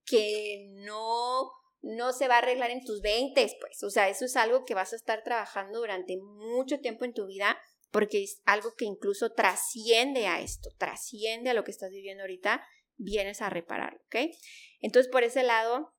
que 0.05 0.67
no 0.85 1.51
no 1.81 2.13
se 2.13 2.27
va 2.27 2.35
a 2.35 2.39
arreglar 2.39 2.69
en 2.69 2.83
tus 2.83 3.01
20, 3.01 3.57
pues, 3.59 3.83
o 3.83 3.89
sea, 3.89 4.09
eso 4.09 4.25
es 4.25 4.35
algo 4.35 4.65
que 4.65 4.75
vas 4.75 4.93
a 4.93 4.95
estar 4.95 5.23
trabajando 5.23 5.79
durante 5.79 6.17
mucho 6.17 6.79
tiempo 6.79 7.05
en 7.05 7.13
tu 7.13 7.25
vida 7.25 7.57
porque 7.91 8.23
es 8.23 8.41
algo 8.45 8.73
que 8.75 8.85
incluso 8.85 9.33
trasciende 9.33 10.27
a 10.27 10.39
esto, 10.39 10.69
trasciende 10.77 11.49
a 11.49 11.53
lo 11.53 11.63
que 11.63 11.71
estás 11.71 11.91
viviendo 11.91 12.23
ahorita, 12.23 12.65
vienes 12.95 13.41
a 13.41 13.49
reparar, 13.49 14.01
¿ok? 14.05 14.33
Entonces, 14.79 15.11
por 15.11 15.23
ese 15.23 15.43
lado, 15.43 15.93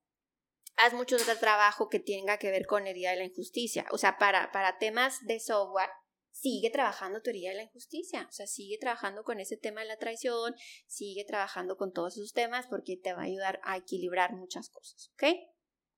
haz 0.77 0.95
mucho 0.95 1.17
otro 1.17 1.37
trabajo 1.37 1.89
que 1.89 2.01
tenga 2.01 2.39
que 2.39 2.51
ver 2.51 2.67
con 2.67 2.87
herida 2.87 3.11
de 3.11 3.17
la 3.17 3.25
injusticia. 3.25 3.87
O 3.91 3.99
sea, 3.99 4.17
para, 4.19 4.51
para 4.53 4.79
temas 4.79 5.19
de 5.27 5.39
software, 5.39 5.91
sigue 6.31 6.71
trabajando 6.71 7.21
teoría 7.21 7.51
de 7.51 7.57
la 7.57 7.63
injusticia, 7.65 8.27
o 8.29 8.33
sea, 8.33 8.47
sigue 8.47 8.79
trabajando 8.79 9.23
con 9.23 9.39
ese 9.39 9.59
tema 9.59 9.83
de 9.83 9.89
la 9.89 9.99
traición, 9.99 10.55
sigue 10.87 11.25
trabajando 11.25 11.77
con 11.77 11.93
todos 11.93 12.17
esos 12.17 12.33
temas 12.33 12.67
porque 12.69 12.97
te 12.97 13.13
va 13.13 13.21
a 13.21 13.27
ayudar 13.27 13.61
a 13.65 13.77
equilibrar 13.77 14.33
muchas 14.33 14.71
cosas, 14.71 15.11
¿ok? 15.13 15.25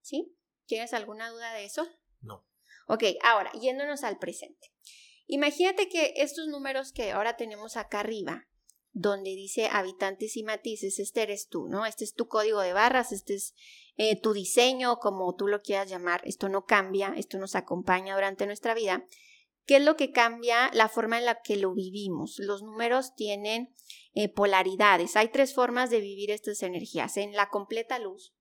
¿Sí? 0.04 0.36
¿Tienes 0.66 0.92
alguna 0.92 1.30
duda 1.30 1.54
de 1.54 1.64
eso? 1.64 1.88
No. 2.20 2.46
Ok, 2.88 3.04
ahora, 3.22 3.50
yéndonos 3.52 4.04
al 4.04 4.18
presente. 4.18 4.70
Imagínate 5.26 5.88
que 5.88 6.12
estos 6.16 6.46
números 6.46 6.92
que 6.92 7.12
ahora 7.12 7.38
tenemos 7.38 7.78
acá 7.78 8.00
arriba, 8.00 8.46
donde 8.92 9.30
dice 9.30 9.66
habitantes 9.72 10.36
y 10.36 10.42
matices, 10.42 10.98
este 10.98 11.22
eres 11.22 11.48
tú, 11.48 11.68
¿no? 11.68 11.86
Este 11.86 12.04
es 12.04 12.12
tu 12.12 12.28
código 12.28 12.60
de 12.60 12.74
barras, 12.74 13.12
este 13.12 13.34
es 13.34 13.54
eh, 13.96 14.20
tu 14.20 14.34
diseño, 14.34 14.98
como 14.98 15.34
tú 15.34 15.48
lo 15.48 15.62
quieras 15.62 15.88
llamar. 15.88 16.20
Esto 16.26 16.50
no 16.50 16.66
cambia, 16.66 17.14
esto 17.16 17.38
nos 17.38 17.54
acompaña 17.54 18.14
durante 18.14 18.44
nuestra 18.44 18.74
vida. 18.74 19.06
¿Qué 19.64 19.76
es 19.76 19.82
lo 19.82 19.96
que 19.96 20.12
cambia? 20.12 20.70
La 20.74 20.90
forma 20.90 21.16
en 21.16 21.24
la 21.24 21.40
que 21.40 21.56
lo 21.56 21.72
vivimos. 21.72 22.38
Los 22.40 22.62
números 22.62 23.14
tienen 23.14 23.74
eh, 24.12 24.28
polaridades. 24.28 25.16
Hay 25.16 25.28
tres 25.28 25.54
formas 25.54 25.88
de 25.88 26.00
vivir 26.00 26.30
estas 26.30 26.62
energías. 26.62 27.16
En 27.16 27.32
la 27.32 27.48
completa 27.48 27.98
luz, 27.98 28.34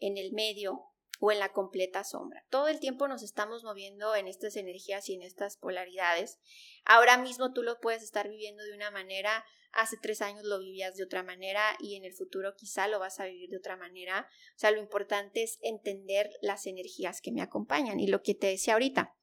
en 0.00 0.18
el 0.18 0.32
medio 0.32 0.89
o 1.20 1.30
en 1.30 1.38
la 1.38 1.52
completa 1.52 2.02
sombra. 2.02 2.44
Todo 2.48 2.68
el 2.68 2.80
tiempo 2.80 3.06
nos 3.06 3.22
estamos 3.22 3.62
moviendo 3.62 4.16
en 4.16 4.26
estas 4.26 4.56
energías 4.56 5.08
y 5.08 5.14
en 5.14 5.22
estas 5.22 5.58
polaridades. 5.58 6.40
Ahora 6.84 7.18
mismo 7.18 7.52
tú 7.52 7.62
lo 7.62 7.78
puedes 7.78 8.02
estar 8.02 8.28
viviendo 8.28 8.64
de 8.64 8.74
una 8.74 8.90
manera, 8.90 9.44
hace 9.72 9.96
tres 10.00 10.22
años 10.22 10.44
lo 10.44 10.58
vivías 10.58 10.96
de 10.96 11.04
otra 11.04 11.22
manera 11.22 11.62
y 11.78 11.94
en 11.94 12.04
el 12.04 12.14
futuro 12.14 12.54
quizá 12.56 12.88
lo 12.88 12.98
vas 12.98 13.20
a 13.20 13.26
vivir 13.26 13.50
de 13.50 13.58
otra 13.58 13.76
manera. 13.76 14.26
O 14.56 14.58
sea, 14.58 14.70
lo 14.70 14.80
importante 14.80 15.42
es 15.42 15.58
entender 15.60 16.30
las 16.40 16.66
energías 16.66 17.20
que 17.20 17.32
me 17.32 17.42
acompañan 17.42 18.00
y 18.00 18.06
lo 18.06 18.22
que 18.22 18.34
te 18.34 18.48
decía 18.48 18.72
ahorita. 18.72 19.14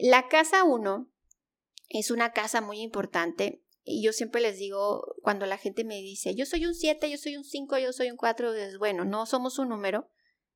La 0.00 0.28
casa 0.28 0.62
1 0.62 1.12
es 1.88 2.10
una 2.12 2.32
casa 2.32 2.60
muy 2.60 2.80
importante 2.80 3.64
y 3.82 4.04
yo 4.04 4.12
siempre 4.12 4.40
les 4.40 4.58
digo, 4.58 5.16
cuando 5.22 5.46
la 5.46 5.58
gente 5.58 5.82
me 5.82 5.96
dice, 5.96 6.34
yo 6.34 6.46
soy 6.46 6.66
un 6.66 6.74
7, 6.74 7.10
yo 7.10 7.16
soy 7.16 7.36
un 7.36 7.44
5, 7.44 7.78
yo 7.78 7.92
soy 7.92 8.10
un 8.10 8.16
4, 8.18 8.54
es 8.54 8.78
bueno, 8.78 9.04
no 9.04 9.24
somos 9.24 9.58
un 9.58 9.70
número, 9.70 10.10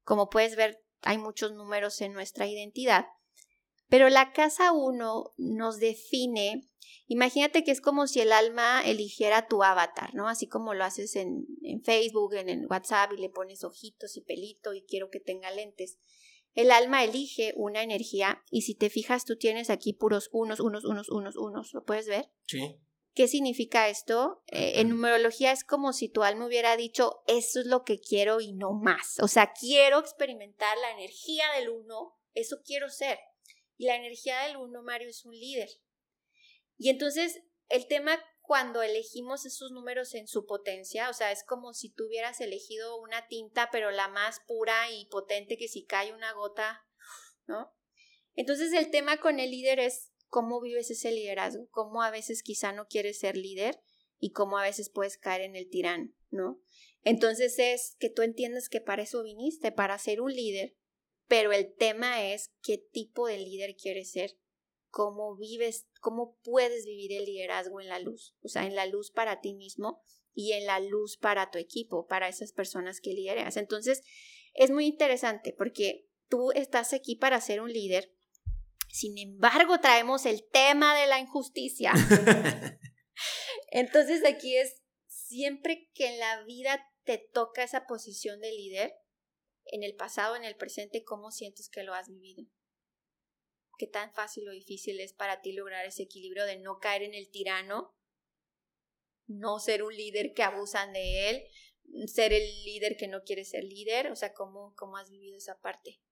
como 0.05 0.31
puedes 0.31 0.57
ver, 0.57 0.83
hay 1.03 1.19
muchos 1.19 1.53
números 1.53 2.01
en 2.01 2.13
nuestra 2.13 2.47
identidad. 2.47 3.07
Pero 3.89 4.09
la 4.09 4.33
casa 4.33 4.73
1 4.73 5.35
nos 5.37 5.79
define, 5.79 6.71
imagínate 7.09 7.63
que 7.63 7.73
es 7.73 7.81
como 7.81 8.07
si 8.07 8.21
el 8.21 8.33
alma 8.33 8.81
eligiera 8.83 9.49
tu 9.49 9.63
avatar, 9.63 10.15
¿no? 10.15 10.29
Así 10.29 10.49
como 10.49 10.73
lo 10.73 10.85
haces 10.85 11.15
en, 11.17 11.47
en 11.63 11.83
Facebook, 11.83 12.35
en 12.35 12.49
el 12.49 12.67
WhatsApp 12.67 13.13
y 13.13 13.21
le 13.21 13.29
pones 13.29 13.65
ojitos 13.65 14.17
y 14.17 14.23
pelito 14.23 14.73
y 14.73 14.83
quiero 14.83 15.11
que 15.11 15.21
tenga 15.21 15.51
lentes. 15.51 15.99
El 16.55 16.71
alma 16.71 17.05
elige 17.05 17.53
una 17.57 17.83
energía 17.83 18.43
y 18.51 18.63
si 18.63 18.75
te 18.75 18.91
fijas 18.91 19.25
tú 19.25 19.37
tienes 19.37 19.71
aquí 19.71 19.93
puros 19.93 20.29
unos, 20.33 20.61
unos, 20.61 20.85
unos, 20.85 21.09
unos, 21.09 21.37
unos. 21.37 21.75
¿Lo 21.75 21.85
puedes 21.85 22.07
ver? 22.07 22.31
Sí. 22.47 22.79
¿Qué 23.15 23.29
significa 23.29 23.89
esto? 23.89 24.43
Eh, 24.47 24.81
en 24.81 24.89
numerología 24.89 25.53
es 25.53 25.65
como 25.65 25.93
si 25.93 26.09
tu 26.09 26.23
alma 26.23 26.47
hubiera 26.47 26.77
dicho, 26.77 27.23
eso 27.27 27.61
es 27.61 27.67
lo 27.67 27.85
que 27.85 28.01
quiero 28.01 28.41
y 28.41 28.55
no 28.55 28.73
más. 28.73 29.19
O 29.21 29.29
sea, 29.29 29.53
quiero 29.53 29.99
experimentar 29.99 30.79
la 30.79 30.93
energía 30.93 31.45
del 31.59 31.69
uno, 31.69 32.19
eso 32.33 32.63
quiero 32.65 32.89
ser. 32.89 33.19
Y 33.77 33.87
la 33.87 33.97
energía 33.97 34.41
del 34.47 34.57
uno, 34.57 34.83
Mario, 34.83 35.11
es 35.11 35.27
un 35.27 35.35
líder. 35.35 35.69
Y 36.79 36.89
entonces, 36.89 37.43
el 37.69 37.87
tema 37.87 38.19
cuando 38.41 38.83
elegimos 38.83 39.45
esos 39.45 39.71
números 39.73 40.15
en 40.15 40.27
su 40.27 40.47
potencia, 40.47 41.11
o 41.11 41.13
sea, 41.13 41.33
es 41.33 41.45
como 41.45 41.75
si 41.75 41.91
tú 41.91 42.07
hubieras 42.07 42.41
elegido 42.41 42.99
una 43.01 43.29
tinta, 43.29 43.69
pero 43.71 43.91
la 43.91 44.09
más 44.09 44.41
pura 44.47 44.91
y 44.91 45.07
potente 45.07 45.57
que 45.59 45.69
si 45.69 45.85
cae 45.85 46.13
una 46.13 46.33
gota, 46.33 46.87
¿no? 47.47 47.75
Entonces, 48.35 48.73
el 48.73 48.91
tema 48.91 49.19
con 49.19 49.39
el 49.39 49.51
líder 49.51 49.81
es 49.81 50.12
cómo 50.33 50.63
vives 50.63 50.91
ese 50.91 51.13
liderazgo, 51.13 51.69
cómo 51.69 52.03
a 52.03 52.11
veces 52.11 52.43
quizá 52.43 52.73
no 52.73 52.87
quieres 52.87 53.19
ser 53.19 53.37
líder 53.37 53.79
y 54.19 54.31
cómo 54.31 54.57
a 54.57 54.63
veces 54.63 54.89
puedes 54.89 55.19
caer 55.19 55.43
en 55.43 55.57
el 55.57 55.69
tirano, 55.69 56.11
¿no? 56.31 56.59
Entonces 57.05 57.59
es 57.59 57.97
que 57.99 58.09
tú 58.09 58.23
entiendas 58.23 58.71
que 58.71 58.81
para 58.81 59.03
eso 59.03 59.23
viniste, 59.23 59.73
para 59.73 59.99
ser 59.99 60.23
un 60.23 60.33
líder, 60.33 60.75
pero 61.29 61.53
el 61.53 61.75
tema 61.75 62.33
es 62.33 62.51
qué 62.63 62.79
tipo 62.79 63.27
de 63.27 63.37
líder 63.37 63.77
quieres 63.77 64.13
ser, 64.13 64.39
cómo 64.89 65.37
vives, 65.37 65.87
cómo 66.01 66.39
puedes 66.43 66.87
vivir 66.87 67.13
el 67.13 67.27
liderazgo 67.27 67.83
en 67.83 67.89
la 67.89 67.99
luz, 67.99 68.35
o 68.41 68.49
sea, 68.49 68.65
en 68.65 68.75
la 68.75 68.87
luz 68.87 69.11
para 69.11 69.43
ti 69.43 69.53
mismo 69.53 70.01
y 70.33 70.53
en 70.53 70.65
la 70.65 70.81
luz 70.81 71.19
para 71.19 71.51
tu 71.51 71.59
equipo, 71.59 72.07
para 72.07 72.29
esas 72.29 72.53
personas 72.53 73.03
que 73.03 73.13
lideras. 73.13 73.59
Entonces, 73.59 74.01
es 74.55 74.71
muy 74.71 74.87
interesante 74.87 75.53
porque 75.53 76.09
tú 76.31 76.53
estás 76.53 76.95
aquí 76.95 77.17
para 77.17 77.39
ser 77.43 77.61
un 77.61 77.71
líder, 77.71 78.11
sin 78.93 79.17
embargo, 79.17 79.81
traemos 79.81 80.27
el 80.27 80.47
tema 80.51 80.95
de 80.95 81.07
la 81.07 81.19
injusticia. 81.19 81.93
Entonces 83.69 84.23
aquí 84.23 84.59
es 84.59 84.83
siempre 85.07 85.91
que 85.95 86.09
en 86.09 86.19
la 86.19 86.45
vida 86.45 86.87
te 87.05 87.17
toca 87.17 87.65
esa 87.65 87.87
posición 87.87 88.39
de 88.41 88.53
líder, 88.53 88.93
en 89.65 89.83
el 89.83 89.95
pasado, 89.95 90.37
en 90.37 90.45
el 90.45 90.57
presente, 90.57 91.05
¿cómo 91.05 91.31
sientes 91.31 91.71
que 91.71 91.85
lo 91.85 91.95
has 91.95 92.09
vivido? 92.09 92.45
¿Qué 93.79 93.87
tan 93.87 94.13
fácil 94.13 94.47
o 94.47 94.53
difícil 94.53 95.01
es 95.01 95.15
para 95.15 95.41
ti 95.41 95.53
lograr 95.53 95.87
ese 95.87 96.03
equilibrio 96.03 96.45
de 96.45 96.59
no 96.59 96.79
caer 96.79 97.03
en 97.03 97.15
el 97.15 97.31
tirano, 97.31 97.97
no 99.27 99.59
ser 99.59 99.85
un 99.85 99.97
líder 99.97 100.35
que 100.35 100.43
abusan 100.43 100.93
de 100.93 101.31
él, 101.31 101.45
ser 102.09 102.35
el 102.35 102.45
líder 102.65 102.99
que 102.99 103.09
no 103.09 103.23
quiere 103.23 103.47
ser 103.47 103.65
líder? 103.65 104.13
O 104.13 104.17
sea, 104.17 104.35
¿cómo, 104.35 104.75
cómo 104.77 104.99
has 104.99 105.09
vivido 105.09 105.39
esa 105.39 105.59
parte? 105.61 106.03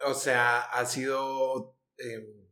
O 0.00 0.12
sea, 0.12 0.60
ha 0.60 0.84
sido 0.84 1.77
Em, 1.98 2.48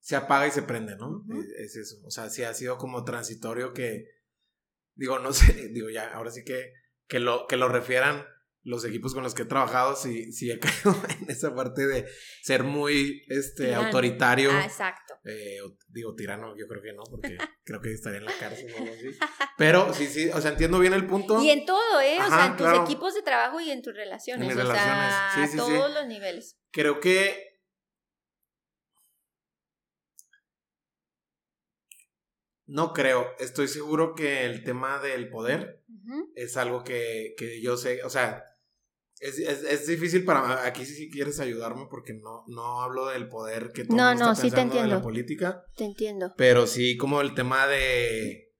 se 0.00 0.16
apaga 0.16 0.46
y 0.46 0.50
se 0.50 0.62
prende, 0.62 0.96
¿no? 0.96 1.24
es, 1.56 1.76
eso. 1.76 1.96
O 2.04 2.10
sea, 2.10 2.28
sí 2.28 2.42
ha 2.42 2.52
sido 2.52 2.76
como 2.76 3.04
transitorio 3.04 3.72
que, 3.72 4.04
digo, 4.94 5.18
no 5.18 5.32
sé, 5.32 5.68
digo 5.68 5.88
ya, 5.88 6.12
ahora 6.12 6.30
sí 6.30 6.44
que, 6.44 6.72
que, 7.08 7.20
lo, 7.20 7.46
que 7.46 7.56
lo 7.56 7.68
refieran 7.68 8.26
los 8.64 8.84
equipos 8.84 9.14
con 9.14 9.22
los 9.22 9.34
que 9.34 9.42
he 9.42 9.46
trabajado, 9.46 9.94
sí, 9.94 10.32
sí 10.32 10.50
he 10.50 10.58
caído 10.60 10.94
en 11.08 11.30
esa 11.30 11.54
parte 11.54 11.86
de 11.86 12.06
ser 12.42 12.64
muy 12.64 13.22
este, 13.28 13.74
autoritario. 13.74 14.50
Ah, 14.52 14.64
exacto. 14.64 15.14
Eh, 15.24 15.58
digo, 15.88 16.14
tirano, 16.14 16.54
yo 16.56 16.66
creo 16.66 16.82
que 16.82 16.92
no, 16.92 17.02
porque 17.04 17.38
creo 17.64 17.80
que 17.80 17.92
estaría 17.92 18.18
en 18.18 18.26
la 18.26 18.38
cárcel 18.38 18.72
o 18.74 18.78
algo 18.78 18.92
así. 18.92 19.08
Pero 19.56 19.94
sí, 19.94 20.06
sí, 20.06 20.28
o 20.28 20.40
sea, 20.40 20.50
entiendo 20.50 20.78
bien 20.78 20.92
el 20.92 21.06
punto. 21.06 21.42
Y 21.42 21.50
en 21.50 21.64
todo, 21.64 22.00
¿eh? 22.00 22.18
o 22.20 22.28
sea, 22.28 22.46
en 22.46 22.56
tus 22.56 22.68
equipos 22.84 23.14
de 23.14 23.22
trabajo 23.22 23.60
y 23.60 23.70
en 23.70 23.80
tus 23.80 23.94
relaciones. 23.94 24.50
En 24.50 24.58
o 24.58 24.62
relaciones. 24.62 25.14
Sea, 25.34 25.44
a 25.44 25.50
todos 25.56 25.94
los 25.94 26.06
niveles. 26.06 26.58
Creo 26.72 27.00
que 27.00 27.53
No 32.66 32.92
creo, 32.92 33.26
estoy 33.38 33.68
seguro 33.68 34.14
que 34.14 34.44
el 34.44 34.64
tema 34.64 34.98
del 34.98 35.28
poder 35.28 35.84
es 36.34 36.56
algo 36.56 36.82
que, 36.82 37.34
que, 37.36 37.60
yo 37.60 37.76
sé, 37.76 38.02
o 38.04 38.10
sea, 38.10 38.42
es, 39.20 39.38
es, 39.38 39.62
es, 39.62 39.86
difícil 39.86 40.24
para 40.24 40.64
aquí 40.66 40.84
si 40.84 41.10
quieres 41.10 41.40
ayudarme 41.40 41.86
porque 41.90 42.14
no, 42.14 42.44
no 42.46 42.82
hablo 42.82 43.06
del 43.06 43.28
poder 43.28 43.70
que 43.72 43.84
todo 43.84 43.96
no, 43.96 44.14
no, 44.14 44.34
sí 44.34 44.50
te 44.50 44.60
entiendo. 44.60 44.88
de 44.88 44.96
la 44.96 45.02
política. 45.02 45.64
Te 45.76 45.84
entiendo. 45.84 46.34
Pero 46.36 46.66
sí 46.66 46.96
como 46.96 47.20
el 47.20 47.34
tema 47.34 47.66
de... 47.66 48.52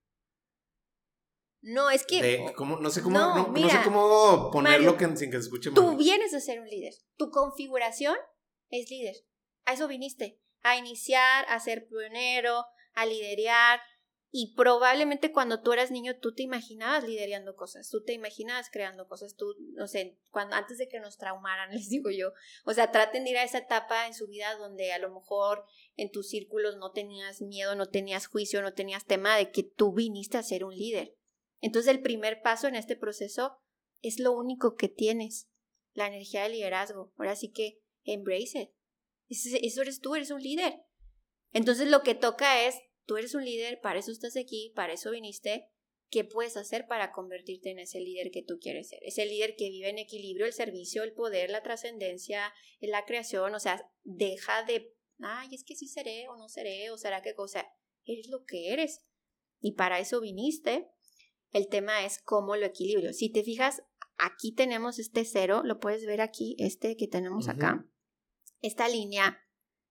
No, 1.63 1.91
es 1.91 2.05
que... 2.05 2.39
no 2.39 2.49
sé 2.49 2.55
cómo, 2.55 2.77
no, 2.79 2.91
sé 2.91 3.03
cómo 3.85 4.51
ponerlo 4.53 4.97
sin 5.17 5.31
que 5.31 5.39
se 5.39 5.45
escuche 5.45 5.71
mal. 5.71 5.75
Tú 5.75 5.97
vienes 5.97 6.35
a 6.35 6.41
ser 6.41 6.61
un 6.61 6.69
líder. 6.69 6.93
Tu 7.17 7.31
configuración 7.31 8.17
es 8.69 8.91
líder. 8.91 9.17
A 9.65 9.73
eso 9.73 9.89
viniste. 9.89 10.41
A 10.63 10.77
iniciar, 10.77 11.47
a 11.49 11.59
ser 11.61 11.87
pionero, 11.89 12.65
a 12.95 13.07
liderar, 13.07 13.81
y 14.37 14.53
probablemente 14.57 15.31
cuando 15.31 15.61
tú 15.61 15.73
eras 15.73 15.93
niño 15.93 16.17
tú 16.19 16.35
te 16.35 16.43
imaginabas 16.43 17.05
liderando 17.05 17.55
cosas, 17.55 17.89
tú 17.89 18.03
te 18.03 18.15
imaginabas 18.15 18.69
creando 18.69 19.07
cosas, 19.07 19.37
tú, 19.37 19.55
no 19.75 19.87
sé, 19.87 20.19
cuando, 20.33 20.57
antes 20.57 20.77
de 20.77 20.89
que 20.89 20.99
nos 20.99 21.19
traumaran, 21.19 21.71
les 21.73 21.89
digo 21.89 22.11
yo, 22.11 22.33
o 22.65 22.75
sea, 22.75 22.91
traten 22.91 23.23
de 23.23 23.31
ir 23.31 23.39
a 23.39 23.45
esa 23.45 23.59
etapa 23.59 24.09
en 24.09 24.13
su 24.13 24.27
vida 24.27 24.57
donde 24.57 24.91
a 24.93 24.99
lo 24.99 25.09
mejor 25.15 25.65
en 25.95 26.11
tus 26.11 26.31
círculos 26.31 26.77
no 26.79 26.91
tenías 26.91 27.43
miedo, 27.43 27.77
no 27.77 27.87
tenías 27.87 28.27
juicio, 28.27 28.61
no 28.61 28.75
tenías 28.75 29.05
tema 29.05 29.37
de 29.37 29.53
que 29.53 29.63
tú 29.63 29.93
viniste 29.93 30.37
a 30.37 30.43
ser 30.43 30.65
un 30.65 30.75
líder. 30.75 31.15
Entonces 31.61 31.95
el 31.95 32.03
primer 32.03 32.43
paso 32.43 32.67
en 32.67 32.75
este 32.75 32.97
proceso 32.97 33.61
es 34.03 34.19
lo 34.19 34.33
único 34.33 34.75
que 34.75 34.89
tienes, 34.89 35.49
la 35.93 36.09
energía 36.09 36.43
de 36.43 36.49
liderazgo. 36.49 37.13
Ahora 37.19 37.37
sí 37.37 37.53
que 37.53 37.79
embrace 38.03 38.63
it. 38.63 38.71
Eso 39.29 39.83
eres 39.83 40.01
tú, 40.01 40.17
eres 40.17 40.33
un 40.33 40.43
líder. 40.43 40.83
Entonces 41.53 41.89
lo 41.89 42.03
que 42.03 42.17
toca 42.17 42.63
es 42.63 42.81
Tú 43.07 43.17
eres 43.17 43.35
un 43.35 43.45
líder, 43.45 43.81
para 43.81 43.99
eso 43.99 44.11
estás 44.11 44.37
aquí, 44.37 44.73
para 44.75 44.93
eso 44.93 45.11
viniste. 45.11 45.69
¿Qué 46.11 46.25
puedes 46.25 46.57
hacer 46.57 46.87
para 46.87 47.13
convertirte 47.13 47.71
en 47.71 47.79
ese 47.79 48.01
líder 48.01 48.31
que 48.31 48.43
tú 48.43 48.59
quieres 48.61 48.89
ser? 48.89 49.01
Ese 49.03 49.27
líder 49.27 49.57
que 49.57 49.69
vive 49.69 49.89
en 49.89 49.99
equilibrio, 49.99 50.47
el 50.47 50.53
servicio, 50.53 51.03
el 51.03 51.13
poder, 51.13 51.51
la 51.51 51.63
trascendencia, 51.63 52.53
la 52.81 53.05
creación. 53.05 53.55
O 53.55 53.61
sea, 53.61 53.91
deja 54.05 54.63
de, 54.65 54.95
ay, 55.19 55.49
es 55.53 55.65
que 55.65 55.75
sí 55.75 55.89
seré 55.89 56.29
o 56.29 56.37
no 56.37 56.49
seré, 56.49 56.91
o 56.91 56.99
será 56.99 57.21
que 57.23 57.35
cosa. 57.35 57.67
Eres 58.05 58.29
lo 58.29 58.45
que 58.45 58.73
eres. 58.73 59.01
Y 59.61 59.73
para 59.73 59.99
eso 59.99 60.21
viniste. 60.21 60.89
El 61.51 61.69
tema 61.69 62.05
es 62.05 62.19
cómo 62.19 62.57
lo 62.57 62.67
equilibrio. 62.67 63.13
Si 63.13 63.31
te 63.31 63.43
fijas, 63.43 63.83
aquí 64.17 64.53
tenemos 64.53 64.99
este 64.99 65.25
cero, 65.25 65.63
lo 65.65 65.81
puedes 65.81 66.05
ver 66.07 66.21
aquí, 66.21 66.57
este 66.59 66.97
que 66.97 67.09
tenemos 67.09 67.49
acá. 67.49 67.87
Esta 68.61 68.89
línea 68.89 69.45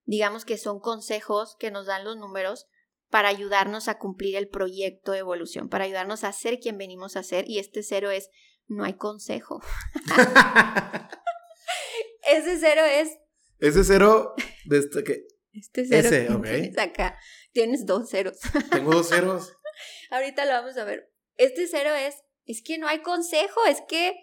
digamos 0.04 0.44
que 0.44 0.58
son 0.58 0.80
consejos 0.80 1.56
que 1.58 1.70
nos 1.70 1.86
dan 1.86 2.04
los 2.04 2.16
números 2.16 2.66
para 3.14 3.28
ayudarnos 3.28 3.86
a 3.86 3.96
cumplir 3.96 4.34
el 4.34 4.48
proyecto 4.48 5.12
de 5.12 5.18
evolución, 5.18 5.68
para 5.68 5.84
ayudarnos 5.84 6.24
a 6.24 6.32
ser 6.32 6.58
quien 6.58 6.78
venimos 6.78 7.14
a 7.14 7.22
ser. 7.22 7.48
Y 7.48 7.60
este 7.60 7.84
cero 7.84 8.10
es, 8.10 8.28
no 8.66 8.82
hay 8.82 8.94
consejo. 8.94 9.62
Ese 12.28 12.58
cero 12.58 12.82
es... 12.84 13.16
Ese 13.60 13.84
cero, 13.84 14.34
de 14.64 14.78
este 14.78 15.04
que... 15.04 15.28
Este 15.52 15.86
cero 15.86 16.08
Ese, 16.08 16.26
que 16.26 16.42
tienes 16.42 16.78
acá, 16.78 17.16
tienes 17.52 17.86
dos 17.86 18.10
ceros. 18.10 18.40
Tengo 18.72 18.92
dos 18.92 19.08
ceros. 19.08 19.52
Ahorita 20.10 20.44
lo 20.44 20.50
vamos 20.50 20.76
a 20.76 20.82
ver. 20.82 21.08
Este 21.36 21.68
cero 21.68 21.90
es, 21.94 22.16
es 22.46 22.64
que 22.64 22.78
no 22.78 22.88
hay 22.88 23.00
consejo, 23.00 23.64
es 23.68 23.80
que 23.88 24.16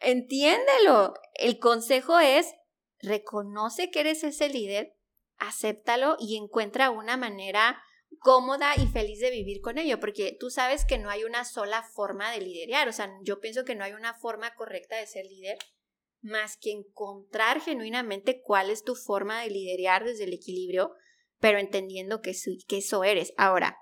entiéndelo. 0.00 1.12
El 1.34 1.58
consejo 1.58 2.18
es, 2.18 2.54
reconoce 3.00 3.90
que 3.90 4.00
eres 4.00 4.24
ese 4.24 4.48
líder, 4.48 4.96
acéptalo 5.36 6.16
y 6.18 6.38
encuentra 6.38 6.88
una 6.88 7.18
manera 7.18 7.82
cómoda 8.20 8.74
y 8.76 8.86
feliz 8.86 9.20
de 9.20 9.30
vivir 9.30 9.60
con 9.60 9.78
ello, 9.78 10.00
porque 10.00 10.36
tú 10.38 10.50
sabes 10.50 10.84
que 10.84 10.98
no 10.98 11.10
hay 11.10 11.24
una 11.24 11.44
sola 11.44 11.82
forma 11.82 12.32
de 12.32 12.40
liderar, 12.40 12.88
o 12.88 12.92
sea, 12.92 13.10
yo 13.22 13.40
pienso 13.40 13.64
que 13.64 13.74
no 13.74 13.84
hay 13.84 13.92
una 13.92 14.14
forma 14.14 14.54
correcta 14.54 14.96
de 14.96 15.06
ser 15.06 15.24
líder 15.26 15.58
más 16.20 16.56
que 16.56 16.72
encontrar 16.72 17.60
genuinamente 17.60 18.40
cuál 18.42 18.70
es 18.70 18.82
tu 18.82 18.94
forma 18.94 19.42
de 19.42 19.50
liderar 19.50 20.04
desde 20.04 20.24
el 20.24 20.32
equilibrio, 20.32 20.92
pero 21.38 21.58
entendiendo 21.58 22.20
que, 22.20 22.34
que 22.66 22.78
eso 22.78 23.04
eres. 23.04 23.32
Ahora, 23.36 23.78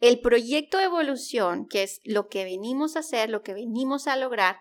el 0.00 0.20
proyecto 0.20 0.78
de 0.78 0.84
evolución, 0.84 1.66
que 1.66 1.82
es 1.82 2.00
lo 2.04 2.28
que 2.28 2.44
venimos 2.44 2.96
a 2.96 3.00
hacer, 3.00 3.30
lo 3.30 3.42
que 3.42 3.54
venimos 3.54 4.06
a 4.06 4.16
lograr, 4.16 4.56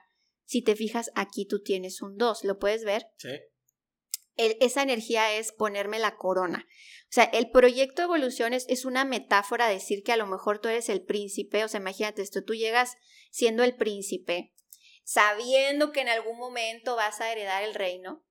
si 0.45 0.61
te 0.61 0.75
fijas, 0.75 1.11
aquí 1.15 1.45
tú 1.45 1.61
tienes 1.61 2.01
un 2.01 2.17
2, 2.17 2.43
¿lo 2.43 2.57
puedes 2.57 2.83
ver? 2.83 3.07
Sí. 3.17 3.29
El- 4.39 4.57
esa 4.61 4.81
energía 4.81 5.33
es 5.33 5.51
ponerme 5.51 5.99
la 5.99 6.15
corona. 6.15 6.65
O 7.03 7.11
sea, 7.11 7.25
el 7.25 7.51
proyecto 7.51 8.01
de 8.01 8.05
evolución 8.05 8.53
es, 8.53 8.65
es 8.69 8.85
una 8.85 9.03
metáfora 9.03 9.67
de 9.67 9.73
decir 9.75 10.01
que 10.03 10.13
a 10.13 10.17
lo 10.17 10.27
mejor 10.27 10.59
tú 10.59 10.69
eres 10.69 10.89
el 10.89 11.03
príncipe, 11.03 11.63
o 11.63 11.67
sea, 11.67 11.79
imagínate 11.79 12.21
esto, 12.21 12.43
tú 12.43 12.53
llegas 12.55 12.95
siendo 13.31 13.63
el 13.63 13.75
príncipe, 13.75 14.53
sabiendo 15.03 15.91
que 15.91 16.01
en 16.01 16.09
algún 16.09 16.37
momento 16.37 16.95
vas 16.95 17.19
a 17.19 17.31
heredar 17.31 17.63
el 17.63 17.73
reino, 17.73 18.25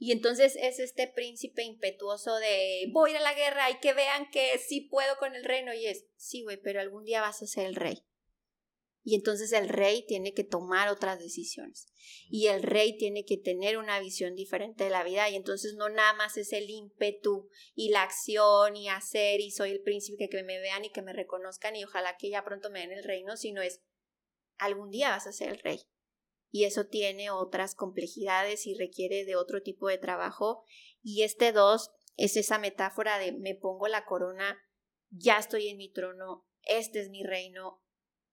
y 0.00 0.12
entonces 0.12 0.56
es 0.60 0.78
este 0.78 1.08
príncipe 1.08 1.64
impetuoso 1.64 2.36
de 2.36 2.88
voy 2.92 3.14
a 3.14 3.18
a 3.18 3.22
la 3.22 3.34
guerra 3.34 3.68
y 3.70 3.80
que 3.80 3.94
vean 3.94 4.30
que 4.30 4.56
sí 4.58 4.82
puedo 4.82 5.16
con 5.18 5.34
el 5.34 5.44
reino, 5.44 5.74
y 5.74 5.86
es, 5.86 6.06
sí, 6.16 6.44
güey, 6.44 6.56
pero 6.62 6.80
algún 6.80 7.04
día 7.04 7.20
vas 7.20 7.42
a 7.42 7.46
ser 7.46 7.66
el 7.66 7.74
rey. 7.74 8.04
Y 9.08 9.14
entonces 9.14 9.52
el 9.52 9.70
rey 9.70 10.04
tiene 10.06 10.34
que 10.34 10.44
tomar 10.44 10.90
otras 10.90 11.18
decisiones 11.18 11.90
y 12.28 12.48
el 12.48 12.62
rey 12.62 12.94
tiene 12.98 13.24
que 13.24 13.38
tener 13.38 13.78
una 13.78 13.98
visión 14.00 14.34
diferente 14.34 14.84
de 14.84 14.90
la 14.90 15.02
vida 15.02 15.30
y 15.30 15.36
entonces 15.36 15.76
no 15.76 15.88
nada 15.88 16.12
más 16.12 16.36
es 16.36 16.52
el 16.52 16.68
ímpetu 16.68 17.48
y 17.74 17.88
la 17.88 18.02
acción 18.02 18.76
y 18.76 18.90
hacer 18.90 19.40
y 19.40 19.50
soy 19.50 19.70
el 19.70 19.80
príncipe 19.80 20.28
que 20.28 20.42
me 20.42 20.60
vean 20.60 20.84
y 20.84 20.92
que 20.92 21.00
me 21.00 21.14
reconozcan 21.14 21.74
y 21.74 21.84
ojalá 21.84 22.18
que 22.18 22.28
ya 22.28 22.44
pronto 22.44 22.68
me 22.68 22.80
den 22.80 22.92
el 22.92 23.02
reino, 23.02 23.38
sino 23.38 23.62
es 23.62 23.80
algún 24.58 24.90
día 24.90 25.08
vas 25.08 25.26
a 25.26 25.32
ser 25.32 25.48
el 25.48 25.60
rey. 25.60 25.80
Y 26.50 26.64
eso 26.64 26.84
tiene 26.84 27.30
otras 27.30 27.74
complejidades 27.74 28.66
y 28.66 28.74
requiere 28.74 29.24
de 29.24 29.36
otro 29.36 29.62
tipo 29.62 29.88
de 29.88 29.96
trabajo. 29.96 30.64
Y 31.00 31.22
este 31.22 31.52
dos 31.52 31.92
es 32.18 32.36
esa 32.36 32.58
metáfora 32.58 33.18
de 33.18 33.32
me 33.32 33.54
pongo 33.54 33.88
la 33.88 34.04
corona, 34.04 34.58
ya 35.08 35.38
estoy 35.38 35.68
en 35.68 35.78
mi 35.78 35.90
trono, 35.90 36.46
este 36.64 37.00
es 37.00 37.08
mi 37.08 37.22
reino, 37.22 37.82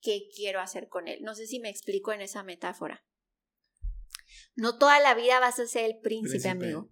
¿qué 0.05 0.29
quiero 0.33 0.61
hacer 0.61 0.87
con 0.87 1.07
él? 1.07 1.23
No 1.23 1.33
sé 1.33 1.47
si 1.47 1.59
me 1.59 1.69
explico 1.69 2.13
en 2.13 2.21
esa 2.21 2.43
metáfora. 2.43 3.03
No 4.55 4.77
toda 4.77 4.99
la 4.99 5.15
vida 5.15 5.39
vas 5.39 5.59
a 5.59 5.65
ser 5.65 5.85
el 5.85 5.99
príncipe, 5.99 6.41
Príncipe. 6.41 6.49
amigo. 6.49 6.91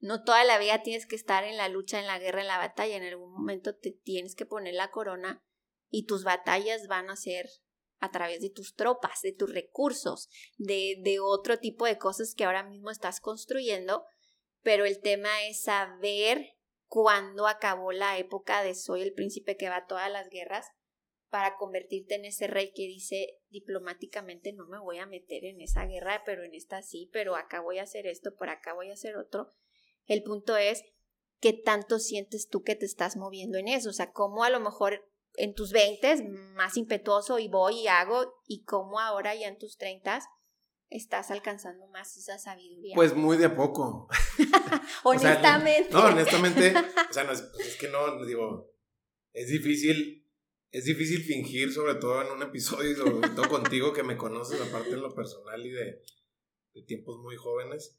No 0.00 0.22
toda 0.22 0.44
la 0.44 0.58
vida 0.58 0.82
tienes 0.82 1.06
que 1.06 1.16
estar 1.16 1.44
en 1.44 1.56
la 1.56 1.68
lucha, 1.68 1.98
en 1.98 2.06
la 2.06 2.18
guerra, 2.18 2.42
en 2.42 2.46
la 2.46 2.58
batalla. 2.58 2.96
En 2.96 3.02
algún 3.02 3.32
momento 3.32 3.74
te 3.74 3.90
tienes 3.92 4.34
que 4.34 4.46
poner 4.46 4.74
la 4.74 4.90
corona 4.90 5.42
y 5.88 6.04
tus 6.04 6.22
batallas 6.22 6.86
van 6.86 7.10
a 7.10 7.16
ser 7.16 7.48
a 7.98 8.10
través 8.10 8.40
de 8.40 8.50
tus 8.50 8.74
tropas, 8.74 9.20
de 9.22 9.32
tus 9.32 9.52
recursos, 9.52 10.28
de, 10.56 10.96
de 11.02 11.20
otro 11.20 11.58
tipo 11.58 11.86
de 11.86 11.98
cosas 11.98 12.34
que 12.34 12.44
ahora 12.44 12.62
mismo 12.62 12.90
estás 12.90 13.20
construyendo. 13.20 14.04
Pero 14.62 14.84
el 14.84 15.00
tema 15.00 15.44
es 15.46 15.62
saber 15.62 16.56
cuándo 16.86 17.46
acabó 17.46 17.92
la 17.92 18.18
época 18.18 18.62
de 18.62 18.74
soy 18.74 19.02
el 19.02 19.14
príncipe 19.14 19.56
que 19.56 19.68
va 19.68 19.78
a 19.78 19.86
todas 19.86 20.10
las 20.10 20.28
guerras 20.28 20.66
para 21.30 21.56
convertirte 21.56 22.16
en 22.16 22.24
ese 22.24 22.46
rey 22.46 22.72
que 22.74 22.82
dice 22.82 23.38
diplomáticamente 23.48 24.52
no 24.52 24.66
me 24.66 24.78
voy 24.78 24.98
a 24.98 25.06
meter 25.06 25.44
en 25.44 25.60
esa 25.60 25.86
guerra, 25.86 26.22
pero 26.26 26.44
en 26.44 26.54
esta 26.54 26.82
sí, 26.82 27.08
pero 27.12 27.36
acá 27.36 27.60
voy 27.60 27.78
a 27.78 27.84
hacer 27.84 28.06
esto, 28.06 28.34
por 28.36 28.50
acá 28.50 28.74
voy 28.74 28.90
a 28.90 28.94
hacer 28.94 29.16
otro. 29.16 29.48
El 30.06 30.22
punto 30.22 30.56
es 30.56 30.84
qué 31.40 31.52
tanto 31.52 31.98
sientes 31.98 32.48
tú 32.48 32.62
que 32.62 32.74
te 32.74 32.84
estás 32.84 33.16
moviendo 33.16 33.58
en 33.58 33.68
eso, 33.68 33.90
o 33.90 33.92
sea, 33.94 34.12
cómo 34.12 34.44
a 34.44 34.50
lo 34.50 34.60
mejor 34.60 35.08
en 35.34 35.54
tus 35.54 35.72
20 35.72 36.22
más 36.54 36.76
impetuoso 36.76 37.38
y 37.38 37.48
voy 37.48 37.80
y 37.80 37.88
hago 37.88 38.34
y 38.46 38.64
cómo 38.64 38.98
ahora 38.98 39.34
ya 39.34 39.48
en 39.48 39.58
tus 39.58 39.76
30 39.76 40.20
estás 40.90 41.30
alcanzando 41.30 41.86
más 41.86 42.16
esa 42.16 42.38
sabiduría. 42.38 42.96
Pues 42.96 43.14
muy 43.14 43.36
de 43.36 43.46
a 43.46 43.54
poco. 43.54 44.08
o 45.04 45.18
sea, 45.18 45.30
honestamente. 45.38 45.92
no, 45.92 46.04
honestamente, 46.06 46.74
o 47.08 47.12
sea, 47.12 47.24
no 47.24 47.32
es, 47.32 47.42
pues 47.42 47.68
es 47.68 47.76
que 47.76 47.88
no, 47.88 48.24
digo, 48.26 48.74
es 49.32 49.48
difícil, 49.48 50.19
es 50.72 50.84
difícil 50.84 51.22
fingir, 51.24 51.72
sobre 51.72 51.96
todo 51.96 52.22
en 52.22 52.30
un 52.30 52.42
episodio, 52.42 52.90
y 52.92 52.94
sobre 52.94 53.28
todo 53.34 53.48
contigo 53.48 53.92
que 53.92 54.02
me 54.02 54.16
conoces, 54.16 54.60
aparte 54.60 54.90
en 54.90 55.02
lo 55.02 55.14
personal 55.14 55.64
y 55.64 55.70
de, 55.70 56.02
de 56.74 56.82
tiempos 56.82 57.18
muy 57.18 57.36
jóvenes, 57.36 57.96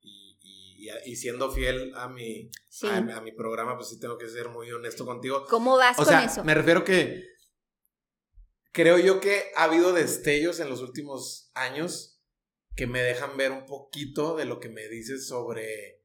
y, 0.00 0.38
y, 0.42 0.88
y- 1.06 1.16
siendo 1.16 1.50
fiel 1.50 1.92
a 1.96 2.08
mi, 2.08 2.50
Sí. 2.68 2.86
a, 2.86 2.96
a 2.98 3.20
mi 3.20 3.32
programa, 3.32 3.76
pues 3.76 3.88
sí 3.90 3.98
tengo 4.00 4.18
que 4.18 4.28
ser 4.28 4.48
muy 4.48 4.70
honesto 4.70 5.04
contigo. 5.06 5.46
¿Cómo 5.48 5.76
vas 5.76 5.98
O 5.98 6.02
con 6.04 6.08
sea, 6.08 6.24
eso? 6.24 6.44
me 6.44 6.54
refiero 6.54 6.84
que 6.84 7.24
creo 8.72 8.98
yo 8.98 9.20
que 9.20 9.44
ha 9.56 9.64
habido 9.64 9.92
destellos 9.92 10.60
en 10.60 10.68
los 10.68 10.80
últimos 10.82 11.50
años 11.54 12.20
que 12.76 12.86
me 12.86 13.00
dejan 13.00 13.36
ver 13.36 13.52
un 13.52 13.66
poquito 13.66 14.34
de 14.36 14.46
lo 14.46 14.58
que 14.58 14.68
me 14.68 14.88
dices 14.88 15.28
sobre 15.28 16.02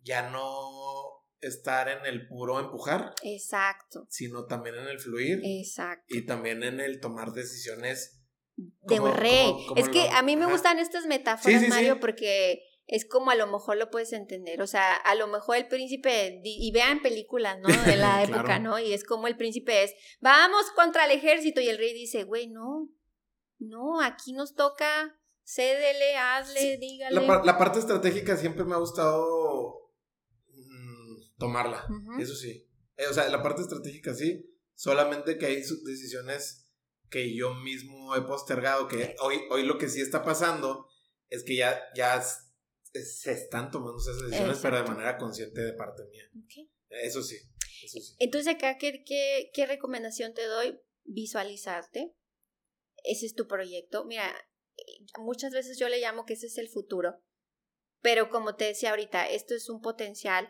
ya 0.00 0.30
no 0.30 1.05
estar 1.40 1.88
en 1.88 2.04
el 2.06 2.26
puro 2.28 2.58
empujar, 2.60 3.12
Exacto, 3.22 4.06
sino 4.08 4.46
también 4.46 4.74
en 4.76 4.88
el 4.88 4.98
fluir 4.98 5.40
exacto. 5.44 6.04
y 6.08 6.24
también 6.24 6.62
en 6.62 6.80
el 6.80 7.00
tomar 7.00 7.32
decisiones. 7.32 8.12
de 8.56 8.96
como- 8.96 9.12
rey. 9.12 9.52
como- 9.52 9.66
como 9.66 9.80
es 9.82 9.88
que 9.90 10.08
a 10.08 10.22
mí 10.22 10.34
me 10.34 10.44
ajá. 10.44 10.52
gustan 10.52 10.78
estas 10.78 11.04
metáforas, 11.04 11.44
Sí, 11.44 11.58
sí, 11.58 11.64
sí. 11.66 11.70
Mario, 11.70 12.00
porque 12.00 12.62
es 12.86 13.04
como 13.06 13.30
a 13.30 13.34
lo 13.34 13.46
mejor 13.48 13.76
lo 13.76 13.90
puedes 13.90 14.14
entender. 14.14 14.62
O 14.62 14.66
sea, 14.66 14.94
a 14.94 15.14
lo 15.14 15.26
mejor 15.26 15.56
el 15.58 15.68
príncipe, 15.68 16.40
y 16.42 16.70
vean 16.72 17.02
películas, 17.02 17.58
¿no? 17.60 17.68
De 17.84 17.96
la 17.96 18.22
Claro. 18.26 18.34
época, 18.38 18.58
¿no? 18.58 18.78
Y 18.78 18.94
es 18.94 19.04
como 19.04 19.26
el 19.26 19.36
príncipe 19.36 19.82
es, 19.82 19.92
vamos 20.20 20.70
contra 20.74 21.04
el 21.04 21.10
ejército, 21.10 21.60
y 21.60 21.68
el 21.68 21.76
rey 21.76 21.92
dice, 21.92 22.24
güey, 22.24 22.46
no, 22.48 22.88
no, 23.58 24.00
aquí 24.00 24.32
nos 24.32 24.54
toca, 24.54 25.18
cédele, 25.44 26.16
hazle, 26.16 26.78
dígale. 26.78 27.26
La, 27.26 27.42
la 27.44 27.58
parte 27.58 27.78
estratégica 27.80 28.38
siempre 28.38 28.64
me 28.64 28.72
ha 28.74 28.78
gustado 28.78 29.85
tomarla, 31.38 31.86
eso 32.18 32.34
sí. 32.34 32.68
Eh, 32.96 33.06
o 33.08 33.14
sea, 33.14 33.28
la 33.28 33.42
parte 33.42 33.62
estratégica 33.62 34.14
sí, 34.14 34.46
solamente 34.74 35.38
que 35.38 35.46
hay 35.46 35.56
decisiones 35.56 36.72
que 37.10 37.34
yo 37.34 37.54
mismo 37.54 38.16
he 38.16 38.22
postergado, 38.22 38.88
que 38.88 39.14
hoy, 39.20 39.40
hoy 39.50 39.64
lo 39.64 39.78
que 39.78 39.88
sí 39.88 40.00
está 40.00 40.24
pasando 40.24 40.88
es 41.28 41.44
que 41.44 41.56
ya, 41.56 41.80
ya 41.94 42.22
se 42.22 43.32
están 43.32 43.70
tomando 43.70 43.98
esas 43.98 44.20
decisiones, 44.22 44.58
pero 44.62 44.76
de 44.76 44.88
manera 44.88 45.18
consciente 45.18 45.60
de 45.60 45.72
parte 45.72 46.04
mía. 46.10 46.24
Ok. 46.44 46.68
Eso 46.88 47.22
sí, 47.22 47.36
eso 47.82 48.00
sí. 48.00 48.16
Entonces 48.18 48.54
acá, 48.54 48.78
¿qué, 48.78 49.02
qué, 49.04 49.50
qué 49.52 49.66
recomendación 49.66 50.34
te 50.34 50.44
doy? 50.46 50.80
Visualizarte. 51.04 52.14
Ese 53.04 53.26
es 53.26 53.34
tu 53.34 53.46
proyecto. 53.46 54.04
Mira, 54.04 54.34
eh, 54.76 54.82
muchas 55.18 55.52
veces 55.52 55.78
yo 55.78 55.88
le 55.88 56.00
llamo 56.00 56.24
que 56.24 56.34
ese 56.34 56.46
es 56.46 56.58
el 56.58 56.68
futuro. 56.68 57.22
Pero 58.00 58.30
como 58.30 58.56
te 58.56 58.64
decía 58.64 58.90
ahorita, 58.90 59.28
esto 59.28 59.54
es 59.54 59.68
un 59.68 59.80
potencial 59.80 60.48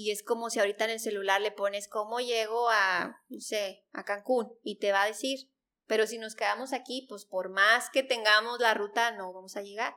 y 0.00 0.12
es 0.12 0.22
como 0.22 0.48
si 0.48 0.58
ahorita 0.58 0.86
en 0.86 0.92
el 0.92 1.00
celular 1.00 1.42
le 1.42 1.52
pones 1.52 1.86
cómo 1.86 2.20
llego 2.20 2.70
a, 2.70 3.20
no 3.28 3.38
sé, 3.38 3.84
a 3.92 4.02
Cancún 4.02 4.50
y 4.62 4.78
te 4.78 4.92
va 4.92 5.02
a 5.02 5.06
decir. 5.06 5.50
Pero 5.86 6.06
si 6.06 6.16
nos 6.16 6.34
quedamos 6.34 6.72
aquí, 6.72 7.04
pues 7.06 7.26
por 7.26 7.50
más 7.50 7.90
que 7.90 8.02
tengamos 8.02 8.60
la 8.60 8.72
ruta, 8.72 9.10
no 9.10 9.30
vamos 9.34 9.58
a 9.58 9.62
llegar. 9.62 9.94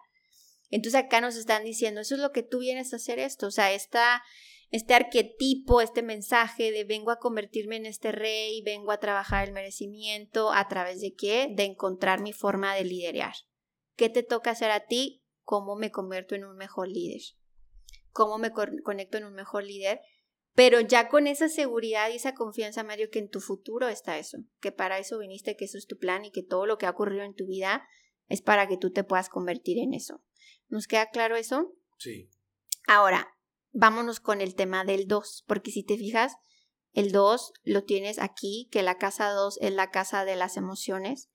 Entonces 0.70 1.00
acá 1.00 1.22
nos 1.22 1.38
están 1.38 1.64
diciendo, 1.64 2.02
eso 2.02 2.16
es 2.16 2.20
lo 2.20 2.34
que 2.34 2.44
tú 2.44 2.60
vienes 2.60 2.92
a 2.92 2.98
hacer 2.98 3.18
esto. 3.18 3.48
O 3.48 3.52
sea, 3.52 3.72
esta, 3.72 4.22
este 4.72 4.94
arquetipo, 4.94 5.80
este 5.80 6.02
mensaje 6.02 6.74
de 6.74 6.84
vengo 6.84 7.12
a 7.12 7.20
convertirme 7.20 7.78
en 7.78 7.86
este 7.86 8.12
rey, 8.12 8.62
vengo 8.62 8.92
a 8.92 9.00
trabajar 9.00 9.48
el 9.48 9.54
merecimiento, 9.54 10.52
¿a 10.52 10.68
través 10.68 11.00
de 11.00 11.14
qué? 11.16 11.48
De 11.50 11.64
encontrar 11.64 12.20
mi 12.20 12.34
forma 12.34 12.76
de 12.76 12.84
liderar. 12.84 13.36
¿Qué 13.96 14.10
te 14.10 14.24
toca 14.24 14.52
hacer 14.52 14.72
a 14.72 14.86
ti? 14.86 15.24
¿Cómo 15.44 15.78
me 15.78 15.92
convierto 15.92 16.36
en 16.36 16.44
un 16.44 16.58
mejor 16.58 16.90
líder? 16.90 17.22
¿Cómo 18.14 18.38
me 18.38 18.52
con- 18.52 18.77
conecto 18.84 19.18
en 19.18 19.26
un 19.26 19.34
mejor 19.34 19.64
líder? 19.65 19.99
Pero 20.56 20.80
ya 20.80 21.10
con 21.10 21.27
esa 21.27 21.49
seguridad 21.49 22.10
y 22.11 22.15
esa 22.15 22.35
confianza, 22.35 22.84
Mario, 22.84 23.10
que 23.11 23.19
en 23.19 23.30
tu 23.30 23.41
futuro 23.41 23.90
está 23.90 24.19
eso, 24.19 24.38
que 24.61 24.72
para 24.72 24.99
eso 24.99 25.18
viniste, 25.18 25.57
que 25.57 25.65
eso 25.65 25.77
es 25.80 25.88
tu 25.88 25.98
plan 25.98 26.23
y 26.26 26.31
que 26.31 26.44
todo 26.44 26.68
lo 26.68 26.77
que 26.77 26.85
ha 26.85 26.91
ocurrido 26.91 27.23
en 27.23 27.34
tu 27.34 27.48
vida 27.48 27.85
es 28.27 28.41
para 28.41 28.68
que 28.68 28.77
tú 28.77 28.91
te 28.91 29.03
puedas 29.03 29.30
convertir 29.30 29.80
en 29.80 29.94
eso. 29.94 30.23
¿Nos 30.69 30.85
queda 30.88 31.10
claro 31.10 31.35
eso? 31.35 31.73
Sí. 31.98 32.30
Ahora, 32.88 33.35
vámonos 33.72 34.19
con 34.19 34.41
el 34.41 34.53
tema 34.56 34.85
del 34.85 35.07
2, 35.07 35.44
porque 35.48 35.72
si 35.72 35.84
te 35.84 35.98
fijas, 35.98 36.35
el 36.94 37.11
2 37.11 37.53
lo 37.64 37.84
tienes 37.84 38.19
aquí, 38.19 38.69
que 38.72 38.84
la 38.84 38.99
casa 38.99 39.31
2 39.31 39.57
es 39.60 39.73
la 39.73 39.90
casa 39.90 40.23
de 40.23 40.35
las 40.35 40.56
emociones. 40.57 41.30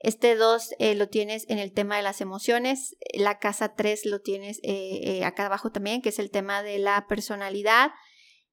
Este 0.00 0.34
2 0.34 0.76
eh, 0.78 0.94
lo 0.94 1.08
tienes 1.08 1.44
en 1.50 1.58
el 1.58 1.72
tema 1.72 1.98
de 1.98 2.02
las 2.02 2.22
emociones. 2.22 2.96
La 3.12 3.38
casa 3.38 3.74
3 3.74 4.06
lo 4.06 4.20
tienes 4.20 4.58
eh, 4.62 5.18
eh, 5.18 5.24
acá 5.24 5.46
abajo 5.46 5.70
también, 5.70 6.00
que 6.00 6.08
es 6.08 6.18
el 6.18 6.30
tema 6.30 6.62
de 6.62 6.78
la 6.78 7.06
personalidad. 7.06 7.90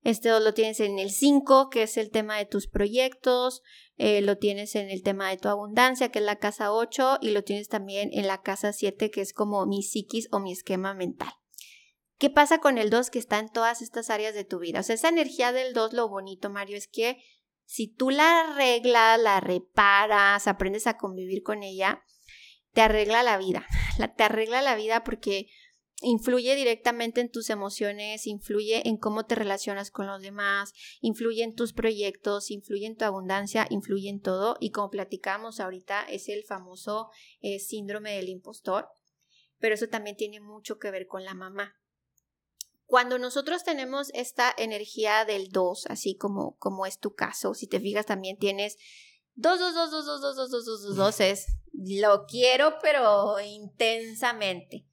Este 0.04 0.28
2 0.28 0.44
lo 0.44 0.54
tienes 0.54 0.82
en 0.82 1.00
el 1.00 1.10
5, 1.10 1.70
que 1.70 1.84
es 1.84 1.96
el 1.96 2.12
tema 2.12 2.38
de 2.38 2.46
tus 2.46 2.68
proyectos. 2.68 3.62
lo 3.98 4.38
tienes 4.38 4.76
en 4.76 4.90
el 4.90 5.02
tema 5.04 5.30
de 5.30 5.38
tu 5.38 5.48
abundancia, 5.48 6.10
que 6.10 6.20
es 6.20 6.26
la 6.26 6.36
casa 6.36 6.74
8. 6.74 7.20
Y 7.22 7.32
lo 7.32 7.44
tienes 7.44 7.70
también 7.70 8.10
en 8.12 8.28
la 8.28 8.42
casa 8.42 8.74
7, 8.74 9.10
que 9.10 9.22
es 9.22 9.34
como 9.34 9.66
mi 9.66 9.84
psiquis 9.84 10.28
o 10.32 10.40
mi 10.40 10.52
esquema 10.52 10.94
mental. 10.94 11.32
¿Qué 12.18 12.30
pasa 12.30 12.60
con 12.60 12.78
el 12.78 12.90
2 12.90 13.10
que 13.10 13.20
está 13.20 13.40
en 13.40 13.50
todas 13.50 13.82
estas 13.82 14.10
áreas 14.10 14.34
de 14.34 14.44
tu 14.44 14.60
vida? 14.60 14.82
O 14.82 14.84
sea, 14.84 14.96
esa 14.96 15.10
energía 15.10 15.52
del 15.52 15.74
2, 15.74 15.94
lo 15.94 16.10
bonito, 16.10 16.50
Mario, 16.50 16.76
es 16.78 16.88
que 16.88 17.18
si 17.68 17.88
tú 17.90 18.10
la 18.10 18.40
arreglas, 18.42 19.20
la 19.20 19.42
reparas, 19.42 20.48
aprendes 20.48 20.88
a 20.88 20.98
convivir 20.98 21.44
con 21.44 21.64
ella, 21.64 22.02
te 22.72 22.80
arregla 22.82 23.24
la 23.24 23.38
vida. 23.38 23.68
te 24.18 24.24
arregla 24.24 24.62
la 24.62 24.76
vida 24.76 25.04
porque 25.04 25.50
influye 26.02 26.56
directamente 26.56 27.20
en 27.20 27.30
tus 27.30 27.50
emociones, 27.50 28.26
influye 28.26 28.88
en 28.88 28.98
cómo 28.98 29.26
te 29.26 29.36
relacionas 29.36 29.92
con 29.92 30.08
los 30.08 30.22
demás, 30.22 30.72
influye 31.02 31.44
en 31.44 31.56
tus 31.56 31.74
proyectos, 31.74 32.52
influye 32.52 32.86
en 32.86 32.96
tu 32.96 33.04
abundancia, 33.04 33.68
influye 33.70 34.10
en 34.10 34.22
todo. 34.22 34.56
Y 34.62 34.72
como 34.72 34.90
platicamos 34.90 35.60
ahorita, 35.60 36.04
es 36.04 36.30
el 36.30 36.46
famoso 36.46 37.10
eh, 37.42 37.60
síndrome 37.60 38.14
del 38.14 38.30
impostor. 38.30 38.88
Pero 39.60 39.76
eso 39.76 39.90
también 39.90 40.16
tiene 40.16 40.40
mucho 40.40 40.80
que 40.80 40.90
ver 40.90 41.06
con 41.06 41.26
la 41.26 41.34
mamá. 41.34 41.76
Cuando 42.88 43.20
nosotros 43.20 43.66
tenemos 43.66 44.12
esta 44.14 44.54
energía 44.58 45.26
del 45.26 45.50
2, 45.50 45.88
así 45.88 46.16
como, 46.16 46.58
como 46.58 46.86
es 46.86 47.00
tu 47.00 47.14
caso, 47.14 47.54
si 47.54 47.68
te 47.68 47.82
fijas 47.82 48.06
también 48.06 48.38
tienes 48.38 48.78
2, 49.36 49.60
2, 49.60 49.76
2, 49.76 49.92
2, 49.92 50.06
2, 50.06 50.22
2, 50.22 50.36
2, 50.36 50.52
2, 50.52 50.66
2, 50.66 50.82
2, 50.84 50.96
2, 50.96 51.20
es 51.20 51.48
lo 51.74 52.26
quiero 52.26 52.76
pero 52.82 53.40
intensamente. 53.42 54.86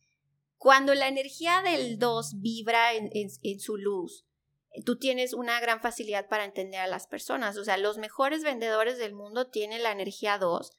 Cuando 0.59 0.93
la 0.95 1.07
energía 1.07 1.62
del 1.62 2.01
2 2.01 2.41
vibra 2.41 2.95
en, 2.95 3.11
en, 3.12 3.29
en 3.43 3.61
su 3.61 3.77
luz, 3.77 4.27
tú 4.85 4.99
tienes 4.99 5.33
una 5.33 5.61
gran 5.61 5.81
facilidad 5.81 6.29
para 6.29 6.45
entender 6.45 6.81
a 6.81 6.89
las 6.89 7.07
personas. 7.07 7.57
O 7.59 7.65
sea, 7.65 7.77
los 7.77 7.97
mejores 7.97 8.43
vendedores 8.43 8.99
del 8.99 9.15
mundo 9.15 9.51
tienen 9.51 9.85
la 9.85 9.93
energía 9.93 10.39
2 10.39 10.73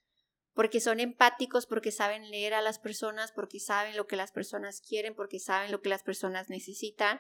porque 0.56 0.80
son 0.80 1.02
empáticos, 1.02 1.68
porque 1.68 1.92
saben 1.92 2.32
leer 2.32 2.54
a 2.54 2.62
las 2.62 2.80
personas, 2.80 3.34
porque 3.34 3.60
saben 3.60 3.98
lo 3.98 4.08
que 4.08 4.16
las 4.16 4.32
personas 4.32 4.82
quieren, 4.82 5.14
porque 5.14 5.40
saben 5.40 5.72
lo 5.72 5.82
que 5.82 5.90
las 5.90 6.02
personas 6.02 6.50
necesitan. 6.50 7.20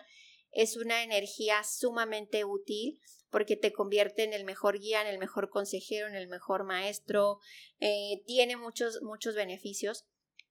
Es 0.52 0.78
una 0.78 1.04
energía 1.04 1.64
sumamente 1.66 2.46
útil 2.46 3.00
porque 3.30 3.58
te 3.58 3.74
convierte 3.74 4.24
en 4.24 4.32
el 4.32 4.46
mejor 4.46 4.80
guía, 4.80 5.02
en 5.02 5.08
el 5.08 5.20
mejor 5.20 5.50
consejero, 5.50 6.08
en 6.08 6.16
el 6.16 6.30
mejor 6.30 6.64
maestro. 6.64 7.40
Eh, 7.80 8.24
tiene 8.26 8.56
muchos, 8.56 9.02
muchos 9.02 9.36
beneficios, 9.36 10.06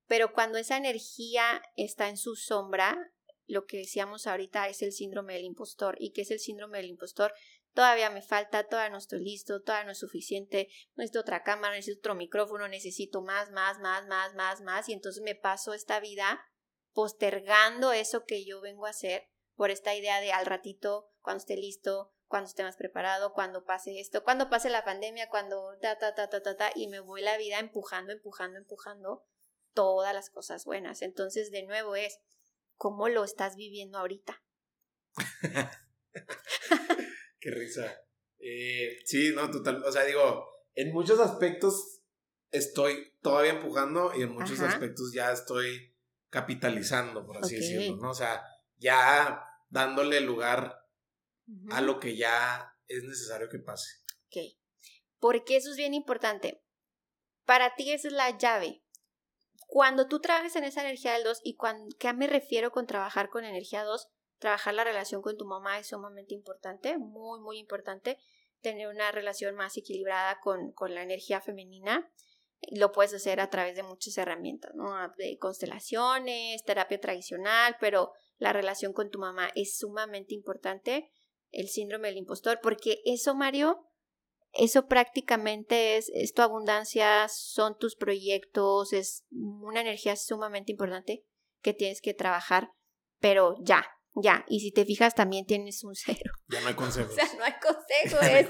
pero 0.06 0.34
cuando 0.34 0.58
esa 0.58 0.76
energía 0.76 1.62
está 1.76 2.10
en 2.10 2.18
su 2.18 2.36
sombra, 2.36 2.98
lo 3.46 3.64
que 3.64 3.78
decíamos 3.78 4.26
ahorita 4.26 4.68
es 4.68 4.82
el 4.82 4.92
síndrome 4.92 5.32
del 5.32 5.44
impostor. 5.44 5.96
¿Y 5.98 6.12
qué 6.12 6.22
es 6.22 6.30
el 6.30 6.38
síndrome 6.38 6.78
del 6.78 6.90
impostor? 6.90 7.32
Todavía 7.74 8.08
me 8.08 8.22
falta, 8.22 8.64
todavía 8.64 8.90
no 8.90 8.98
estoy 8.98 9.22
listo, 9.22 9.60
todavía 9.60 9.86
no 9.86 9.92
es 9.92 9.98
suficiente, 9.98 10.68
necesito 10.94 11.20
otra 11.20 11.42
cámara, 11.42 11.74
necesito 11.74 11.98
otro 11.98 12.14
micrófono, 12.14 12.68
necesito 12.68 13.20
más, 13.20 13.50
más, 13.50 13.80
más, 13.80 14.06
más, 14.06 14.34
más, 14.34 14.60
más, 14.62 14.88
y 14.88 14.92
entonces 14.92 15.22
me 15.22 15.34
paso 15.34 15.74
esta 15.74 16.00
vida 16.00 16.40
postergando 16.92 17.92
eso 17.92 18.24
que 18.24 18.44
yo 18.44 18.60
vengo 18.60 18.86
a 18.86 18.90
hacer 18.90 19.28
por 19.56 19.70
esta 19.70 19.94
idea 19.94 20.20
de 20.20 20.32
al 20.32 20.46
ratito, 20.46 21.10
cuando 21.20 21.40
esté 21.40 21.56
listo, 21.56 22.12
cuando 22.26 22.48
esté 22.48 22.62
más 22.62 22.76
preparado, 22.76 23.32
cuando 23.32 23.64
pase 23.64 24.00
esto, 24.00 24.24
cuando 24.24 24.48
pase 24.48 24.70
la 24.70 24.84
pandemia, 24.84 25.28
cuando 25.28 25.76
ta, 25.80 25.98
ta, 25.98 26.14
ta, 26.14 26.28
ta, 26.28 26.42
ta, 26.42 26.56
ta, 26.56 26.70
y 26.74 26.88
me 26.88 27.00
voy 27.00 27.22
la 27.22 27.36
vida 27.36 27.58
empujando, 27.58 28.12
empujando, 28.12 28.58
empujando 28.58 29.24
todas 29.72 30.14
las 30.14 30.30
cosas 30.30 30.64
buenas. 30.64 31.02
Entonces, 31.02 31.50
de 31.50 31.64
nuevo 31.64 31.96
es, 31.96 32.20
¿cómo 32.76 33.08
lo 33.08 33.24
estás 33.24 33.56
viviendo 33.56 33.98
ahorita? 33.98 34.42
Qué 37.44 37.50
risa. 37.50 37.94
Eh, 38.38 39.00
sí, 39.04 39.34
no, 39.34 39.50
total. 39.50 39.84
O 39.84 39.92
sea, 39.92 40.04
digo, 40.04 40.48
en 40.74 40.94
muchos 40.94 41.20
aspectos 41.20 42.00
estoy 42.50 43.12
todavía 43.20 43.52
empujando 43.52 44.12
y 44.16 44.22
en 44.22 44.32
muchos 44.32 44.60
aspectos 44.60 45.12
ya 45.12 45.30
estoy 45.30 45.94
capitalizando, 46.30 47.26
por 47.26 47.36
así 47.36 47.56
decirlo, 47.56 47.96
¿no? 47.96 48.12
O 48.12 48.14
sea, 48.14 48.42
ya 48.78 49.44
dándole 49.68 50.22
lugar 50.22 50.88
a 51.70 51.82
lo 51.82 52.00
que 52.00 52.16
ya 52.16 52.78
es 52.88 53.04
necesario 53.04 53.50
que 53.50 53.58
pase. 53.58 53.90
Ok. 54.28 54.56
Porque 55.18 55.56
eso 55.56 55.70
es 55.70 55.76
bien 55.76 55.92
importante. 55.92 56.64
Para 57.44 57.74
ti 57.74 57.92
esa 57.92 58.08
es 58.08 58.14
la 58.14 58.38
llave. 58.38 58.82
Cuando 59.66 60.08
tú 60.08 60.20
trabajes 60.20 60.56
en 60.56 60.64
esa 60.64 60.80
energía 60.80 61.12
del 61.12 61.24
2 61.24 61.42
y 61.44 61.56
cuando, 61.56 61.94
¿qué 61.98 62.10
me 62.14 62.26
refiero 62.26 62.70
con 62.70 62.86
trabajar 62.86 63.28
con 63.28 63.44
energía 63.44 63.84
2? 63.84 64.08
Trabajar 64.38 64.74
la 64.74 64.84
relación 64.84 65.22
con 65.22 65.36
tu 65.36 65.44
mamá 65.44 65.78
es 65.78 65.88
sumamente 65.88 66.34
importante, 66.34 66.98
muy, 66.98 67.40
muy 67.40 67.58
importante. 67.58 68.18
Tener 68.60 68.88
una 68.88 69.12
relación 69.12 69.54
más 69.54 69.76
equilibrada 69.76 70.40
con, 70.40 70.72
con 70.72 70.94
la 70.94 71.02
energía 71.02 71.40
femenina. 71.40 72.10
Lo 72.72 72.92
puedes 72.92 73.12
hacer 73.14 73.40
a 73.40 73.50
través 73.50 73.76
de 73.76 73.82
muchas 73.82 74.16
herramientas, 74.16 74.72
¿no? 74.74 74.94
De 75.18 75.36
constelaciones, 75.38 76.64
terapia 76.64 77.00
tradicional, 77.00 77.76
pero 77.78 78.12
la 78.38 78.52
relación 78.52 78.92
con 78.92 79.10
tu 79.10 79.18
mamá 79.18 79.50
es 79.54 79.76
sumamente 79.78 80.34
importante. 80.34 81.10
El 81.50 81.68
síndrome 81.68 82.08
del 82.08 82.16
impostor, 82.16 82.58
porque 82.62 83.00
eso, 83.04 83.34
Mario, 83.34 83.86
eso 84.54 84.86
prácticamente 84.86 85.96
es, 85.96 86.10
es, 86.14 86.32
tu 86.32 86.42
abundancia, 86.42 87.28
son 87.28 87.76
tus 87.76 87.96
proyectos, 87.96 88.92
es 88.92 89.24
una 89.30 89.80
energía 89.80 90.16
sumamente 90.16 90.72
importante 90.72 91.24
que 91.60 91.74
tienes 91.74 92.00
que 92.00 92.14
trabajar, 92.14 92.70
pero 93.18 93.56
ya, 93.60 93.84
ya, 94.14 94.44
y 94.48 94.60
si 94.60 94.70
te 94.70 94.84
fijas 94.84 95.14
también 95.14 95.46
tienes 95.46 95.84
un 95.84 95.94
cero. 95.94 96.32
Ya 96.48 96.60
no 96.60 96.68
hay 96.68 96.74
consejo. 96.74 97.10
o 97.12 97.14
sea, 97.14 97.28
no 97.36 97.44
hay 97.44 97.54
consejo, 97.60 98.20
es... 98.22 98.48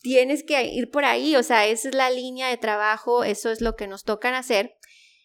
Tienes 0.00 0.44
que 0.44 0.62
ir 0.62 0.90
por 0.90 1.04
ahí, 1.04 1.34
o 1.34 1.42
sea, 1.42 1.66
esa 1.66 1.88
es 1.88 1.94
la 1.94 2.10
línea 2.10 2.48
de 2.48 2.56
trabajo, 2.56 3.24
eso 3.24 3.50
es 3.50 3.60
lo 3.60 3.74
que 3.74 3.88
nos 3.88 4.04
tocan 4.04 4.34
hacer. 4.34 4.76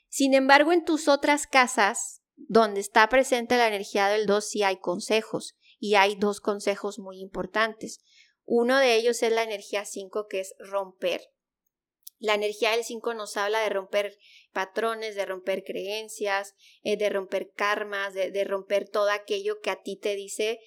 Sin 0.09 0.33
embargo, 0.33 0.71
en 0.71 0.83
tus 0.83 1.07
otras 1.07 1.45
casas, 1.45 2.21
donde 2.35 2.79
está 2.79 3.07
presente 3.07 3.55
la 3.55 3.67
energía 3.67 4.07
del 4.07 4.25
2, 4.25 4.49
sí 4.49 4.63
hay 4.63 4.77
consejos, 4.77 5.55
y 5.79 5.95
hay 5.95 6.15
dos 6.15 6.41
consejos 6.41 6.97
muy 6.97 7.19
importantes. 7.19 7.99
Uno 8.45 8.77
de 8.79 8.95
ellos 8.95 9.21
es 9.21 9.31
la 9.31 9.43
energía 9.43 9.85
5, 9.85 10.27
que 10.27 10.39
es 10.39 10.55
romper. 10.57 11.21
La 12.23 12.35
energía 12.35 12.71
del 12.71 12.85
5 12.85 13.15
nos 13.15 13.35
habla 13.35 13.59
de 13.59 13.69
romper 13.69 14.17
patrones, 14.53 15.15
de 15.15 15.25
romper 15.25 15.65
creencias, 15.65 16.55
eh, 16.81 16.95
de 16.95 17.09
romper 17.09 17.51
karmas, 17.51 18.13
de, 18.13 18.43
romper 18.45 18.87
todo 18.87 19.09
aquello 19.09 19.59
que 19.59 19.69
a 19.69 19.81
ti 19.83 19.97
te 19.97 20.15
dice 20.15 20.61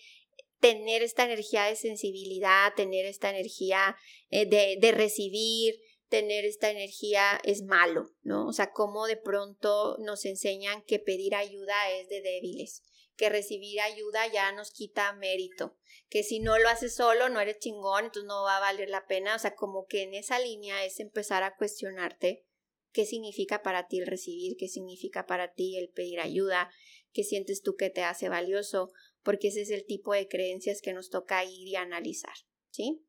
tener 0.60 1.02
esta 1.02 1.24
energía 1.24 1.64
de 1.64 1.76
sensibilidad, 1.76 2.74
tener 2.76 3.06
esta 3.06 3.30
energía 3.30 3.96
eh, 4.28 4.44
de, 4.44 4.76
de 4.78 4.92
recibir, 4.92 5.80
tener 6.10 6.44
esta 6.44 6.70
energía 6.70 7.40
es 7.42 7.62
malo, 7.62 8.10
¿no? 8.20 8.46
O 8.48 8.52
sea, 8.52 8.70
como 8.72 9.06
de 9.06 9.16
pronto 9.16 9.96
nos 10.00 10.26
enseñan 10.26 10.82
que 10.82 10.98
pedir 10.98 11.34
ayuda 11.34 11.90
es 11.92 12.10
de 12.10 12.20
débiles, 12.20 12.82
que 13.16 13.28
recibir 13.30 13.80
ayuda 13.80 14.30
ya 14.32 14.52
nos 14.52 14.70
quita 14.70 15.12
mérito, 15.14 15.76
que 16.09 16.22
si 16.22 16.38
no 16.38 16.59
lo 16.59 16.68
haces 16.68 16.94
solo 16.94 17.28
no 17.28 17.40
eres 17.40 17.59
chingón, 17.59 18.06
entonces 18.06 18.28
no 18.28 18.43
va 18.44 18.59
a 18.59 18.60
valer 18.60 18.88
la 18.90 19.06
pena, 19.06 19.34
o 19.34 19.38
sea, 19.38 19.55
como 19.55 19.86
que 19.86 20.02
en 20.02 20.14
esa 20.14 20.38
línea 20.38 20.84
es 20.84 21.01
empezar 21.01 21.43
a 21.43 21.56
cuestionarte 21.56 22.47
qué 22.93 23.06
significa 23.06 23.62
para 23.62 23.88
ti 23.88 24.01
el 24.01 24.06
recibir, 24.06 24.56
qué 24.59 24.68
significa 24.68 25.26
para 25.26 25.52
ti 25.52 25.76
el 25.78 25.90
pedir 25.90 26.20
ayuda, 26.20 26.70
qué 27.12 27.24
sientes 27.24 27.62
tú 27.62 27.76
que 27.76 27.90
te 27.90 28.02
hace 28.02 28.28
valioso, 28.28 28.93
porque 29.22 29.48
ese 29.48 29.62
es 29.62 29.70
el 29.70 29.84
tipo 29.84 30.12
de 30.12 30.28
creencias 30.28 30.80
que 30.80 30.93
nos 30.93 31.10
toca 31.10 31.44
ir 31.44 31.68
y 31.68 31.76
analizar, 31.76 32.34
¿sí? 32.70 33.05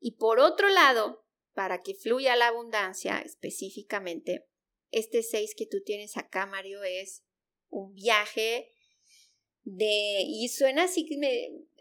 Y 0.00 0.16
por 0.16 0.40
otro 0.40 0.68
lado, 0.68 1.24
para 1.54 1.82
que 1.82 1.94
fluya 1.94 2.36
la 2.36 2.48
abundancia 2.48 3.18
específicamente, 3.20 4.46
este 4.90 5.22
6 5.22 5.54
que 5.56 5.66
tú 5.66 5.82
tienes 5.82 6.16
acá, 6.16 6.46
Mario, 6.46 6.82
es 6.82 7.24
un 7.68 7.94
viaje 7.94 8.72
de, 9.66 10.22
y 10.24 10.48
suena 10.48 10.84
así 10.84 11.08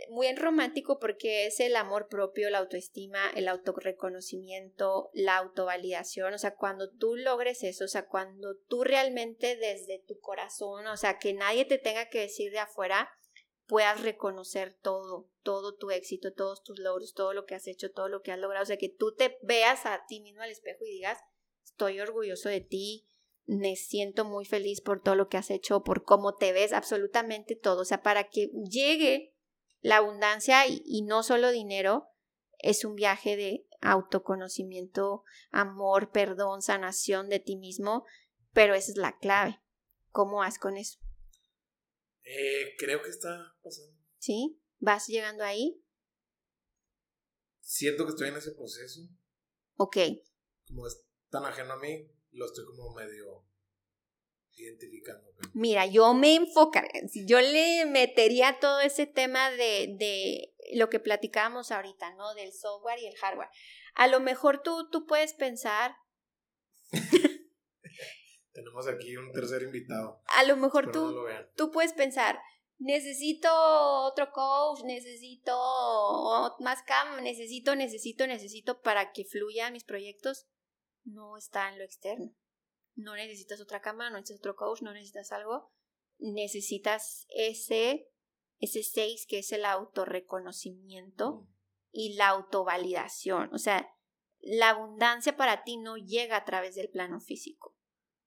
muy 0.10 0.34
romántico 0.34 0.98
porque 0.98 1.46
es 1.46 1.60
el 1.60 1.76
amor 1.76 2.08
propio, 2.10 2.50
la 2.50 2.58
autoestima, 2.58 3.30
el 3.36 3.48
autorreconocimiento, 3.48 5.12
la 5.14 5.38
autovalidación, 5.38 6.34
o 6.34 6.38
sea, 6.40 6.56
cuando 6.56 6.90
tú 6.90 7.16
logres 7.16 7.64
eso, 7.64 7.86
o 7.86 7.88
sea, 7.88 8.08
cuando 8.08 8.56
tú 8.68 8.84
realmente 8.84 9.56
desde 9.56 10.00
tu 10.00 10.20
corazón, 10.20 10.88
o 10.88 10.98
sea, 10.98 11.20
que 11.20 11.36
nadie 11.36 11.64
te 11.66 11.78
tenga 11.78 12.10
que 12.10 12.22
decir 12.22 12.52
de 12.52 12.58
afuera, 12.58 13.08
puedas 13.68 14.02
reconocer 14.02 14.74
todo, 14.82 15.30
todo 15.44 15.76
tu 15.76 15.92
éxito, 15.92 16.34
todos 16.34 16.64
tus 16.64 16.80
logros, 16.80 17.14
todo 17.14 17.34
lo 17.34 17.46
que 17.46 17.54
has 17.54 17.68
hecho, 17.68 17.92
todo 17.92 18.10
lo 18.10 18.24
que 18.24 18.32
has 18.32 18.40
logrado, 18.40 18.64
o 18.64 18.66
sea, 18.66 18.78
que 18.78 18.90
tú 18.90 19.14
te 19.14 19.38
veas 19.44 19.86
a 19.86 20.06
ti 20.08 20.22
mismo 20.22 20.42
al 20.42 20.50
espejo 20.50 20.84
y 20.86 20.90
digas, 20.90 21.20
estoy 21.64 22.00
orgulloso 22.00 22.50
de 22.50 22.62
ti, 22.62 23.08
me 23.46 23.76
siento 23.76 24.26
muy 24.26 24.46
feliz 24.46 24.82
por 24.82 25.02
todo 25.02 25.16
lo 25.16 25.28
que 25.30 25.38
has 25.38 25.52
hecho, 25.52 25.84
por 25.84 26.04
cómo 26.04 26.36
te 26.36 26.52
ves, 26.52 26.74
absolutamente 26.74 27.56
todo. 27.56 27.82
O 27.82 27.86
sea, 27.86 28.02
para 28.02 28.30
que 28.30 28.50
llegue 28.70 29.36
la 29.82 29.98
abundancia 29.98 30.68
y, 30.68 30.82
y 30.86 31.04
no 31.04 31.24
solo 31.24 31.52
dinero, 31.52 32.08
es 32.60 32.86
un 32.86 32.96
viaje 32.96 33.38
de 33.38 33.68
autoconocimiento, 33.82 35.24
amor, 35.52 36.12
perdón, 36.12 36.62
sanación 36.62 37.30
de 37.30 37.40
ti 37.40 37.56
mismo, 37.56 38.06
pero 38.54 38.74
esa 38.74 38.92
es 38.92 38.98
la 38.98 39.18
clave. 39.18 39.62
¿Cómo 40.10 40.38
vas 40.38 40.58
con 40.58 40.78
eso? 40.78 40.98
Eh, 42.24 42.76
creo 42.80 43.02
que 43.04 43.10
está 43.10 43.56
pasando. 43.62 43.96
¿Sí? 44.18 44.60
¿Vas 44.80 45.08
llegando 45.08 45.44
ahí? 45.44 45.84
Siento 47.62 48.06
que 48.06 48.12
estoy 48.12 48.30
en 48.30 48.38
ese 48.38 48.52
proceso. 48.54 49.02
Ok. 49.76 49.98
Como 50.68 50.88
es 50.88 51.06
tan 51.30 51.46
ajeno 51.46 51.74
a 51.74 51.78
mí, 51.78 52.10
lo 52.36 52.46
estoy 52.46 52.66
como 52.66 52.94
medio 52.94 53.46
identificando. 54.58 55.28
Mira, 55.54 55.86
yo 55.86 56.14
me 56.14 56.36
enfocaría, 56.36 57.02
yo 57.26 57.42
le 57.42 57.86
metería 57.86 58.58
todo 58.60 58.80
ese 58.80 59.06
tema 59.06 59.52
de, 59.52 59.96
de 59.98 60.54
lo 60.74 60.90
que 60.90 61.00
platicábamos 61.00 61.72
ahorita, 61.72 62.14
¿no? 62.16 62.34
Del 62.34 62.54
software 62.54 63.00
y 63.00 63.08
el 63.08 63.16
hardware. 63.16 63.50
A 63.96 64.08
lo 64.08 64.20
mejor 64.20 64.62
tú, 64.62 64.90
tú 64.90 65.06
puedes 65.06 65.34
pensar... 65.34 65.96
Tenemos 68.54 68.88
aquí 68.88 69.18
un 69.18 69.32
tercer 69.34 69.64
invitado. 69.64 70.22
A 70.28 70.44
lo 70.44 70.56
mejor 70.56 70.90
tú, 70.92 71.26
tú 71.58 71.72
puedes 71.72 71.92
pensar, 71.92 72.40
necesito 72.78 73.50
otro 73.52 74.32
coach, 74.32 74.84
necesito 74.86 75.54
más 76.60 76.82
cam, 76.84 77.22
necesito, 77.22 77.76
necesito, 77.76 78.28
necesito 78.28 78.82
para 78.82 79.12
que 79.12 79.26
fluyan 79.26 79.74
mis 79.74 79.84
proyectos. 79.84 80.48
No 81.06 81.38
está 81.38 81.70
en 81.70 81.80
lo 81.80 81.86
externo. 81.86 82.36
No 82.96 83.16
necesitas 83.16 83.62
otra 83.62 83.82
cama, 83.82 84.10
no 84.10 84.18
necesitas 84.18 84.40
otro 84.40 84.56
coach, 84.56 84.82
no 84.82 84.94
necesitas 84.94 85.32
algo. 85.32 85.72
Necesitas 86.18 87.26
ese, 87.30 88.10
ese 88.60 88.84
seis 88.84 89.26
que 89.28 89.40
es 89.40 89.52
el 89.52 89.66
autorreconocimiento 89.66 91.34
mm. 91.34 91.48
y 91.92 92.16
la 92.16 92.30
autovalidación. 92.30 93.54
O 93.54 93.58
sea, 93.58 93.90
la 94.40 94.70
abundancia 94.70 95.38
para 95.38 95.64
ti 95.64 95.78
no 95.78 95.98
llega 95.98 96.38
a 96.38 96.46
través 96.46 96.76
del 96.76 96.90
plano 96.90 97.20
físico 97.22 97.76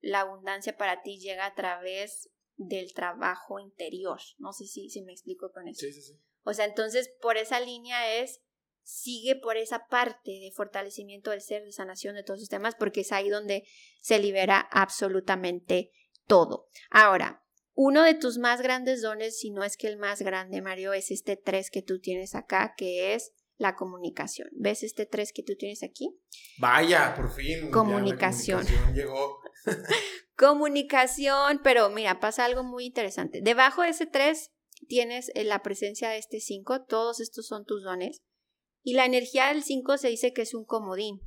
la 0.01 0.21
abundancia 0.21 0.77
para 0.77 1.03
ti 1.03 1.19
llega 1.19 1.47
a 1.47 1.55
través 1.55 2.31
del 2.57 2.93
trabajo 2.93 3.59
interior. 3.59 4.21
No 4.39 4.53
sé 4.53 4.67
si, 4.67 4.89
si 4.89 5.03
me 5.03 5.13
explico 5.13 5.53
con 5.53 5.69
eso. 5.69 5.81
Sí, 5.81 5.93
sí, 5.93 6.03
sí. 6.03 6.21
O 6.43 6.55
sea, 6.55 6.65
entonces 6.65 7.11
por 7.21 7.37
esa 7.37 7.61
línea 7.61 8.21
es, 8.21 8.41
sigue 8.89 9.37
por 9.37 9.59
esa 9.59 9.87
parte 9.87 10.31
de 10.31 10.51
fortalecimiento 10.51 11.31
del 11.31 11.43
ser, 11.43 11.63
de 11.63 11.73
sanación 11.73 12.15
de 12.15 12.23
todos 12.23 12.41
esos 12.41 12.49
temas, 12.49 12.75
porque 12.75 13.03
es 13.03 13.13
ahí 13.13 13.29
donde 13.29 13.65
se 14.01 14.19
libera 14.19 14.61
absolutamente 14.73 15.93
todo. 16.27 16.69
Ahora, 16.89 17.45
uno 17.75 18.03
de 18.03 18.15
tus 18.15 18.39
más 18.39 18.63
grandes 18.63 19.03
dones, 19.03 19.39
si 19.39 19.51
no 19.51 19.63
es 19.63 19.77
que 19.77 19.89
el 19.89 19.99
más 19.99 20.23
grande, 20.23 20.63
Mario, 20.63 20.95
es 20.95 21.11
este 21.11 21.37
tres 21.37 21.71
que 21.71 21.83
tú 21.83 22.01
tienes 22.01 22.35
acá, 22.35 22.73
que 22.79 23.13
es 23.13 23.33
la 23.59 23.77
comunicación. 23.77 24.49
¿Ves 24.53 24.83
este 24.83 25.05
tres 25.05 25.33
que 25.35 25.43
tú 25.43 25.55
tienes 25.55 25.83
aquí? 25.83 26.19
Vaya, 26.59 27.15
por 27.15 27.31
fin. 27.31 27.71
Comunicación. 27.71 28.65
comunicación 28.65 28.95
llegó. 28.95 29.39
comunicación, 30.37 31.61
pero 31.63 31.91
mira, 31.91 32.21
pasa 32.21 32.47
algo 32.47 32.63
muy 32.63 32.87
interesante. 32.87 33.43
Debajo 33.43 33.83
de 33.83 33.91
ese 33.91 34.07
tres 34.07 34.51
tienes 34.87 35.31
eh, 35.35 35.45
la 35.45 35.63
presencia 35.63 36.09
de 36.09 36.17
este 36.17 36.41
cinco. 36.41 36.85
todos 36.85 37.21
estos 37.21 37.47
son 37.47 37.67
tus 37.67 37.83
dones. 37.83 38.23
Y 38.89 38.95
la 38.95 39.05
energía 39.05 39.49
del 39.49 39.63
cinco 39.63 39.99
se 39.99 40.09
dice 40.09 40.33
que 40.33 40.41
es 40.41 40.55
un 40.55 40.65
comodín. 40.65 41.21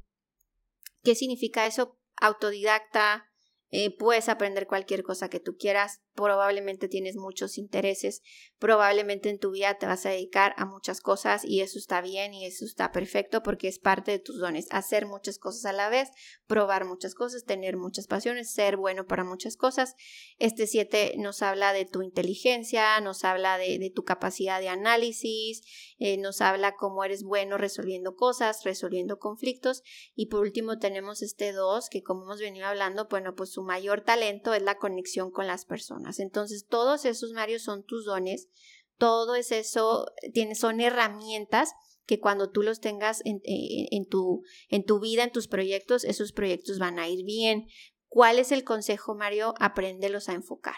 ¿Qué 1.04 1.14
significa 1.14 1.68
eso? 1.68 2.00
Autodidacta, 2.20 3.30
eh, 3.70 3.96
puedes 3.96 4.30
aprender 4.30 4.66
cualquier 4.66 5.04
cosa 5.04 5.30
que 5.30 5.40
tú 5.40 5.58
quieras, 5.60 6.02
probablemente 6.14 6.88
tienes 6.88 7.16
muchos 7.16 7.58
intereses, 7.58 8.22
probablemente 8.60 9.30
en 9.30 9.40
tu 9.40 9.52
vida 9.52 9.78
te 9.78 9.86
vas 9.86 10.06
a 10.06 10.10
dedicar 10.10 10.54
a 10.58 10.66
muchas 10.66 11.02
cosas 11.02 11.44
y 11.46 11.62
eso 11.62 11.80
está 11.80 12.02
bien 12.02 12.34
y 12.34 12.46
eso 12.46 12.66
está 12.66 12.92
perfecto 12.92 13.42
porque 13.44 13.68
es 13.68 13.80
parte 13.80 14.12
de 14.12 14.20
tus 14.20 14.40
dones, 14.40 14.68
hacer 14.72 15.06
muchas 15.06 15.38
cosas 15.40 15.66
a 15.66 15.74
la 15.74 15.90
vez, 15.90 16.10
probar 16.48 16.86
muchas 16.86 17.16
cosas, 17.16 17.46
tener 17.46 17.78
muchas 17.78 18.08
pasiones, 18.08 18.52
ser 18.52 18.78
bueno 18.78 19.06
para 19.06 19.24
muchas 19.24 19.56
cosas. 19.56 19.96
Este 20.38 20.68
7 20.68 21.16
nos 21.18 21.42
habla 21.42 21.74
de 21.74 21.86
tu 21.86 22.02
inteligencia, 22.02 23.00
nos 23.02 23.24
habla 23.24 23.58
de, 23.58 23.92
tu 23.94 24.04
capacidad 24.04 24.60
de 24.60 24.70
análisis, 24.70 25.62
eh, 25.98 26.18
nos 26.18 26.42
habla 26.42 26.76
cómo 26.76 27.04
eres 27.04 27.24
bueno 27.24 27.58
resolviendo 27.58 28.16
cosas, 28.16 28.64
resolviendo 28.64 29.18
conflictos 29.18 29.82
y 30.14 30.28
por 30.28 30.42
último 30.42 30.78
tenemos 30.78 31.22
este 31.22 31.52
2 31.52 31.90
que 31.90 32.04
como 32.04 32.24
hemos 32.24 32.40
venido 32.40 32.68
hablando, 32.68 33.08
bueno, 33.10 33.34
pues 33.36 33.52
su 33.52 33.64
mayor 33.64 34.02
talento 34.02 34.54
es 34.54 34.62
la 34.62 34.76
conexión 34.76 35.32
con 35.32 35.48
las 35.48 35.66
personas 35.66 36.01
entonces, 36.20 36.66
todos 36.68 37.06
esos, 37.06 37.32
Mario, 37.32 37.60
son 37.60 37.84
tus 37.84 38.06
dones, 38.06 38.50
todo 38.98 39.36
es 39.36 39.52
eso, 39.52 40.06
tienes, 40.34 40.60
son 40.60 40.80
herramientas 40.80 41.72
que 42.06 42.20
cuando 42.20 42.50
tú 42.50 42.62
los 42.62 42.80
tengas 42.80 43.22
en, 43.26 43.38
eh, 43.38 43.88
en, 43.92 44.06
tu, 44.06 44.44
en 44.70 44.86
tu 44.86 45.00
vida, 45.00 45.24
en 45.24 45.32
tus 45.32 45.48
proyectos, 45.48 46.04
esos 46.04 46.34
proyectos 46.34 46.78
van 46.80 47.00
a 47.00 47.08
ir 47.08 47.26
bien. 47.26 47.68
¿Cuál 48.08 48.40
es 48.40 48.52
el 48.52 48.64
consejo, 48.64 49.16
Mario? 49.16 49.54
Apréndelos 49.60 50.28
a 50.28 50.34
enfocar. 50.34 50.76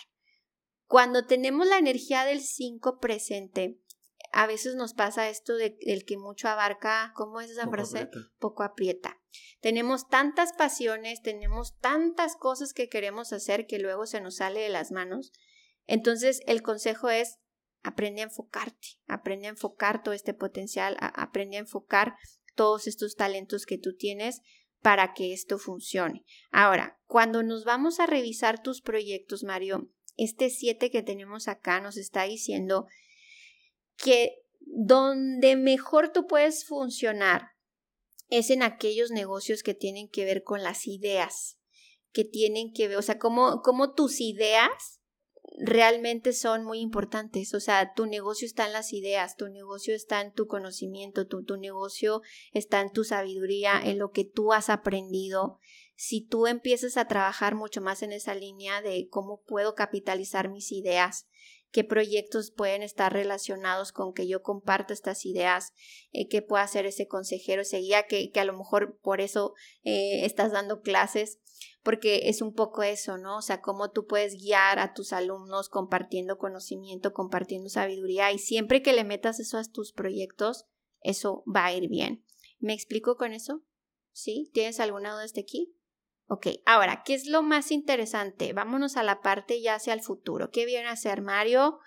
Cuando 0.85 1.25
tenemos 1.25 1.65
la 1.67 1.79
energía 1.79 2.23
del 2.23 2.41
5 2.41 2.99
presente, 2.99 3.79
a 4.33 4.47
veces 4.47 4.75
nos 4.75 4.93
pasa 4.95 5.29
esto 5.29 5.55
de, 5.55 5.77
del 5.85 6.05
que 6.05 6.17
mucho 6.17 6.49
abarca, 6.49 7.13
¿cómo 7.15 7.39
es 7.39 7.51
esa 7.51 7.67
frase? 7.69 8.09
Poco 8.39 8.63
aprieta. 8.63 9.21
Tenemos 9.61 10.07
tantas 10.07 10.53
pasiones, 10.53 11.21
tenemos 11.21 11.77
tantas 11.77 12.35
cosas 12.35 12.73
que 12.73 12.89
queremos 12.89 13.31
hacer 13.31 13.67
que 13.67 13.77
luego 13.77 14.07
se 14.07 14.21
nos 14.21 14.37
sale 14.37 14.61
de 14.61 14.69
las 14.69 14.91
manos. 14.91 15.31
Entonces, 15.85 16.41
el 16.47 16.63
consejo 16.63 17.11
es, 17.11 17.37
aprende 17.83 18.21
a 18.21 18.25
enfocarte, 18.25 18.99
aprende 19.07 19.45
a 19.45 19.51
enfocar 19.51 20.01
todo 20.01 20.15
este 20.15 20.33
potencial, 20.33 20.97
aprende 20.99 21.57
a 21.57 21.61
enfocar 21.61 22.15
todos 22.55 22.87
estos 22.87 23.15
talentos 23.15 23.67
que 23.67 23.77
tú 23.77 23.95
tienes 23.95 24.41
para 24.81 25.13
que 25.13 25.31
esto 25.31 25.59
funcione. 25.59 26.25
Ahora, 26.51 26.99
cuando 27.05 27.43
nos 27.43 27.65
vamos 27.65 27.99
a 27.99 28.07
revisar 28.07 28.63
tus 28.63 28.81
proyectos, 28.81 29.43
Mario, 29.43 29.91
este 30.17 30.49
7 30.49 30.89
que 30.89 31.03
tenemos 31.03 31.47
acá 31.47 31.79
nos 31.81 31.97
está 31.97 32.23
diciendo 32.23 32.87
que 34.03 34.43
donde 34.59 35.55
mejor 35.55 36.11
tú 36.11 36.27
puedes 36.27 36.65
funcionar 36.65 37.51
es 38.29 38.49
en 38.49 38.61
aquellos 38.61 39.11
negocios 39.11 39.63
que 39.63 39.73
tienen 39.73 40.09
que 40.09 40.25
ver 40.25 40.43
con 40.43 40.61
las 40.61 40.87
ideas, 40.87 41.57
que 42.11 42.25
tienen 42.25 42.73
que 42.73 42.89
ver, 42.89 42.97
o 42.97 43.01
sea, 43.01 43.17
cómo, 43.17 43.61
tus 43.95 44.19
ideas 44.19 44.99
realmente 45.57 46.33
son 46.33 46.65
muy 46.65 46.79
importantes. 46.79 47.53
O 47.53 47.59
sea, 47.59 47.93
tu 47.93 48.05
negocio 48.05 48.45
está 48.45 48.65
en 48.65 48.73
las 48.73 48.91
ideas, 48.91 49.37
tu 49.37 49.47
negocio 49.47 49.95
está 49.95 50.19
en 50.19 50.33
tu 50.33 50.47
conocimiento, 50.47 51.27
tu, 51.27 51.45
tu 51.45 51.57
negocio 51.57 52.21
está 52.51 52.81
en 52.81 52.91
tu 52.91 53.03
sabiduría, 53.05 53.79
en 53.81 53.99
lo 53.99 54.11
que 54.11 54.25
tú 54.25 54.51
has 54.51 54.69
aprendido. 54.69 55.59
Si 55.95 56.25
tú 56.25 56.47
empiezas 56.47 56.97
a 56.97 57.07
trabajar 57.07 57.55
mucho 57.55 57.79
más 57.79 58.03
en 58.03 58.11
esa 58.11 58.35
línea 58.35 58.81
de 58.81 59.07
cómo 59.09 59.43
puedo 59.45 59.75
capitalizar 59.75 60.49
mis 60.49 60.71
ideas, 60.71 61.27
qué 61.73 61.83
proyectos 61.83 62.51
pueden 62.51 62.83
estar 62.83 63.11
relacionados 63.11 63.91
con 63.91 64.13
que 64.13 64.27
yo 64.27 64.43
comparta 64.43 64.93
estas 64.93 65.25
ideas, 65.25 65.73
eh, 66.11 66.27
qué 66.29 66.43
puede 66.43 66.63
hacer 66.63 66.85
ese 66.85 67.07
consejero, 67.07 67.63
ese 67.63 67.79
guía, 67.79 68.03
que, 68.03 68.29
que 68.29 68.39
a 68.39 68.45
lo 68.45 68.55
mejor 68.55 68.99
por 69.01 69.21
eso 69.21 69.55
eh, 69.81 70.23
estás 70.23 70.51
dando 70.51 70.81
clases, 70.81 71.39
porque 71.81 72.29
es 72.29 72.43
un 72.43 72.53
poco 72.53 72.83
eso, 72.83 73.17
¿no? 73.17 73.37
O 73.37 73.41
sea, 73.41 73.59
cómo 73.59 73.89
tú 73.89 74.05
puedes 74.05 74.35
guiar 74.35 74.77
a 74.77 74.93
tus 74.93 75.13
alumnos 75.13 75.67
compartiendo 75.67 76.37
conocimiento, 76.37 77.11
compartiendo 77.11 77.69
sabiduría, 77.69 78.31
y 78.31 78.37
siempre 78.37 78.83
que 78.83 78.93
le 78.93 79.03
metas 79.03 79.39
eso 79.39 79.57
a 79.57 79.63
tus 79.63 79.93
proyectos, 79.93 80.67
eso 81.01 81.43
va 81.53 81.65
a 81.65 81.73
ir 81.73 81.89
bien. 81.89 82.23
¿Me 82.59 82.73
explico 82.73 83.17
con 83.17 83.33
eso? 83.33 83.63
¿Sí? 84.11 84.51
¿Tienes 84.53 84.79
alguna 84.79 85.11
duda 85.11 85.23
hasta 85.23 85.41
aquí? 85.41 85.75
Ok, 86.27 86.47
ahora, 86.65 87.03
¿qué 87.05 87.13
es 87.13 87.27
lo 87.27 87.43
más 87.43 87.71
interesante? 87.71 88.53
Vámonos 88.53 88.97
a 88.97 89.03
la 89.03 89.21
parte 89.21 89.61
ya 89.61 89.75
hacia 89.75 89.93
el 89.93 90.01
futuro. 90.01 90.49
¿Qué 90.51 90.65
viene 90.65 90.87
a 90.87 90.93
hacer 90.93 91.21
Mario? 91.21 91.79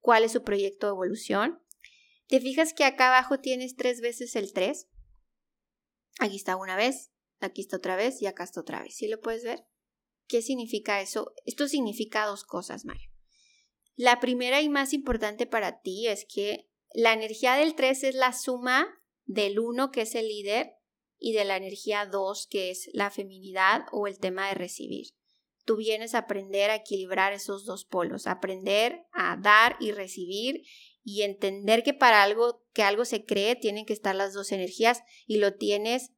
¿Cuál 0.00 0.24
es 0.24 0.32
su 0.32 0.42
proyecto 0.42 0.86
de 0.86 0.92
evolución? 0.92 1.62
¿Te 2.26 2.40
fijas 2.40 2.74
que 2.74 2.84
acá 2.84 3.08
abajo 3.08 3.38
tienes 3.38 3.76
tres 3.76 4.00
veces 4.00 4.34
el 4.36 4.52
3? 4.52 4.88
Aquí 6.20 6.36
está 6.36 6.56
una 6.56 6.76
vez, 6.76 7.12
aquí 7.40 7.60
está 7.60 7.76
otra 7.76 7.96
vez 7.96 8.20
y 8.22 8.26
acá 8.26 8.44
está 8.44 8.60
otra 8.60 8.82
vez. 8.82 8.96
¿Sí 8.96 9.08
lo 9.08 9.20
puedes 9.20 9.44
ver? 9.44 9.64
¿Qué 10.26 10.42
significa 10.42 11.00
eso? 11.00 11.32
Esto 11.44 11.68
significa 11.68 12.26
dos 12.26 12.44
cosas, 12.44 12.84
Mario. 12.84 13.10
La 13.94 14.20
primera 14.20 14.60
y 14.60 14.68
más 14.68 14.92
importante 14.92 15.46
para 15.46 15.80
ti 15.80 16.08
es 16.08 16.26
que 16.26 16.68
la 16.92 17.12
energía 17.12 17.54
del 17.54 17.74
3 17.74 18.04
es 18.04 18.14
la 18.14 18.32
suma 18.32 18.88
del 19.24 19.58
1, 19.58 19.90
que 19.90 20.02
es 20.02 20.14
el 20.14 20.28
líder, 20.28 20.74
y 21.18 21.32
de 21.32 21.44
la 21.44 21.56
energía 21.56 22.06
2, 22.06 22.46
que 22.50 22.70
es 22.70 22.90
la 22.92 23.10
feminidad 23.10 23.86
o 23.92 24.06
el 24.06 24.18
tema 24.18 24.48
de 24.48 24.54
recibir. 24.54 25.08
Tú 25.64 25.76
vienes 25.76 26.14
a 26.14 26.18
aprender 26.18 26.70
a 26.70 26.76
equilibrar 26.76 27.32
esos 27.32 27.64
dos 27.64 27.86
polos, 27.86 28.26
aprender 28.26 29.06
a 29.12 29.36
dar 29.36 29.76
y 29.80 29.92
recibir 29.92 30.62
y 31.02 31.22
entender 31.22 31.82
que 31.82 31.94
para 31.94 32.22
algo 32.22 32.64
que 32.72 32.82
algo 32.82 33.04
se 33.04 33.24
cree 33.24 33.56
tienen 33.56 33.86
que 33.86 33.92
estar 33.92 34.14
las 34.14 34.34
dos 34.34 34.52
energías 34.52 35.02
y 35.26 35.38
lo 35.38 35.54
tienes 35.54 36.10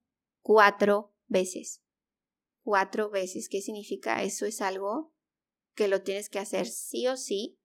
cuatro 0.43 1.15
veces. 1.27 1.83
cuatro 2.63 3.11
veces. 3.11 3.49
¿Qué 3.49 3.61
significa? 3.61 4.25
Eso 4.25 4.47
es 4.47 4.61
algo 4.61 5.15
que 5.75 5.87
lo 5.87 6.03
tienes 6.03 6.29
que 6.29 6.41
hacer 6.41 6.67
sí 6.67 7.07
o 7.07 7.17
sí, 7.17 7.61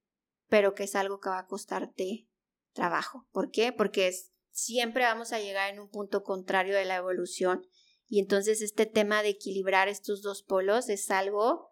pero 0.47 0.75
que 0.75 0.83
es 0.83 0.95
algo 0.95 1.19
que 1.19 1.29
va 1.29 1.39
a 1.39 1.47
costarte 1.47 2.27
trabajo. 2.73 3.27
¿Por 3.31 3.49
qué? 3.49 3.71
Porque 3.71 4.11
siempre 4.51 5.03
vamos 5.03 5.31
a 5.33 5.39
llegar 5.39 5.73
en 5.73 5.79
un 5.79 5.89
punto 5.89 6.23
contrario 6.23 6.75
de 6.75 6.85
la 6.85 6.97
evolución 6.97 7.65
y 8.07 8.19
entonces 8.19 8.61
este 8.61 8.85
tema 8.85 9.23
de 9.23 9.29
equilibrar 9.29 9.87
estos 9.87 10.21
dos 10.21 10.43
polos 10.43 10.89
es 10.89 11.09
algo 11.11 11.71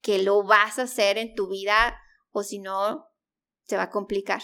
que 0.00 0.22
lo 0.22 0.44
vas 0.44 0.78
a 0.78 0.82
hacer 0.82 1.18
en 1.18 1.34
tu 1.34 1.48
vida 1.48 1.98
o 2.30 2.42
si 2.42 2.58
no, 2.58 3.06
se 3.64 3.76
va 3.76 3.84
a 3.84 3.90
complicar. 3.90 4.42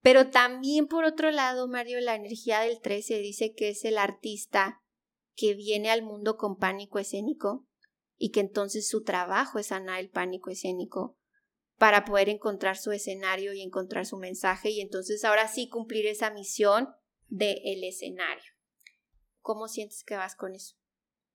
Pero 0.00 0.30
también 0.30 0.86
por 0.86 1.04
otro 1.04 1.30
lado, 1.30 1.68
Mario, 1.68 2.00
la 2.00 2.14
energía 2.14 2.60
del 2.60 2.80
13 2.80 3.18
dice 3.18 3.54
que 3.54 3.70
es 3.70 3.84
el 3.84 3.98
artista 3.98 4.82
que 5.34 5.54
viene 5.54 5.90
al 5.90 6.02
mundo 6.02 6.36
con 6.36 6.56
pánico 6.56 6.98
escénico 6.98 7.66
y 8.16 8.30
que 8.30 8.40
entonces 8.40 8.88
su 8.88 9.02
trabajo 9.04 9.58
es 9.58 9.68
sanar 9.68 10.00
el 10.00 10.10
pánico 10.10 10.50
escénico 10.50 11.17
para 11.78 12.04
poder 12.04 12.28
encontrar 12.28 12.76
su 12.76 12.90
escenario 12.90 13.52
y 13.54 13.62
encontrar 13.62 14.04
su 14.04 14.16
mensaje 14.16 14.70
y 14.70 14.80
entonces 14.80 15.24
ahora 15.24 15.46
sí 15.48 15.68
cumplir 15.68 16.06
esa 16.06 16.30
misión 16.30 16.88
del 17.28 17.58
el 17.64 17.84
escenario. 17.84 18.52
¿Cómo 19.40 19.68
sientes 19.68 20.02
que 20.04 20.16
vas 20.16 20.34
con 20.34 20.54
eso? 20.54 20.76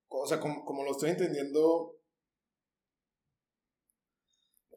O 0.09 0.27
sea, 0.27 0.39
como, 0.39 0.83
lo 0.83 0.91
estoy 0.91 1.11
entendiendo... 1.11 1.97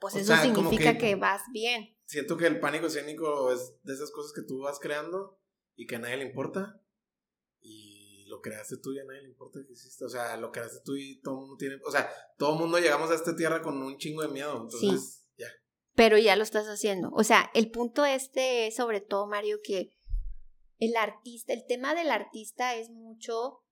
Pues 0.01 0.15
eso 0.15 0.37
significa 0.37 0.97
que, 0.97 1.17
vas 1.17 1.43
bien. 1.53 1.97
Siento 2.07 2.37
que 2.37 2.47
el 2.47 2.61
pánico 2.61 2.87
escénico 2.87 3.51
es 3.53 3.75
de 3.83 3.95
esas 3.95 4.11
cosas 4.13 4.33
que 4.33 4.43
tú 4.43 4.61
vas 4.61 4.79
creando 4.79 5.41
y 5.75 5.87
que 5.87 5.97
a 5.97 5.99
nadie 5.99 6.19
le 6.19 6.25
importa. 6.25 6.81
Y 7.61 8.27
lo 8.29 8.41
creaste 8.41 8.77
tú 8.77 8.93
y 8.93 9.01
a 9.01 9.05
nadie 9.05 9.23
le 9.23 9.29
importa 9.29 9.59
que 9.67 9.73
hiciste. 9.73 10.05
O 10.05 10.09
sea, 10.09 10.37
lo 10.37 10.53
creaste 10.53 10.81
tú 10.85 10.95
y 10.97 11.21
todo 11.21 11.35
el 11.35 11.41
mundo 11.41 11.57
tiene... 11.57 11.81
O 11.85 11.91
sea, 11.91 12.09
todo 12.39 12.55
el 12.55 12.61
mundo 12.61 12.79
llegamos 12.79 13.11
a 13.11 13.15
esta 13.15 13.35
tierra 13.35 13.63
con 13.63 13.83
un 13.83 13.99
chingo 13.99 14.23
de 14.23 14.29
miedo. 14.29 14.63
Entonces 14.63 15.26
pero 15.97 16.19
ya 16.19 16.37
lo 16.37 16.45
estás 16.45 16.67
haciendo. 16.67 17.11
O 17.15 17.25
sea, 17.25 17.51
el 17.55 17.71
punto 17.71 18.05
este 18.05 18.69
es 18.69 18.77
sobre 18.77 19.01
todo, 19.01 19.27
Mario, 19.27 19.59
que 19.65 19.97
el 20.79 20.95
artista, 20.95 21.55
el 21.55 21.67
tema 21.67 21.95
del 21.95 22.11
artista 22.11 22.77
es 22.77 22.91
mucho 22.91 23.63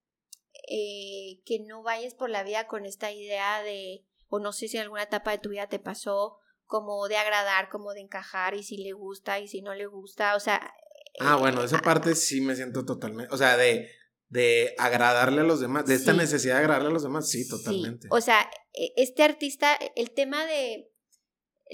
eh, 0.68 1.42
que 1.44 1.60
no 1.60 1.82
vayas 1.82 2.14
por 2.14 2.30
la 2.30 2.42
vida 2.42 2.66
con 2.66 2.86
esta 2.86 3.12
idea 3.12 3.62
de, 3.62 4.06
o 4.28 4.40
no 4.40 4.52
sé 4.52 4.68
si 4.68 4.78
en 4.78 4.84
alguna 4.84 5.02
etapa 5.02 5.32
de 5.32 5.38
tu 5.38 5.50
vida 5.50 5.68
te 5.68 5.78
pasó, 5.78 6.38
como 6.64 7.06
de 7.08 7.18
agradar, 7.18 7.68
como 7.68 7.92
de 7.92 8.00
encajar, 8.00 8.54
y 8.54 8.62
si 8.62 8.78
le 8.78 8.94
gusta 8.94 9.38
y 9.38 9.46
si 9.46 9.60
no 9.60 9.74
le 9.74 9.86
gusta, 9.86 10.34
o 10.34 10.40
sea... 10.40 10.72
Ah, 11.20 11.36
bueno, 11.36 11.62
esa 11.62 11.78
parte 11.78 12.14
sí 12.14 12.40
me 12.40 12.56
siento 12.56 12.86
totalmente, 12.86 13.32
o 13.34 13.36
sea, 13.36 13.58
de, 13.58 13.90
de 14.28 14.74
agradarle 14.78 15.42
a 15.42 15.44
los 15.44 15.60
demás, 15.60 15.84
de 15.84 15.94
esta 15.94 16.14
necesidad 16.14 16.54
de 16.54 16.60
agradarle 16.60 16.88
a 16.88 16.92
los 16.92 17.02
demás, 17.02 17.28
sí, 17.28 17.46
totalmente. 17.46 18.08
O 18.10 18.22
sea, 18.22 18.50
e, 18.72 18.94
este 18.96 19.22
artista, 19.22 19.78
el 19.94 20.10
tema 20.12 20.46
de 20.46 20.90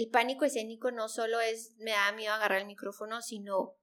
el 0.01 0.09
pánico 0.09 0.47
escénico 0.47 0.91
no 0.91 1.09
solo 1.11 1.41
es 1.41 1.75
me 1.79 1.91
da 1.91 2.13
miedo 2.13 2.33
agarrar 2.33 2.61
el 2.61 2.67
micrófono, 2.67 3.21
sino 3.21 3.77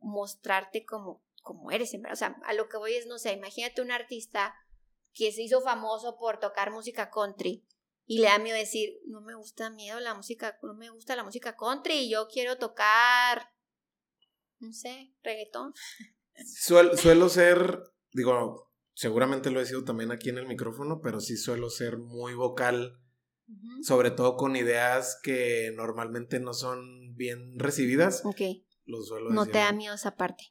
mostrarte 0.00 0.84
como, 0.84 1.24
eres. 1.72 1.92
O 2.12 2.16
sea, 2.16 2.36
a 2.44 2.54
lo 2.54 2.68
que 2.68 2.76
voy 2.76 2.94
es, 2.94 3.06
no 3.06 3.18
sé, 3.18 3.32
imagínate 3.32 3.82
un 3.82 3.90
artista 3.90 4.54
que 5.12 5.32
se 5.32 5.42
hizo 5.42 5.60
famoso 5.60 6.18
por 6.18 6.38
tocar 6.38 6.70
música 6.70 7.10
country 7.10 7.66
y 8.06 8.18
le 8.18 8.28
da 8.28 8.38
miedo 8.38 8.56
decir, 8.56 9.00
no 9.06 9.20
me 9.22 9.34
gusta 9.34 9.70
miedo 9.70 9.98
la 9.98 10.14
música, 10.14 10.56
no 10.62 10.74
me 10.74 10.90
gusta 10.90 11.16
la 11.16 11.24
música 11.24 11.56
country 11.56 11.94
y 11.94 12.10
yo 12.10 12.28
quiero 12.28 12.58
tocar, 12.58 13.50
no 14.60 14.72
sé, 14.72 15.14
reggaetón. 15.24 15.74
suelo 16.96 17.28
ser, 17.28 17.82
digo, 18.12 18.70
seguramente 18.94 19.50
lo 19.50 19.60
he 19.60 19.66
sido 19.66 19.82
también 19.82 20.12
aquí 20.12 20.28
en 20.28 20.38
el 20.38 20.46
micrófono, 20.46 21.00
pero 21.02 21.20
sí 21.20 21.36
suelo 21.36 21.70
ser 21.70 21.98
muy 21.98 22.34
vocal 22.34 23.00
sobre 23.82 24.10
todo 24.10 24.36
con 24.36 24.56
ideas 24.56 25.18
que 25.22 25.72
normalmente 25.74 26.40
no 26.40 26.54
son 26.54 27.14
bien 27.14 27.58
recibidas. 27.58 28.24
Ok. 28.24 28.40
No 29.30 29.46
te 29.46 29.58
da 29.58 29.72
miedo 29.72 29.94
esa 29.94 30.16
parte. 30.16 30.44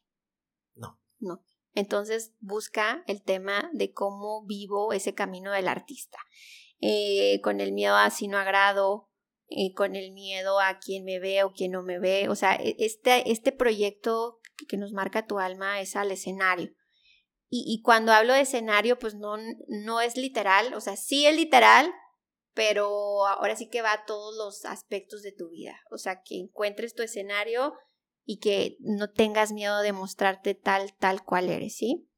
No. 0.73 0.99
No. 1.19 1.43
Entonces 1.73 2.33
busca 2.39 3.03
el 3.07 3.21
tema 3.21 3.69
de 3.73 3.91
cómo 3.91 4.45
vivo 4.45 4.93
ese 4.93 5.13
camino 5.13 5.51
del 5.51 5.67
artista. 5.67 6.17
Eh, 6.79 7.39
con 7.41 7.61
el 7.61 7.73
miedo 7.73 7.95
a 7.95 8.09
si 8.09 8.27
no 8.27 8.37
agrado, 8.37 9.09
eh, 9.47 9.73
con 9.73 9.95
el 9.95 10.11
miedo 10.11 10.59
a 10.59 10.79
quién 10.79 11.03
me 11.03 11.19
ve 11.19 11.43
o 11.43 11.51
quién 11.51 11.71
no 11.71 11.83
me 11.83 11.99
ve. 11.99 12.29
O 12.29 12.35
sea, 12.35 12.55
e, 12.55 12.75
este, 12.79 13.31
este 13.31 13.51
proyecto 13.51 14.39
que 14.67 14.77
nos 14.77 14.93
marca 14.93 15.27
tu 15.27 15.39
alma 15.39 15.81
es 15.81 15.95
al 15.95 16.11
escenario. 16.11 16.71
Y, 17.49 17.63
y 17.67 17.81
cuando 17.81 18.11
hablo 18.11 18.33
de 18.33 18.41
escenario, 18.41 18.97
pues 18.97 19.15
no, 19.15 19.37
no 19.67 20.01
es 20.01 20.17
literal, 20.17 20.73
o 20.73 20.81
sea, 20.81 20.95
sí 20.95 21.25
es 21.27 21.35
literal, 21.35 21.93
pero 22.55 23.27
ahora 23.27 23.55
sí 23.55 23.69
que 23.69 23.83
va 23.83 23.93
a 23.93 24.05
todos 24.05 24.35
los 24.35 24.65
aspectos 24.65 25.21
de 25.21 25.33
tu 25.33 25.49
vida. 25.49 25.79
O 25.91 25.97
sea, 25.97 26.23
que 26.23 26.39
encuentres 26.39 26.95
tu 26.95 27.03
escenario 27.03 27.73
y 28.23 28.39
que 28.39 28.77
no 28.79 29.11
tengas 29.11 29.51
miedo 29.51 29.81
de 29.81 29.91
mostrarte 29.91 30.55
tal, 30.55 30.95
tal 30.97 31.23
cual 31.23 31.49
eres, 31.49 31.75
¿sí? 31.75 32.09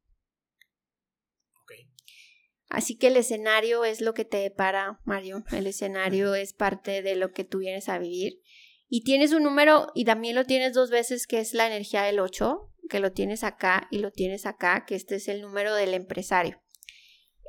Así 2.70 2.98
que 2.98 3.08
el 3.08 3.18
escenario 3.18 3.86
es 3.86 4.02
lo 4.02 4.14
que 4.14 4.26
te 4.26 4.38
depara, 4.38 5.00
Mario. 5.06 5.44
El 5.52 5.68
escenario 5.68 6.36
es 6.36 6.54
parte 6.54 7.02
de 7.02 7.16
lo 7.16 7.32
que 7.32 7.46
tú 7.46 7.60
vienes 7.60 7.88
a 7.88 7.98
vivir. 7.98 8.42
Y 8.90 9.04
tienes 9.04 9.32
un 9.32 9.44
número, 9.44 9.88
y 9.96 10.06
también 10.06 10.36
lo 10.36 10.46
tienes 10.46 10.74
dos 10.74 10.90
veces, 10.90 11.28
que 11.28 11.40
es 11.40 11.54
la 11.54 11.68
energía 11.68 12.04
del 12.04 12.20
8, 12.20 12.74
que 12.90 13.00
lo 13.00 13.12
tienes 13.12 13.44
acá 13.44 13.88
y 13.90 14.00
lo 14.00 14.12
tienes 14.12 14.46
acá, 14.46 14.86
que 14.86 14.96
este 14.96 15.16
es 15.16 15.28
el 15.28 15.42
número 15.42 15.74
del 15.76 15.94
empresario. 15.94 16.62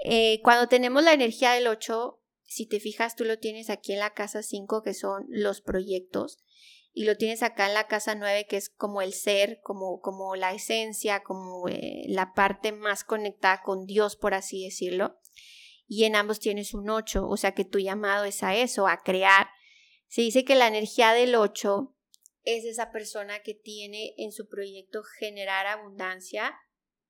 Eh, 0.05 0.41
cuando 0.43 0.69
tenemos 0.69 1.03
la 1.03 1.13
energía 1.13 1.53
del 1.53 1.67
8, 1.67 2.18
si 2.49 2.67
te 2.67 2.81
fijas, 2.81 3.15
tú 3.15 3.25
lo 3.25 3.39
tienes 3.39 3.69
aquí 3.69 3.93
en 3.93 3.99
la 3.99 4.15
casa 4.15 4.43
5, 4.43 4.83
que 4.83 4.95
son 4.95 5.27
los 5.29 5.61
proyectos, 5.61 6.39
y 6.93 7.05
lo 7.05 7.17
tienes 7.17 7.43
acá 7.43 7.69
en 7.69 7.75
la 7.75 7.87
casa 7.87 8.15
9, 8.15 8.47
que 8.49 8.57
es 8.57 8.71
como 8.71 9.03
el 9.03 9.13
ser, 9.13 9.61
como, 9.63 10.01
como 10.01 10.35
la 10.35 10.55
esencia, 10.55 11.23
como 11.23 11.69
eh, 11.69 12.05
la 12.09 12.33
parte 12.33 12.73
más 12.73 13.05
conectada 13.05 13.61
con 13.63 13.85
Dios, 13.85 14.17
por 14.17 14.33
así 14.33 14.65
decirlo. 14.65 15.21
Y 15.87 16.05
en 16.05 16.17
ambos 16.17 16.41
tienes 16.41 16.73
un 16.73 16.89
8, 16.89 17.29
o 17.29 17.37
sea 17.37 17.53
que 17.53 17.67
tu 17.67 17.79
llamado 17.79 18.25
es 18.25 18.43
a 18.43 18.57
eso, 18.57 18.89
a 18.89 19.03
crear. 19.03 19.49
Se 20.07 20.23
dice 20.23 20.45
que 20.45 20.55
la 20.55 20.69
energía 20.69 21.13
del 21.13 21.35
8 21.35 21.95
es 22.45 22.65
esa 22.65 22.91
persona 22.91 23.41
que 23.41 23.55
tiene 23.55 24.15
en 24.17 24.33
su 24.33 24.49
proyecto 24.49 25.03
generar 25.19 25.67
abundancia, 25.67 26.59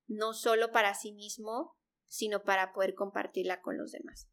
no 0.08 0.34
solo 0.34 0.72
para 0.72 0.94
sí 0.94 1.12
mismo, 1.12 1.76
sino 2.06 2.42
para 2.42 2.72
poder 2.72 2.94
compartirla 2.94 3.60
con 3.60 3.78
los 3.78 3.92
demás. 3.92 4.28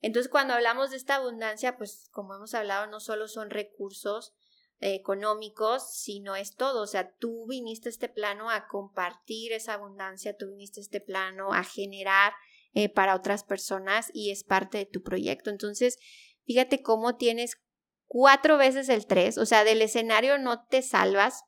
Entonces, 0.00 0.30
cuando 0.30 0.54
hablamos 0.54 0.90
de 0.90 0.96
esta 0.96 1.16
abundancia, 1.16 1.76
pues 1.76 2.08
como 2.12 2.34
hemos 2.34 2.54
hablado, 2.54 2.86
no 2.86 3.00
solo 3.00 3.28
son 3.28 3.50
recursos 3.50 4.32
eh, 4.80 4.94
económicos, 4.94 5.92
sino 5.92 6.36
es 6.36 6.54
todo. 6.54 6.82
O 6.82 6.86
sea, 6.86 7.12
tú 7.16 7.46
viniste 7.48 7.88
a 7.88 7.90
este 7.90 8.08
plano 8.08 8.50
a 8.50 8.68
compartir 8.68 9.52
esa 9.52 9.74
abundancia, 9.74 10.36
tú 10.36 10.50
viniste 10.50 10.80
a 10.80 10.82
este 10.82 11.00
plano 11.00 11.52
a 11.52 11.64
generar 11.64 12.32
eh, 12.74 12.88
para 12.88 13.16
otras 13.16 13.42
personas 13.42 14.10
y 14.14 14.30
es 14.30 14.44
parte 14.44 14.78
de 14.78 14.86
tu 14.86 15.02
proyecto. 15.02 15.50
Entonces, 15.50 15.98
fíjate 16.44 16.82
cómo 16.82 17.16
tienes 17.16 17.56
cuatro 18.06 18.56
veces 18.56 18.88
el 18.88 19.06
tres, 19.06 19.36
o 19.36 19.46
sea, 19.46 19.64
del 19.64 19.82
escenario 19.82 20.38
no 20.38 20.64
te 20.66 20.82
salvas, 20.82 21.42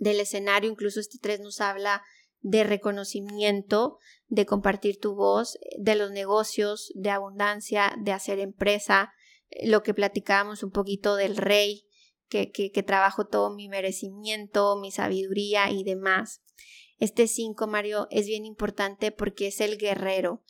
del 0.00 0.20
escenario 0.20 0.70
incluso 0.70 1.00
este 1.00 1.18
tres 1.20 1.40
nos 1.40 1.60
habla 1.60 2.02
de 2.40 2.64
reconocimiento, 2.64 3.98
de 4.28 4.46
compartir 4.46 5.00
tu 5.00 5.14
voz, 5.14 5.58
de 5.78 5.94
los 5.94 6.10
negocios, 6.10 6.92
de 6.94 7.10
abundancia, 7.10 7.94
de 7.98 8.12
hacer 8.12 8.38
empresa, 8.38 9.12
lo 9.64 9.82
que 9.82 9.94
platicábamos 9.94 10.62
un 10.62 10.70
poquito 10.70 11.16
del 11.16 11.36
rey, 11.36 11.86
que, 12.28 12.50
que, 12.52 12.82
trabajo 12.82 13.26
todo 13.26 13.54
mi 13.54 13.68
merecimiento, 13.68 14.76
mi 14.76 14.90
sabiduría 14.90 15.70
y 15.70 15.82
demás. 15.82 16.42
Este 16.98 17.26
5, 17.26 17.66
Mario, 17.66 18.06
es 18.10 18.26
bien 18.26 18.44
importante 18.44 19.12
porque 19.12 19.46
es 19.46 19.60
el 19.62 19.78
guerrero. 19.78 20.42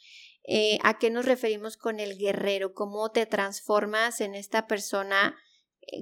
Eh, 0.43 0.78
¿A 0.82 0.98
qué 0.98 1.10
nos 1.10 1.24
referimos 1.24 1.77
con 1.77 2.01
el 2.01 2.19
guerrero? 2.19 2.74
¿Cómo 2.74 3.10
te 3.10 3.27
transformas 3.27 4.20
en 4.20 4.35
esta 4.35 4.66
persona 4.66 5.36
eh, 5.36 5.48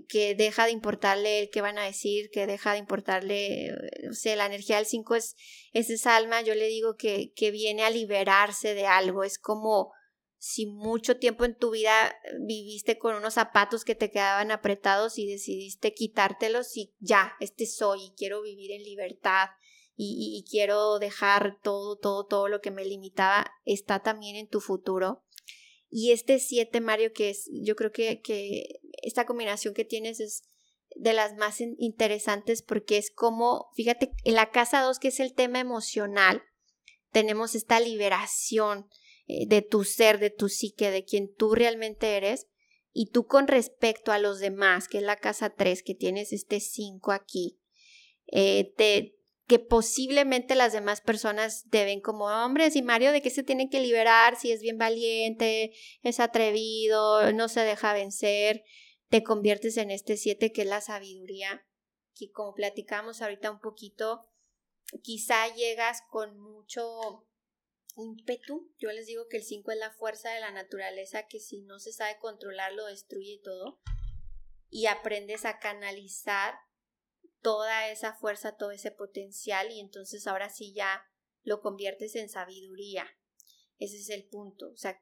que 0.09 0.35
deja 0.35 0.67
de 0.67 0.73
importarle 0.73 1.41
el 1.41 1.51
que 1.51 1.61
van 1.61 1.79
a 1.79 1.85
decir, 1.85 2.31
que 2.31 2.47
deja 2.47 2.73
de 2.73 2.79
importarle, 2.79 3.73
no 4.03 4.13
sé, 4.13 4.37
la 4.37 4.47
energía 4.47 4.77
del 4.77 4.87
5 4.87 5.15
es, 5.15 5.37
es 5.73 5.91
esa 5.91 6.17
alma, 6.17 6.43
yo 6.43 6.55
le 6.55 6.67
digo 6.69 6.97
que, 6.97 7.33
que 7.35 7.51
viene 7.51 7.83
a 7.85 7.91
liberarse 7.91 8.75
de 8.75 8.87
algo, 8.87 9.25
es 9.25 9.39
como 9.39 9.93
si 10.39 10.67
mucho 10.67 11.19
tiempo 11.19 11.45
en 11.45 11.57
tu 11.57 11.71
vida 11.71 12.15
viviste 12.41 12.99
con 12.99 13.15
unos 13.15 13.35
zapatos 13.35 13.85
que 13.85 13.95
te 13.95 14.11
quedaban 14.11 14.51
apretados 14.51 15.19
y 15.19 15.27
decidiste 15.27 15.95
quitártelos 15.95 16.77
y 16.77 16.95
ya, 16.99 17.33
este 17.41 17.67
soy 17.67 18.05
y 18.05 18.15
quiero 18.17 18.43
vivir 18.43 18.73
en 18.73 18.83
libertad 18.83 19.49
y, 19.99 20.37
y, 20.39 20.49
quiero 20.49 20.99
dejar 20.99 21.59
todo, 21.63 21.97
todo, 21.97 22.27
todo 22.27 22.49
lo 22.49 22.61
que 22.61 22.71
me 22.71 22.85
limitaba, 22.85 23.51
está 23.65 24.03
también 24.03 24.37
en 24.37 24.47
tu 24.47 24.61
futuro. 24.61 25.25
Y 25.99 26.13
este 26.13 26.41
7, 26.41 26.83
Mario, 26.83 27.15
que 27.15 27.31
es, 27.31 27.49
yo 27.51 27.75
creo 27.75 27.91
que, 27.91 28.21
que 28.21 28.81
esta 29.03 29.25
combinación 29.25 29.73
que 29.73 29.87
tienes 29.87 30.21
es 30.21 30.43
de 30.95 31.15
las 31.15 31.37
más 31.37 31.63
interesantes 31.63 32.61
porque 32.61 32.99
es 32.99 33.11
como, 33.11 33.71
fíjate, 33.75 34.13
en 34.25 34.35
la 34.35 34.51
casa 34.51 34.83
2, 34.83 34.99
que 34.99 35.09
es 35.09 35.21
el 35.21 35.33
tema 35.33 35.59
emocional, 35.59 36.43
tenemos 37.13 37.55
esta 37.55 37.81
liberación, 37.81 38.91
eh, 39.27 39.47
de 39.47 39.63
tu 39.63 39.85
ser, 39.85 40.19
de 40.19 40.29
tu 40.29 40.51
psique, 40.51 40.91
de 40.91 41.07
quien 41.07 41.35
tú 41.35 41.55
realmente 41.55 42.19
eres. 42.19 42.47
Y 42.93 43.07
tú 43.07 43.27
con 43.27 43.49
respecto 43.49 44.13
a 44.13 44.19
los 44.19 44.39
demás, 44.39 44.89
que 44.89 44.99
es 44.99 45.03
la 45.03 45.17
casa 45.17 45.55
3, 45.55 45.83
que 45.83 45.95
tienes 45.95 46.31
este 46.35 46.61
5 46.61 47.11
aquí, 47.11 47.59
eh, 48.27 48.75
te, 48.77 49.16
que 49.47 49.59
posiblemente 49.61 50.57
las 50.57 50.73
demás 50.73 51.01
personas 51.01 51.69
deben 51.71 52.01
como, 52.01 52.27
hombres 52.27 52.75
y 52.75 52.83
Mario, 52.83 53.13
¿de 53.13 53.23
qué 53.23 53.31
se 53.31 53.45
tiene 53.45 53.71
que 53.71 53.81
liberar 53.81 54.37
si 54.37 54.51
es 54.51 54.61
bien 54.61 54.77
valiente, 54.77 55.73
es 56.03 56.19
atrevido, 56.19 57.33
no 57.33 57.49
se 57.49 57.61
deja 57.61 57.93
vencer? 57.93 58.65
Te 59.09 59.23
conviertes 59.23 59.77
en 59.77 59.93
este 59.93 60.17
7 60.17 60.53
que 60.53 60.63
es 60.63 60.69
la 60.69 60.81
sabiduría, 60.81 61.65
que 62.15 62.31
como 62.33 62.55
platicamos 62.55 63.23
ahorita 63.23 63.53
un 63.53 63.61
poquito, 63.61 64.29
quizá 65.03 65.55
llegas 65.55 66.03
con 66.11 66.37
mucho 66.41 67.29
ímpetu. 67.97 68.73
Yo 68.79 68.91
les 68.91 69.07
digo 69.07 69.29
que 69.29 69.37
el 69.37 69.45
5 69.45 69.71
es 69.71 69.79
la 69.79 69.93
fuerza 69.93 70.31
de 70.31 70.41
la 70.41 70.51
naturaleza 70.51 71.27
que 71.29 71.39
si 71.39 71.63
no 71.63 71.79
se 71.79 71.93
sabe 71.93 72.19
controlar 72.19 72.73
lo 72.73 72.87
destruye 72.87 73.41
todo. 73.45 73.81
Y 74.69 74.87
aprendes 74.87 75.45
a 75.45 75.61
canalizar 75.61 76.55
toda 77.47 77.89
esa 77.93 78.13
fuerza, 78.13 78.57
todo 78.57 78.73
ese 78.73 78.91
potencial 78.91 79.71
y 79.71 79.79
entonces 79.79 80.27
ahora 80.27 80.51
sí 80.51 80.75
ya 80.75 81.05
lo 81.45 81.61
conviertes 81.61 82.17
en 82.17 82.29
sabiduría. 82.29 83.07
Ese 83.79 83.99
es 83.99 84.11
el 84.11 84.27
punto. 84.27 84.73
O 84.73 84.77
sea, 84.77 85.01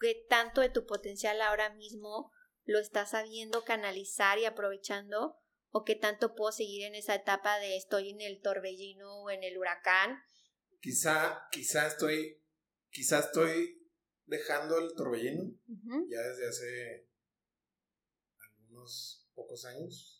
¿qué 0.00 0.26
tanto 0.28 0.62
de 0.62 0.68
tu 0.68 0.84
potencial 0.84 1.40
ahora 1.40 1.72
mismo 1.72 2.32
lo 2.64 2.80
estás 2.80 3.10
sabiendo 3.10 3.62
canalizar 3.62 4.40
y 4.40 4.46
aprovechando? 4.46 5.36
¿O 5.68 5.84
qué 5.84 5.94
tanto 5.94 6.34
puedo 6.34 6.50
seguir 6.50 6.82
en 6.86 6.96
esa 6.96 7.14
etapa 7.14 7.60
de 7.60 7.76
estoy 7.76 8.10
en 8.10 8.20
el 8.20 8.40
torbellino 8.40 9.22
o 9.22 9.30
en 9.30 9.44
el 9.44 9.56
huracán 9.56 10.18
Quizá, 10.80 11.46
quizá 11.52 11.86
estoy, 11.86 12.42
quizá 12.90 13.20
estoy 13.20 13.88
dejando 14.24 14.78
el 14.78 14.92
torbellino 14.96 15.56
ya 16.08 16.20
desde 16.20 16.48
hace 16.48 17.08
algunos 18.40 19.30
pocos 19.34 19.64
años 19.66 20.15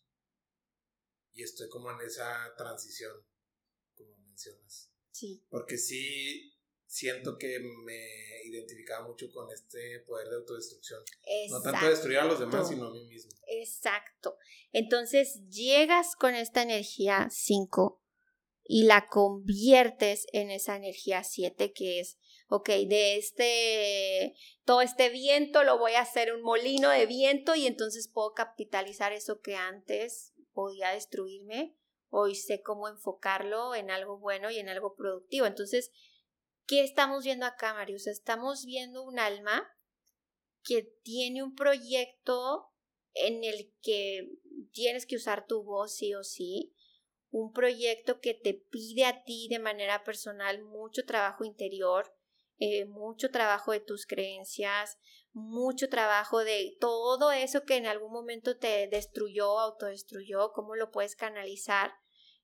y 1.37 1.43
estoy 1.43 1.69
como 1.69 1.91
en 1.91 2.01
esa 2.01 2.55
transición, 2.57 3.13
como 3.95 4.17
mencionas. 4.17 4.91
Sí. 5.11 5.45
Porque 5.51 5.77
sí 5.77 6.53
siento 6.87 7.37
que 7.37 7.59
me 7.85 8.43
identificaba 8.45 9.07
mucho 9.07 9.31
con 9.31 9.51
este 9.53 10.01
poder 10.07 10.29
de 10.29 10.37
autodestrucción. 10.37 11.03
No 11.51 11.61
tanto 11.61 11.89
destruir 11.89 12.19
a 12.19 12.25
los 12.25 12.41
demás, 12.41 12.69
sino 12.69 12.87
a 12.87 12.91
mí 12.91 13.05
mismo. 13.05 13.31
Exacto. 13.49 14.37
Entonces 14.73 15.43
llegas 15.49 16.17
con 16.17 16.35
esta 16.35 16.63
energía 16.63 17.29
5 17.31 18.03
y 18.65 18.85
la 18.85 19.09
conviertes 19.09 20.27
en 20.33 20.51
esa 20.51 20.77
energía 20.77 21.23
7 21.23 21.73
que 21.73 22.01
es, 22.01 22.19
ok, 22.49 22.69
de 22.69 23.17
este, 23.17 24.35
todo 24.65 24.81
este 24.81 25.11
viento 25.11 25.65
lo 25.65 25.79
voy 25.79 25.93
a 25.93 26.01
hacer 26.01 26.35
un 26.35 26.43
molino 26.43 26.89
de 26.91 27.07
viento 27.07 27.55
y 27.55 27.67
entonces 27.67 28.09
puedo 28.09 28.33
capitalizar 28.33 29.13
eso 29.13 29.41
que 29.41 29.55
antes 29.55 30.33
podía 30.57 30.89
destruirme. 30.89 31.77
Hoy 32.09 32.35
sé 32.35 32.63
cómo 32.63 32.89
enfocarlo 32.89 33.75
en 33.75 33.91
algo 33.91 34.19
bueno 34.19 34.51
y 34.51 34.59
en 34.59 34.71
algo 34.71 34.97
productivo. 34.97 35.45
Entonces, 35.45 35.93
¿qué 36.67 36.83
estamos 36.83 37.25
viendo 37.25 37.45
acá, 37.45 37.75
Marius? 37.75 38.07
Estamos 38.07 38.65
viendo 38.65 39.03
un 39.03 39.19
alma 39.19 39.69
que 40.65 40.83
tiene 41.03 41.43
un 41.43 41.55
proyecto 41.55 42.73
en 43.13 43.45
el 43.45 43.71
que 43.83 44.31
tienes 44.73 45.05
que 45.05 45.17
usar 45.17 45.47
tu 45.47 45.63
voz 45.63 45.95
sí 45.95 46.15
o 46.15 46.25
sí, 46.25 46.75
un 47.31 47.53
proyecto 47.53 48.21
que 48.21 48.33
te 48.33 48.55
pide 48.55 49.05
a 49.05 49.25
ti 49.25 49.49
de 49.51 49.59
manera 49.59 50.05
personal 50.05 50.63
mucho 50.63 51.05
trabajo 51.05 51.45
interior, 51.45 52.15
eh, 52.59 52.87
mucho 52.87 53.31
trabajo 53.31 53.73
de 53.73 53.81
tus 53.81 54.07
creencias, 54.07 54.99
mucho 55.37 55.91
trabajo 55.91 56.45
de 56.45 56.79
todo 56.81 57.31
eso 57.31 57.65
que 57.65 57.77
en 57.77 57.85
algún 57.85 58.11
momento 58.11 58.57
te 58.57 58.89
destruyó, 58.89 59.59
autodestruyó, 59.61 60.53
cómo 60.55 60.77
lo 60.77 60.91
puedes 60.91 61.15
canalizar, 61.15 61.93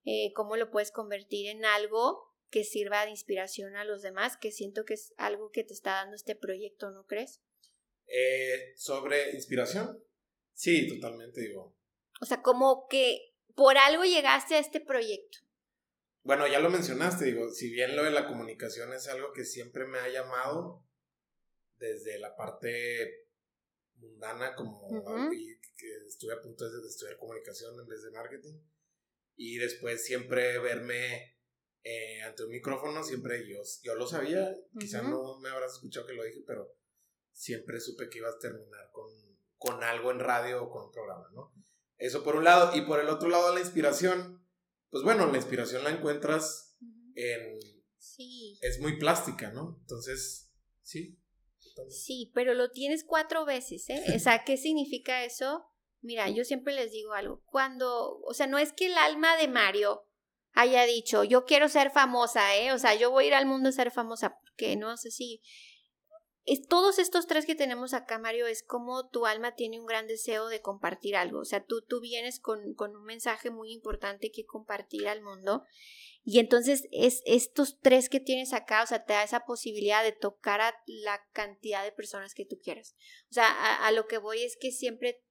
eh, 0.04 0.30
cómo 0.34 0.56
lo 0.56 0.70
puedes 0.70 0.90
convertir 0.90 1.48
en 1.48 1.64
algo 1.64 2.22
que 2.50 2.64
sirva 2.64 3.06
de 3.06 3.10
inspiración 3.10 3.76
a 3.76 3.84
los 3.84 4.02
demás, 4.02 4.36
que 4.36 4.52
siento 4.52 4.84
que 4.84 4.92
es 4.92 5.14
algo 5.16 5.50
que 5.50 5.64
te 5.64 5.72
está 5.72 5.92
dando 5.92 6.16
este 6.16 6.36
proyecto, 6.36 6.90
¿no 6.90 7.06
crees? 7.06 7.40
Eh, 8.08 8.74
sobre 8.76 9.30
inspiración, 9.30 10.04
sí, 10.52 10.86
totalmente 10.86 11.40
digo. 11.40 11.74
O 12.20 12.26
sea, 12.26 12.42
como 12.42 12.88
que 12.88 13.34
por 13.54 13.78
algo 13.78 14.04
llegaste 14.04 14.56
a 14.56 14.58
este 14.58 14.80
proyecto. 14.80 15.38
Bueno, 16.24 16.46
ya 16.46 16.60
lo 16.60 16.68
mencionaste, 16.68 17.24
digo, 17.24 17.48
si 17.48 17.70
bien 17.70 17.96
lo 17.96 18.04
de 18.04 18.10
la 18.10 18.26
comunicación 18.26 18.92
es 18.92 19.08
algo 19.08 19.32
que 19.32 19.46
siempre 19.46 19.86
me 19.86 19.98
ha 19.98 20.10
llamado 20.10 20.84
desde 21.82 22.18
la 22.18 22.34
parte 22.36 23.26
mundana, 23.96 24.54
como 24.54 24.88
que 25.76 26.06
estuve 26.06 26.32
a 26.32 26.40
punto 26.40 26.70
de 26.70 26.86
estudiar 26.86 27.18
comunicación 27.18 27.78
en 27.78 27.86
vez 27.86 28.02
de 28.02 28.10
marketing, 28.12 28.58
y 29.36 29.58
después 29.58 30.04
siempre 30.04 30.58
verme 30.60 31.36
eh, 31.82 32.22
ante 32.22 32.44
un 32.44 32.50
micrófono, 32.50 33.02
siempre 33.02 33.46
yo, 33.48 33.60
yo 33.82 33.94
lo 33.96 34.06
sabía, 34.06 34.54
quizá 34.78 35.02
no 35.02 35.38
me 35.40 35.48
habrás 35.48 35.74
escuchado 35.74 36.06
que 36.06 36.14
lo 36.14 36.24
dije, 36.24 36.42
pero 36.46 36.72
siempre 37.32 37.80
supe 37.80 38.08
que 38.08 38.18
ibas 38.18 38.36
a 38.36 38.38
terminar 38.38 38.90
con, 38.92 39.10
con 39.56 39.82
algo 39.82 40.12
en 40.12 40.20
radio 40.20 40.64
o 40.64 40.70
con 40.70 40.84
un 40.84 40.92
programa, 40.92 41.28
¿no? 41.32 41.52
Eso 42.02 42.24
por 42.24 42.34
un 42.34 42.44
lado. 42.44 42.76
Y 42.76 42.82
por 42.82 42.98
el 42.98 43.08
otro 43.08 43.28
lado, 43.28 43.54
la 43.54 43.60
inspiración. 43.60 44.44
Pues 44.90 45.04
bueno, 45.04 45.30
la 45.30 45.36
inspiración 45.36 45.84
la 45.84 45.90
encuentras 45.90 46.76
en... 47.14 47.60
Sí. 47.96 48.58
Es 48.60 48.80
muy 48.80 48.98
plástica, 48.98 49.52
¿no? 49.52 49.78
Entonces, 49.80 50.52
sí. 50.82 51.21
Sí, 51.88 52.30
pero 52.34 52.54
lo 52.54 52.70
tienes 52.70 53.04
cuatro 53.04 53.44
veces, 53.44 53.88
¿eh? 53.90 54.02
O 54.14 54.18
sea, 54.18 54.44
¿qué 54.44 54.56
significa 54.56 55.24
eso? 55.24 55.64
Mira, 56.00 56.28
yo 56.28 56.44
siempre 56.44 56.74
les 56.74 56.92
digo 56.92 57.12
algo. 57.12 57.42
Cuando, 57.46 58.18
o 58.20 58.34
sea, 58.34 58.46
no 58.46 58.58
es 58.58 58.72
que 58.72 58.86
el 58.86 58.94
alma 58.94 59.36
de 59.36 59.48
Mario 59.48 60.04
haya 60.52 60.84
dicho, 60.84 61.24
yo 61.24 61.44
quiero 61.44 61.68
ser 61.68 61.90
famosa, 61.90 62.56
¿eh? 62.56 62.72
O 62.72 62.78
sea, 62.78 62.94
yo 62.94 63.10
voy 63.10 63.24
a 63.24 63.26
ir 63.28 63.34
al 63.34 63.46
mundo 63.46 63.68
a 63.68 63.72
ser 63.72 63.90
famosa, 63.90 64.38
porque 64.40 64.76
no 64.76 64.96
sé 64.96 65.10
si 65.10 65.40
es, 66.44 66.66
todos 66.66 66.98
estos 66.98 67.26
tres 67.26 67.46
que 67.46 67.54
tenemos 67.54 67.94
acá, 67.94 68.18
Mario, 68.18 68.46
es 68.46 68.62
como 68.62 69.08
tu 69.08 69.26
alma 69.26 69.54
tiene 69.54 69.78
un 69.78 69.86
gran 69.86 70.06
deseo 70.06 70.48
de 70.48 70.60
compartir 70.60 71.16
algo. 71.16 71.40
O 71.40 71.44
sea, 71.44 71.64
tú, 71.64 71.82
tú 71.82 72.00
vienes 72.00 72.40
con, 72.40 72.74
con 72.74 72.96
un 72.96 73.04
mensaje 73.04 73.50
muy 73.50 73.72
importante 73.72 74.32
que 74.32 74.44
compartir 74.44 75.08
al 75.08 75.22
mundo. 75.22 75.64
Y 76.24 76.38
entonces 76.38 76.86
es 76.92 77.22
estos 77.26 77.80
tres 77.80 78.08
que 78.08 78.20
tienes 78.20 78.52
acá, 78.52 78.82
o 78.82 78.86
sea, 78.86 79.04
te 79.04 79.12
da 79.12 79.24
esa 79.24 79.44
posibilidad 79.44 80.04
de 80.04 80.12
tocar 80.12 80.60
a 80.60 80.74
la 80.86 81.20
cantidad 81.32 81.82
de 81.82 81.92
personas 81.92 82.34
que 82.34 82.44
tú 82.44 82.60
quieras. 82.62 82.94
O 83.30 83.34
sea, 83.34 83.46
a, 83.46 83.86
a 83.86 83.92
lo 83.92 84.06
que 84.06 84.18
voy 84.18 84.42
es 84.42 84.56
que 84.60 84.70
siempre 84.70 85.22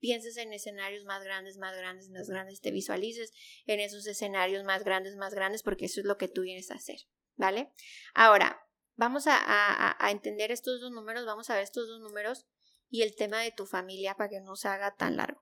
pienses 0.00 0.36
en 0.36 0.52
escenarios 0.52 1.04
más 1.04 1.22
grandes, 1.22 1.58
más 1.58 1.76
grandes, 1.76 2.10
más 2.10 2.28
grandes, 2.28 2.60
te 2.60 2.72
visualices 2.72 3.32
en 3.66 3.78
esos 3.78 4.06
escenarios 4.06 4.64
más 4.64 4.82
grandes, 4.82 5.14
más 5.14 5.32
grandes, 5.32 5.62
porque 5.62 5.84
eso 5.84 6.00
es 6.00 6.06
lo 6.06 6.18
que 6.18 6.26
tú 6.26 6.42
vienes 6.42 6.72
a 6.72 6.74
hacer, 6.74 6.98
¿vale? 7.36 7.72
Ahora, 8.12 8.62
Vamos 8.96 9.24
a, 9.26 9.96
entender 10.10 10.52
estos 10.52 10.80
dos 10.80 10.92
números, 10.92 11.24
vamos 11.24 11.48
a 11.50 11.54
ver 11.54 11.64
estos 11.64 11.88
dos 11.88 12.00
números 12.00 12.46
y 12.90 13.02
el 13.02 13.16
tema 13.16 13.40
de 13.40 13.50
tu 13.50 13.66
familia 13.66 14.14
para 14.14 14.28
que 14.28 14.40
no 14.40 14.54
se 14.54 14.68
haga 14.68 14.94
tan 14.94 15.16
largo. 15.16 15.41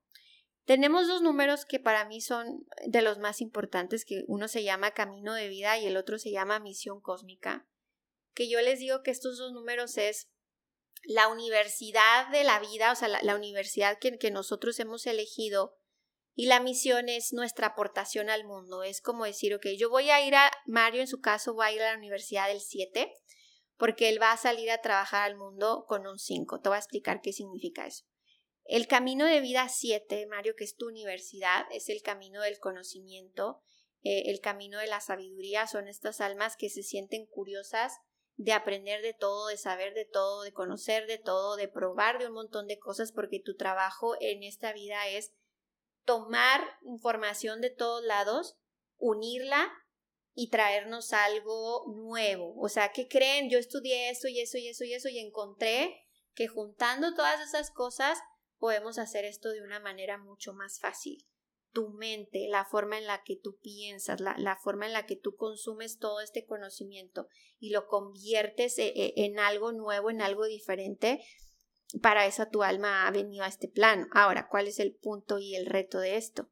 Tenemos 0.64 1.08
dos 1.08 1.22
números 1.22 1.64
que 1.64 1.80
para 1.80 2.04
mí 2.04 2.20
son 2.20 2.66
de 2.86 3.02
los 3.02 3.18
más 3.18 3.40
importantes, 3.40 4.04
que 4.04 4.24
uno 4.28 4.46
se 4.48 4.62
llama 4.62 4.92
camino 4.92 5.34
de 5.34 5.48
vida 5.48 5.78
y 5.78 5.86
el 5.86 5.96
otro 5.96 6.18
se 6.18 6.30
llama 6.30 6.60
misión 6.60 7.00
cósmica, 7.00 7.66
que 8.34 8.48
yo 8.48 8.60
les 8.60 8.78
digo 8.78 9.02
que 9.02 9.10
estos 9.10 9.38
dos 9.38 9.52
números 9.52 9.96
es 9.98 10.28
la 11.02 11.28
universidad 11.28 12.28
de 12.30 12.44
la 12.44 12.60
vida, 12.60 12.92
o 12.92 12.94
sea, 12.94 13.08
la, 13.08 13.34
universidad 13.34 13.98
que, 13.98 14.18
que, 14.18 14.30
nosotros 14.30 14.78
hemos 14.80 15.06
elegido 15.06 15.76
y 16.34 16.46
la 16.46 16.60
misión 16.60 17.08
es 17.08 17.32
nuestra 17.32 17.68
aportación 17.68 18.30
al 18.30 18.44
mundo. 18.44 18.82
Es 18.82 19.00
como 19.00 19.24
decir, 19.24 19.54
ok, 19.54 19.66
yo 19.78 19.90
voy 19.90 20.10
a 20.10 20.24
ir 20.24 20.34
a, 20.34 20.50
Mario 20.66 21.00
en 21.00 21.08
su 21.08 21.20
caso 21.20 21.54
va 21.54 21.66
a 21.66 21.72
ir 21.72 21.82
a 21.82 21.92
la 21.92 21.98
universidad 21.98 22.48
del 22.48 22.60
7 22.60 23.12
porque 23.76 24.10
él 24.10 24.20
va 24.20 24.32
a 24.32 24.36
salir 24.36 24.70
a 24.70 24.82
trabajar 24.82 25.22
al 25.22 25.36
mundo 25.36 25.86
con 25.88 26.06
un 26.06 26.18
5. 26.18 26.60
Te 26.60 26.68
voy 26.68 26.76
a 26.76 26.80
explicar 26.80 27.20
qué 27.22 27.32
significa 27.32 27.86
eso. 27.86 28.04
El 28.64 28.86
camino 28.86 29.26
de 29.26 29.40
vida 29.40 29.68
7, 29.68 30.26
Mario, 30.26 30.54
que 30.56 30.64
es 30.64 30.76
tu 30.76 30.86
universidad, 30.86 31.66
es 31.72 31.88
el 31.88 32.02
camino 32.02 32.42
del 32.42 32.58
conocimiento, 32.58 33.60
eh, 34.02 34.30
el 34.30 34.40
camino 34.40 34.78
de 34.78 34.86
la 34.86 35.00
sabiduría, 35.00 35.66
son 35.66 35.88
estas 35.88 36.20
almas 36.20 36.56
que 36.56 36.70
se 36.70 36.82
sienten 36.82 37.26
curiosas 37.26 37.98
de 38.36 38.52
aprender 38.52 39.02
de 39.02 39.12
todo, 39.12 39.48
de 39.48 39.58
saber 39.58 39.92
de 39.92 40.06
todo, 40.06 40.42
de 40.42 40.52
conocer 40.52 41.06
de 41.06 41.18
todo, 41.18 41.56
de 41.56 41.68
probar 41.68 42.18
de 42.18 42.28
un 42.28 42.32
montón 42.32 42.66
de 42.66 42.78
cosas, 42.78 43.12
porque 43.12 43.40
tu 43.44 43.54
trabajo 43.56 44.14
en 44.20 44.42
esta 44.42 44.72
vida 44.72 45.08
es 45.08 45.32
tomar 46.04 46.62
información 46.82 47.60
de 47.60 47.70
todos 47.70 48.02
lados, 48.02 48.56
unirla 48.96 49.70
y 50.32 50.48
traernos 50.48 51.12
algo 51.12 51.84
nuevo. 51.94 52.54
O 52.58 52.68
sea, 52.68 52.92
¿qué 52.92 53.08
creen? 53.08 53.50
Yo 53.50 53.58
estudié 53.58 54.10
eso 54.10 54.28
y 54.28 54.40
eso 54.40 54.56
y 54.56 54.68
eso 54.68 54.84
y 54.84 54.94
eso 54.94 55.08
y 55.08 55.18
encontré 55.18 56.06
que 56.34 56.48
juntando 56.48 57.14
todas 57.14 57.40
esas 57.40 57.70
cosas 57.70 58.18
podemos 58.60 58.98
hacer 58.98 59.24
esto 59.24 59.50
de 59.50 59.62
una 59.62 59.80
manera 59.80 60.18
mucho 60.18 60.52
más 60.52 60.78
fácil. 60.78 61.26
tu 61.72 61.90
mente, 61.90 62.48
la 62.48 62.64
forma 62.64 62.98
en 62.98 63.06
la 63.06 63.22
que 63.22 63.36
tú 63.36 63.56
piensas, 63.62 64.20
la, 64.20 64.34
la, 64.38 64.56
forma 64.56 64.86
en 64.86 64.92
la 64.92 65.06
que 65.06 65.14
tú 65.14 65.36
consumes 65.36 65.98
todo 65.98 66.20
este 66.20 66.44
conocimiento 66.44 67.28
y 67.60 67.70
lo 67.70 67.86
conviertes 67.86 68.76
e, 68.80 68.88
e, 68.88 69.12
en, 69.24 69.38
algo 69.38 69.70
nuevo, 69.70 70.10
en 70.10 70.20
algo 70.20 70.46
diferente, 70.46 71.20
para 72.02 72.26
eso 72.26 72.48
tu 72.48 72.64
alma 72.64 73.06
ha 73.06 73.12
venido 73.12 73.44
a 73.44 73.48
este 73.48 73.68
plano. 73.68 74.08
Ahora, 74.10 74.48
¿cuál 74.48 74.66
es 74.66 74.80
el 74.80 74.96
punto 74.96 75.38
y 75.38 75.54
el 75.54 75.66
reto 75.66 76.00
de 76.00 76.16
esto? 76.16 76.50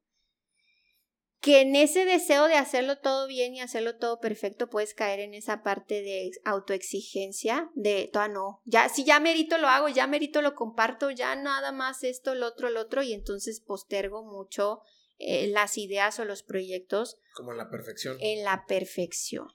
Que 1.41 1.61
en 1.61 1.75
ese 1.75 2.05
deseo 2.05 2.47
de 2.47 2.55
hacerlo 2.55 2.97
todo 2.97 3.27
bien 3.27 3.55
y 3.55 3.61
hacerlo 3.61 3.95
todo 3.97 4.19
perfecto 4.19 4.69
puedes 4.69 4.93
caer 4.93 5.21
en 5.21 5.33
esa 5.33 5.63
parte 5.63 6.01
de 6.01 6.31
autoexigencia, 6.43 7.69
de, 7.75 8.09
toda 8.11 8.27
no, 8.27 8.61
ya, 8.65 8.89
si 8.89 9.05
ya 9.05 9.19
merito 9.19 9.57
lo 9.57 9.67
hago, 9.67 9.87
ya 9.87 10.05
merito 10.07 10.41
lo 10.41 10.55
comparto, 10.55 11.11
ya 11.11 11.35
nada 11.35 11.71
más 11.71 12.03
esto, 12.03 12.35
lo 12.35 12.47
otro, 12.47 12.69
lo 12.69 12.81
otro, 12.81 13.03
y 13.03 13.13
entonces 13.13 13.61
postergo 13.61 14.23
mucho 14.23 14.81
eh, 15.17 15.47
las 15.47 15.77
ideas 15.77 16.19
o 16.19 16.25
los 16.25 16.43
proyectos. 16.43 17.17
Como 17.33 17.51
en 17.51 17.57
la 17.57 17.69
perfección. 17.69 18.17
En 18.19 18.43
la 18.43 18.65
perfección. 18.65 19.47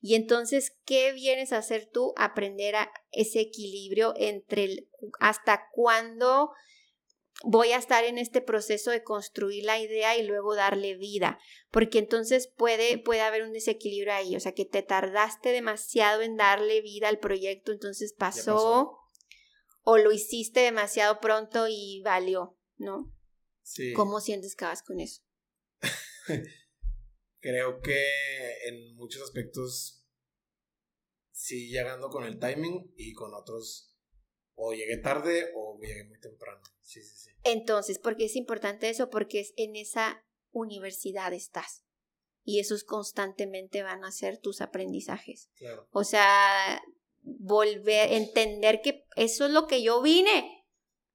Y 0.00 0.14
entonces, 0.14 0.76
¿qué 0.84 1.12
vienes 1.12 1.52
a 1.52 1.58
hacer 1.58 1.88
tú? 1.92 2.12
Aprender 2.16 2.76
a 2.76 2.92
ese 3.10 3.40
equilibrio 3.40 4.14
entre 4.16 4.64
el, 4.64 4.88
hasta 5.20 5.68
cuándo 5.72 6.50
voy 7.44 7.72
a 7.72 7.78
estar 7.78 8.04
en 8.04 8.18
este 8.18 8.40
proceso 8.40 8.90
de 8.90 9.02
construir 9.02 9.64
la 9.64 9.78
idea 9.78 10.16
y 10.16 10.22
luego 10.22 10.54
darle 10.54 10.96
vida, 10.96 11.38
porque 11.70 11.98
entonces 11.98 12.46
puede, 12.46 12.98
puede 12.98 13.20
haber 13.20 13.42
un 13.42 13.52
desequilibrio 13.52 14.12
ahí, 14.12 14.36
o 14.36 14.40
sea, 14.40 14.52
que 14.52 14.64
te 14.64 14.82
tardaste 14.82 15.50
demasiado 15.50 16.22
en 16.22 16.36
darle 16.36 16.80
vida 16.80 17.08
al 17.08 17.18
proyecto, 17.18 17.72
entonces 17.72 18.14
pasó, 18.16 18.98
o 19.82 19.98
lo 19.98 20.12
hiciste 20.12 20.60
demasiado 20.60 21.20
pronto 21.20 21.66
y 21.68 22.00
valió, 22.04 22.58
¿no? 22.76 23.12
Sí. 23.62 23.92
¿Cómo 23.92 24.20
sientes 24.20 24.54
que 24.56 24.64
vas 24.64 24.82
con 24.82 25.00
eso? 25.00 25.22
Creo 27.40 27.80
que 27.80 28.06
en 28.68 28.94
muchos 28.94 29.22
aspectos 29.22 30.06
sí 31.32 31.68
llegando 31.68 32.08
con 32.08 32.24
el 32.24 32.38
timing 32.38 32.92
y 32.96 33.12
con 33.14 33.34
otros 33.34 33.96
o 34.54 34.72
llegué 34.72 34.98
tarde 34.98 35.50
o 35.56 35.76
llegué 35.80 36.04
muy 36.04 36.20
temprano. 36.20 36.60
Sí, 36.82 37.02
sí, 37.02 37.16
sí. 37.16 37.30
Entonces, 37.44 37.98
¿por 37.98 38.16
qué 38.16 38.26
es 38.26 38.36
importante 38.36 38.88
eso? 38.88 39.10
Porque 39.10 39.40
es 39.40 39.52
en 39.56 39.76
esa 39.76 40.24
universidad 40.50 41.32
estás. 41.32 41.82
Y 42.44 42.60
esos 42.60 42.84
constantemente 42.84 43.82
van 43.82 44.04
a 44.04 44.12
ser 44.12 44.38
tus 44.38 44.60
aprendizajes. 44.60 45.50
Claro. 45.54 45.88
O 45.92 46.04
sea, 46.04 46.82
volver, 47.22 48.12
entender 48.12 48.80
que 48.82 49.06
eso 49.16 49.46
es 49.46 49.52
lo 49.52 49.66
que 49.66 49.82
yo 49.82 50.02
vine 50.02 50.66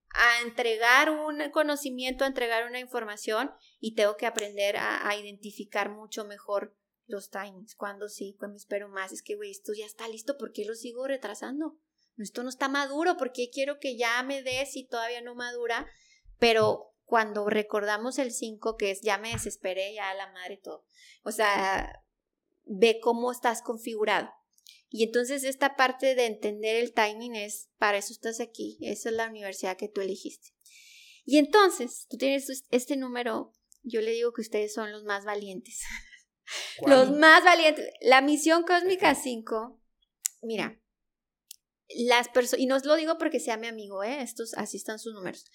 a 0.09 0.41
entregar 0.41 1.11
un 1.11 1.51
conocimiento, 1.51 2.23
a 2.23 2.27
entregar 2.27 2.65
una 2.65 2.79
información 2.79 3.51
y 3.79 3.93
tengo 3.93 4.15
que 4.15 4.25
aprender 4.25 4.77
a, 4.77 5.07
a 5.07 5.15
identificar 5.17 5.91
mucho 5.91 6.25
mejor 6.25 6.75
los 7.07 7.29
timings, 7.29 7.75
cuando 7.75 8.09
sí, 8.09 8.35
cuando 8.37 8.57
espero 8.57 8.89
más, 8.89 9.11
es 9.11 9.23
que, 9.23 9.35
güey, 9.35 9.51
esto 9.51 9.71
ya 9.73 9.85
está 9.85 10.07
listo, 10.07 10.37
¿por 10.37 10.51
qué 10.51 10.65
lo 10.65 10.75
sigo 10.75 11.07
retrasando? 11.07 11.79
Esto 12.23 12.43
no 12.43 12.49
está 12.49 12.67
maduro, 12.67 13.17
porque 13.17 13.49
quiero 13.51 13.79
que 13.79 13.97
ya 13.97 14.21
me 14.23 14.41
des 14.41 14.75
y 14.75 14.85
todavía 14.85 15.21
no 15.21 15.35
madura, 15.35 15.87
pero 16.39 16.93
cuando 17.05 17.49
recordamos 17.49 18.19
el 18.19 18.31
5, 18.31 18.75
que 18.77 18.91
es 18.91 19.01
ya 19.01 19.17
me 19.17 19.31
desesperé, 19.31 19.93
ya 19.93 20.13
la 20.13 20.31
madre 20.31 20.55
y 20.55 20.61
todo, 20.61 20.85
o 21.23 21.31
sea, 21.31 22.03
ve 22.65 22.99
cómo 23.01 23.31
estás 23.31 23.61
configurado. 23.61 24.29
Y 24.89 25.03
entonces 25.03 25.43
esta 25.43 25.75
parte 25.75 26.15
de 26.15 26.25
entender 26.25 26.77
el 26.77 26.93
timing 26.93 27.35
es, 27.35 27.69
para 27.77 27.97
eso 27.97 28.13
estás 28.13 28.39
aquí, 28.39 28.77
esa 28.81 29.09
es 29.09 29.15
la 29.15 29.29
universidad 29.29 29.77
que 29.77 29.89
tú 29.89 30.01
elegiste. 30.01 30.49
Y 31.25 31.37
entonces, 31.39 32.07
tú 32.09 32.17
tienes 32.17 32.65
este 32.71 32.95
número, 32.95 33.51
yo 33.83 34.01
le 34.01 34.11
digo 34.11 34.31
que 34.31 34.41
ustedes 34.41 34.73
son 34.73 34.91
los 34.91 35.03
más 35.03 35.25
valientes. 35.25 35.81
Los 36.85 37.11
más 37.11 37.43
valientes. 37.43 37.89
La 37.99 38.21
misión 38.21 38.63
cósmica 38.63 39.13
5, 39.13 39.81
mira, 40.43 40.79
las 41.95 42.29
personas, 42.29 42.61
y 42.61 42.65
no 42.65 42.75
os 42.75 42.85
lo 42.85 42.95
digo 42.95 43.17
porque 43.17 43.39
sea 43.39 43.57
mi 43.57 43.67
amigo, 43.67 44.03
¿eh? 44.03 44.21
Estos, 44.21 44.53
así 44.55 44.77
están 44.77 44.99
sus 44.99 45.13
números. 45.13 45.45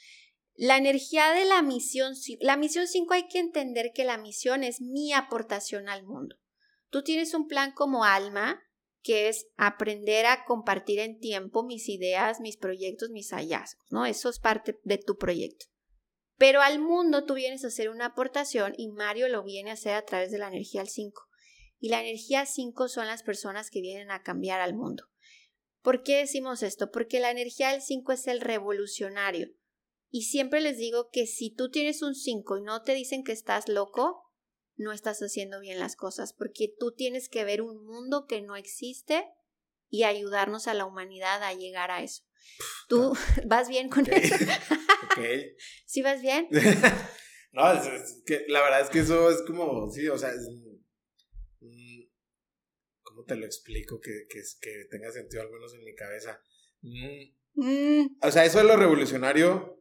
La 0.55 0.77
energía 0.77 1.33
de 1.33 1.45
la 1.45 1.63
misión, 1.63 2.15
la 2.41 2.57
misión 2.57 2.87
5 2.87 3.15
hay 3.15 3.29
que 3.29 3.39
entender 3.39 3.93
que 3.95 4.05
la 4.05 4.19
misión 4.19 4.65
es 4.65 4.81
mi 4.81 5.13
aportación 5.13 5.89
al 5.89 6.05
mundo. 6.05 6.37
Tú 6.91 7.03
tienes 7.03 7.33
un 7.35 7.49
plan 7.49 7.73
como 7.73 8.05
alma, 8.05 8.63
que 9.03 9.29
es 9.29 9.47
aprender 9.57 10.27
a 10.27 10.45
compartir 10.45 11.01
en 11.01 11.19
tiempo 11.19 11.65
mis 11.65 11.89
ideas, 11.89 12.41
mis 12.41 12.57
proyectos, 12.57 13.11
mis 13.11 13.31
hallazgos, 13.33 13.85
¿no? 13.91 14.07
Eso 14.07 14.29
es 14.29 14.39
parte 14.39 14.79
de 14.85 14.99
tu 14.99 15.17
proyecto. 15.17 15.67
Pero 16.37 16.61
al 16.61 16.79
mundo 16.79 17.25
tú 17.25 17.35
vienes 17.35 17.65
a 17.65 17.69
hacer 17.69 17.89
una 17.89 18.07
aportación 18.07 18.75
y 18.77 18.89
Mario 18.89 19.29
lo 19.29 19.43
viene 19.43 19.71
a 19.71 19.75
hacer 19.75 19.95
a 19.95 20.05
través 20.05 20.31
de 20.31 20.39
la 20.39 20.49
energía 20.49 20.81
al 20.83 20.89
5. 20.89 21.23
Y 21.79 21.89
la 21.89 22.01
energía 22.01 22.47
5 22.47 22.89
son 22.89 23.07
las 23.07 23.23
personas 23.23 23.71
que 23.71 23.81
vienen 23.81 24.11
a 24.11 24.23
cambiar 24.23 24.61
al 24.61 24.75
mundo. 24.75 25.05
¿Por 25.83 26.03
qué 26.03 26.19
decimos 26.19 26.63
esto? 26.63 26.91
Porque 26.91 27.21
la 27.21 27.31
energía 27.31 27.73
del 27.73 27.83
5 27.83 28.13
es 28.13 28.27
el 28.29 28.41
revolucionario. 28.41 29.49
Y 30.11 30.25
siempre 30.25 30.61
les 30.61 30.79
digo 30.79 31.09
que 31.11 31.27
si 31.27 31.51
tú 31.55 31.71
tienes 31.71 32.03
un 32.03 32.15
5 32.15 32.59
y 32.59 32.63
no 32.63 32.83
te 32.83 32.95
dicen 32.95 33.25
que 33.25 33.33
estás 33.33 33.69
loco, 33.69 34.23
no 34.77 34.93
estás 34.93 35.21
haciendo 35.21 35.61
bien 35.61 35.79
las 35.79 35.97
cosas, 35.97 36.33
porque 36.33 36.73
tú 36.79 36.93
tienes 36.93 37.29
que 37.29 37.45
ver 37.45 37.63
un 37.63 37.85
mundo 37.85 38.27
que 38.27 38.43
no 38.43 38.57
existe 38.57 39.27
y 39.89 40.05
ayudarnos 40.05 40.69
a 40.69 40.75
la 40.75 40.87
humanidad 40.87 41.43
a 41.43 41.55
llegar 41.55 41.91
a 41.91 42.03
eso. 42.03 42.25
¿Tú 42.89 43.13
vas 43.47 43.69
bien 43.69 43.89
con 43.89 44.11
eso? 44.11 44.35
¿Sí 45.87 46.03
vas 46.03 46.23
bien? 46.23 46.49
no, 47.53 47.73
es, 47.73 48.23
que 48.27 48.45
la 48.49 48.63
verdad 48.63 48.81
es 48.83 48.91
que 48.91 49.01
eso 49.01 49.31
es 49.31 49.43
como, 49.43 49.91
sí, 49.91 50.09
o 50.09 50.19
sea, 50.19 50.31
¿cómo 53.23 53.27
te 53.27 53.37
lo 53.37 53.47
explico? 53.47 54.01
Que, 54.01 54.27
que, 54.29 54.43
que 54.61 54.85
tenga 54.91 55.11
sentido 55.13 55.43
al 55.43 55.51
menos 55.51 55.75
en 55.75 55.85
mi 55.85 55.95
cabeza. 55.95 56.41
Mm. 56.81 57.33
Mm. 57.55 58.19
O 58.23 58.31
sea, 58.31 58.45
eso 58.45 58.59
de 58.59 58.65
lo 58.65 58.77
revolucionario 58.77 59.79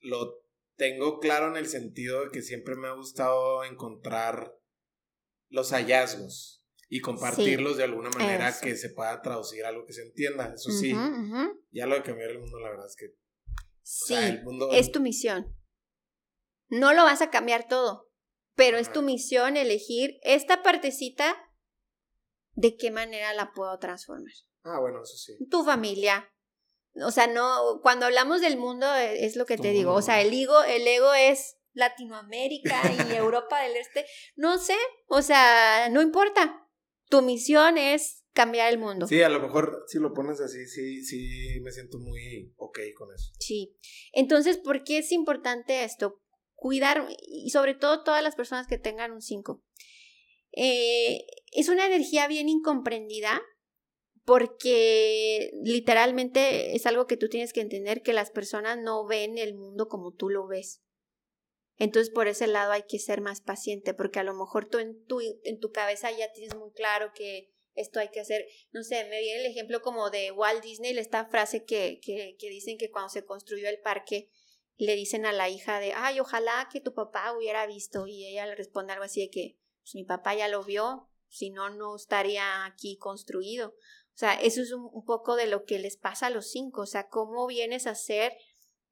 lo 0.00 0.42
tengo 0.76 1.20
claro 1.20 1.48
en 1.48 1.56
el 1.56 1.66
sentido 1.66 2.24
de 2.24 2.30
que 2.30 2.42
siempre 2.42 2.76
me 2.76 2.88
ha 2.88 2.92
gustado 2.92 3.64
encontrar 3.64 4.54
los 5.48 5.70
hallazgos 5.72 6.64
y 6.88 7.00
compartirlos 7.00 7.76
de 7.76 7.84
alguna 7.84 8.10
manera 8.10 8.54
que 8.60 8.76
se 8.76 8.90
pueda 8.90 9.22
traducir 9.22 9.64
a 9.64 9.68
algo 9.68 9.86
que 9.86 9.92
se 9.92 10.02
entienda. 10.02 10.52
Eso 10.54 10.70
sí, 10.70 10.92
ya 11.70 11.86
lo 11.86 11.94
de 11.94 12.02
cambiar 12.02 12.30
el 12.30 12.40
mundo, 12.40 12.58
la 12.60 12.70
verdad 12.70 12.86
es 12.86 12.96
que... 12.96 13.14
Sí, 13.82 14.14
es 14.72 14.92
tu 14.92 15.00
misión. 15.00 15.56
No 16.68 16.92
lo 16.92 17.04
vas 17.04 17.22
a 17.22 17.30
cambiar 17.30 17.66
todo, 17.66 18.10
pero 18.54 18.78
es 18.78 18.92
tu 18.92 19.02
misión 19.02 19.56
elegir 19.56 20.18
esta 20.22 20.62
partecita 20.62 21.36
de 22.54 22.76
qué 22.76 22.90
manera 22.90 23.32
la 23.34 23.52
puedo 23.52 23.78
transformar. 23.78 24.32
Ah, 24.64 24.78
bueno, 24.80 25.02
eso 25.02 25.16
sí. 25.16 25.36
Tu 25.48 25.64
familia. 25.64 26.28
O 27.04 27.10
sea, 27.10 27.26
no, 27.26 27.80
cuando 27.82 28.06
hablamos 28.06 28.40
del 28.40 28.58
mundo 28.58 28.86
e, 28.94 29.24
es 29.24 29.36
lo 29.36 29.46
que 29.46 29.56
te 29.56 29.70
digo. 29.70 29.94
O 29.94 30.02
sea, 30.02 30.20
el 30.20 30.32
ego, 30.32 30.62
el 30.62 30.86
ego 30.86 31.14
es 31.14 31.56
Latinoamérica 31.72 32.80
y 33.08 33.12
Europa 33.16 33.60
del 33.62 33.76
Este. 33.76 34.04
No 34.36 34.58
sé, 34.58 34.76
o 35.06 35.22
sea, 35.22 35.88
no 35.90 36.02
importa. 36.02 36.68
Tu 37.08 37.22
misión 37.22 37.78
es 37.78 38.24
cambiar 38.32 38.72
el 38.72 38.78
mundo. 38.78 39.06
Sí, 39.06 39.22
a 39.22 39.28
lo 39.28 39.40
mejor 39.40 39.84
si 39.86 39.98
lo 39.98 40.12
pones 40.12 40.40
así, 40.40 40.66
sí, 40.66 41.04
sí 41.04 41.60
me 41.62 41.70
siento 41.70 41.98
muy 41.98 42.52
ok 42.56 42.78
con 42.96 43.12
eso. 43.14 43.32
Sí. 43.38 43.76
Entonces, 44.12 44.58
¿por 44.58 44.84
qué 44.84 44.98
es 44.98 45.12
importante 45.12 45.84
esto? 45.84 46.20
Cuidar, 46.54 47.06
y 47.26 47.50
sobre 47.50 47.74
todo 47.74 48.04
todas 48.04 48.22
las 48.22 48.36
personas 48.36 48.66
que 48.66 48.78
tengan 48.78 49.12
un 49.12 49.20
5. 49.20 49.62
Eh, 50.52 51.26
es 51.52 51.68
una 51.68 51.86
energía 51.86 52.28
bien 52.28 52.48
incomprendida 52.48 53.42
porque 54.24 55.50
literalmente 55.62 56.76
es 56.76 56.86
algo 56.86 57.06
que 57.06 57.16
tú 57.16 57.28
tienes 57.28 57.52
que 57.52 57.60
entender 57.60 58.02
que 58.02 58.12
las 58.12 58.30
personas 58.30 58.78
no 58.78 59.04
ven 59.06 59.38
el 59.38 59.54
mundo 59.54 59.88
como 59.88 60.12
tú 60.12 60.28
lo 60.28 60.46
ves. 60.46 60.82
Entonces 61.76 62.12
por 62.12 62.28
ese 62.28 62.46
lado 62.46 62.72
hay 62.72 62.84
que 62.88 62.98
ser 62.98 63.20
más 63.20 63.40
paciente 63.40 63.94
porque 63.94 64.20
a 64.20 64.24
lo 64.24 64.34
mejor 64.34 64.68
tú 64.68 64.78
en 64.78 65.04
tu, 65.06 65.20
en 65.20 65.58
tu 65.58 65.72
cabeza 65.72 66.10
ya 66.10 66.30
tienes 66.32 66.54
muy 66.54 66.70
claro 66.72 67.12
que 67.14 67.52
esto 67.74 67.98
hay 67.98 68.10
que 68.10 68.20
hacer. 68.20 68.46
No 68.70 68.82
sé, 68.82 69.04
me 69.04 69.20
viene 69.20 69.40
el 69.40 69.50
ejemplo 69.50 69.80
como 69.80 70.10
de 70.10 70.30
Walt 70.30 70.62
Disney, 70.62 70.96
esta 70.96 71.26
frase 71.26 71.64
que, 71.64 71.98
que, 72.00 72.36
que 72.38 72.50
dicen 72.50 72.78
que 72.78 72.90
cuando 72.90 73.08
se 73.08 73.24
construyó 73.24 73.68
el 73.68 73.80
parque 73.80 74.30
le 74.76 74.94
dicen 74.94 75.26
a 75.26 75.32
la 75.32 75.48
hija 75.48 75.80
de, 75.80 75.92
ay, 75.94 76.20
ojalá 76.20 76.68
que 76.72 76.80
tu 76.80 76.94
papá 76.94 77.32
hubiera 77.36 77.66
visto 77.66 78.06
y 78.06 78.26
ella 78.26 78.46
le 78.46 78.54
responde 78.54 78.92
algo 78.92 79.04
así 79.04 79.20
de 79.20 79.30
que, 79.30 79.58
pues 79.82 79.94
mi 79.94 80.04
papá 80.04 80.34
ya 80.34 80.48
lo 80.48 80.64
vio, 80.64 81.08
si 81.28 81.50
no, 81.50 81.70
no 81.70 81.96
estaría 81.96 82.64
aquí 82.64 82.96
construido. 82.98 83.68
O 83.68 84.18
sea, 84.18 84.34
eso 84.34 84.62
es 84.62 84.72
un, 84.72 85.04
poco 85.04 85.36
de 85.36 85.46
lo 85.46 85.64
que 85.64 85.78
les 85.78 85.96
pasa 85.96 86.26
a 86.26 86.30
los 86.30 86.50
cinco, 86.50 86.82
o 86.82 86.86
sea, 86.86 87.08
cómo 87.08 87.46
vienes 87.46 87.86
a 87.86 87.90
hacer 87.90 88.32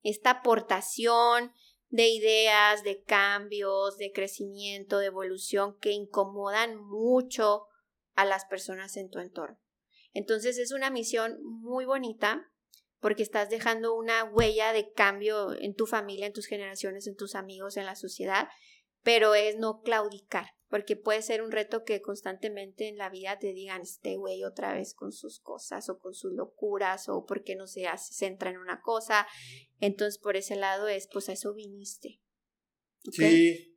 esta 0.03 0.31
aportación 0.31 1.53
de 1.89 2.09
ideas, 2.09 2.83
de 2.83 3.03
cambios, 3.03 3.99
de 3.99 4.13
crecimiento, 4.13 4.99
de 4.99 5.07
evolución 5.07 5.77
que 5.79 5.91
incomodan 5.91 6.77
mucho 6.77 7.67
a 8.15 8.25
las 8.25 8.45
personas 8.47 8.97
en 8.97 9.11
tu 9.11 9.19
entorno. 9.19 9.59
Entonces 10.13 10.59
es 10.59 10.73
una 10.73 10.91
misión 10.91 11.39
muy 11.43 11.85
bonita 11.85 12.51
porque 12.99 13.23
estás 13.23 13.51
dejando 13.51 13.95
una 13.95 14.25
huella 14.25 14.73
de 14.73 14.93
cambio 14.93 15.53
en 15.53 15.75
tu 15.75 15.87
familia, 15.87 16.27
en 16.27 16.33
tus 16.33 16.47
generaciones, 16.47 17.07
en 17.07 17.17
tus 17.17 17.35
amigos, 17.35 17.77
en 17.77 17.87
la 17.87 17.97
sociedad 17.97 18.49
pero 19.03 19.35
es 19.35 19.57
no 19.57 19.81
claudicar, 19.83 20.47
porque 20.71 20.95
puede 20.95 21.21
ser 21.21 21.43
un 21.43 21.51
reto 21.51 21.85
que 21.85 22.01
constantemente 22.01 22.89
en 22.89 22.97
la 22.97 23.11
vida 23.11 23.39
te 23.41 23.53
digan, 23.53 23.83
este 23.83 24.17
güey 24.17 24.45
otra 24.45 24.73
vez 24.73 24.95
con 24.95 25.11
sus 25.11 25.41
cosas 25.41 25.89
o 25.91 25.99
con 25.99 26.15
sus 26.15 26.33
locuras 26.33 27.09
o 27.09 27.27
porque 27.27 27.57
no 27.57 27.67
se 27.67 27.89
hace, 27.89 28.25
en 28.25 28.57
una 28.57 28.81
cosa. 28.81 29.27
Entonces, 29.81 30.19
por 30.19 30.37
ese 30.37 30.55
lado 30.55 30.87
es, 30.87 31.09
pues 31.09 31.29
a 31.29 31.33
eso 31.33 31.53
viniste. 31.55 32.23
Sí, 33.11 33.77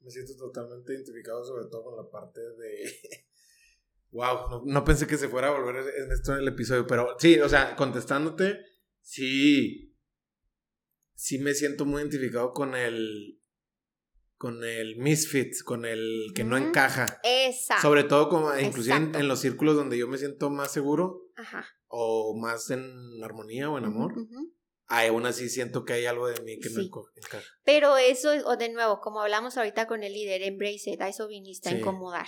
me 0.00 0.10
siento 0.10 0.34
totalmente 0.36 0.94
identificado 0.94 1.44
sobre 1.44 1.66
todo 1.66 1.84
con 1.84 1.96
la 1.96 2.10
parte 2.10 2.40
de... 2.40 3.26
wow, 4.10 4.64
no, 4.64 4.84
pensé 4.84 5.06
que 5.06 5.18
se 5.18 5.28
fuera 5.28 5.48
a 5.48 5.60
volver 5.60 5.84
en 5.98 6.12
esto 6.12 6.32
en 6.32 6.38
el 6.38 6.48
episodio, 6.48 6.86
pero 6.86 7.16
sí, 7.18 7.38
o 7.40 7.48
sea, 7.48 7.76
contestándote, 7.76 8.64
sí, 9.02 9.94
sí 11.14 11.38
me 11.38 11.52
siento 11.52 11.84
muy 11.84 12.00
identificado 12.00 12.54
con 12.54 12.74
el 12.74 13.39
con 14.40 14.64
el 14.64 14.96
misfit, 14.96 15.52
con 15.66 15.84
el 15.84 16.32
que 16.34 16.44
no 16.44 16.56
encaja. 16.56 17.20
Exacto. 17.24 17.82
Sobre 17.82 18.04
todo 18.04 18.30
como 18.30 18.58
inclusive 18.58 18.96
en, 18.96 19.28
los 19.28 19.40
círculos 19.40 19.76
donde 19.76 19.98
yo 19.98 20.08
me 20.08 20.16
siento 20.16 20.48
más 20.48 20.72
seguro 20.72 21.26
Ajá. 21.36 21.68
o 21.88 22.34
más 22.40 22.70
en 22.70 23.22
armonía 23.22 23.68
o 23.68 23.76
en 23.76 23.84
amor. 23.84 24.14
aún 24.86 25.26
así 25.26 25.50
siento 25.50 25.84
que 25.84 25.92
hay 25.92 26.06
algo 26.06 26.26
de 26.26 26.40
mí 26.40 26.58
que 26.58 26.70
no 26.70 26.80
encaja. 26.80 27.44
Pero 27.64 27.98
eso, 27.98 28.30
o 28.46 28.56
de 28.56 28.70
nuevo, 28.70 29.02
como 29.02 29.20
hablamos 29.20 29.58
ahorita 29.58 29.86
con 29.86 30.02
el 30.02 30.14
líder, 30.14 30.40
embrace 30.40 30.92
it, 30.92 31.02
a 31.02 31.08
eso 31.08 31.28
viniste 31.28 31.68
a 31.68 31.72
incomodar. 31.72 32.26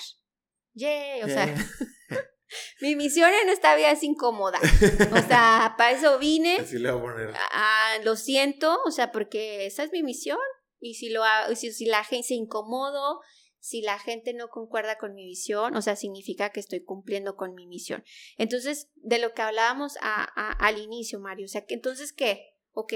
Yeah, 0.74 1.24
o 1.24 1.28
sea, 1.28 1.46
mi 2.82 2.94
misión 2.94 3.30
en 3.42 3.48
esta 3.48 3.74
vida 3.74 3.90
es 3.90 4.02
incomodar. 4.02 4.60
O 4.62 5.26
sea, 5.26 5.74
para 5.78 5.92
eso 5.92 6.18
vine. 6.18 6.58
Así 6.58 6.78
le 6.78 6.90
voy 6.90 7.00
a 7.00 7.02
poner. 7.02 7.34
Ah, 7.52 7.94
lo 8.04 8.16
siento, 8.16 8.80
o 8.84 8.90
sea, 8.90 9.12
porque 9.12 9.64
esa 9.64 9.82
es 9.84 9.92
mi 9.92 10.02
misión. 10.02 10.38
Y 10.84 10.94
si, 10.94 11.10
lo, 11.10 11.22
si, 11.54 11.72
si 11.72 11.86
la 11.86 12.02
gente 12.02 12.26
se 12.26 12.34
incomodo, 12.34 13.20
si 13.60 13.82
la 13.82 14.00
gente 14.00 14.34
no 14.34 14.48
concuerda 14.48 14.98
con 14.98 15.14
mi 15.14 15.24
visión, 15.24 15.76
o 15.76 15.82
sea, 15.82 15.94
significa 15.94 16.50
que 16.50 16.58
estoy 16.58 16.82
cumpliendo 16.82 17.36
con 17.36 17.54
mi 17.54 17.68
misión. 17.68 18.02
Entonces, 18.36 18.90
de 18.96 19.20
lo 19.20 19.32
que 19.32 19.42
hablábamos 19.42 19.94
al 20.02 20.78
inicio, 20.78 21.20
Mario, 21.20 21.44
o 21.44 21.48
sea, 21.48 21.64
que 21.64 21.74
entonces, 21.74 22.12
¿qué? 22.12 22.56
Ok, 22.72 22.94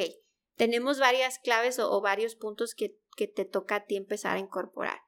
tenemos 0.57 0.99
varias 0.99 1.39
claves 1.39 1.79
o, 1.79 2.01
varios 2.01 2.35
puntos 2.35 2.75
que, 2.75 2.99
que, 3.17 3.29
te 3.29 3.45
toca 3.45 3.77
a 3.77 3.85
ti 3.85 3.95
empezar 3.95 4.37
a 4.37 4.41
incorporar. 4.41 4.99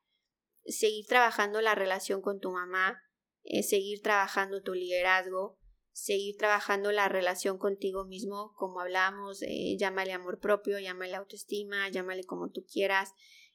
Seguir 0.64 1.06
trabajando 1.08 1.60
la 1.60 1.74
relación 1.74 2.22
con 2.22 2.38
tu 2.38 2.52
mamá, 2.52 3.02
eh, 3.42 3.64
seguir 3.64 4.02
trabajando 4.02 4.62
tu 4.62 4.74
liderazgo, 4.74 5.58
seguir 5.92 6.36
trabajando 6.36 6.92
la 6.92 7.08
relación 7.08 7.58
contigo 7.58 8.04
mismo, 8.04 8.54
como 8.56 8.80
hablamos, 8.80 9.42
eh, 9.42 9.76
llámale 9.78 10.12
amor 10.12 10.38
propio, 10.38 10.78
llámale 10.78 11.14
autoestima, 11.16 11.88
llámale 11.88 12.24
como 12.24 12.50
tú 12.50 12.64
quieras, 12.70 13.12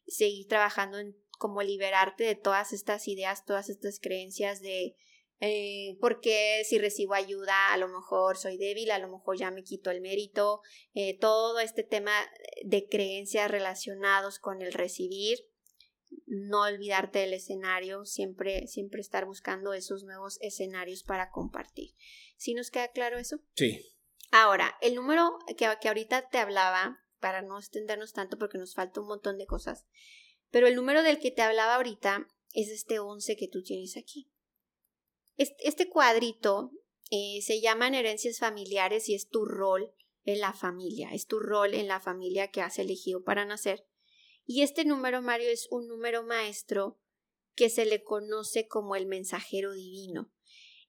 seguir 0.07 0.47
trabajando 0.47 0.99
en 0.99 1.15
como 1.39 1.61
liberarte 1.61 2.23
de 2.23 2.35
todas 2.35 2.73
estas 2.73 3.07
ideas, 3.07 3.45
todas 3.45 3.69
estas 3.69 3.99
creencias 3.99 4.61
de 4.61 4.95
eh, 5.45 5.97
porque 5.99 6.61
si 6.63 6.77
recibo 6.77 7.15
ayuda 7.15 7.73
a 7.73 7.77
lo 7.77 7.89
mejor 7.89 8.37
soy 8.37 8.57
débil, 8.57 8.91
a 8.91 8.99
lo 8.99 9.09
mejor 9.09 9.37
ya 9.37 9.51
me 9.51 9.63
quito 9.63 9.91
el 9.91 9.99
mérito, 9.99 10.61
eh, 10.93 11.17
todo 11.19 11.59
este 11.59 11.83
tema 11.83 12.13
de 12.63 12.87
creencias 12.87 13.51
relacionados 13.51 14.39
con 14.39 14.61
el 14.61 14.71
recibir, 14.71 15.39
no 16.25 16.61
olvidarte 16.63 17.19
del 17.19 17.33
escenario, 17.33 18.05
siempre, 18.05 18.67
siempre 18.67 19.01
estar 19.01 19.25
buscando 19.25 19.73
esos 19.73 20.03
nuevos 20.03 20.37
escenarios 20.41 21.03
para 21.03 21.31
compartir. 21.31 21.95
¿Sí 22.37 22.53
nos 22.53 22.71
queda 22.71 22.89
claro 22.89 23.17
eso? 23.17 23.39
Sí. 23.55 23.97
Ahora, 24.31 24.75
el 24.81 24.95
número 24.95 25.37
que, 25.57 25.69
que 25.79 25.87
ahorita 25.87 26.29
te 26.29 26.39
hablaba, 26.39 26.99
para 27.19 27.41
no 27.41 27.57
extendernos 27.57 28.11
tanto 28.13 28.37
porque 28.37 28.57
nos 28.57 28.73
falta 28.73 28.99
un 28.99 29.07
montón 29.07 29.37
de 29.37 29.45
cosas, 29.45 29.85
pero 30.49 30.67
el 30.67 30.75
número 30.75 31.03
del 31.03 31.19
que 31.19 31.31
te 31.31 31.41
hablaba 31.41 31.75
ahorita 31.75 32.27
es 32.53 32.69
este 32.69 32.99
11 32.99 33.35
que 33.37 33.47
tú 33.47 33.63
tienes 33.63 33.97
aquí. 33.97 34.29
Este 35.35 35.89
cuadrito 35.89 36.71
eh, 37.09 37.41
se 37.41 37.61
llama 37.61 37.87
herencias 37.87 38.39
familiares 38.39 39.09
y 39.09 39.15
es 39.15 39.29
tu 39.29 39.45
rol 39.45 39.93
en 40.25 40.39
la 40.39 40.53
familia, 40.53 41.09
es 41.13 41.27
tu 41.27 41.39
rol 41.39 41.73
en 41.73 41.87
la 41.87 41.99
familia 41.99 42.49
que 42.49 42.61
has 42.61 42.79
elegido 42.79 43.23
para 43.23 43.45
nacer. 43.45 43.85
Y 44.45 44.61
este 44.61 44.85
número, 44.85 45.21
Mario, 45.21 45.49
es 45.49 45.67
un 45.71 45.87
número 45.87 46.23
maestro 46.23 46.99
que 47.55 47.69
se 47.69 47.85
le 47.85 48.03
conoce 48.03 48.67
como 48.67 48.95
el 48.95 49.05
mensajero 49.05 49.73
divino. 49.73 50.31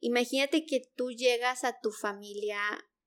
Imagínate 0.00 0.66
que 0.66 0.82
tú 0.94 1.10
llegas 1.10 1.64
a 1.64 1.78
tu 1.80 1.90
familia, 1.90 2.58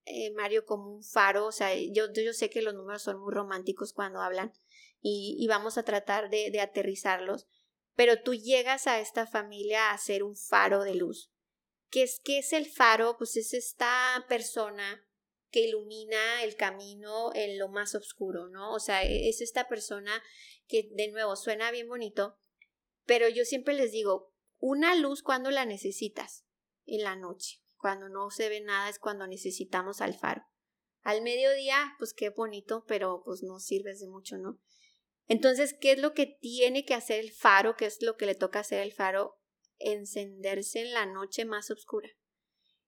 eh, 0.04 0.32
Mario, 0.32 0.64
como 0.64 0.90
un 0.90 1.04
faro, 1.04 1.46
o 1.46 1.52
sea, 1.52 1.74
yo, 1.74 2.12
yo 2.12 2.32
sé 2.32 2.50
que 2.50 2.62
los 2.62 2.74
números 2.74 3.02
son 3.02 3.20
muy 3.20 3.32
románticos 3.32 3.92
cuando 3.92 4.20
hablan 4.20 4.52
y, 5.00 5.46
vamos 5.48 5.78
a 5.78 5.84
tratar 5.84 6.28
de, 6.28 6.50
de 6.50 6.60
aterrizarlos, 6.60 7.46
pero 7.94 8.22
tú 8.22 8.34
llegas 8.34 8.86
a 8.86 9.00
esta 9.00 9.26
familia 9.26 9.90
a 9.90 9.98
ser 9.98 10.24
un 10.24 10.36
faro 10.36 10.82
de 10.82 10.94
luz. 10.94 11.30
¿Qué 11.90 12.02
es, 12.02 12.20
¿Qué 12.22 12.38
es 12.38 12.52
el 12.52 12.66
faro? 12.66 13.16
Pues 13.16 13.36
es 13.36 13.54
esta 13.54 14.24
persona 14.28 15.07
que 15.50 15.60
ilumina 15.60 16.42
el 16.42 16.56
camino 16.56 17.30
en 17.34 17.58
lo 17.58 17.68
más 17.68 17.94
oscuro, 17.94 18.48
¿no? 18.48 18.72
O 18.72 18.80
sea, 18.80 19.04
e, 19.04 19.28
es 19.28 19.40
esta 19.40 19.68
persona 19.68 20.22
que 20.66 20.88
de 20.92 21.08
nuevo 21.10 21.36
suena 21.36 21.70
bien 21.70 21.88
bonito, 21.88 22.38
pero 23.06 23.28
yo 23.28 23.44
siempre 23.44 23.74
les 23.74 23.92
digo, 23.92 24.32
una 24.58 24.94
luz 24.94 25.22
cuando 25.22 25.50
la 25.50 25.64
necesitas 25.64 26.44
en 26.86 27.02
la 27.02 27.16
noche. 27.16 27.62
Cuando 27.76 28.08
no 28.08 28.30
se 28.30 28.48
ve 28.48 28.60
nada 28.60 28.88
es 28.88 28.98
cuando 28.98 29.26
necesitamos 29.26 30.00
al 30.00 30.14
faro. 30.14 30.42
Al 31.02 31.22
mediodía, 31.22 31.94
pues 31.98 32.12
qué 32.12 32.30
bonito, 32.30 32.84
pero 32.86 33.22
pues 33.24 33.42
no 33.42 33.60
sirves 33.60 34.00
de 34.00 34.08
mucho, 34.08 34.36
¿no? 34.36 34.60
Entonces, 35.26 35.76
¿qué 35.78 35.92
es 35.92 35.98
lo 35.98 36.12
que 36.12 36.26
tiene 36.26 36.84
que 36.84 36.94
hacer 36.94 37.20
el 37.20 37.30
faro? 37.30 37.76
¿Qué 37.76 37.86
es 37.86 38.02
lo 38.02 38.16
que 38.16 38.26
le 38.26 38.34
toca 38.34 38.60
hacer 38.60 38.80
el 38.80 38.92
faro? 38.92 39.38
Encenderse 39.78 40.80
en 40.80 40.92
la 40.92 41.06
noche 41.06 41.44
más 41.44 41.70
oscura. 41.70 42.08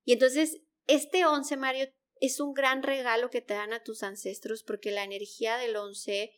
Y 0.04 0.14
entonces, 0.14 0.60
este 0.86 1.24
once, 1.24 1.56
Mario, 1.56 1.86
es 2.20 2.38
un 2.38 2.52
gran 2.52 2.82
regalo 2.82 3.30
que 3.30 3.40
te 3.40 3.54
dan 3.54 3.72
a 3.72 3.82
tus 3.82 4.02
ancestros 4.02 4.62
porque 4.62 4.90
la 4.90 5.04
energía 5.04 5.56
del 5.56 5.74
once 5.76 6.32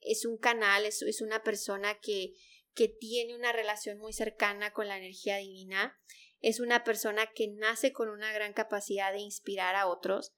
es 0.00 0.26
un 0.26 0.36
canal, 0.36 0.84
es, 0.84 1.02
es 1.02 1.22
una 1.22 1.44
persona 1.44 1.98
que, 2.00 2.34
que 2.74 2.88
tiene 2.88 3.36
una 3.36 3.52
relación 3.52 3.98
muy 3.98 4.12
cercana 4.12 4.72
con 4.72 4.88
la 4.88 4.98
energía 4.98 5.36
divina. 5.36 5.96
Es 6.40 6.58
una 6.58 6.84
persona 6.84 7.28
que 7.32 7.48
nace 7.48 7.92
con 7.92 8.08
una 8.08 8.32
gran 8.32 8.52
capacidad 8.52 9.12
de 9.12 9.20
inspirar 9.20 9.76
a 9.76 9.86
otros, 9.86 10.32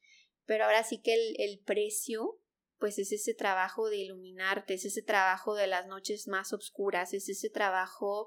pero 0.44 0.64
ahora 0.64 0.84
sí 0.84 1.00
que 1.00 1.14
el, 1.14 1.60
precio 1.64 2.38
pues 2.78 2.98
es 2.98 3.12
ese 3.12 3.32
trabajo 3.32 3.88
de 3.88 3.98
iluminarte, 3.98 4.74
es 4.74 4.84
ese 4.84 5.02
trabajo 5.02 5.54
de 5.54 5.68
las 5.68 5.86
noches 5.86 6.26
más 6.26 6.52
oscuras, 6.52 7.14
es 7.14 7.28
ese 7.28 7.48
trabajo 7.48 8.26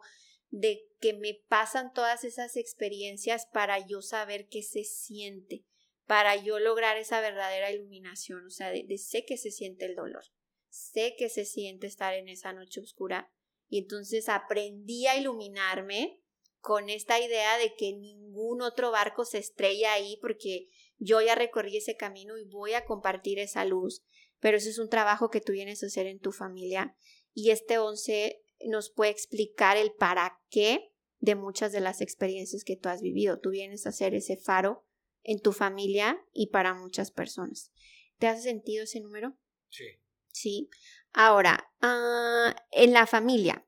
de 0.49 0.87
que 1.01 1.13
me 1.13 1.43
pasan 1.49 1.91
todas 1.91 2.23
esas 2.23 2.55
experiencias 2.55 3.47
para 3.51 3.85
yo 3.85 4.01
saber 4.01 4.47
qué 4.47 4.63
se 4.63 4.85
siente, 4.85 5.65
para 6.05 6.35
yo 6.35 6.59
lograr 6.59 6.97
esa 6.97 7.21
verdadera 7.21 7.71
iluminación, 7.71 8.45
o 8.45 8.49
sea, 8.49 8.69
de, 8.71 8.85
sé 8.97 9.25
que 9.25 9.37
se 9.37 9.51
siente 9.51 9.85
el 9.85 9.95
dolor, 9.95 10.23
sé 10.69 11.15
que 11.17 11.29
se 11.29 11.45
siente 11.45 11.87
estar 11.87 12.13
en 12.13 12.29
esa 12.29 12.53
noche 12.53 12.81
oscura 12.81 13.31
y 13.67 13.79
entonces 13.79 14.29
aprendí 14.29 15.07
a 15.07 15.17
iluminarme 15.17 16.21
con 16.59 16.89
esta 16.89 17.19
idea 17.19 17.57
de 17.57 17.75
que 17.75 17.93
ningún 17.93 18.61
otro 18.61 18.91
barco 18.91 19.25
se 19.25 19.37
estrella 19.37 19.93
ahí 19.93 20.17
porque 20.21 20.67
yo 20.97 21.21
ya 21.21 21.35
recorrí 21.35 21.77
ese 21.77 21.95
camino 21.95 22.37
y 22.37 22.45
voy 22.45 22.73
a 22.73 22.85
compartir 22.85 23.37
esa 23.39 23.65
luz. 23.65 24.03
Pero 24.39 24.57
eso 24.57 24.69
es 24.69 24.79
un 24.79 24.89
trabajo 24.89 25.29
que 25.29 25.41
tú 25.41 25.53
vienes 25.53 25.83
a 25.83 25.87
hacer 25.87 26.07
en 26.07 26.19
tu 26.19 26.31
familia 26.31 26.95
y 27.33 27.51
este 27.51 27.77
11 27.77 28.41
nos 28.67 28.89
puede 28.89 29.11
explicar 29.11 29.77
el 29.77 29.93
para 29.93 30.41
qué 30.49 30.91
de 31.19 31.35
muchas 31.35 31.71
de 31.71 31.81
las 31.81 32.01
experiencias 32.01 32.63
que 32.63 32.77
tú 32.77 32.89
has 32.89 33.01
vivido. 33.01 33.39
Tú 33.39 33.51
vienes 33.51 33.85
a 33.85 33.89
hacer 33.89 34.13
ese 34.13 34.37
faro 34.37 34.84
en 35.25 35.41
tu 35.41 35.51
familia 35.51 36.23
y 36.33 36.47
para 36.47 36.73
muchas 36.73 37.11
personas. 37.11 37.71
¿Te 38.17 38.27
hace 38.27 38.43
sentido 38.43 38.83
ese 38.83 39.01
número? 39.01 39.37
Sí. 39.69 39.85
Sí. 40.31 40.69
Ahora, 41.11 41.71
ah, 41.81 42.55
en 42.71 42.93
la 42.93 43.07
familia, 43.07 43.65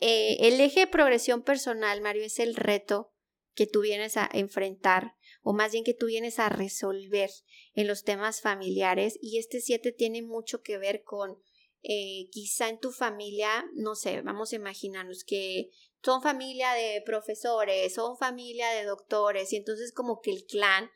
eh, 0.00 0.36
el 0.40 0.60
eje 0.60 0.80
de 0.80 0.86
progresión 0.86 1.42
personal, 1.42 2.00
Mario, 2.00 2.24
es 2.24 2.38
el 2.38 2.54
reto 2.54 3.12
que 3.54 3.66
tú 3.66 3.82
vienes 3.82 4.16
a 4.16 4.28
enfrentar 4.32 5.14
o 5.42 5.52
más 5.52 5.72
bien 5.72 5.84
que 5.84 5.94
tú 5.94 6.06
vienes 6.06 6.38
a 6.38 6.48
resolver 6.48 7.30
en 7.74 7.86
los 7.86 8.04
temas 8.04 8.40
familiares 8.40 9.18
y 9.20 9.38
este 9.38 9.60
7 9.60 9.92
tiene 9.92 10.22
mucho 10.22 10.62
que 10.62 10.78
ver 10.78 11.02
con 11.02 11.38
eh, 11.82 12.28
quizá 12.30 12.68
en 12.68 12.78
tu 12.78 12.92
familia, 12.92 13.68
no 13.74 13.96
sé, 13.96 14.22
vamos 14.22 14.52
a 14.52 14.56
imaginarnos 14.56 15.24
que 15.24 15.70
son 16.02 16.22
familia 16.22 16.72
de 16.72 17.02
profesores, 17.04 17.94
son 17.94 18.16
familia 18.16 18.70
de 18.70 18.84
doctores 18.84 19.52
y 19.52 19.56
entonces 19.56 19.92
como 19.92 20.20
que 20.20 20.32
el 20.32 20.44
clan 20.46 20.90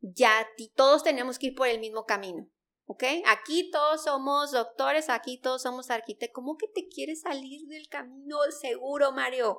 ya 0.00 0.48
todos 0.74 1.02
tenemos 1.04 1.38
que 1.38 1.48
ir 1.48 1.54
por 1.54 1.68
el 1.68 1.78
mismo 1.78 2.04
camino. 2.04 2.50
¿ok? 2.86 3.04
Aquí 3.26 3.70
todos 3.70 4.04
somos 4.04 4.52
doctores, 4.52 5.08
aquí 5.08 5.38
todos 5.38 5.62
somos 5.62 5.90
arquitectos. 5.90 6.34
¿Cómo 6.34 6.56
que 6.56 6.68
te 6.68 6.88
quieres 6.88 7.22
salir 7.22 7.66
del 7.68 7.88
camino 7.88 8.38
seguro, 8.60 9.12
Mario? 9.12 9.58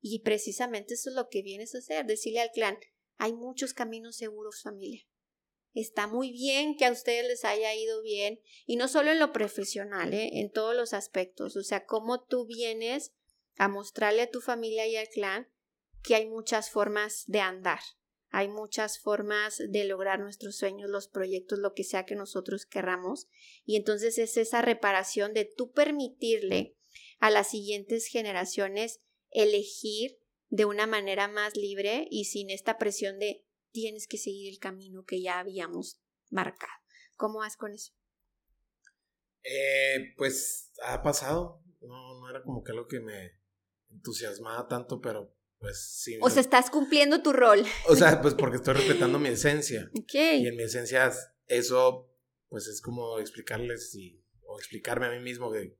Y 0.00 0.20
precisamente 0.20 0.94
eso 0.94 1.10
es 1.10 1.16
lo 1.16 1.28
que 1.28 1.42
vienes 1.42 1.74
a 1.74 1.78
hacer, 1.78 2.04
decirle 2.04 2.40
al 2.40 2.50
clan, 2.50 2.78
hay 3.16 3.32
muchos 3.32 3.74
caminos 3.74 4.16
seguros, 4.16 4.60
familia. 4.62 5.06
está 5.72 6.06
muy 6.06 6.30
bien 6.30 6.76
que 6.76 6.84
a 6.84 6.92
ustedes 6.92 7.26
les 7.26 7.44
haya 7.44 7.74
ido 7.74 8.02
bien 8.02 8.40
y 8.66 8.76
no 8.76 8.86
solo 8.86 9.10
en 9.10 9.18
lo 9.18 9.32
profesional, 9.32 10.12
¿eh? 10.12 10.30
en 10.40 10.50
todos 10.50 10.74
los 10.76 10.92
aspectos, 10.92 11.56
o 11.56 11.62
sea, 11.62 11.86
cómo 11.86 12.22
tú 12.22 12.46
vienes 12.46 13.12
a 13.56 13.68
mostrarle 13.68 14.22
a 14.22 14.30
tu 14.30 14.40
familia 14.40 14.86
y 14.86 14.96
al 14.96 15.08
clan 15.08 15.48
que 16.02 16.14
hay 16.14 16.26
muchas 16.26 16.70
formas 16.70 17.24
de 17.26 17.40
andar, 17.40 17.80
hay 18.36 18.48
muchas 18.48 18.98
formas 18.98 19.62
de 19.68 19.84
lograr 19.84 20.18
nuestros 20.18 20.56
sueños, 20.56 20.90
los 20.90 21.06
proyectos, 21.06 21.60
lo 21.60 21.72
que 21.72 21.84
sea 21.84 22.04
que 22.04 22.16
nosotros 22.16 22.66
querramos. 22.66 23.28
Y 23.64 23.76
entonces 23.76 24.18
es 24.18 24.36
esa 24.36 24.60
reparación 24.60 25.34
de 25.34 25.44
tú 25.44 25.70
permitirle 25.70 26.76
a 27.20 27.30
las 27.30 27.48
siguientes 27.48 28.08
generaciones 28.08 29.00
elegir 29.30 30.18
de 30.48 30.64
una 30.64 30.88
manera 30.88 31.28
más 31.28 31.56
libre 31.56 32.08
y 32.10 32.24
sin 32.24 32.50
esta 32.50 32.76
presión 32.76 33.20
de 33.20 33.44
tienes 33.70 34.08
que 34.08 34.18
seguir 34.18 34.52
el 34.52 34.58
camino 34.58 35.04
que 35.04 35.22
ya 35.22 35.38
habíamos 35.38 36.00
marcado. 36.30 36.72
¿Cómo 37.16 37.38
vas 37.38 37.56
con 37.56 37.72
eso? 37.72 37.92
Eh, 39.44 40.12
pues 40.16 40.72
ha 40.82 41.02
pasado. 41.02 41.62
No, 41.82 42.18
no 42.18 42.28
era 42.28 42.42
como 42.42 42.64
que 42.64 42.72
algo 42.72 42.88
que 42.88 42.98
me 42.98 43.38
entusiasmaba 43.94 44.66
tanto, 44.68 45.00
pero 45.00 45.34
pues 45.58 45.78
sí. 46.02 46.18
O 46.20 46.28
sea, 46.28 46.40
estás 46.40 46.70
cumpliendo 46.70 47.22
tu 47.22 47.32
rol. 47.32 47.64
O 47.88 47.96
sea, 47.96 48.20
pues 48.20 48.34
porque 48.34 48.56
estoy 48.56 48.74
respetando 48.74 49.18
mi 49.18 49.28
esencia. 49.30 49.90
Ok. 49.98 50.14
Y 50.14 50.46
en 50.46 50.56
mi 50.56 50.62
esencia 50.62 51.10
eso, 51.46 52.10
pues 52.48 52.66
es 52.66 52.80
como 52.80 53.18
explicarles 53.18 53.94
y, 53.94 54.22
o 54.42 54.58
explicarme 54.58 55.06
a 55.06 55.10
mí 55.10 55.20
mismo 55.20 55.50
que 55.50 55.78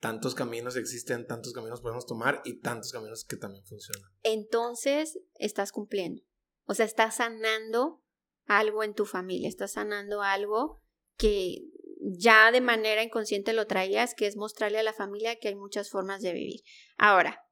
tantos 0.00 0.34
caminos 0.34 0.76
existen, 0.76 1.26
tantos 1.26 1.54
caminos 1.54 1.80
podemos 1.80 2.04
tomar 2.04 2.42
y 2.44 2.60
tantos 2.60 2.92
caminos 2.92 3.24
que 3.24 3.36
también 3.36 3.64
funcionan. 3.64 4.10
Entonces, 4.22 5.18
estás 5.36 5.72
cumpliendo. 5.72 6.22
O 6.66 6.74
sea, 6.74 6.84
estás 6.84 7.16
sanando 7.16 8.04
algo 8.46 8.84
en 8.84 8.94
tu 8.94 9.06
familia, 9.06 9.48
estás 9.48 9.72
sanando 9.72 10.20
algo 10.20 10.82
que 11.16 11.70
ya 12.04 12.52
de 12.52 12.60
manera 12.60 13.02
inconsciente 13.02 13.52
lo 13.52 13.66
traías, 13.66 14.14
que 14.14 14.26
es 14.26 14.36
mostrarle 14.36 14.78
a 14.78 14.82
la 14.82 14.92
familia 14.92 15.36
que 15.36 15.48
hay 15.48 15.54
muchas 15.54 15.90
formas 15.90 16.20
de 16.22 16.32
vivir. 16.32 16.60
Ahora, 16.96 17.44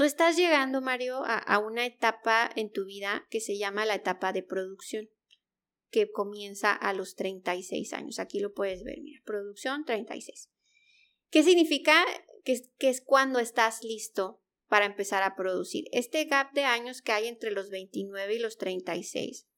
Tú 0.00 0.04
estás 0.04 0.34
llegando, 0.34 0.80
Mario, 0.80 1.22
a, 1.26 1.58
una 1.58 1.84
etapa 1.84 2.50
en 2.56 2.72
tu 2.72 2.86
vida 2.86 3.26
que 3.28 3.38
se 3.38 3.58
llama 3.58 3.84
la 3.84 3.96
etapa 3.96 4.32
de 4.32 4.42
producción, 4.42 5.10
que 5.90 6.10
comienza 6.10 6.72
a 6.72 6.94
los 6.94 7.16
36 7.16 7.92
años. 7.92 8.18
Aquí 8.18 8.40
lo 8.40 8.54
puedes 8.54 8.82
ver, 8.82 8.98
mira, 9.02 9.20
producción 9.26 9.84
36. 9.84 10.48
¿Qué 11.28 11.42
significa? 11.42 12.02
Que, 12.44 12.62
que 12.78 12.88
es 12.88 13.02
cuando 13.02 13.40
estás 13.40 13.84
listo 13.84 14.42
para 14.68 14.86
empezar 14.86 15.22
a 15.22 15.36
producir. 15.36 15.84
Este 15.92 16.24
gap 16.24 16.50
de 16.54 16.64
años 16.64 17.02
que 17.02 17.12
hay 17.12 17.28
entre 17.28 17.50
los 17.50 17.68
29 17.68 18.36
y 18.36 18.38
los 18.38 18.56
36, 18.56 19.48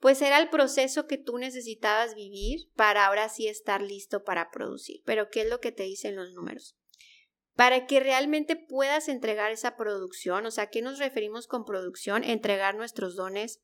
pues 0.00 0.22
era 0.22 0.38
el 0.38 0.50
proceso 0.50 1.06
que 1.06 1.18
tú 1.18 1.38
necesitabas 1.38 2.14
vivir 2.14 2.70
para 2.74 3.06
ahora 3.06 3.28
sí 3.28 3.48
estar 3.48 3.82
listo 3.82 4.24
para 4.24 4.50
producir. 4.50 5.02
Pero 5.04 5.30
¿qué 5.30 5.42
es 5.42 5.50
lo 5.50 5.60
que 5.60 5.72
te 5.72 5.84
dicen 5.84 6.16
los 6.16 6.32
números? 6.32 6.76
para 7.56 7.86
que 7.86 8.00
realmente 8.00 8.54
puedas 8.54 9.08
entregar 9.08 9.50
esa 9.50 9.76
producción. 9.76 10.46
O 10.46 10.50
sea, 10.50 10.68
¿qué 10.68 10.82
nos 10.82 10.98
referimos 10.98 11.48
con 11.48 11.64
producción? 11.64 12.22
Entregar 12.22 12.76
nuestros 12.76 13.16
dones. 13.16 13.62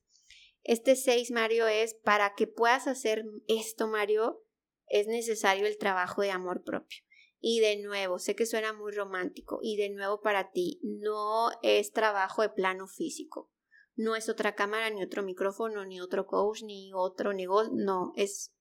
Este 0.63 0.95
6, 0.95 1.31
Mario, 1.31 1.67
es 1.67 1.93
para 1.93 2.33
que 2.35 2.47
puedas 2.47 2.87
hacer 2.87 3.23
esto, 3.47 3.87
Mario, 3.87 4.43
es 4.87 5.07
necesario 5.07 5.67
el 5.67 5.77
trabajo 5.77 6.21
de 6.23 6.31
amor 6.31 6.63
propio. 6.63 7.03
Y 7.39 7.59
de 7.59 7.77
nuevo, 7.77 8.17
sé 8.19 8.35
que 8.35 8.45
suena 8.45 8.73
muy 8.73 8.93
romántico, 8.93 9.59
y 9.61 9.75
de 9.75 9.89
nuevo 9.89 10.21
para 10.21 10.51
ti, 10.51 10.79
no 10.81 11.49
es 11.61 11.91
trabajo 11.91 12.41
de 12.41 12.49
plano 12.49 12.87
físico. 12.87 13.51
No 13.95 14.15
es 14.15 14.29
otra 14.29 14.55
cámara, 14.55 14.89
ni 14.89 15.03
otro 15.03 15.23
micrófono, 15.23 15.85
ni 15.85 16.01
otro 16.01 16.25
coach, 16.25 16.63
ni 16.63 16.91
otro 16.93 17.33
negocio. 17.33 17.71
No, 17.73 18.11
es 18.15 18.53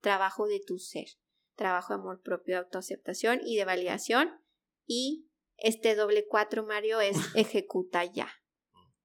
trabajo 0.00 0.46
de 0.46 0.60
tu 0.60 0.78
ser. 0.78 1.08
Trabajo 1.56 1.92
de 1.92 2.00
amor 2.00 2.22
propio, 2.22 2.54
de 2.54 2.60
autoaceptación 2.60 3.40
y 3.44 3.56
de 3.56 3.64
validación 3.64 4.40
y 4.86 5.28
este 5.58 5.94
doble 5.94 6.26
cuatro, 6.26 6.64
Mario, 6.64 7.00
es 7.00 7.16
ejecuta 7.36 8.04
ya. 8.04 8.28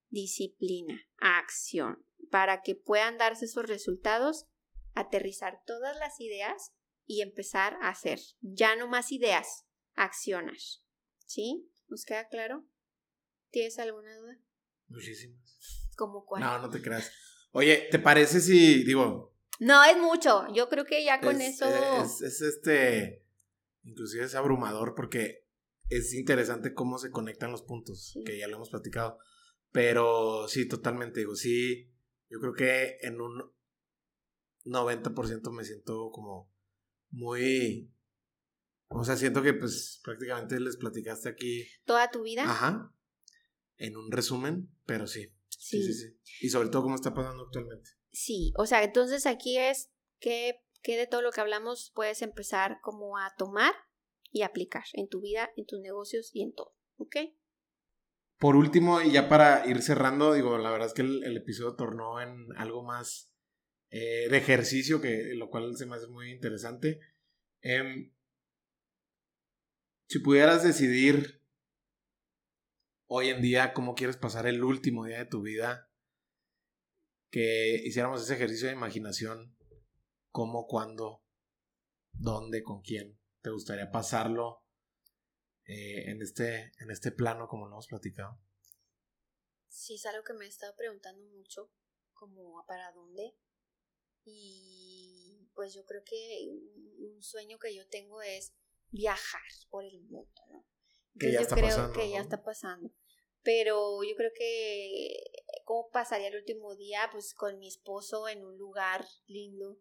Disciplina, 0.10 1.02
acción. 1.18 2.06
Para 2.32 2.62
que 2.62 2.76
puedan 2.76 3.18
darse 3.18 3.45
esos 3.45 3.68
resultados, 3.68 4.45
aterrizar 4.94 5.62
todas 5.66 5.98
las 5.98 6.20
ideas 6.22 6.72
y 7.06 7.22
empezar 7.22 7.78
a 7.82 7.90
hacer. 7.90 8.20
Ya 8.41 8.76
no 8.76 8.88
más 8.88 9.12
ideas, 9.12 9.66
accionas. 9.94 10.84
¿Sí? 11.26 11.70
¿Nos 11.88 12.06
queda 12.06 12.28
claro? 12.28 12.66
¿Tienes 13.50 13.78
alguna 13.80 14.16
duda? 14.16 14.40
Muchísimas. 14.88 15.89
¿Cómo 15.95 16.26
cuál? 16.26 16.41
No, 16.41 16.60
no 16.60 16.69
te 16.69 16.81
creas. 16.81 17.11
Oye, 17.51 17.88
¿te 17.91 17.99
parece 17.99 18.39
si, 18.39 18.84
digo... 18.84 19.35
No, 19.60 19.84
es 19.84 19.97
mucho. 19.97 20.47
Yo 20.53 20.68
creo 20.69 20.85
que 20.85 21.03
ya 21.03 21.22
con 21.22 21.39
eso... 21.39 21.65
Es, 22.03 22.22
es, 22.22 22.41
este... 22.41 23.26
Inclusive 23.84 24.26
es 24.26 24.35
abrumador 24.35 24.95
porque 24.95 25.47
es 25.89 26.14
interesante 26.14 26.73
cómo 26.73 26.97
se 26.97 27.11
conectan 27.11 27.51
los 27.51 27.61
puntos, 27.61 28.18
que 28.26 28.38
ya 28.38 28.47
lo 28.47 28.55
hemos 28.55 28.69
platicado. 28.69 29.19
Pero 29.72 30.47
sí, 30.47 30.68
totalmente, 30.68 31.19
digo, 31.19 31.35
sí, 31.35 31.91
yo 32.30 32.39
creo 32.39 32.53
que 32.53 32.97
en 33.01 33.22
un 33.22 33.51
90% 34.65 35.51
me 35.51 35.64
siento 35.64 36.10
como 36.11 36.51
muy... 37.11 37.91
O 38.88 39.03
sea, 39.03 39.18
siento 39.18 39.41
que 39.41 39.53
pues 39.53 40.01
prácticamente 40.03 40.60
les 40.60 40.77
platicaste 40.77 41.30
aquí... 41.30 41.68
¿Toda 41.85 42.10
tu 42.11 42.23
vida? 42.23 42.43
Ajá. 42.43 42.93
En 43.78 43.98
un 43.98 44.12
resumen, 44.12 44.70
pero 44.86 45.08
sí. 45.08 45.34
Sí, 45.50 45.82
sí, 45.84 45.94
sí. 45.94 46.20
Y 46.41 46.50
sobre 46.50 46.70
todo 46.70 46.84
cómo 46.84 46.95
está 46.95 47.14
pasando 47.14 47.44
actualmente. 47.44 47.90
Sí, 48.12 48.54
o 48.58 48.66
sea, 48.66 48.84
entonces 48.84 49.26
aquí 49.26 49.58
es 49.58 49.91
que, 50.20 50.62
que 50.82 50.98
de 50.98 51.08
todo 51.08 51.22
lo 51.22 51.32
que 51.32 51.41
hablamos 51.41 51.91
puedes 51.95 52.22
empezar 52.22 52.80
como 52.82 53.18
a 53.18 53.34
tomar 53.38 53.74
y 54.32 54.41
aplicar 54.41 54.84
en 54.94 55.08
tu 55.08 55.22
vida, 55.22 55.52
en 55.56 55.66
tus 55.66 55.80
negocios 55.80 56.32
y 56.34 56.44
en 56.44 56.54
todo. 56.54 56.76
¿Ok? 56.98 57.16
Por 58.38 58.56
último, 58.56 59.02
y 59.02 59.12
ya 59.12 59.30
para 59.30 59.66
ir 59.68 59.82
cerrando, 59.82 60.34
digo, 60.34 60.58
la 60.58 60.70
verdad 60.70 60.88
es 60.88 60.94
que 60.94 61.02
el, 61.04 61.38
episodio 61.38 61.76
tornó 61.76 62.20
en 62.20 62.48
algo 62.58 62.84
más 62.84 63.32
eh, 63.90 64.28
de 64.30 64.38
ejercicio, 64.38 65.00
que 65.00 65.34
lo 65.36 65.50
cual 65.50 65.78
se 65.78 65.86
me 65.86 65.95
hace 65.95 66.08
muy 66.08 66.32
interesante. 66.32 67.00
Em, 67.62 68.12
si 70.08 70.20
pudieras 70.20 70.64
decidir 70.64 71.43
hoy 73.15 73.30
en 73.30 73.44
día 73.44 73.73
cómo 73.73 73.94
quieres 73.94 74.18
pasar 74.18 74.48
el 74.48 74.64
último 74.64 75.06
día 75.06 75.19
de 75.19 75.27
tu 75.27 75.44
vida, 75.44 75.88
que 77.30 77.76
hiciéramos 77.85 78.23
ese 78.23 78.34
ejercicio 78.34 78.65
de 78.68 78.73
imaginación, 78.73 79.56
cómo, 80.31 80.65
cuándo, 80.65 81.23
dónde, 82.11 82.64
con 82.64 82.81
quién 82.81 83.19
te 83.41 83.52
gustaría 83.52 83.91
pasarlo 83.91 84.65
eh, 85.65 86.10
en, 86.10 86.23
este, 86.23 86.72
en 86.80 86.90
este 86.90 87.11
plano 87.11 87.48
como 87.48 87.68
lo 87.68 87.73
hemos 87.73 87.88
platicado? 87.88 88.41
Sí, 89.68 89.94
es 89.94 90.07
algo 90.07 90.23
que 90.23 90.34
me 90.34 90.45
he 90.45 90.48
estado 90.48 90.76
preguntando 90.76 91.23
mucho, 91.38 91.72
como 92.14 92.65
para 92.65 92.91
dónde. 92.94 93.35
Y 94.26 95.52
pues 95.53 95.76
yo 95.76 95.85
creo 95.85 96.03
que 96.03 96.49
un 96.98 97.22
sueño 97.22 97.60
que 97.60 97.76
yo 97.76 97.88
tengo 97.90 98.23
es 98.23 98.56
viajar 98.90 99.52
por 99.69 99.85
el 99.85 100.02
mundo, 100.02 100.41
¿no? 100.49 100.65
que 101.19 101.31
ya 101.31 101.41
está 101.41 101.56
creo 101.56 101.91
que 101.91 102.10
ya 102.10 102.22
está 102.22 102.44
pasando. 102.44 102.91
Pero 103.44 104.03
yo 104.03 104.15
creo 104.15 104.32
que 104.36 105.24
cómo 105.65 105.90
pasaría 105.90 106.30
el 106.30 106.38
último 106.38 106.76
día, 106.76 107.10
pues 107.11 107.34
con 107.34 107.60
mi 107.60 107.68
esposo 107.68 108.28
en 108.28 108.44
un 108.44 108.57
lugar 108.57 109.06
lindo, 109.28 109.80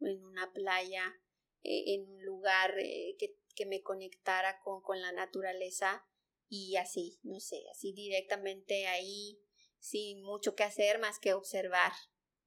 en 0.00 0.24
una 0.24 0.52
playa, 0.52 1.14
eh, 1.62 1.94
en 1.94 2.10
un 2.10 2.24
lugar 2.24 2.74
eh, 2.78 3.16
que, 3.18 3.36
que, 3.54 3.66
me 3.66 3.82
conectara 3.82 4.60
con, 4.62 4.82
con 4.82 5.00
la 5.00 5.12
naturaleza 5.12 6.04
y 6.48 6.76
así, 6.76 7.18
no 7.22 7.40
sé, 7.40 7.62
así 7.70 7.92
directamente 7.92 8.86
ahí, 8.86 9.40
sin 9.78 10.22
mucho 10.22 10.54
que 10.54 10.64
hacer 10.64 10.98
más 10.98 11.18
que 11.18 11.34
observar 11.34 11.92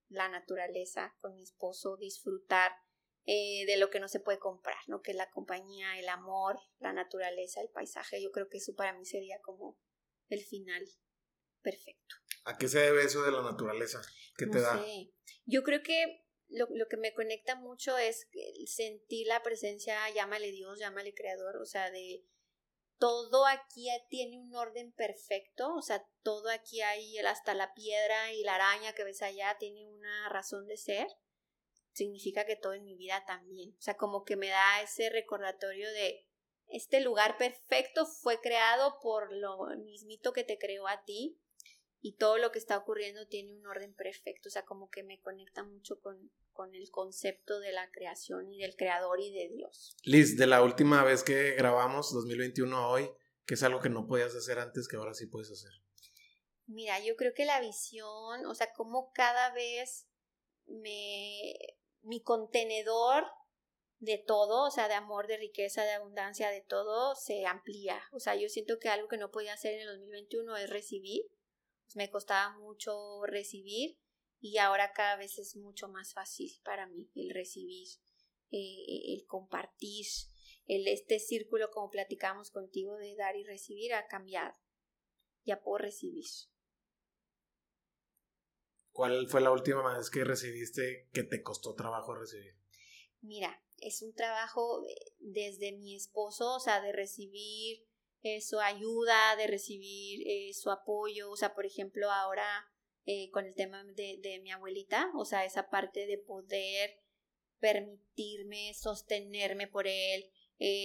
la 0.09 0.29
naturaleza 0.29 1.15
con 1.21 1.35
mi 1.35 1.43
esposo, 1.43 1.97
disfrutar 1.97 2.71
eh, 3.25 3.65
de 3.65 3.77
lo 3.77 3.89
que 3.89 3.99
no 3.99 4.07
se 4.07 4.21
puede 4.21 4.39
comprar, 4.39 4.77
¿no? 4.87 5.01
Que 5.01 5.11
es 5.11 5.17
la 5.17 5.29
compañía, 5.29 5.99
el 5.99 6.07
amor, 6.07 6.59
la 6.79 6.93
naturaleza, 6.93 7.59
el 7.59 7.69
paisaje. 7.69 8.21
Yo 8.21 8.31
creo 8.31 8.47
que 8.47 8.57
eso 8.57 8.73
para 8.73 8.93
mí 8.93 9.05
sería 9.05 9.41
como 9.41 9.77
el 10.29 10.43
final 10.43 10.87
perfecto. 11.61 12.15
¿A 12.45 12.57
qué 12.57 12.67
se 12.67 12.79
debe 12.79 13.03
eso 13.03 13.23
de 13.23 13.31
la 13.31 13.41
naturaleza? 13.41 14.01
¿Qué 14.37 14.47
te 14.47 14.61
da? 14.61 14.83
Yo 15.45 15.63
creo 15.63 15.81
que 15.83 16.23
lo, 16.49 16.67
lo, 16.71 16.87
que 16.87 16.97
me 16.97 17.13
conecta 17.13 17.55
mucho 17.55 17.97
es 17.97 18.27
sentir 18.65 19.27
la 19.27 19.43
presencia, 19.43 19.97
llámale 20.11 20.51
Dios, 20.51 20.79
llámale 20.79 21.13
Creador, 21.13 21.57
o 21.57 21.65
sea, 21.65 21.91
de 21.91 22.23
todo 22.97 23.45
aquí 23.45 23.87
tiene 24.09 24.39
un 24.39 24.55
orden 24.55 24.91
perfecto, 24.93 25.73
o 25.75 25.81
sea, 25.81 26.05
todo 26.23 26.49
aquí 26.49 26.81
hay, 26.81 27.17
hasta 27.19 27.53
la 27.53 27.73
piedra 27.73 28.33
y 28.33 28.43
la 28.43 28.55
araña 28.55 28.93
que 28.93 29.03
ves 29.03 29.21
allá 29.21 29.55
tiene 29.59 29.85
una 29.87 30.29
razón 30.29 30.67
de 30.67 30.77
ser, 30.77 31.07
significa 31.91 32.45
que 32.45 32.55
todo 32.55 32.73
en 32.73 32.83
mi 32.83 32.95
vida 32.95 33.23
también, 33.25 33.75
o 33.77 33.81
sea, 33.81 33.95
como 33.95 34.23
que 34.23 34.35
me 34.35 34.47
da 34.47 34.81
ese 34.81 35.09
recordatorio 35.09 35.91
de 35.91 36.26
este 36.69 37.01
lugar 37.01 37.37
perfecto 37.37 38.05
fue 38.05 38.39
creado 38.41 38.99
por 39.01 39.31
lo 39.33 39.67
mismito 39.83 40.33
que 40.33 40.43
te 40.43 40.57
creó 40.57 40.87
a 40.87 41.03
ti 41.03 41.39
y 41.99 42.15
todo 42.15 42.37
lo 42.37 42.51
que 42.51 42.59
está 42.59 42.77
ocurriendo 42.77 43.27
tiene 43.27 43.53
un 43.53 43.65
orden 43.65 43.93
perfecto, 43.93 44.49
o 44.49 44.51
sea, 44.51 44.65
como 44.65 44.89
que 44.89 45.03
me 45.03 45.19
conecta 45.19 45.63
mucho 45.63 45.99
con, 45.99 46.31
con 46.51 46.75
el 46.75 46.89
concepto 46.91 47.59
de 47.59 47.71
la 47.71 47.89
creación 47.91 48.51
y 48.53 48.59
del 48.59 48.75
creador 48.75 49.19
y 49.19 49.31
de 49.31 49.49
Dios. 49.49 49.95
Liz, 50.03 50.37
de 50.37 50.47
la 50.47 50.61
última 50.61 51.03
vez 51.03 51.23
que 51.23 51.51
grabamos, 51.55 52.13
2021 52.13 52.77
a 52.77 52.87
hoy, 52.87 53.09
¿qué 53.45 53.55
es 53.55 53.63
algo 53.63 53.79
que 53.79 53.89
no 53.89 54.07
podías 54.07 54.35
hacer 54.35 54.59
antes 54.59 54.87
que 54.87 54.97
ahora 54.97 55.13
sí 55.13 55.25
puedes 55.25 55.51
hacer? 55.51 55.71
Mira, 56.67 56.99
yo 56.99 57.15
creo 57.15 57.33
que 57.33 57.45
la 57.45 57.61
visión, 57.61 58.45
o 58.45 58.53
sea, 58.53 58.73
como 58.73 59.11
cada 59.13 59.53
vez 59.53 60.07
me, 60.65 61.53
mi 62.01 62.21
contenedor 62.21 63.25
de 63.99 64.17
todo, 64.17 64.65
o 64.67 64.71
sea, 64.71 64.87
de 64.87 64.93
amor, 64.93 65.27
de 65.27 65.37
riqueza, 65.37 65.83
de 65.83 65.91
abundancia, 65.91 66.49
de 66.49 66.61
todo, 66.61 67.15
se 67.15 67.45
amplía. 67.45 68.01
O 68.11 68.19
sea, 68.19 68.35
yo 68.35 68.49
siento 68.49 68.77
que 68.79 68.89
algo 68.89 69.07
que 69.07 69.17
no 69.17 69.31
podía 69.31 69.53
hacer 69.53 69.73
en 69.73 69.81
el 69.81 69.87
2021 69.87 70.57
es 70.57 70.69
recibir. 70.69 71.23
Pues 71.85 71.95
me 71.95 72.09
costaba 72.09 72.57
mucho 72.57 73.25
recibir 73.25 73.97
y 74.39 74.57
ahora 74.57 74.91
cada 74.93 75.15
vez 75.15 75.39
es 75.39 75.55
mucho 75.55 75.87
más 75.87 76.13
fácil 76.13 76.51
para 76.63 76.85
mí 76.85 77.09
el 77.15 77.33
recibir, 77.33 77.87
eh, 78.51 79.13
el 79.15 79.25
compartir, 79.25 80.05
el, 80.67 80.87
este 80.87 81.19
círculo 81.19 81.71
como 81.71 81.89
platicamos 81.89 82.51
contigo 82.51 82.97
de 82.97 83.15
dar 83.15 83.35
y 83.35 83.45
recibir 83.45 83.93
ha 83.93 84.07
cambiado. 84.07 84.53
Ya 85.45 85.61
puedo 85.61 85.77
recibir. 85.77 86.25
¿Cuál 88.91 89.27
fue 89.29 89.41
la 89.41 89.51
última 89.51 89.95
vez 89.95 90.09
que 90.09 90.23
recibiste 90.23 91.07
que 91.13 91.23
te 91.23 91.41
costó 91.41 91.73
trabajo 91.73 92.15
recibir? 92.15 92.55
Mira, 93.21 93.63
es 93.79 94.01
un 94.01 94.13
trabajo 94.13 94.83
desde 95.19 95.71
mi 95.71 95.95
esposo, 95.95 96.55
o 96.55 96.59
sea, 96.59 96.81
de 96.81 96.91
recibir 96.91 97.85
eh, 98.21 98.41
su 98.41 98.59
ayuda, 98.59 99.35
de 99.35 99.47
recibir 99.47 100.27
eh, 100.27 100.53
su 100.53 100.71
apoyo, 100.71 101.31
o 101.31 101.35
sea, 101.35 101.53
por 101.53 101.65
ejemplo, 101.65 102.11
ahora 102.11 102.65
eh, 103.05 103.29
con 103.31 103.45
el 103.45 103.55
tema 103.55 103.83
de, 103.83 104.17
de, 104.21 104.39
mi 104.39 104.51
abuelita, 104.51 105.11
o 105.15 105.25
sea, 105.25 105.45
esa 105.45 105.69
parte 105.69 106.05
de 106.07 106.17
poder 106.17 106.99
permitirme 107.59 108.73
sostenerme 108.73 109.67
por 109.67 109.87
él, 109.87 110.31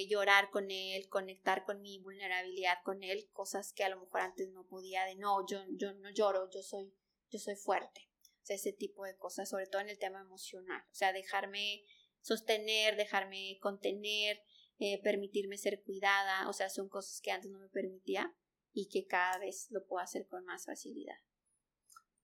llorar 0.09 0.51
con 0.51 0.71
él, 0.71 1.09
conectar 1.09 1.65
con 1.65 1.81
mi 1.81 1.99
vulnerabilidad 1.99 2.79
con 2.85 3.03
él, 3.03 3.29
cosas 3.33 3.73
que 3.73 3.85
a 3.85 3.89
lo 3.89 4.01
mejor 4.01 4.21
antes 4.21 4.51
no 4.51 4.67
podía, 4.67 5.05
de 5.05 5.17
no, 5.17 5.47
yo, 5.47 5.65
yo 5.71 5.95
no 5.95 6.11
lloro, 6.11 6.51
yo 6.51 6.63
soy 6.63 6.95
yo 7.33 7.39
soy 7.39 7.57
fuerte. 7.57 8.09
O 8.43 8.45
sea, 8.45 8.57
ese 8.57 8.73
tipo 8.73 9.05
de 9.05 9.17
cosas, 9.17 9.49
sobre 9.49 9.67
todo 9.67 9.81
en 9.81 9.89
el 9.89 9.99
tema 9.99 10.21
emocional. 10.21 10.83
O 10.91 10.95
sea, 10.95 11.13
dejarme 11.13 11.83
sostener, 12.23 12.97
dejarme 12.97 13.59
contener, 13.61 14.39
eh, 14.79 15.01
permitirme 15.03 15.59
ser 15.59 15.83
cuidada. 15.85 16.49
O 16.49 16.53
sea, 16.53 16.71
son 16.71 16.89
cosas 16.89 17.21
que 17.21 17.31
antes 17.31 17.51
no 17.51 17.59
me 17.59 17.69
permitía 17.69 18.35
y 18.73 18.89
que 18.89 19.07
cada 19.07 19.39
vez 19.39 19.67
lo 19.71 19.85
puedo 19.87 20.03
hacer 20.03 20.27
con 20.29 20.45
más 20.45 20.65
facilidad. 20.65 21.17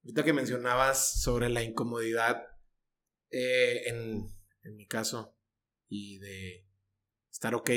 Ahorita 0.03 0.25
que 0.25 0.33
mencionabas 0.33 1.21
sobre 1.21 1.51
la 1.51 1.63
incomodidad 1.63 2.43
eh, 3.31 3.89
en, 3.89 4.35
en 4.63 4.77
mi 4.77 4.87
caso 4.87 5.37
y 5.89 6.19
de 6.19 6.67
estar 7.31 7.55
ok, 7.55 7.71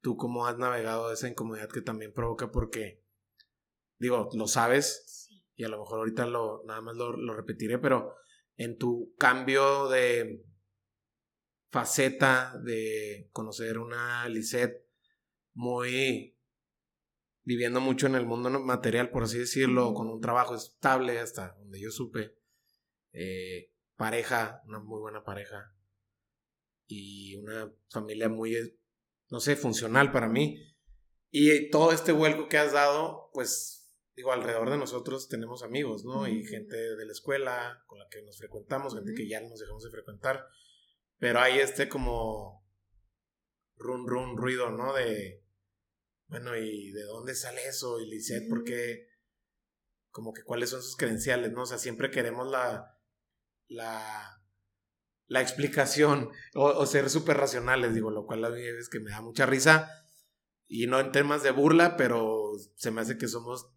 ¿tú 0.00 0.16
cómo 0.16 0.46
has 0.46 0.56
navegado 0.58 1.12
esa 1.12 1.28
incomodidad 1.28 1.68
que 1.68 1.80
también 1.80 2.12
provoca? 2.12 2.50
Porque, 2.50 3.04
digo, 3.98 4.28
lo 4.32 4.46
sabes, 4.46 5.28
y 5.58 5.64
a 5.64 5.68
lo 5.68 5.80
mejor 5.80 5.98
ahorita 5.98 6.26
lo, 6.26 6.62
nada 6.64 6.80
más 6.80 6.96
lo, 6.96 7.34
repetiré, 7.34 7.78
pero 7.78 8.14
en 8.56 8.78
tu 8.78 9.14
cambio 9.18 9.88
de 9.88 10.44
faceta 11.70 12.58
de 12.64 13.28
conocer 13.32 13.78
una 13.78 14.28
Lisette 14.28 14.86
muy 15.54 16.38
viviendo 17.42 17.80
mucho 17.80 18.06
en 18.06 18.14
el 18.14 18.26
mundo 18.26 18.50
material, 18.50 19.10
por 19.10 19.22
así 19.22 19.38
decirlo, 19.38 19.94
con 19.94 20.08
un 20.08 20.20
trabajo 20.20 20.54
estable 20.54 21.18
hasta 21.18 21.54
donde 21.58 21.80
yo 21.80 21.90
supe, 21.90 22.36
eh, 23.12 23.72
pareja, 23.96 24.62
una 24.66 24.80
muy 24.80 25.00
buena 25.00 25.24
pareja 25.24 25.74
y 26.86 27.36
una 27.36 27.72
familia 27.88 28.28
muy, 28.28 28.78
no 29.30 29.40
sé, 29.40 29.56
funcional 29.56 30.12
para 30.12 30.28
mí. 30.28 30.58
Y 31.30 31.70
todo 31.70 31.92
este 31.92 32.12
vuelco 32.12 32.48
que 32.48 32.58
has 32.58 32.72
dado, 32.72 33.30
pues 33.32 33.96
digo, 34.14 34.32
alrededor 34.32 34.70
de 34.70 34.78
nosotros 34.78 35.28
tenemos 35.28 35.62
amigos, 35.62 36.04
¿no? 36.04 36.26
Y 36.28 36.44
gente 36.44 36.76
de 36.76 37.06
la 37.06 37.12
escuela 37.12 37.82
con 37.86 37.98
la 37.98 38.08
que 38.10 38.20
nos 38.22 38.38
frecuentamos, 38.38 38.94
gente 38.94 39.14
que 39.14 39.28
ya 39.28 39.40
nos 39.40 39.60
dejamos 39.60 39.84
de 39.84 39.90
frecuentar. 39.90 40.44
Pero 41.18 41.40
hay 41.40 41.58
este 41.58 41.88
como 41.88 42.66
run, 43.76 44.06
run, 44.06 44.36
ruido, 44.36 44.70
¿no? 44.70 44.94
De, 44.94 45.44
bueno, 46.26 46.56
¿y 46.56 46.90
de 46.90 47.02
dónde 47.04 47.34
sale 47.34 47.66
eso? 47.66 48.00
Y 48.00 48.08
Lisette, 48.08 48.48
¿por 48.48 48.64
qué? 48.64 49.08
Como 50.10 50.32
que 50.32 50.42
cuáles 50.42 50.70
son 50.70 50.82
sus 50.82 50.96
credenciales, 50.96 51.52
¿no? 51.52 51.62
O 51.62 51.66
sea, 51.66 51.78
siempre 51.78 52.10
queremos 52.10 52.48
la, 52.48 52.98
la, 53.68 54.42
la 55.26 55.40
explicación 55.40 56.30
o, 56.54 56.86
ser 56.86 57.10
súper 57.10 57.36
racionales, 57.36 57.94
digo, 57.94 58.10
lo 58.10 58.26
cual 58.26 58.44
a 58.44 58.50
mí 58.50 58.62
es 58.62 58.88
que 58.88 59.00
me 59.00 59.10
da 59.10 59.20
mucha 59.20 59.46
risa. 59.46 59.90
Y 60.66 60.86
no 60.86 61.00
en 61.00 61.12
temas 61.12 61.42
de 61.42 61.50
burla, 61.50 61.96
pero 61.96 62.52
se 62.76 62.90
me 62.90 63.00
hace 63.00 63.16
que 63.16 63.28
somos 63.28 63.72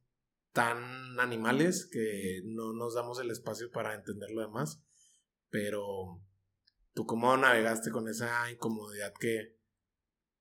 tan 0.52 1.20
animales 1.20 1.90
que 1.90 2.42
no 2.44 2.74
nos 2.74 2.96
damos 2.96 3.20
el 3.20 3.32
espacio 3.32 3.72
para 3.72 3.96
entender 3.96 4.30
lo 4.32 4.42
demás. 4.42 4.84
Pero 5.50 6.22
tú 6.94 7.06
cómo 7.06 7.36
navegaste 7.38 7.92
con 7.92 8.08
esa 8.08 8.50
incomodidad 8.52 9.14
que, 9.20 9.58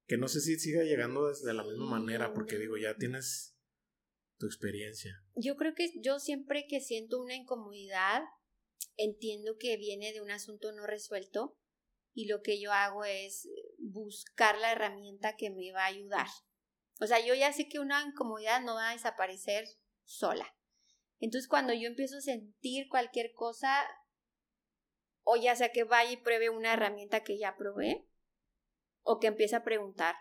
que 0.06 0.16
no 0.16 0.28
sé 0.28 0.40
si 0.40 0.58
siga 0.58 0.82
llegando 0.82 1.30
de 1.30 1.54
la 1.54 1.64
misma 1.64 1.86
manera, 1.86 2.32
porque 2.32 2.58
digo, 2.58 2.76
ya 2.76 2.96
tienes 2.96 3.56
tu 4.38 4.46
experiencia. 4.46 5.12
Yo 5.34 5.56
creo 5.56 5.74
que 5.74 5.92
yo 6.02 6.18
siempre 6.18 6.66
que 6.68 6.80
siento 6.80 7.20
una 7.20 7.34
incomodidad, 7.34 8.22
entiendo 8.96 9.56
que 9.58 9.76
viene 9.76 10.12
de 10.12 10.20
un 10.20 10.30
asunto 10.30 10.72
no 10.72 10.86
resuelto 10.86 11.58
y 12.14 12.26
lo 12.26 12.42
que 12.42 12.60
yo 12.60 12.72
hago 12.72 13.04
es 13.04 13.48
buscar 13.78 14.58
la 14.58 14.72
herramienta 14.72 15.36
que 15.36 15.50
me 15.50 15.72
va 15.72 15.84
a 15.84 15.88
ayudar. 15.88 16.26
O 17.00 17.06
sea, 17.06 17.24
yo 17.24 17.34
ya 17.34 17.52
sé 17.52 17.68
que 17.68 17.78
una 17.78 18.02
incomodidad 18.02 18.62
no 18.62 18.74
va 18.74 18.90
a 18.90 18.92
desaparecer 18.92 19.64
sola. 20.04 20.54
Entonces 21.18 21.48
cuando 21.48 21.72
yo 21.72 21.86
empiezo 21.86 22.16
a 22.16 22.22
sentir 22.22 22.88
cualquier 22.88 23.32
cosa, 23.34 23.86
o 25.22 25.36
ya 25.36 25.56
sea 25.56 25.72
que 25.72 25.84
vaya 25.84 26.12
y 26.12 26.16
pruebe 26.16 26.50
una 26.50 26.72
herramienta 26.72 27.22
que 27.22 27.38
ya 27.38 27.56
probé, 27.56 28.06
o 29.02 29.18
que 29.18 29.28
empiece 29.28 29.56
a 29.56 29.64
preguntar, 29.64 30.14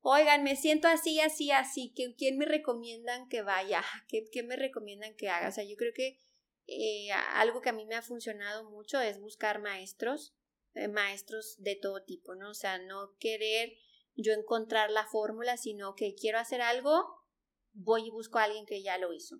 oigan, 0.00 0.42
me 0.42 0.56
siento 0.56 0.88
así, 0.88 1.20
así, 1.20 1.50
así, 1.50 1.92
¿quién 1.94 2.38
me 2.38 2.46
recomiendan 2.46 3.28
que 3.28 3.42
vaya? 3.42 3.82
¿Qué, 4.08 4.24
qué 4.30 4.42
me 4.42 4.56
recomiendan 4.56 5.14
que 5.16 5.28
haga? 5.28 5.48
O 5.48 5.52
sea, 5.52 5.64
yo 5.64 5.76
creo 5.76 5.92
que 5.94 6.18
eh, 6.66 7.10
algo 7.34 7.60
que 7.60 7.70
a 7.70 7.72
mí 7.72 7.84
me 7.84 7.96
ha 7.96 8.02
funcionado 8.02 8.68
mucho 8.70 9.00
es 9.00 9.18
buscar 9.18 9.60
maestros, 9.60 10.34
eh, 10.74 10.88
maestros 10.88 11.56
de 11.58 11.74
todo 11.74 12.04
tipo, 12.04 12.34
¿no? 12.34 12.50
O 12.50 12.54
sea, 12.54 12.78
no 12.78 13.16
querer 13.18 13.72
yo 14.14 14.32
encontrar 14.32 14.90
la 14.90 15.06
fórmula, 15.06 15.56
sino 15.56 15.94
que 15.94 16.14
quiero 16.14 16.38
hacer 16.38 16.62
algo, 16.62 17.04
voy 17.72 18.06
y 18.06 18.10
busco 18.10 18.38
a 18.38 18.44
alguien 18.44 18.66
que 18.66 18.82
ya 18.82 18.98
lo 18.98 19.12
hizo. 19.12 19.36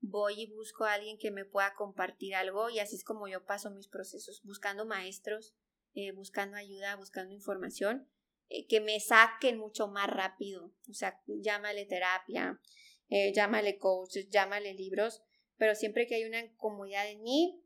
Voy 0.00 0.42
y 0.42 0.46
busco 0.46 0.84
a 0.84 0.94
alguien 0.94 1.18
que 1.18 1.30
me 1.30 1.44
pueda 1.44 1.74
compartir 1.74 2.34
algo 2.34 2.70
y 2.70 2.78
así 2.78 2.96
es 2.96 3.04
como 3.04 3.28
yo 3.28 3.44
paso 3.44 3.70
mis 3.70 3.88
procesos, 3.88 4.42
buscando 4.44 4.86
maestros, 4.86 5.54
eh, 5.94 6.12
buscando 6.12 6.56
ayuda, 6.56 6.96
buscando 6.96 7.34
información, 7.34 8.08
eh, 8.48 8.66
que 8.66 8.80
me 8.80 9.00
saquen 9.00 9.58
mucho 9.58 9.88
más 9.88 10.08
rápido. 10.08 10.72
O 10.88 10.94
sea, 10.94 11.20
llámale 11.26 11.84
terapia, 11.86 12.60
eh, 13.08 13.32
llámale 13.34 13.78
coaches, 13.78 14.28
llámale 14.30 14.74
libros, 14.74 15.22
pero 15.56 15.74
siempre 15.74 16.06
que 16.06 16.14
hay 16.14 16.24
una 16.24 16.40
incomodidad 16.40 17.08
en 17.08 17.22
mí, 17.22 17.64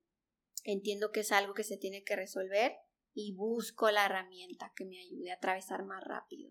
entiendo 0.64 1.12
que 1.12 1.20
es 1.20 1.32
algo 1.32 1.54
que 1.54 1.64
se 1.64 1.76
tiene 1.76 2.02
que 2.04 2.16
resolver 2.16 2.76
y 3.12 3.34
busco 3.34 3.90
la 3.90 4.06
herramienta 4.06 4.72
que 4.74 4.86
me 4.86 4.98
ayude 4.98 5.30
a 5.30 5.34
atravesar 5.34 5.84
más 5.84 6.02
rápido 6.02 6.50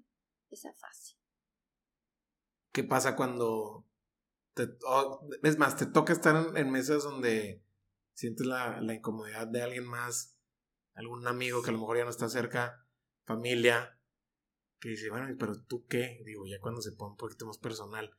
esa 0.49 0.73
fase. 0.73 1.15
¿Qué 2.71 2.83
pasa 2.83 3.15
cuando 3.15 3.85
te, 4.67 5.47
es 5.47 5.57
más, 5.57 5.77
te 5.77 5.85
toca 5.85 6.13
estar 6.13 6.57
en, 6.57 6.71
mesas 6.71 7.03
donde 7.03 7.63
sientes 8.13 8.45
la, 8.45 8.81
incomodidad 8.93 9.47
de 9.47 9.61
alguien 9.61 9.85
más, 9.85 10.37
algún 10.93 11.27
amigo 11.27 11.61
que 11.61 11.69
a 11.69 11.73
lo 11.73 11.79
mejor 11.79 11.97
ya 11.97 12.03
no 12.03 12.09
está 12.09 12.29
cerca, 12.29 12.85
familia, 13.23 13.99
que 14.79 14.89
dice, 14.89 15.09
bueno, 15.09 15.27
pero 15.39 15.61
tú 15.63 15.85
qué? 15.87 16.21
Digo, 16.25 16.45
ya 16.47 16.59
cuando 16.59 16.81
se 16.81 16.91
pone 16.91 17.11
un 17.11 17.17
poquito 17.17 17.45
más 17.45 17.57
personal, 17.57 18.11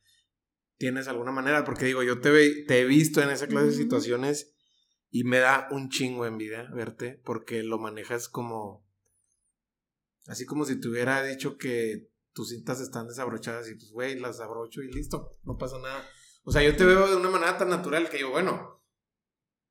¿tienes 0.76 1.08
alguna 1.08 1.32
manera? 1.32 1.64
Porque 1.64 1.86
digo, 1.86 2.02
yo 2.02 2.20
te, 2.20 2.64
te 2.64 2.80
he 2.80 2.84
visto 2.84 3.20
en 3.20 3.30
esa 3.30 3.46
clase 3.46 3.66
de 3.66 3.72
situaciones 3.72 4.54
y 5.10 5.24
me 5.24 5.38
da 5.38 5.68
un 5.70 5.90
chingo 5.90 6.24
en 6.26 6.38
vida 6.38 6.70
verte 6.72 7.20
porque 7.24 7.62
lo 7.62 7.78
manejas 7.78 8.28
como, 8.28 8.86
así 10.26 10.46
como 10.46 10.64
si 10.64 10.80
te 10.80 10.88
hubiera 10.88 11.22
dicho 11.22 11.58
que 11.58 12.10
tus 12.32 12.50
cintas 12.50 12.80
están 12.80 13.08
desabrochadas 13.08 13.68
y 13.68 13.74
pues, 13.74 13.90
güey, 13.90 14.18
las 14.18 14.40
abrocho 14.40 14.82
y 14.82 14.90
listo, 14.90 15.38
no 15.44 15.56
pasa 15.58 15.78
nada. 15.78 16.04
O 16.44 16.50
sea, 16.50 16.62
yo 16.62 16.76
te 16.76 16.84
veo 16.84 17.08
de 17.08 17.16
una 17.16 17.30
manera 17.30 17.56
tan 17.56 17.68
natural 17.70 18.08
que 18.08 18.18
digo, 18.18 18.30
bueno, 18.30 18.82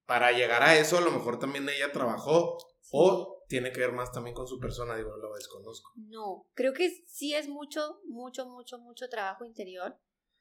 para 0.06 0.31
llegar 0.31 0.64
a 0.64 0.77
eso 0.77 0.98
a 0.98 1.02
lo 1.02 1.11
mejor 1.11 1.39
también 1.39 1.68
ella 1.69 1.91
trabajó 1.91 2.57
o 2.91 3.43
tiene 3.48 3.72
que 3.72 3.81
ver 3.81 3.91
más 3.91 4.11
también 4.11 4.34
con 4.34 4.48
su 4.48 4.60
persona, 4.60 4.95
digo, 4.95 5.15
lo 5.18 5.34
desconozco. 5.35 5.91
No, 5.95 6.48
creo 6.53 6.73
que 6.73 6.89
sí 7.07 7.34
es 7.34 7.49
mucho, 7.49 7.99
mucho, 8.06 8.45
mucho, 8.45 8.80
mucho 8.80 9.10
trabajo 9.10 9.45
interior 9.45 9.98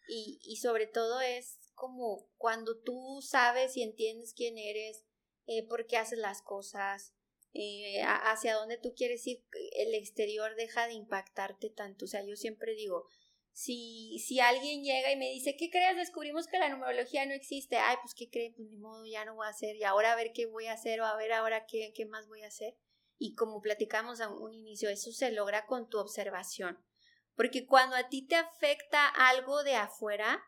Y, 0.09 0.39
y 0.43 0.57
sobre 0.57 0.86
todo 0.86 1.20
es 1.20 1.59
como 1.74 2.28
cuando 2.36 2.78
tú 2.81 3.20
sabes 3.23 3.77
y 3.77 3.82
entiendes 3.82 4.35
quién 4.35 4.59
eres, 4.59 5.05
eh, 5.47 5.66
por 5.66 5.86
qué 5.86 5.97
haces 5.97 6.19
las 6.19 6.43
cosas, 6.43 7.15
eh, 7.52 8.02
hacia 8.02 8.55
dónde 8.55 8.78
tú 8.78 8.93
quieres 8.94 9.27
ir, 9.27 9.44
el 9.73 9.94
exterior 9.94 10.55
deja 10.57 10.86
de 10.86 10.94
impactarte 10.94 11.70
tanto. 11.70 12.05
O 12.05 12.09
sea, 12.09 12.24
yo 12.24 12.36
siempre 12.36 12.74
digo, 12.74 13.07
si, 13.52 14.18
si 14.18 14.40
alguien 14.40 14.82
llega 14.82 15.12
y 15.12 15.16
me 15.16 15.31
dice, 15.31 15.56
¿qué 15.56 15.70
crees? 15.70 15.97
Descubrimos 15.97 16.47
que 16.47 16.59
la 16.59 16.68
numerología 16.68 17.27
no 17.27 17.32
existe. 17.32 17.77
Ay, 17.77 17.97
pues 18.02 18.14
¿qué 18.14 18.31
crees? 18.31 18.55
Pues 18.56 18.68
ni 18.68 18.77
modo, 18.78 19.05
ya 19.06 19.24
no 19.24 19.35
voy 19.35 19.47
a 19.47 19.51
hacer. 19.51 19.77
Y 19.77 19.85
ahora 19.85 20.12
a 20.12 20.16
ver 20.16 20.32
qué 20.32 20.47
voy 20.47 20.66
a 20.66 20.74
hacer 20.74 21.01
o 21.01 21.06
a 21.06 21.16
ver 21.16 21.32
ahora 21.32 21.66
qué, 21.66 21.93
qué 21.94 22.06
más 22.06 22.28
voy 22.28 22.43
a 22.43 22.48
hacer. 22.48 22.77
Y 23.18 23.35
como 23.35 23.60
platicamos 23.60 24.20
a 24.20 24.28
un 24.28 24.55
inicio, 24.55 24.89
eso 24.89 25.12
se 25.12 25.31
logra 25.31 25.66
con 25.66 25.89
tu 25.89 25.98
observación. 25.98 26.78
Porque 27.36 27.66
cuando 27.66 27.97
a 27.97 28.09
ti 28.09 28.27
te 28.27 28.36
afecta 28.36 29.06
algo 29.06 29.62
de 29.62 29.74
afuera, 29.74 30.43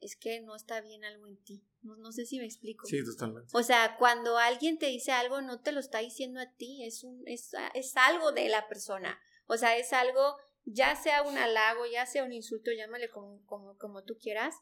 es 0.00 0.16
que 0.16 0.40
no 0.40 0.54
está 0.54 0.80
bien 0.80 1.04
algo 1.04 1.26
en 1.26 1.42
ti. 1.42 1.64
No, 1.82 2.10
sé 2.12 2.26
si 2.26 2.38
me 2.38 2.44
explico. 2.44 2.86
Sí, 2.86 3.04
totalmente. 3.04 3.50
O 3.56 3.62
sea, 3.62 3.96
cuando 3.96 4.38
alguien 4.38 4.78
te 4.78 4.86
dice 4.86 5.12
algo, 5.12 5.40
no 5.40 5.60
te 5.60 5.72
lo 5.72 5.80
está 5.80 5.98
diciendo 5.98 6.40
a 6.40 6.52
ti, 6.52 6.84
es, 6.84 7.04
un, 7.04 7.22
es, 7.26 7.52
es 7.74 7.96
algo 7.96 8.32
de 8.32 8.48
la 8.48 8.68
persona. 8.68 9.20
O 9.46 9.56
sea, 9.56 9.76
es 9.76 9.92
algo, 9.92 10.36
ya 10.66 10.96
sea 10.96 11.22
un 11.22 11.38
halago, 11.38 11.86
ya 11.86 12.04
sea 12.06 12.24
un 12.24 12.32
insulto, 12.32 12.72
llámale 12.72 13.08
como, 13.08 13.44
como, 13.46 13.78
como 13.78 14.04
tú 14.04 14.18
quieras, 14.18 14.54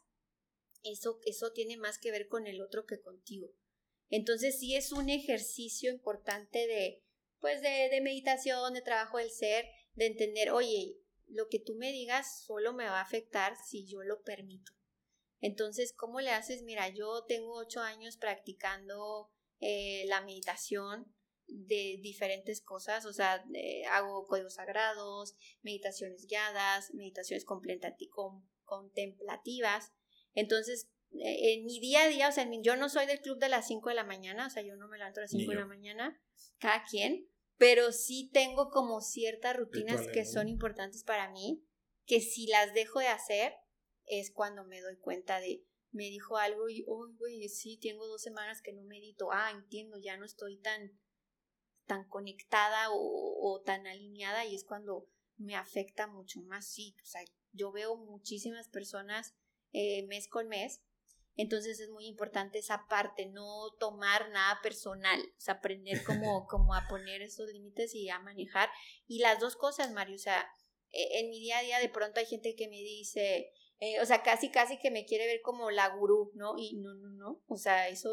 eso, 0.83 1.19
eso 1.25 1.51
tiene 1.51 1.77
más 1.77 1.97
que 1.97 2.11
ver 2.11 2.27
con 2.27 2.47
el 2.47 2.61
otro 2.61 2.85
que 2.85 3.01
contigo. 3.01 3.51
Entonces 4.09 4.59
sí 4.59 4.75
es 4.75 4.91
un 4.91 5.09
ejercicio 5.09 5.91
importante 5.91 6.67
de, 6.67 7.03
pues 7.39 7.61
de, 7.61 7.89
de 7.89 8.01
meditación, 8.01 8.73
de 8.73 8.81
trabajo 8.81 9.17
del 9.17 9.31
ser, 9.31 9.65
de 9.95 10.05
entender, 10.05 10.51
oye, 10.51 10.95
lo 11.27 11.47
que 11.49 11.59
tú 11.59 11.73
me 11.75 11.91
digas 11.91 12.43
solo 12.45 12.71
me 12.71 12.85
va 12.85 12.99
a 12.99 13.03
afectar 13.03 13.55
si 13.67 13.87
yo 13.87 14.03
lo 14.03 14.21
permito. 14.21 14.73
Entonces, 15.41 15.91
¿cómo 15.91 16.21
le 16.21 16.29
haces? 16.29 16.61
Mira, 16.61 16.87
yo 16.89 17.25
tengo 17.27 17.57
ocho 17.57 17.81
años 17.81 18.17
practicando 18.17 19.31
eh, 19.59 20.05
la 20.07 20.21
meditación 20.21 21.14
de 21.47 21.99
diferentes 22.01 22.61
cosas, 22.61 23.05
o 23.05 23.13
sea, 23.13 23.43
hago 23.91 24.25
códigos 24.25 24.55
sagrados, 24.55 25.35
meditaciones 25.61 26.25
guiadas, 26.27 26.93
meditaciones 26.93 27.45
contemplativas. 28.65 29.93
Entonces, 30.33 30.89
eh, 31.13 31.53
en 31.53 31.65
mi 31.65 31.79
día 31.79 32.03
a 32.03 32.07
día, 32.09 32.29
o 32.29 32.31
sea, 32.31 32.47
yo 32.61 32.75
no 32.75 32.89
soy 32.89 33.05
del 33.05 33.21
club 33.21 33.39
de 33.39 33.49
las 33.49 33.67
5 33.67 33.89
de 33.89 33.95
la 33.95 34.03
mañana, 34.03 34.47
o 34.47 34.49
sea, 34.49 34.63
yo 34.63 34.75
no 34.75 34.87
me 34.87 34.97
levanto 34.97 35.19
a 35.19 35.23
las 35.23 35.31
5 35.31 35.51
de 35.51 35.57
la 35.57 35.65
mañana, 35.65 36.21
cada 36.59 36.83
quien, 36.89 37.29
pero 37.57 37.91
sí 37.91 38.29
tengo 38.33 38.69
como 38.69 39.01
ciertas 39.01 39.55
rutinas 39.55 40.07
que 40.07 40.25
son 40.25 40.47
importantes 40.49 41.03
para 41.03 41.31
mí, 41.31 41.63
que 42.05 42.19
si 42.21 42.47
las 42.47 42.73
dejo 42.73 42.99
de 42.99 43.07
hacer, 43.07 43.53
es 44.05 44.31
cuando 44.31 44.65
me 44.65 44.81
doy 44.81 44.97
cuenta 44.97 45.39
de, 45.39 45.63
me 45.91 46.05
dijo 46.05 46.37
algo 46.37 46.69
y, 46.69 46.83
oh, 46.87 47.07
güey, 47.17 47.47
sí, 47.49 47.79
tengo 47.81 48.05
dos 48.07 48.21
semanas 48.21 48.61
que 48.61 48.73
no 48.73 48.83
medito, 48.83 49.31
ah, 49.31 49.51
entiendo, 49.51 49.97
ya 49.97 50.17
no 50.17 50.25
estoy 50.25 50.59
tan, 50.59 50.99
tan 51.85 52.07
conectada 52.07 52.87
o, 52.91 53.61
tan 53.65 53.87
alineada 53.87 54.45
y 54.45 54.55
es 54.55 54.63
cuando 54.63 55.07
me 55.37 55.55
afecta 55.55 56.07
mucho 56.07 56.41
más, 56.41 56.67
sí, 56.67 56.95
o 57.01 57.05
sea, 57.05 57.21
yo 57.51 57.71
veo 57.71 57.95
muchísimas 57.97 58.67
personas 58.67 59.33
eh, 59.71 60.05
mes 60.07 60.27
con 60.27 60.47
mes, 60.47 60.81
entonces 61.37 61.79
es 61.79 61.89
muy 61.89 62.05
importante 62.07 62.59
esa 62.59 62.87
parte, 62.87 63.25
no 63.27 63.71
tomar 63.79 64.29
nada 64.29 64.59
personal, 64.61 65.19
o 65.19 65.41
sea, 65.41 65.55
aprender 65.55 66.03
como, 66.05 66.47
como 66.47 66.73
a 66.73 66.87
poner 66.87 67.21
esos 67.21 67.51
límites 67.51 67.93
y 67.93 68.09
a 68.09 68.19
manejar. 68.19 68.69
Y 69.07 69.19
las 69.19 69.39
dos 69.39 69.55
cosas, 69.55 69.91
Mario, 69.91 70.15
o 70.15 70.19
sea, 70.19 70.47
e, 70.91 71.19
en 71.19 71.29
mi 71.29 71.39
día 71.39 71.59
a 71.59 71.63
día 71.63 71.79
de 71.79 71.89
pronto 71.89 72.19
hay 72.19 72.25
gente 72.25 72.55
que 72.55 72.69
me 72.69 72.77
dice, 72.77 73.51
eh, 73.79 73.99
o 74.01 74.05
sea, 74.05 74.23
casi, 74.23 74.49
casi 74.49 74.79
que 74.79 74.91
me 74.91 75.05
quiere 75.05 75.27
ver 75.27 75.41
como 75.41 75.71
la 75.71 75.89
gurú, 75.89 76.31
¿no? 76.35 76.55
Y 76.57 76.77
no, 76.77 76.93
no, 76.93 77.09
no, 77.09 77.43
o 77.47 77.57
sea, 77.57 77.89
eso, 77.89 78.09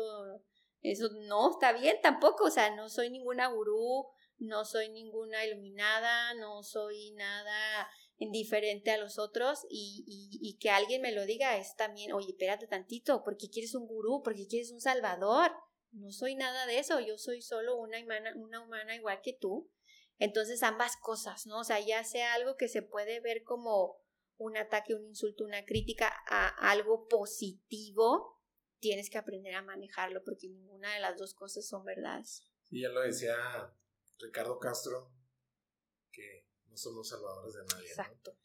eso 0.82 1.08
no 1.28 1.50
está 1.50 1.72
bien 1.72 1.98
tampoco, 2.02 2.44
o 2.44 2.50
sea, 2.50 2.74
no 2.74 2.88
soy 2.88 3.10
ninguna 3.10 3.46
gurú, 3.48 4.06
no 4.38 4.64
soy 4.64 4.88
ninguna 4.88 5.44
iluminada, 5.46 6.34
no 6.34 6.62
soy 6.62 7.12
nada 7.12 7.88
indiferente 8.18 8.90
a 8.90 8.98
los 8.98 9.18
otros 9.18 9.66
y, 9.70 10.04
y, 10.06 10.38
y, 10.40 10.58
que 10.58 10.70
alguien 10.70 11.02
me 11.02 11.12
lo 11.12 11.24
diga 11.24 11.56
es 11.56 11.74
también, 11.76 12.12
oye, 12.12 12.30
espérate 12.30 12.66
tantito, 12.66 13.22
porque 13.24 13.48
quieres 13.48 13.74
un 13.74 13.86
gurú, 13.86 14.22
porque 14.22 14.46
quieres 14.46 14.70
un 14.70 14.80
salvador. 14.80 15.52
No 15.92 16.10
soy 16.10 16.36
nada 16.36 16.66
de 16.66 16.78
eso, 16.78 17.00
yo 17.00 17.18
soy 17.18 17.42
solo 17.42 17.76
una 17.76 18.00
humana, 18.00 18.32
una 18.36 18.60
humana 18.60 18.94
igual 18.94 19.20
que 19.22 19.32
tú. 19.32 19.70
Entonces 20.18 20.62
ambas 20.62 20.96
cosas, 20.96 21.46
¿no? 21.46 21.60
O 21.60 21.64
sea, 21.64 21.80
ya 21.80 22.04
sea 22.04 22.34
algo 22.34 22.56
que 22.56 22.68
se 22.68 22.82
puede 22.82 23.20
ver 23.20 23.42
como 23.42 23.96
un 24.36 24.56
ataque, 24.56 24.94
un 24.94 25.04
insulto, 25.04 25.44
una 25.44 25.64
crítica 25.64 26.12
a 26.28 26.48
algo 26.70 27.08
positivo, 27.08 28.40
tienes 28.82 29.08
que 29.08 29.16
aprender 29.16 29.54
a 29.54 29.62
manejarlo 29.62 30.24
porque 30.24 30.48
ninguna 30.48 30.92
de 30.92 31.00
las 31.00 31.16
dos 31.16 31.34
cosas 31.34 31.66
son 31.66 31.84
verdades. 31.84 32.42
Y 32.68 32.82
ya 32.82 32.88
lo 32.88 33.00
decía 33.00 33.36
Ricardo 34.18 34.58
Castro, 34.58 35.14
que 36.10 36.46
no 36.66 36.76
somos 36.76 37.08
salvadores 37.08 37.54
de 37.54 37.64
nadie. 37.64 37.88
Exacto. 37.88 38.36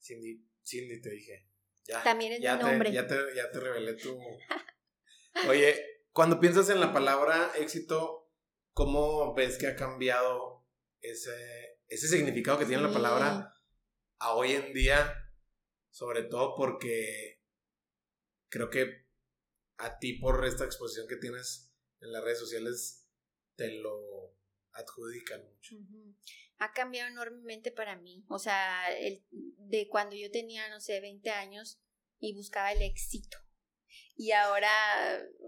Cindy, 0.00 0.46
Cindy 0.64 1.00
te 1.00 1.10
dije. 1.10 1.48
Ya, 1.84 2.00
También 2.04 2.34
es 2.34 2.40
ya 2.40 2.56
mi 2.56 2.62
nombre. 2.62 2.92
ya, 2.92 3.06
te, 3.08 3.16
ya 3.34 3.50
te 3.50 3.58
revelé 3.58 3.94
tu... 3.94 4.16
Oye, 5.48 6.04
cuando 6.12 6.38
piensas 6.38 6.68
en 6.68 6.78
la 6.78 6.92
palabra 6.92 7.50
éxito, 7.56 8.30
¿cómo 8.72 9.34
ves 9.34 9.58
que 9.58 9.66
ha 9.66 9.74
cambiado 9.74 10.64
ese, 11.00 11.80
ese 11.88 12.06
significado 12.06 12.58
que 12.60 12.66
tiene 12.66 12.84
la 12.84 12.92
palabra 12.92 13.52
a 14.18 14.34
hoy 14.36 14.52
en 14.52 14.72
día 14.72 15.18
sobre 15.90 16.22
todo 16.22 16.54
porque 16.54 17.42
creo 18.48 18.70
que 18.70 19.01
a 19.82 19.98
ti 19.98 20.14
por 20.14 20.44
esta 20.46 20.64
exposición 20.64 21.08
que 21.08 21.16
tienes 21.16 21.72
en 22.00 22.12
las 22.12 22.22
redes 22.22 22.38
sociales 22.38 23.08
te 23.56 23.80
lo 23.80 24.36
adjudican 24.72 25.44
mucho. 25.44 25.76
Ha 26.58 26.72
cambiado 26.72 27.10
enormemente 27.10 27.72
para 27.72 27.96
mí. 27.96 28.24
O 28.28 28.38
sea, 28.38 28.96
el, 28.96 29.24
de 29.30 29.88
cuando 29.88 30.16
yo 30.16 30.30
tenía, 30.30 30.68
no 30.68 30.80
sé, 30.80 31.00
20 31.00 31.30
años 31.30 31.80
y 32.20 32.34
buscaba 32.34 32.72
el 32.72 32.82
éxito. 32.82 33.38
Y 34.16 34.32
ahora 34.32 34.70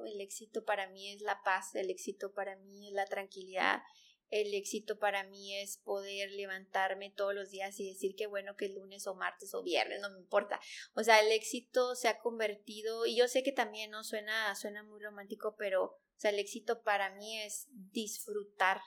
el 0.06 0.20
éxito 0.20 0.64
para 0.64 0.88
mí 0.88 1.12
es 1.12 1.22
la 1.22 1.40
paz, 1.44 1.74
el 1.74 1.90
éxito 1.90 2.32
para 2.34 2.56
mí 2.56 2.88
es 2.88 2.94
la 2.94 3.06
tranquilidad, 3.06 3.82
el 4.34 4.52
éxito 4.52 4.98
para 4.98 5.22
mí 5.22 5.54
es 5.54 5.76
poder 5.78 6.32
levantarme 6.32 7.10
todos 7.10 7.34
los 7.34 7.50
días 7.50 7.78
y 7.78 7.88
decir 7.88 8.16
que 8.16 8.26
bueno 8.26 8.56
que 8.56 8.64
es 8.66 8.74
lunes 8.74 9.06
o 9.06 9.14
martes 9.14 9.54
o 9.54 9.62
viernes, 9.62 10.00
no 10.00 10.10
me 10.10 10.18
importa. 10.18 10.58
O 10.94 11.04
sea, 11.04 11.20
el 11.20 11.30
éxito 11.30 11.94
se 11.94 12.08
ha 12.08 12.18
convertido, 12.18 13.06
y 13.06 13.14
yo 13.16 13.28
sé 13.28 13.44
que 13.44 13.52
también 13.52 13.92
no 13.92 14.02
suena, 14.02 14.52
suena 14.56 14.82
muy 14.82 15.00
romántico, 15.00 15.54
pero 15.56 15.84
o 15.84 16.20
sea, 16.20 16.30
el 16.30 16.40
éxito 16.40 16.82
para 16.82 17.14
mí 17.14 17.42
es 17.42 17.68
disfrutar, 17.70 18.80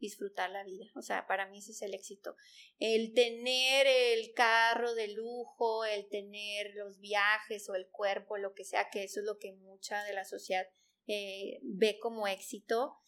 disfrutar 0.00 0.48
la 0.50 0.64
vida. 0.64 0.86
O 0.94 1.02
sea, 1.02 1.26
para 1.26 1.46
mí 1.48 1.58
ese 1.58 1.72
es 1.72 1.82
el 1.82 1.92
éxito. 1.92 2.36
El 2.78 3.12
tener 3.12 3.86
el 3.86 4.32
carro 4.32 4.94
de 4.94 5.08
lujo, 5.08 5.84
el 5.84 6.08
tener 6.08 6.74
los 6.76 6.98
viajes 6.98 7.68
o 7.68 7.74
el 7.74 7.88
cuerpo, 7.88 8.38
lo 8.38 8.54
que 8.54 8.64
sea, 8.64 8.88
que 8.90 9.04
eso 9.04 9.20
es 9.20 9.26
lo 9.26 9.38
que 9.38 9.52
mucha 9.52 10.02
de 10.04 10.14
la 10.14 10.24
sociedad 10.24 10.66
eh, 11.06 11.58
ve 11.62 11.98
como 11.98 12.26
éxito 12.26 13.02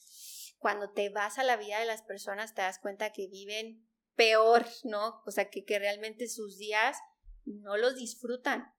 cuando 0.59 0.91
te 0.91 1.09
vas 1.11 1.39
a 1.39 1.45
la 1.45 1.57
vida 1.57 1.79
de 1.79 1.87
las 1.87 2.03
personas 2.03 2.55
te 2.55 2.63
das 2.63 2.79
cuenta 2.79 3.13
que 3.13 3.29
viven 3.29 3.87
peor, 4.15 4.67
¿no? 4.85 5.23
O 5.27 5.31
sea, 5.31 5.51
que, 5.51 5.65
que 5.65 5.79
realmente 5.79 6.29
sus 6.29 6.59
días 6.59 6.97
no 7.45 7.77
los 7.77 7.97
disfrutan. 7.97 8.73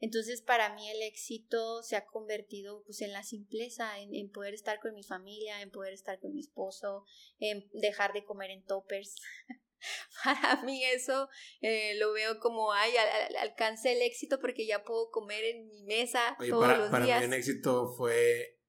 Entonces, 0.00 0.42
para 0.42 0.74
mí 0.74 0.90
el 0.90 1.02
éxito 1.02 1.82
se 1.82 1.96
ha 1.96 2.04
convertido 2.04 2.82
pues 2.84 3.00
en 3.00 3.12
la 3.12 3.22
simpleza, 3.22 3.98
en, 3.98 4.30
poder 4.30 4.52
estar 4.52 4.78
con 4.80 4.92
mi 4.92 5.02
familia, 5.02 5.62
en 5.62 5.70
poder 5.70 5.94
estar 5.94 6.20
con 6.20 6.34
mi 6.34 6.40
esposo, 6.40 7.04
en 7.38 7.70
dejar 7.72 8.12
de 8.12 8.24
comer 8.24 8.50
en 8.50 8.64
toppers. 8.64 9.14
para 10.24 10.62
mí 10.62 10.84
eso 10.84 11.28
eh, 11.62 11.94
lo 11.96 12.12
veo 12.12 12.38
como, 12.40 12.72
ay, 12.72 12.92
alcancé 13.40 13.92
el 13.92 14.02
éxito 14.02 14.40
porque 14.40 14.66
ya 14.66 14.84
puedo 14.84 15.10
comer 15.10 15.44
en 15.44 15.68
mi 15.68 15.84
mesa 15.84 16.36
todos 16.38 16.66
para, 16.66 16.78
los 16.78 16.90
para 16.90 17.04
días. 17.04 17.16
Para 17.16 17.26
mí 17.28 17.34
un 17.34 17.38
éxito 17.38 17.94
fue 17.96 18.60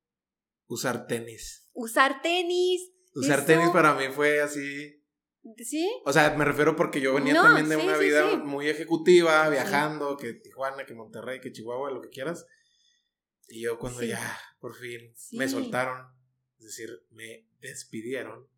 usar 0.68 1.08
tenis. 1.08 1.70
Usar 1.74 2.22
tenis. 2.22 2.92
Usar 3.14 3.46
tenis 3.46 3.70
para 3.70 3.94
mí 3.94 4.06
fue 4.14 4.42
así. 4.42 5.02
¿Sí? 5.64 5.88
O 6.06 6.12
sea, 6.12 6.36
me 6.36 6.44
refiero 6.44 6.76
porque 6.76 7.00
yo 7.00 7.14
venía 7.14 7.36
también 7.36 7.70
de 7.70 7.78
una 7.78 7.98
vida 7.98 8.36
muy 8.38 8.68
ejecutiva, 8.68 9.48
viajando, 9.50 10.18
que 10.18 10.34
Tijuana, 10.34 10.86
que 10.86 10.96
Monterrey, 10.96 11.40
que 11.40 11.52
Chihuahua, 11.52 11.92
lo 11.92 12.02
que 12.02 12.10
quieras. 12.10 12.48
Y 13.48 13.62
yo 13.62 13.78
cuando 13.78 14.02
ya, 14.02 14.40
por 14.60 14.76
fin, 14.76 15.14
me 15.34 15.48
soltaron, 15.48 16.08
es 16.58 16.66
decir, 16.66 16.90
me 17.12 17.48
despidieron, 17.60 18.50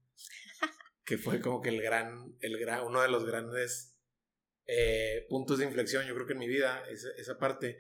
que 1.03 1.17
fue 1.17 1.41
como 1.41 1.61
que 1.61 1.69
el 1.69 1.81
gran, 1.81 2.37
el 2.39 2.57
gran, 2.57 2.85
uno 2.85 3.01
de 3.01 3.09
los 3.09 3.25
grandes 3.25 3.97
eh, 4.65 5.25
puntos 5.29 5.59
de 5.59 5.65
inflexión, 5.65 6.05
yo 6.05 6.13
creo 6.13 6.25
que 6.25 6.33
en 6.33 6.39
mi 6.39 6.47
vida, 6.47 6.83
esa, 6.89 7.09
esa 7.17 7.37
parte. 7.37 7.79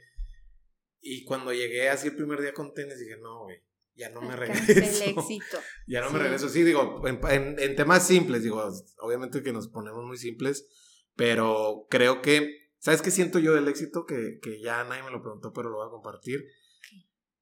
Y 0.99 1.23
cuando 1.23 1.53
llegué 1.53 1.87
así 1.87 2.09
el 2.09 2.15
primer 2.17 2.41
día 2.41 2.53
con 2.53 2.73
tenis, 2.73 2.99
dije, 2.99 3.15
no, 3.17 3.43
güey, 3.43 3.63
ya 3.97 4.09
no 4.09 4.21
me 4.21 4.35
regreso. 4.35 4.71
El 4.71 4.77
éxito. 4.79 5.59
ya 5.87 6.01
no 6.01 6.11
me 6.11 6.19
regreso. 6.19 6.47
Sí, 6.49 6.63
digo, 6.63 7.01
en, 7.07 7.19
en, 7.59 7.75
temas 7.75 8.05
simples, 8.07 8.43
digo, 8.43 8.63
obviamente 8.99 9.43
que 9.43 9.51
nos 9.51 9.67
ponemos 9.67 10.05
muy 10.05 10.17
simples, 10.17 10.67
pero 11.15 11.87
creo 11.89 12.21
que 12.21 12.67
¿Sabes 12.79 13.01
qué 13.01 13.11
siento 13.11 13.39
yo 13.39 13.53
del 13.53 13.67
éxito? 13.67 14.05
Que, 14.05 14.39
que 14.41 14.61
ya 14.61 14.83
nadie 14.83 15.03
me 15.03 15.11
lo 15.11 15.21
preguntó, 15.21 15.51
pero 15.51 15.69
lo 15.69 15.77
voy 15.77 15.87
a 15.87 15.91
compartir. 15.91 16.45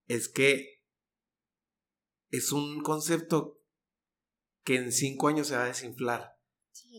Es 0.08 0.30
que 0.30 0.82
es 2.32 2.52
un 2.52 2.82
concepto 2.82 3.62
que 4.64 4.78
en 4.78 4.92
cinco 4.92 5.28
años 5.28 5.48
se 5.48 5.56
va 5.56 5.66
a 5.66 5.68
desinflar. 5.68 6.40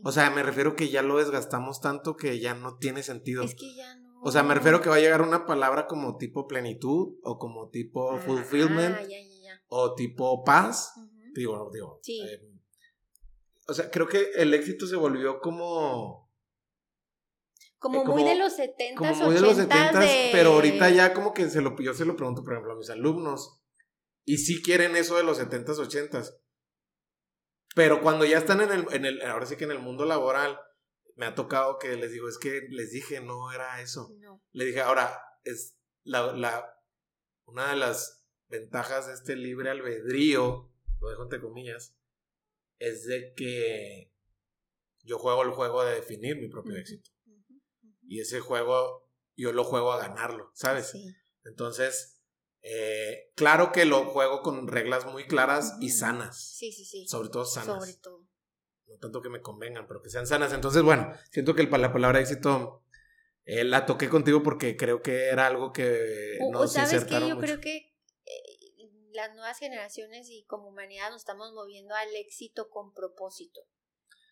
O 0.04 0.12
sea, 0.12 0.30
me 0.30 0.42
refiero 0.42 0.76
que 0.76 0.90
ya 0.90 1.02
lo 1.02 1.18
desgastamos 1.18 1.80
tanto 1.80 2.16
que 2.16 2.38
ya 2.38 2.54
no 2.54 2.76
tiene 2.76 3.02
sentido. 3.02 3.42
Es 3.42 3.54
que 3.54 3.74
ya 3.74 3.96
no. 3.96 4.20
O 4.22 4.30
sea, 4.30 4.42
me 4.42 4.54
refiero 4.54 4.80
que 4.80 4.88
va 4.88 4.96
a 4.96 5.00
llegar 5.00 5.22
una 5.22 5.46
palabra 5.46 5.86
como 5.86 6.16
tipo 6.16 6.46
plenitud 6.46 7.18
o 7.22 7.38
como 7.38 7.68
tipo 7.70 8.12
Ah, 8.12 8.20
fulfillment 8.20 8.96
ah, 8.96 9.02
ya, 9.02 9.08
ya, 9.08 9.22
ya. 9.22 9.35
O 9.68 9.94
tipo 9.94 10.44
paz. 10.44 10.92
Digo, 11.34 11.70
digo. 11.72 12.00
Sí. 12.02 12.20
eh, 12.22 12.40
o 13.68 13.74
sea, 13.74 13.90
creo 13.90 14.06
que 14.06 14.30
el 14.36 14.54
éxito 14.54 14.86
se 14.86 14.96
volvió 14.96 15.40
como, 15.40 16.30
Como, 17.78 18.02
eh, 18.02 18.04
muy 18.06 18.22
de 18.22 18.36
los 18.36 18.54
70 18.54 18.96
como 18.96 19.14
muy 19.24 19.34
de 19.34 19.40
los 19.40 19.56
70 19.56 19.98
de... 19.98 20.28
pero 20.32 20.52
ahorita 20.52 20.88
ya 20.90 21.12
como 21.12 21.34
que 21.34 21.48
se 21.50 21.60
lo, 21.60 21.76
yo 21.78 21.92
se 21.92 22.04
lo 22.04 22.16
pregunto, 22.16 22.42
por 22.42 22.52
ejemplo, 22.52 22.72
a 22.72 22.76
mis 22.76 22.90
alumnos. 22.90 23.60
Y 24.24 24.38
sí 24.38 24.62
quieren 24.62 24.96
eso 24.96 25.16
de 25.16 25.24
los 25.24 25.40
70s, 25.40 25.66
80s. 25.66 26.36
Pero 27.74 28.00
cuando 28.00 28.24
ya 28.24 28.38
están 28.38 28.60
en 28.60 28.72
el, 28.72 28.86
en 28.92 29.04
el, 29.04 29.22
ahora 29.22 29.46
sí 29.46 29.56
que 29.56 29.64
en 29.64 29.72
el 29.72 29.78
mundo 29.80 30.04
laboral, 30.04 30.58
me 31.14 31.26
ha 31.26 31.34
tocado 31.34 31.78
que 31.78 31.96
les 31.96 32.12
digo, 32.12 32.28
es 32.28 32.38
que 32.38 32.62
les 32.70 32.90
dije, 32.90 33.20
no 33.20 33.52
era 33.52 33.80
eso. 33.80 34.10
No. 34.18 34.42
Le 34.52 34.64
dije, 34.64 34.80
ahora, 34.80 35.20
es 35.44 35.76
la, 36.04 36.32
la, 36.32 36.74
una 37.46 37.70
de 37.70 37.76
las 37.76 38.15
ventajas 38.48 39.06
de 39.06 39.14
este 39.14 39.36
libre 39.36 39.70
albedrío, 39.70 40.72
lo 41.00 41.10
dejo 41.10 41.22
entre 41.24 41.40
comillas, 41.40 41.96
es 42.78 43.06
de 43.06 43.32
que 43.34 44.12
yo 45.02 45.18
juego 45.18 45.42
el 45.42 45.50
juego 45.50 45.84
de 45.84 45.94
definir 45.94 46.36
mi 46.36 46.48
propio 46.48 46.76
éxito. 46.76 47.10
Y 48.08 48.20
ese 48.20 48.40
juego, 48.40 49.10
yo 49.36 49.52
lo 49.52 49.64
juego 49.64 49.92
a 49.92 49.98
ganarlo, 49.98 50.50
¿sabes? 50.54 50.90
Sí. 50.90 51.14
Entonces, 51.44 52.22
eh, 52.62 53.32
claro 53.34 53.72
que 53.72 53.84
lo 53.84 54.04
juego 54.06 54.42
con 54.42 54.68
reglas 54.68 55.06
muy 55.06 55.26
claras 55.26 55.76
y 55.80 55.90
sanas. 55.90 56.56
sí, 56.56 56.72
sí, 56.72 56.84
sí. 56.84 57.06
Sobre 57.06 57.28
todo 57.28 57.44
sanas. 57.44 57.78
Sobre 57.84 57.94
todo. 57.94 58.26
No 58.86 58.98
tanto 58.98 59.20
que 59.22 59.28
me 59.28 59.40
convengan, 59.40 59.86
pero 59.88 60.00
que 60.02 60.10
sean 60.10 60.26
sanas. 60.26 60.52
Entonces, 60.52 60.82
bueno, 60.82 61.12
siento 61.30 61.54
que 61.54 61.62
el, 61.62 61.70
la 61.70 61.92
palabra 61.92 62.20
éxito 62.20 62.84
eh, 63.44 63.64
la 63.64 63.86
toqué 63.86 64.08
contigo 64.08 64.42
porque 64.42 64.76
creo 64.76 65.02
que 65.02 65.26
era 65.26 65.46
algo 65.46 65.72
que 65.72 66.38
O, 66.40 66.52
nos 66.52 66.62
o 66.62 66.68
sabes 66.68 66.90
que 66.90 66.96
insertaron 66.96 67.28
yo 67.28 67.34
mucho. 67.34 67.46
creo 67.46 67.60
que 67.60 67.95
las 69.16 69.34
nuevas 69.34 69.58
generaciones 69.58 70.28
y 70.30 70.44
como 70.44 70.68
humanidad 70.68 71.10
nos 71.10 71.22
estamos 71.22 71.52
moviendo 71.52 71.94
al 71.94 72.14
éxito 72.14 72.68
con 72.70 72.92
propósito. 72.92 73.62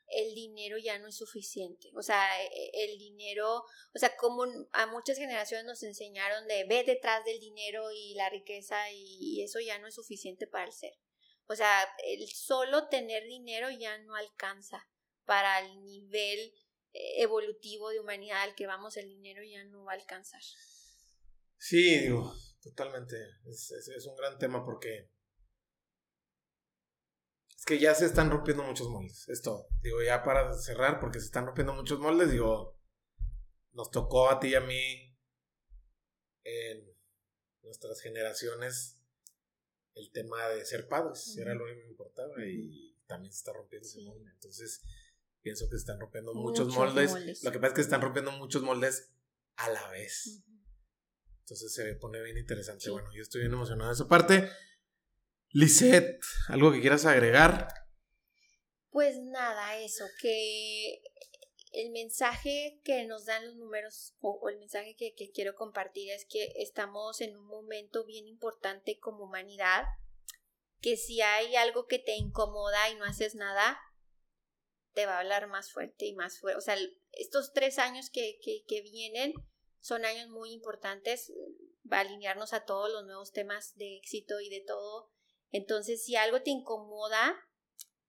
El 0.06 0.35
dinero 0.35 0.77
ya 0.77 0.98
no 0.98 1.09
es 1.09 1.16
suficiente. 1.16 1.90
O 1.97 2.02
sea, 2.02 2.23
eh, 2.44 2.70
el 2.74 2.98
dinero, 2.98 3.65
o 3.94 3.98
sea, 3.98 4.15
como 4.16 4.44
a 4.73 4.86
muchas 4.86 5.16
generaciones 5.16 5.65
nos 5.65 5.82
enseñaron 5.82 6.47
de 6.47 6.65
ve 6.65 6.85
detrás 6.85 7.24
del 7.24 7.40
dinero 7.40 7.90
y 7.90 8.15
la 8.15 8.28
riqueza 8.28 8.77
y, 8.93 9.43
eso 9.43 9.59
ya 9.61 9.78
no 9.78 9.89
es 9.89 9.94
suficiente 9.94 10.47
para 10.47 10.66
el 10.66 10.73
ser. 10.73 10.93
O 11.47 11.56
sea, 11.56 11.89
el 12.05 12.28
solo 12.28 12.89
tener 12.89 13.24
dinero 13.24 13.70
ya 13.70 13.98
no 13.98 14.15
alcanza 14.15 14.86
para 15.24 15.61
el 15.61 15.82
nivel 15.82 16.39
eh, 16.93 17.23
evolutivo 17.23 17.89
de 17.90 18.01
humanidad 18.01 18.43
al 18.43 18.55
que 18.55 18.66
vamos, 18.66 18.97
el 18.97 19.09
dinero 19.09 19.43
ya 19.43 19.65
no 19.65 19.85
va 19.85 19.93
a 19.93 19.97
alcanzar. 19.97 20.43
Sí, 21.59 21.98
digo, 21.98 22.35
totalmente. 22.64 23.16
Es, 23.46 23.70
es- 23.70 23.88
es 23.88 24.06
un 24.06 24.16
gran 24.16 24.38
tema 24.38 24.64
porque 24.64 25.10
es 27.56 27.64
que 27.64 27.78
ya 27.78 27.94
se 27.94 28.06
están 28.06 28.30
rompiendo 28.30 28.62
muchos 28.64 28.88
moldes. 28.88 29.28
Es 29.28 29.40
todo. 29.42 29.68
Digo, 29.82 30.02
ya 30.02 30.22
para 30.22 30.52
cerrar, 30.54 31.00
porque 31.00 31.20
se 31.20 31.26
están 31.26 31.46
rompiendo 31.46 31.72
muchos 31.74 31.98
moldes, 32.00 32.30
digo, 32.30 32.78
nos 33.72 33.90
tocó 33.90 34.28
a 34.30 34.40
ti 34.40 34.48
y 34.48 34.54
a 34.54 34.60
mí 34.60 35.16
en 36.44 36.94
nuestras 37.62 38.00
generaciones 38.00 39.00
el 39.94 40.10
tema 40.12 40.48
de 40.48 40.64
ser 40.66 40.88
padres. 40.88 41.36
Era 41.38 41.54
lo 41.54 41.64
que 41.66 41.86
importaba 41.88 42.34
y 42.44 42.96
también 43.06 43.32
se 43.32 43.38
está 43.38 43.52
rompiendo 43.52 43.86
ese 43.86 44.02
molde. 44.02 44.30
Entonces, 44.30 44.82
pienso 45.40 45.66
que 45.66 45.72
se 45.76 45.82
están 45.82 46.00
rompiendo 46.00 46.34
muchos, 46.34 46.66
Muchos 46.66 46.76
moldes. 46.78 47.10
moldes. 47.12 47.44
Lo 47.44 47.52
que 47.52 47.58
pasa 47.58 47.68
es 47.68 47.74
que 47.74 47.82
se 47.82 47.86
están 47.86 48.02
rompiendo 48.02 48.32
muchos 48.32 48.62
moldes 48.62 49.12
a 49.56 49.70
la 49.70 49.88
vez. 49.90 50.42
Entonces 51.44 51.74
se 51.74 51.94
pone 51.96 52.22
bien 52.22 52.38
interesante. 52.38 52.84
Sí. 52.84 52.90
Bueno, 52.90 53.10
yo 53.14 53.20
estoy 53.20 53.42
bien 53.42 53.52
emocionado 53.52 53.90
de 53.90 53.94
esa 53.94 54.08
parte. 54.08 54.50
Lisette, 55.50 56.24
¿algo 56.48 56.72
que 56.72 56.80
quieras 56.80 57.04
agregar? 57.04 57.68
Pues 58.88 59.18
nada, 59.20 59.78
eso, 59.78 60.06
que 60.22 61.02
el 61.72 61.90
mensaje 61.90 62.80
que 62.82 63.04
nos 63.04 63.26
dan 63.26 63.44
los 63.44 63.56
números 63.56 64.16
o, 64.20 64.40
o 64.42 64.48
el 64.48 64.58
mensaje 64.58 64.96
que, 64.96 65.14
que 65.14 65.32
quiero 65.32 65.54
compartir 65.54 66.10
es 66.12 66.24
que 66.26 66.50
estamos 66.56 67.20
en 67.20 67.36
un 67.36 67.46
momento 67.46 68.06
bien 68.06 68.26
importante 68.26 68.98
como 68.98 69.24
humanidad, 69.24 69.84
que 70.80 70.96
si 70.96 71.20
hay 71.20 71.56
algo 71.56 71.86
que 71.86 71.98
te 71.98 72.16
incomoda 72.16 72.88
y 72.88 72.94
no 72.94 73.04
haces 73.04 73.34
nada, 73.34 73.78
te 74.94 75.04
va 75.04 75.16
a 75.16 75.20
hablar 75.20 75.46
más 75.48 75.70
fuerte 75.70 76.06
y 76.06 76.14
más 76.14 76.40
fuerte. 76.40 76.56
O 76.56 76.62
sea, 76.62 76.78
estos 77.12 77.52
tres 77.52 77.78
años 77.78 78.08
que, 78.08 78.38
que, 78.42 78.64
que 78.66 78.80
vienen 78.80 79.34
son 79.85 80.06
años 80.06 80.31
muy 80.31 80.51
importantes, 80.52 81.31
va 81.93 81.98
a 81.98 82.01
alinearnos 82.01 82.55
a 82.55 82.65
todos 82.65 82.90
los 82.90 83.05
nuevos 83.05 83.32
temas 83.32 83.77
de 83.77 83.98
éxito 83.98 84.40
y 84.40 84.48
de 84.48 84.62
todo. 84.66 85.12
Entonces, 85.51 86.02
si 86.02 86.16
algo 86.16 86.40
te 86.40 86.48
incomoda, 86.48 87.39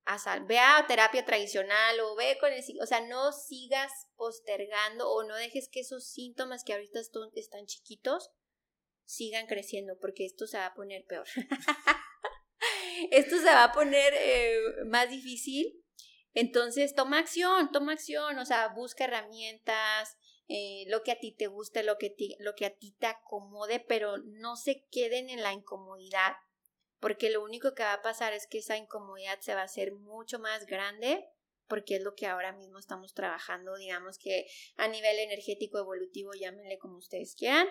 haz 0.06 0.24
ve 0.48 0.58
terapia 0.88 1.26
tradicional 1.26 2.00
o 2.00 2.16
ve 2.16 2.38
con 2.40 2.54
el 2.54 2.64
o 2.82 2.86
sea, 2.86 3.02
no 3.02 3.34
sigas 3.34 3.92
postergando 4.16 5.10
o 5.12 5.24
no 5.24 5.36
dejes 5.36 5.68
que 5.70 5.82
esos 5.82 6.08
síntomas 6.10 6.64
que 6.64 6.72
ahorita 6.72 6.98
están 7.36 7.66
chiquitos 7.66 8.32
sigan 9.04 9.46
creciendo 9.46 9.98
porque 10.00 10.26
esto 10.26 10.48
se 10.48 10.58
va 10.58 10.68
a 10.68 10.76
poner 10.76 11.04
peor. 11.06 11.28
esto 13.12 13.38
se 13.38 13.44
va 13.44 13.66
a 13.66 13.74
poner 13.74 14.14
eh, 14.16 14.58
más 14.86 15.10
difícil. 15.10 15.84
Entonces, 16.34 16.96
toma 16.96 17.20
acción, 17.20 17.70
toma 17.74 17.92
acción, 17.92 18.40
o 18.40 18.46
sea, 18.46 18.70
busca 18.70 19.04
herramientas, 19.04 20.18
eh, 20.48 20.86
lo 20.88 21.04
que 21.04 21.12
a 21.12 21.20
ti 21.20 21.32
te 21.32 21.48
guste, 21.48 21.84
lo 21.84 21.98
que, 21.98 22.10
ti- 22.10 22.36
lo 22.40 22.56
que 22.56 22.66
a 22.66 22.76
ti 22.76 22.92
te 23.00 23.08
acomode, 23.08 23.80
pero 23.80 24.18
no 24.18 24.56
se 24.58 24.86
queden 24.92 25.30
en 25.30 25.42
la 25.44 25.54
incomodidad, 25.54 26.34
porque 27.00 27.30
lo 27.30 27.44
único 27.44 27.74
que 27.74 27.84
va 27.84 27.94
a 27.94 28.02
pasar 28.02 28.34
es 28.34 28.48
que 28.48 28.60
esa 28.60 28.78
incomodidad 28.78 29.40
se 29.42 29.54
va 29.56 29.62
a 29.62 29.66
hacer 29.66 29.92
mucho 29.94 30.40
más 30.40 30.66
grande, 30.66 31.26
porque 31.68 31.96
es 31.96 32.02
lo 32.04 32.16
que 32.16 32.28
ahora 32.28 32.52
mismo 32.54 32.80
estamos 32.80 33.14
trabajando, 33.14 33.76
digamos 33.76 34.18
que 34.20 34.48
a 34.78 34.88
nivel 34.88 35.18
energético 35.20 35.80
evolutivo, 35.80 36.32
llámenle 36.34 36.78
como 36.78 36.98
ustedes 36.98 37.36
quieran, 37.36 37.68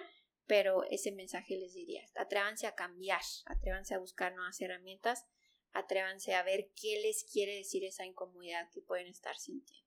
pero 0.46 0.84
ese 0.90 1.12
mensaje 1.12 1.56
les 1.56 1.72
diría, 1.74 2.04
atrévanse 2.16 2.66
a 2.66 2.74
cambiar, 2.74 3.22
atrévanse 3.46 3.94
a 3.94 3.98
buscar 3.98 4.34
nuevas 4.34 4.60
herramientas, 4.60 5.24
atrévanse 5.72 6.34
a 6.34 6.42
ver 6.42 6.70
qué 6.80 7.00
les 7.02 7.24
quiere 7.24 7.56
decir 7.56 7.84
esa 7.84 8.04
incomodidad 8.04 8.68
que 8.72 8.82
pueden 8.82 9.06
estar 9.08 9.36
sintiendo. 9.36 9.84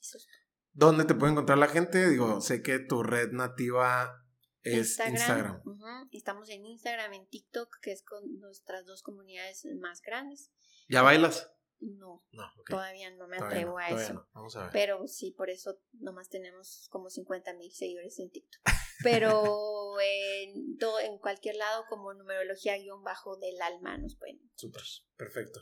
Eso 0.00 0.18
es 0.18 0.26
todo. 0.26 0.39
¿Dónde 0.80 1.04
te 1.04 1.14
puede 1.14 1.32
encontrar 1.32 1.58
la 1.58 1.68
gente? 1.68 2.08
Digo, 2.08 2.40
sé 2.40 2.62
que 2.62 2.78
tu 2.78 3.02
red 3.02 3.32
nativa 3.32 4.24
es 4.62 4.98
Instagram. 4.98 5.60
ujú, 5.66 6.08
Estamos 6.10 6.48
en 6.48 6.64
Instagram, 6.64 7.12
en 7.12 7.26
TikTok, 7.28 7.68
que 7.82 7.92
es 7.92 8.02
con 8.02 8.38
nuestras 8.40 8.86
dos 8.86 9.02
comunidades 9.02 9.66
más 9.78 10.00
grandes. 10.00 10.50
¿Ya 10.88 11.02
bailas? 11.02 11.52
No, 11.80 12.24
No, 12.32 12.44
ok. 12.58 12.70
todavía 12.70 13.10
no 13.10 13.28
me 13.28 13.36
atrevo 13.36 13.72
no, 13.72 13.76
a 13.78 13.88
eso. 13.90 14.14
no. 14.14 14.28
Vamos 14.32 14.56
a 14.56 14.62
ver. 14.64 14.70
Pero 14.72 15.06
sí, 15.06 15.32
por 15.36 15.50
eso 15.50 15.78
nomás 15.92 16.30
tenemos 16.30 16.88
como 16.90 17.10
50 17.10 17.52
mil 17.54 17.70
seguidores 17.72 18.18
en 18.18 18.30
TikTok. 18.30 18.62
Pero 19.02 20.00
en, 20.00 20.78
to- 20.78 21.00
en 21.00 21.18
cualquier 21.18 21.56
lado, 21.56 21.84
como 21.90 22.14
numerología 22.14 22.76
guion 22.78 23.02
bajo 23.02 23.36
del 23.36 23.60
alma, 23.60 23.98
nos 23.98 24.16
pueden. 24.16 24.40
Súper, 24.54 24.82
perfecto. 25.16 25.60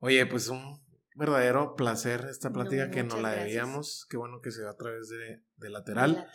Oye, 0.00 0.26
pues 0.26 0.48
un 0.48 0.84
verdadero 1.14 1.74
placer 1.76 2.26
esta 2.30 2.48
No, 2.48 2.54
plática 2.54 2.90
que 2.90 3.02
nos 3.02 3.14
la 3.20 3.30
gracias. 3.30 3.44
debíamos. 3.44 4.06
Qué 4.10 4.16
bueno 4.16 4.40
que 4.40 4.50
se 4.50 4.62
va 4.62 4.70
a 4.70 4.76
través 4.76 5.08
de, 5.08 5.42
de 5.56 5.70
lateral. 5.70 6.12
Lateral. 6.14 6.34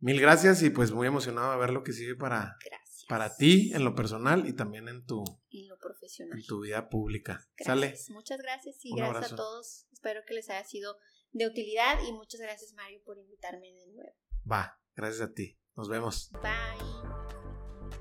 Mil 0.00 0.20
gracias 0.20 0.62
y 0.62 0.70
pues 0.70 0.92
muy 0.92 1.06
emocionado 1.08 1.50
de 1.52 1.58
ver 1.58 1.70
lo 1.70 1.82
que 1.82 1.92
sigue 1.92 2.14
para, 2.14 2.56
Gracias. 2.64 3.04
para 3.08 3.34
ti 3.34 3.72
en 3.74 3.84
lo 3.84 3.94
personal 3.96 4.46
y 4.46 4.52
también 4.52 4.86
en 4.88 5.04
tu, 5.04 5.24
Y 5.48 5.66
lo 5.66 5.76
profesional. 5.78 6.38
en 6.38 6.46
tu 6.46 6.60
vida 6.60 6.88
pública. 6.88 7.44
¿Sale? 7.64 7.96
Muchas 8.10 8.38
gracias 8.40 8.76
y 8.84 8.92
Un 8.92 8.98
gracias 8.98 9.16
abrazo. 9.16 9.34
a 9.34 9.36
todos. 9.38 9.86
Espero 9.92 10.20
que 10.26 10.34
les 10.34 10.48
haya 10.50 10.62
sido 10.64 10.96
de 11.32 11.46
utilidad 11.48 11.98
y 12.08 12.12
muchas 12.12 12.40
gracias 12.40 12.72
Mario 12.74 13.00
por 13.04 13.18
invitarme 13.18 13.72
de 13.72 13.86
nuevo. 13.92 14.12
Va, 14.50 14.78
gracias 14.94 15.28
a 15.28 15.32
ti. 15.34 15.58
Nos 15.74 15.88
vemos. 15.88 16.30
Bye. 16.42 17.98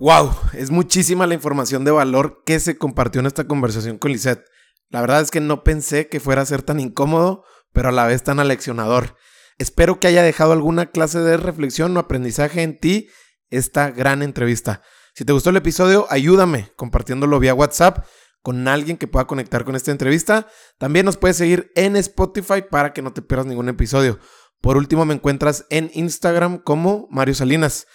Wow, 0.00 0.30
es 0.52 0.70
muchísima 0.70 1.26
la 1.26 1.34
información 1.34 1.84
de 1.84 1.90
valor 1.90 2.42
que 2.44 2.60
se 2.60 2.78
compartió 2.78 3.20
en 3.20 3.26
esta 3.26 3.46
conversación 3.48 3.98
con 3.98 4.12
Lisette. 4.12 4.44
La 4.90 5.00
verdad 5.00 5.20
es 5.20 5.30
que 5.30 5.40
no 5.40 5.64
pensé 5.64 6.08
que 6.08 6.20
fuera 6.20 6.42
a 6.42 6.46
ser 6.46 6.62
tan 6.62 6.80
incómodo, 6.80 7.44
pero 7.72 7.90
a 7.90 7.92
la 7.92 8.06
vez 8.06 8.22
tan 8.22 8.40
aleccionador. 8.40 9.16
Espero 9.58 10.00
que 10.00 10.06
haya 10.06 10.22
dejado 10.22 10.52
alguna 10.52 10.90
clase 10.90 11.18
de 11.18 11.36
reflexión 11.36 11.96
o 11.96 12.00
aprendizaje 12.00 12.62
en 12.62 12.78
ti 12.78 13.08
esta 13.50 13.90
gran 13.90 14.22
entrevista. 14.22 14.82
Si 15.14 15.24
te 15.24 15.32
gustó 15.32 15.50
el 15.50 15.56
episodio, 15.56 16.06
ayúdame 16.10 16.72
compartiéndolo 16.76 17.40
vía 17.40 17.54
WhatsApp 17.54 18.06
con 18.42 18.68
alguien 18.68 18.96
que 18.96 19.08
pueda 19.08 19.26
conectar 19.26 19.64
con 19.64 19.74
esta 19.74 19.90
entrevista. 19.90 20.46
También 20.78 21.04
nos 21.04 21.16
puedes 21.16 21.36
seguir 21.36 21.72
en 21.74 21.96
Spotify 21.96 22.62
para 22.70 22.92
que 22.92 23.02
no 23.02 23.12
te 23.12 23.20
pierdas 23.20 23.46
ningún 23.46 23.68
episodio. 23.68 24.20
Por 24.60 24.76
último, 24.76 25.04
me 25.04 25.14
encuentras 25.14 25.66
en 25.70 25.90
Instagram 25.92 26.58
como 26.58 27.08
Mario 27.10 27.34
Salinas. 27.34 27.86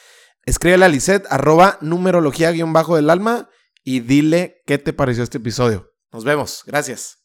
Escríbele 0.46 0.86
a 0.86 0.90
Lisette, 0.90 1.26
arroba 1.30 1.78
numerología-del 1.82 3.10
alma 3.10 3.50
y 3.84 4.02
dile 4.02 4.62
qué 4.66 4.78
te 4.78 4.92
pareció 4.92 5.24
este 5.24 5.38
episodio. 5.38 5.93
Nos 6.14 6.24
vemos. 6.24 6.64
Gracias. 6.66 7.23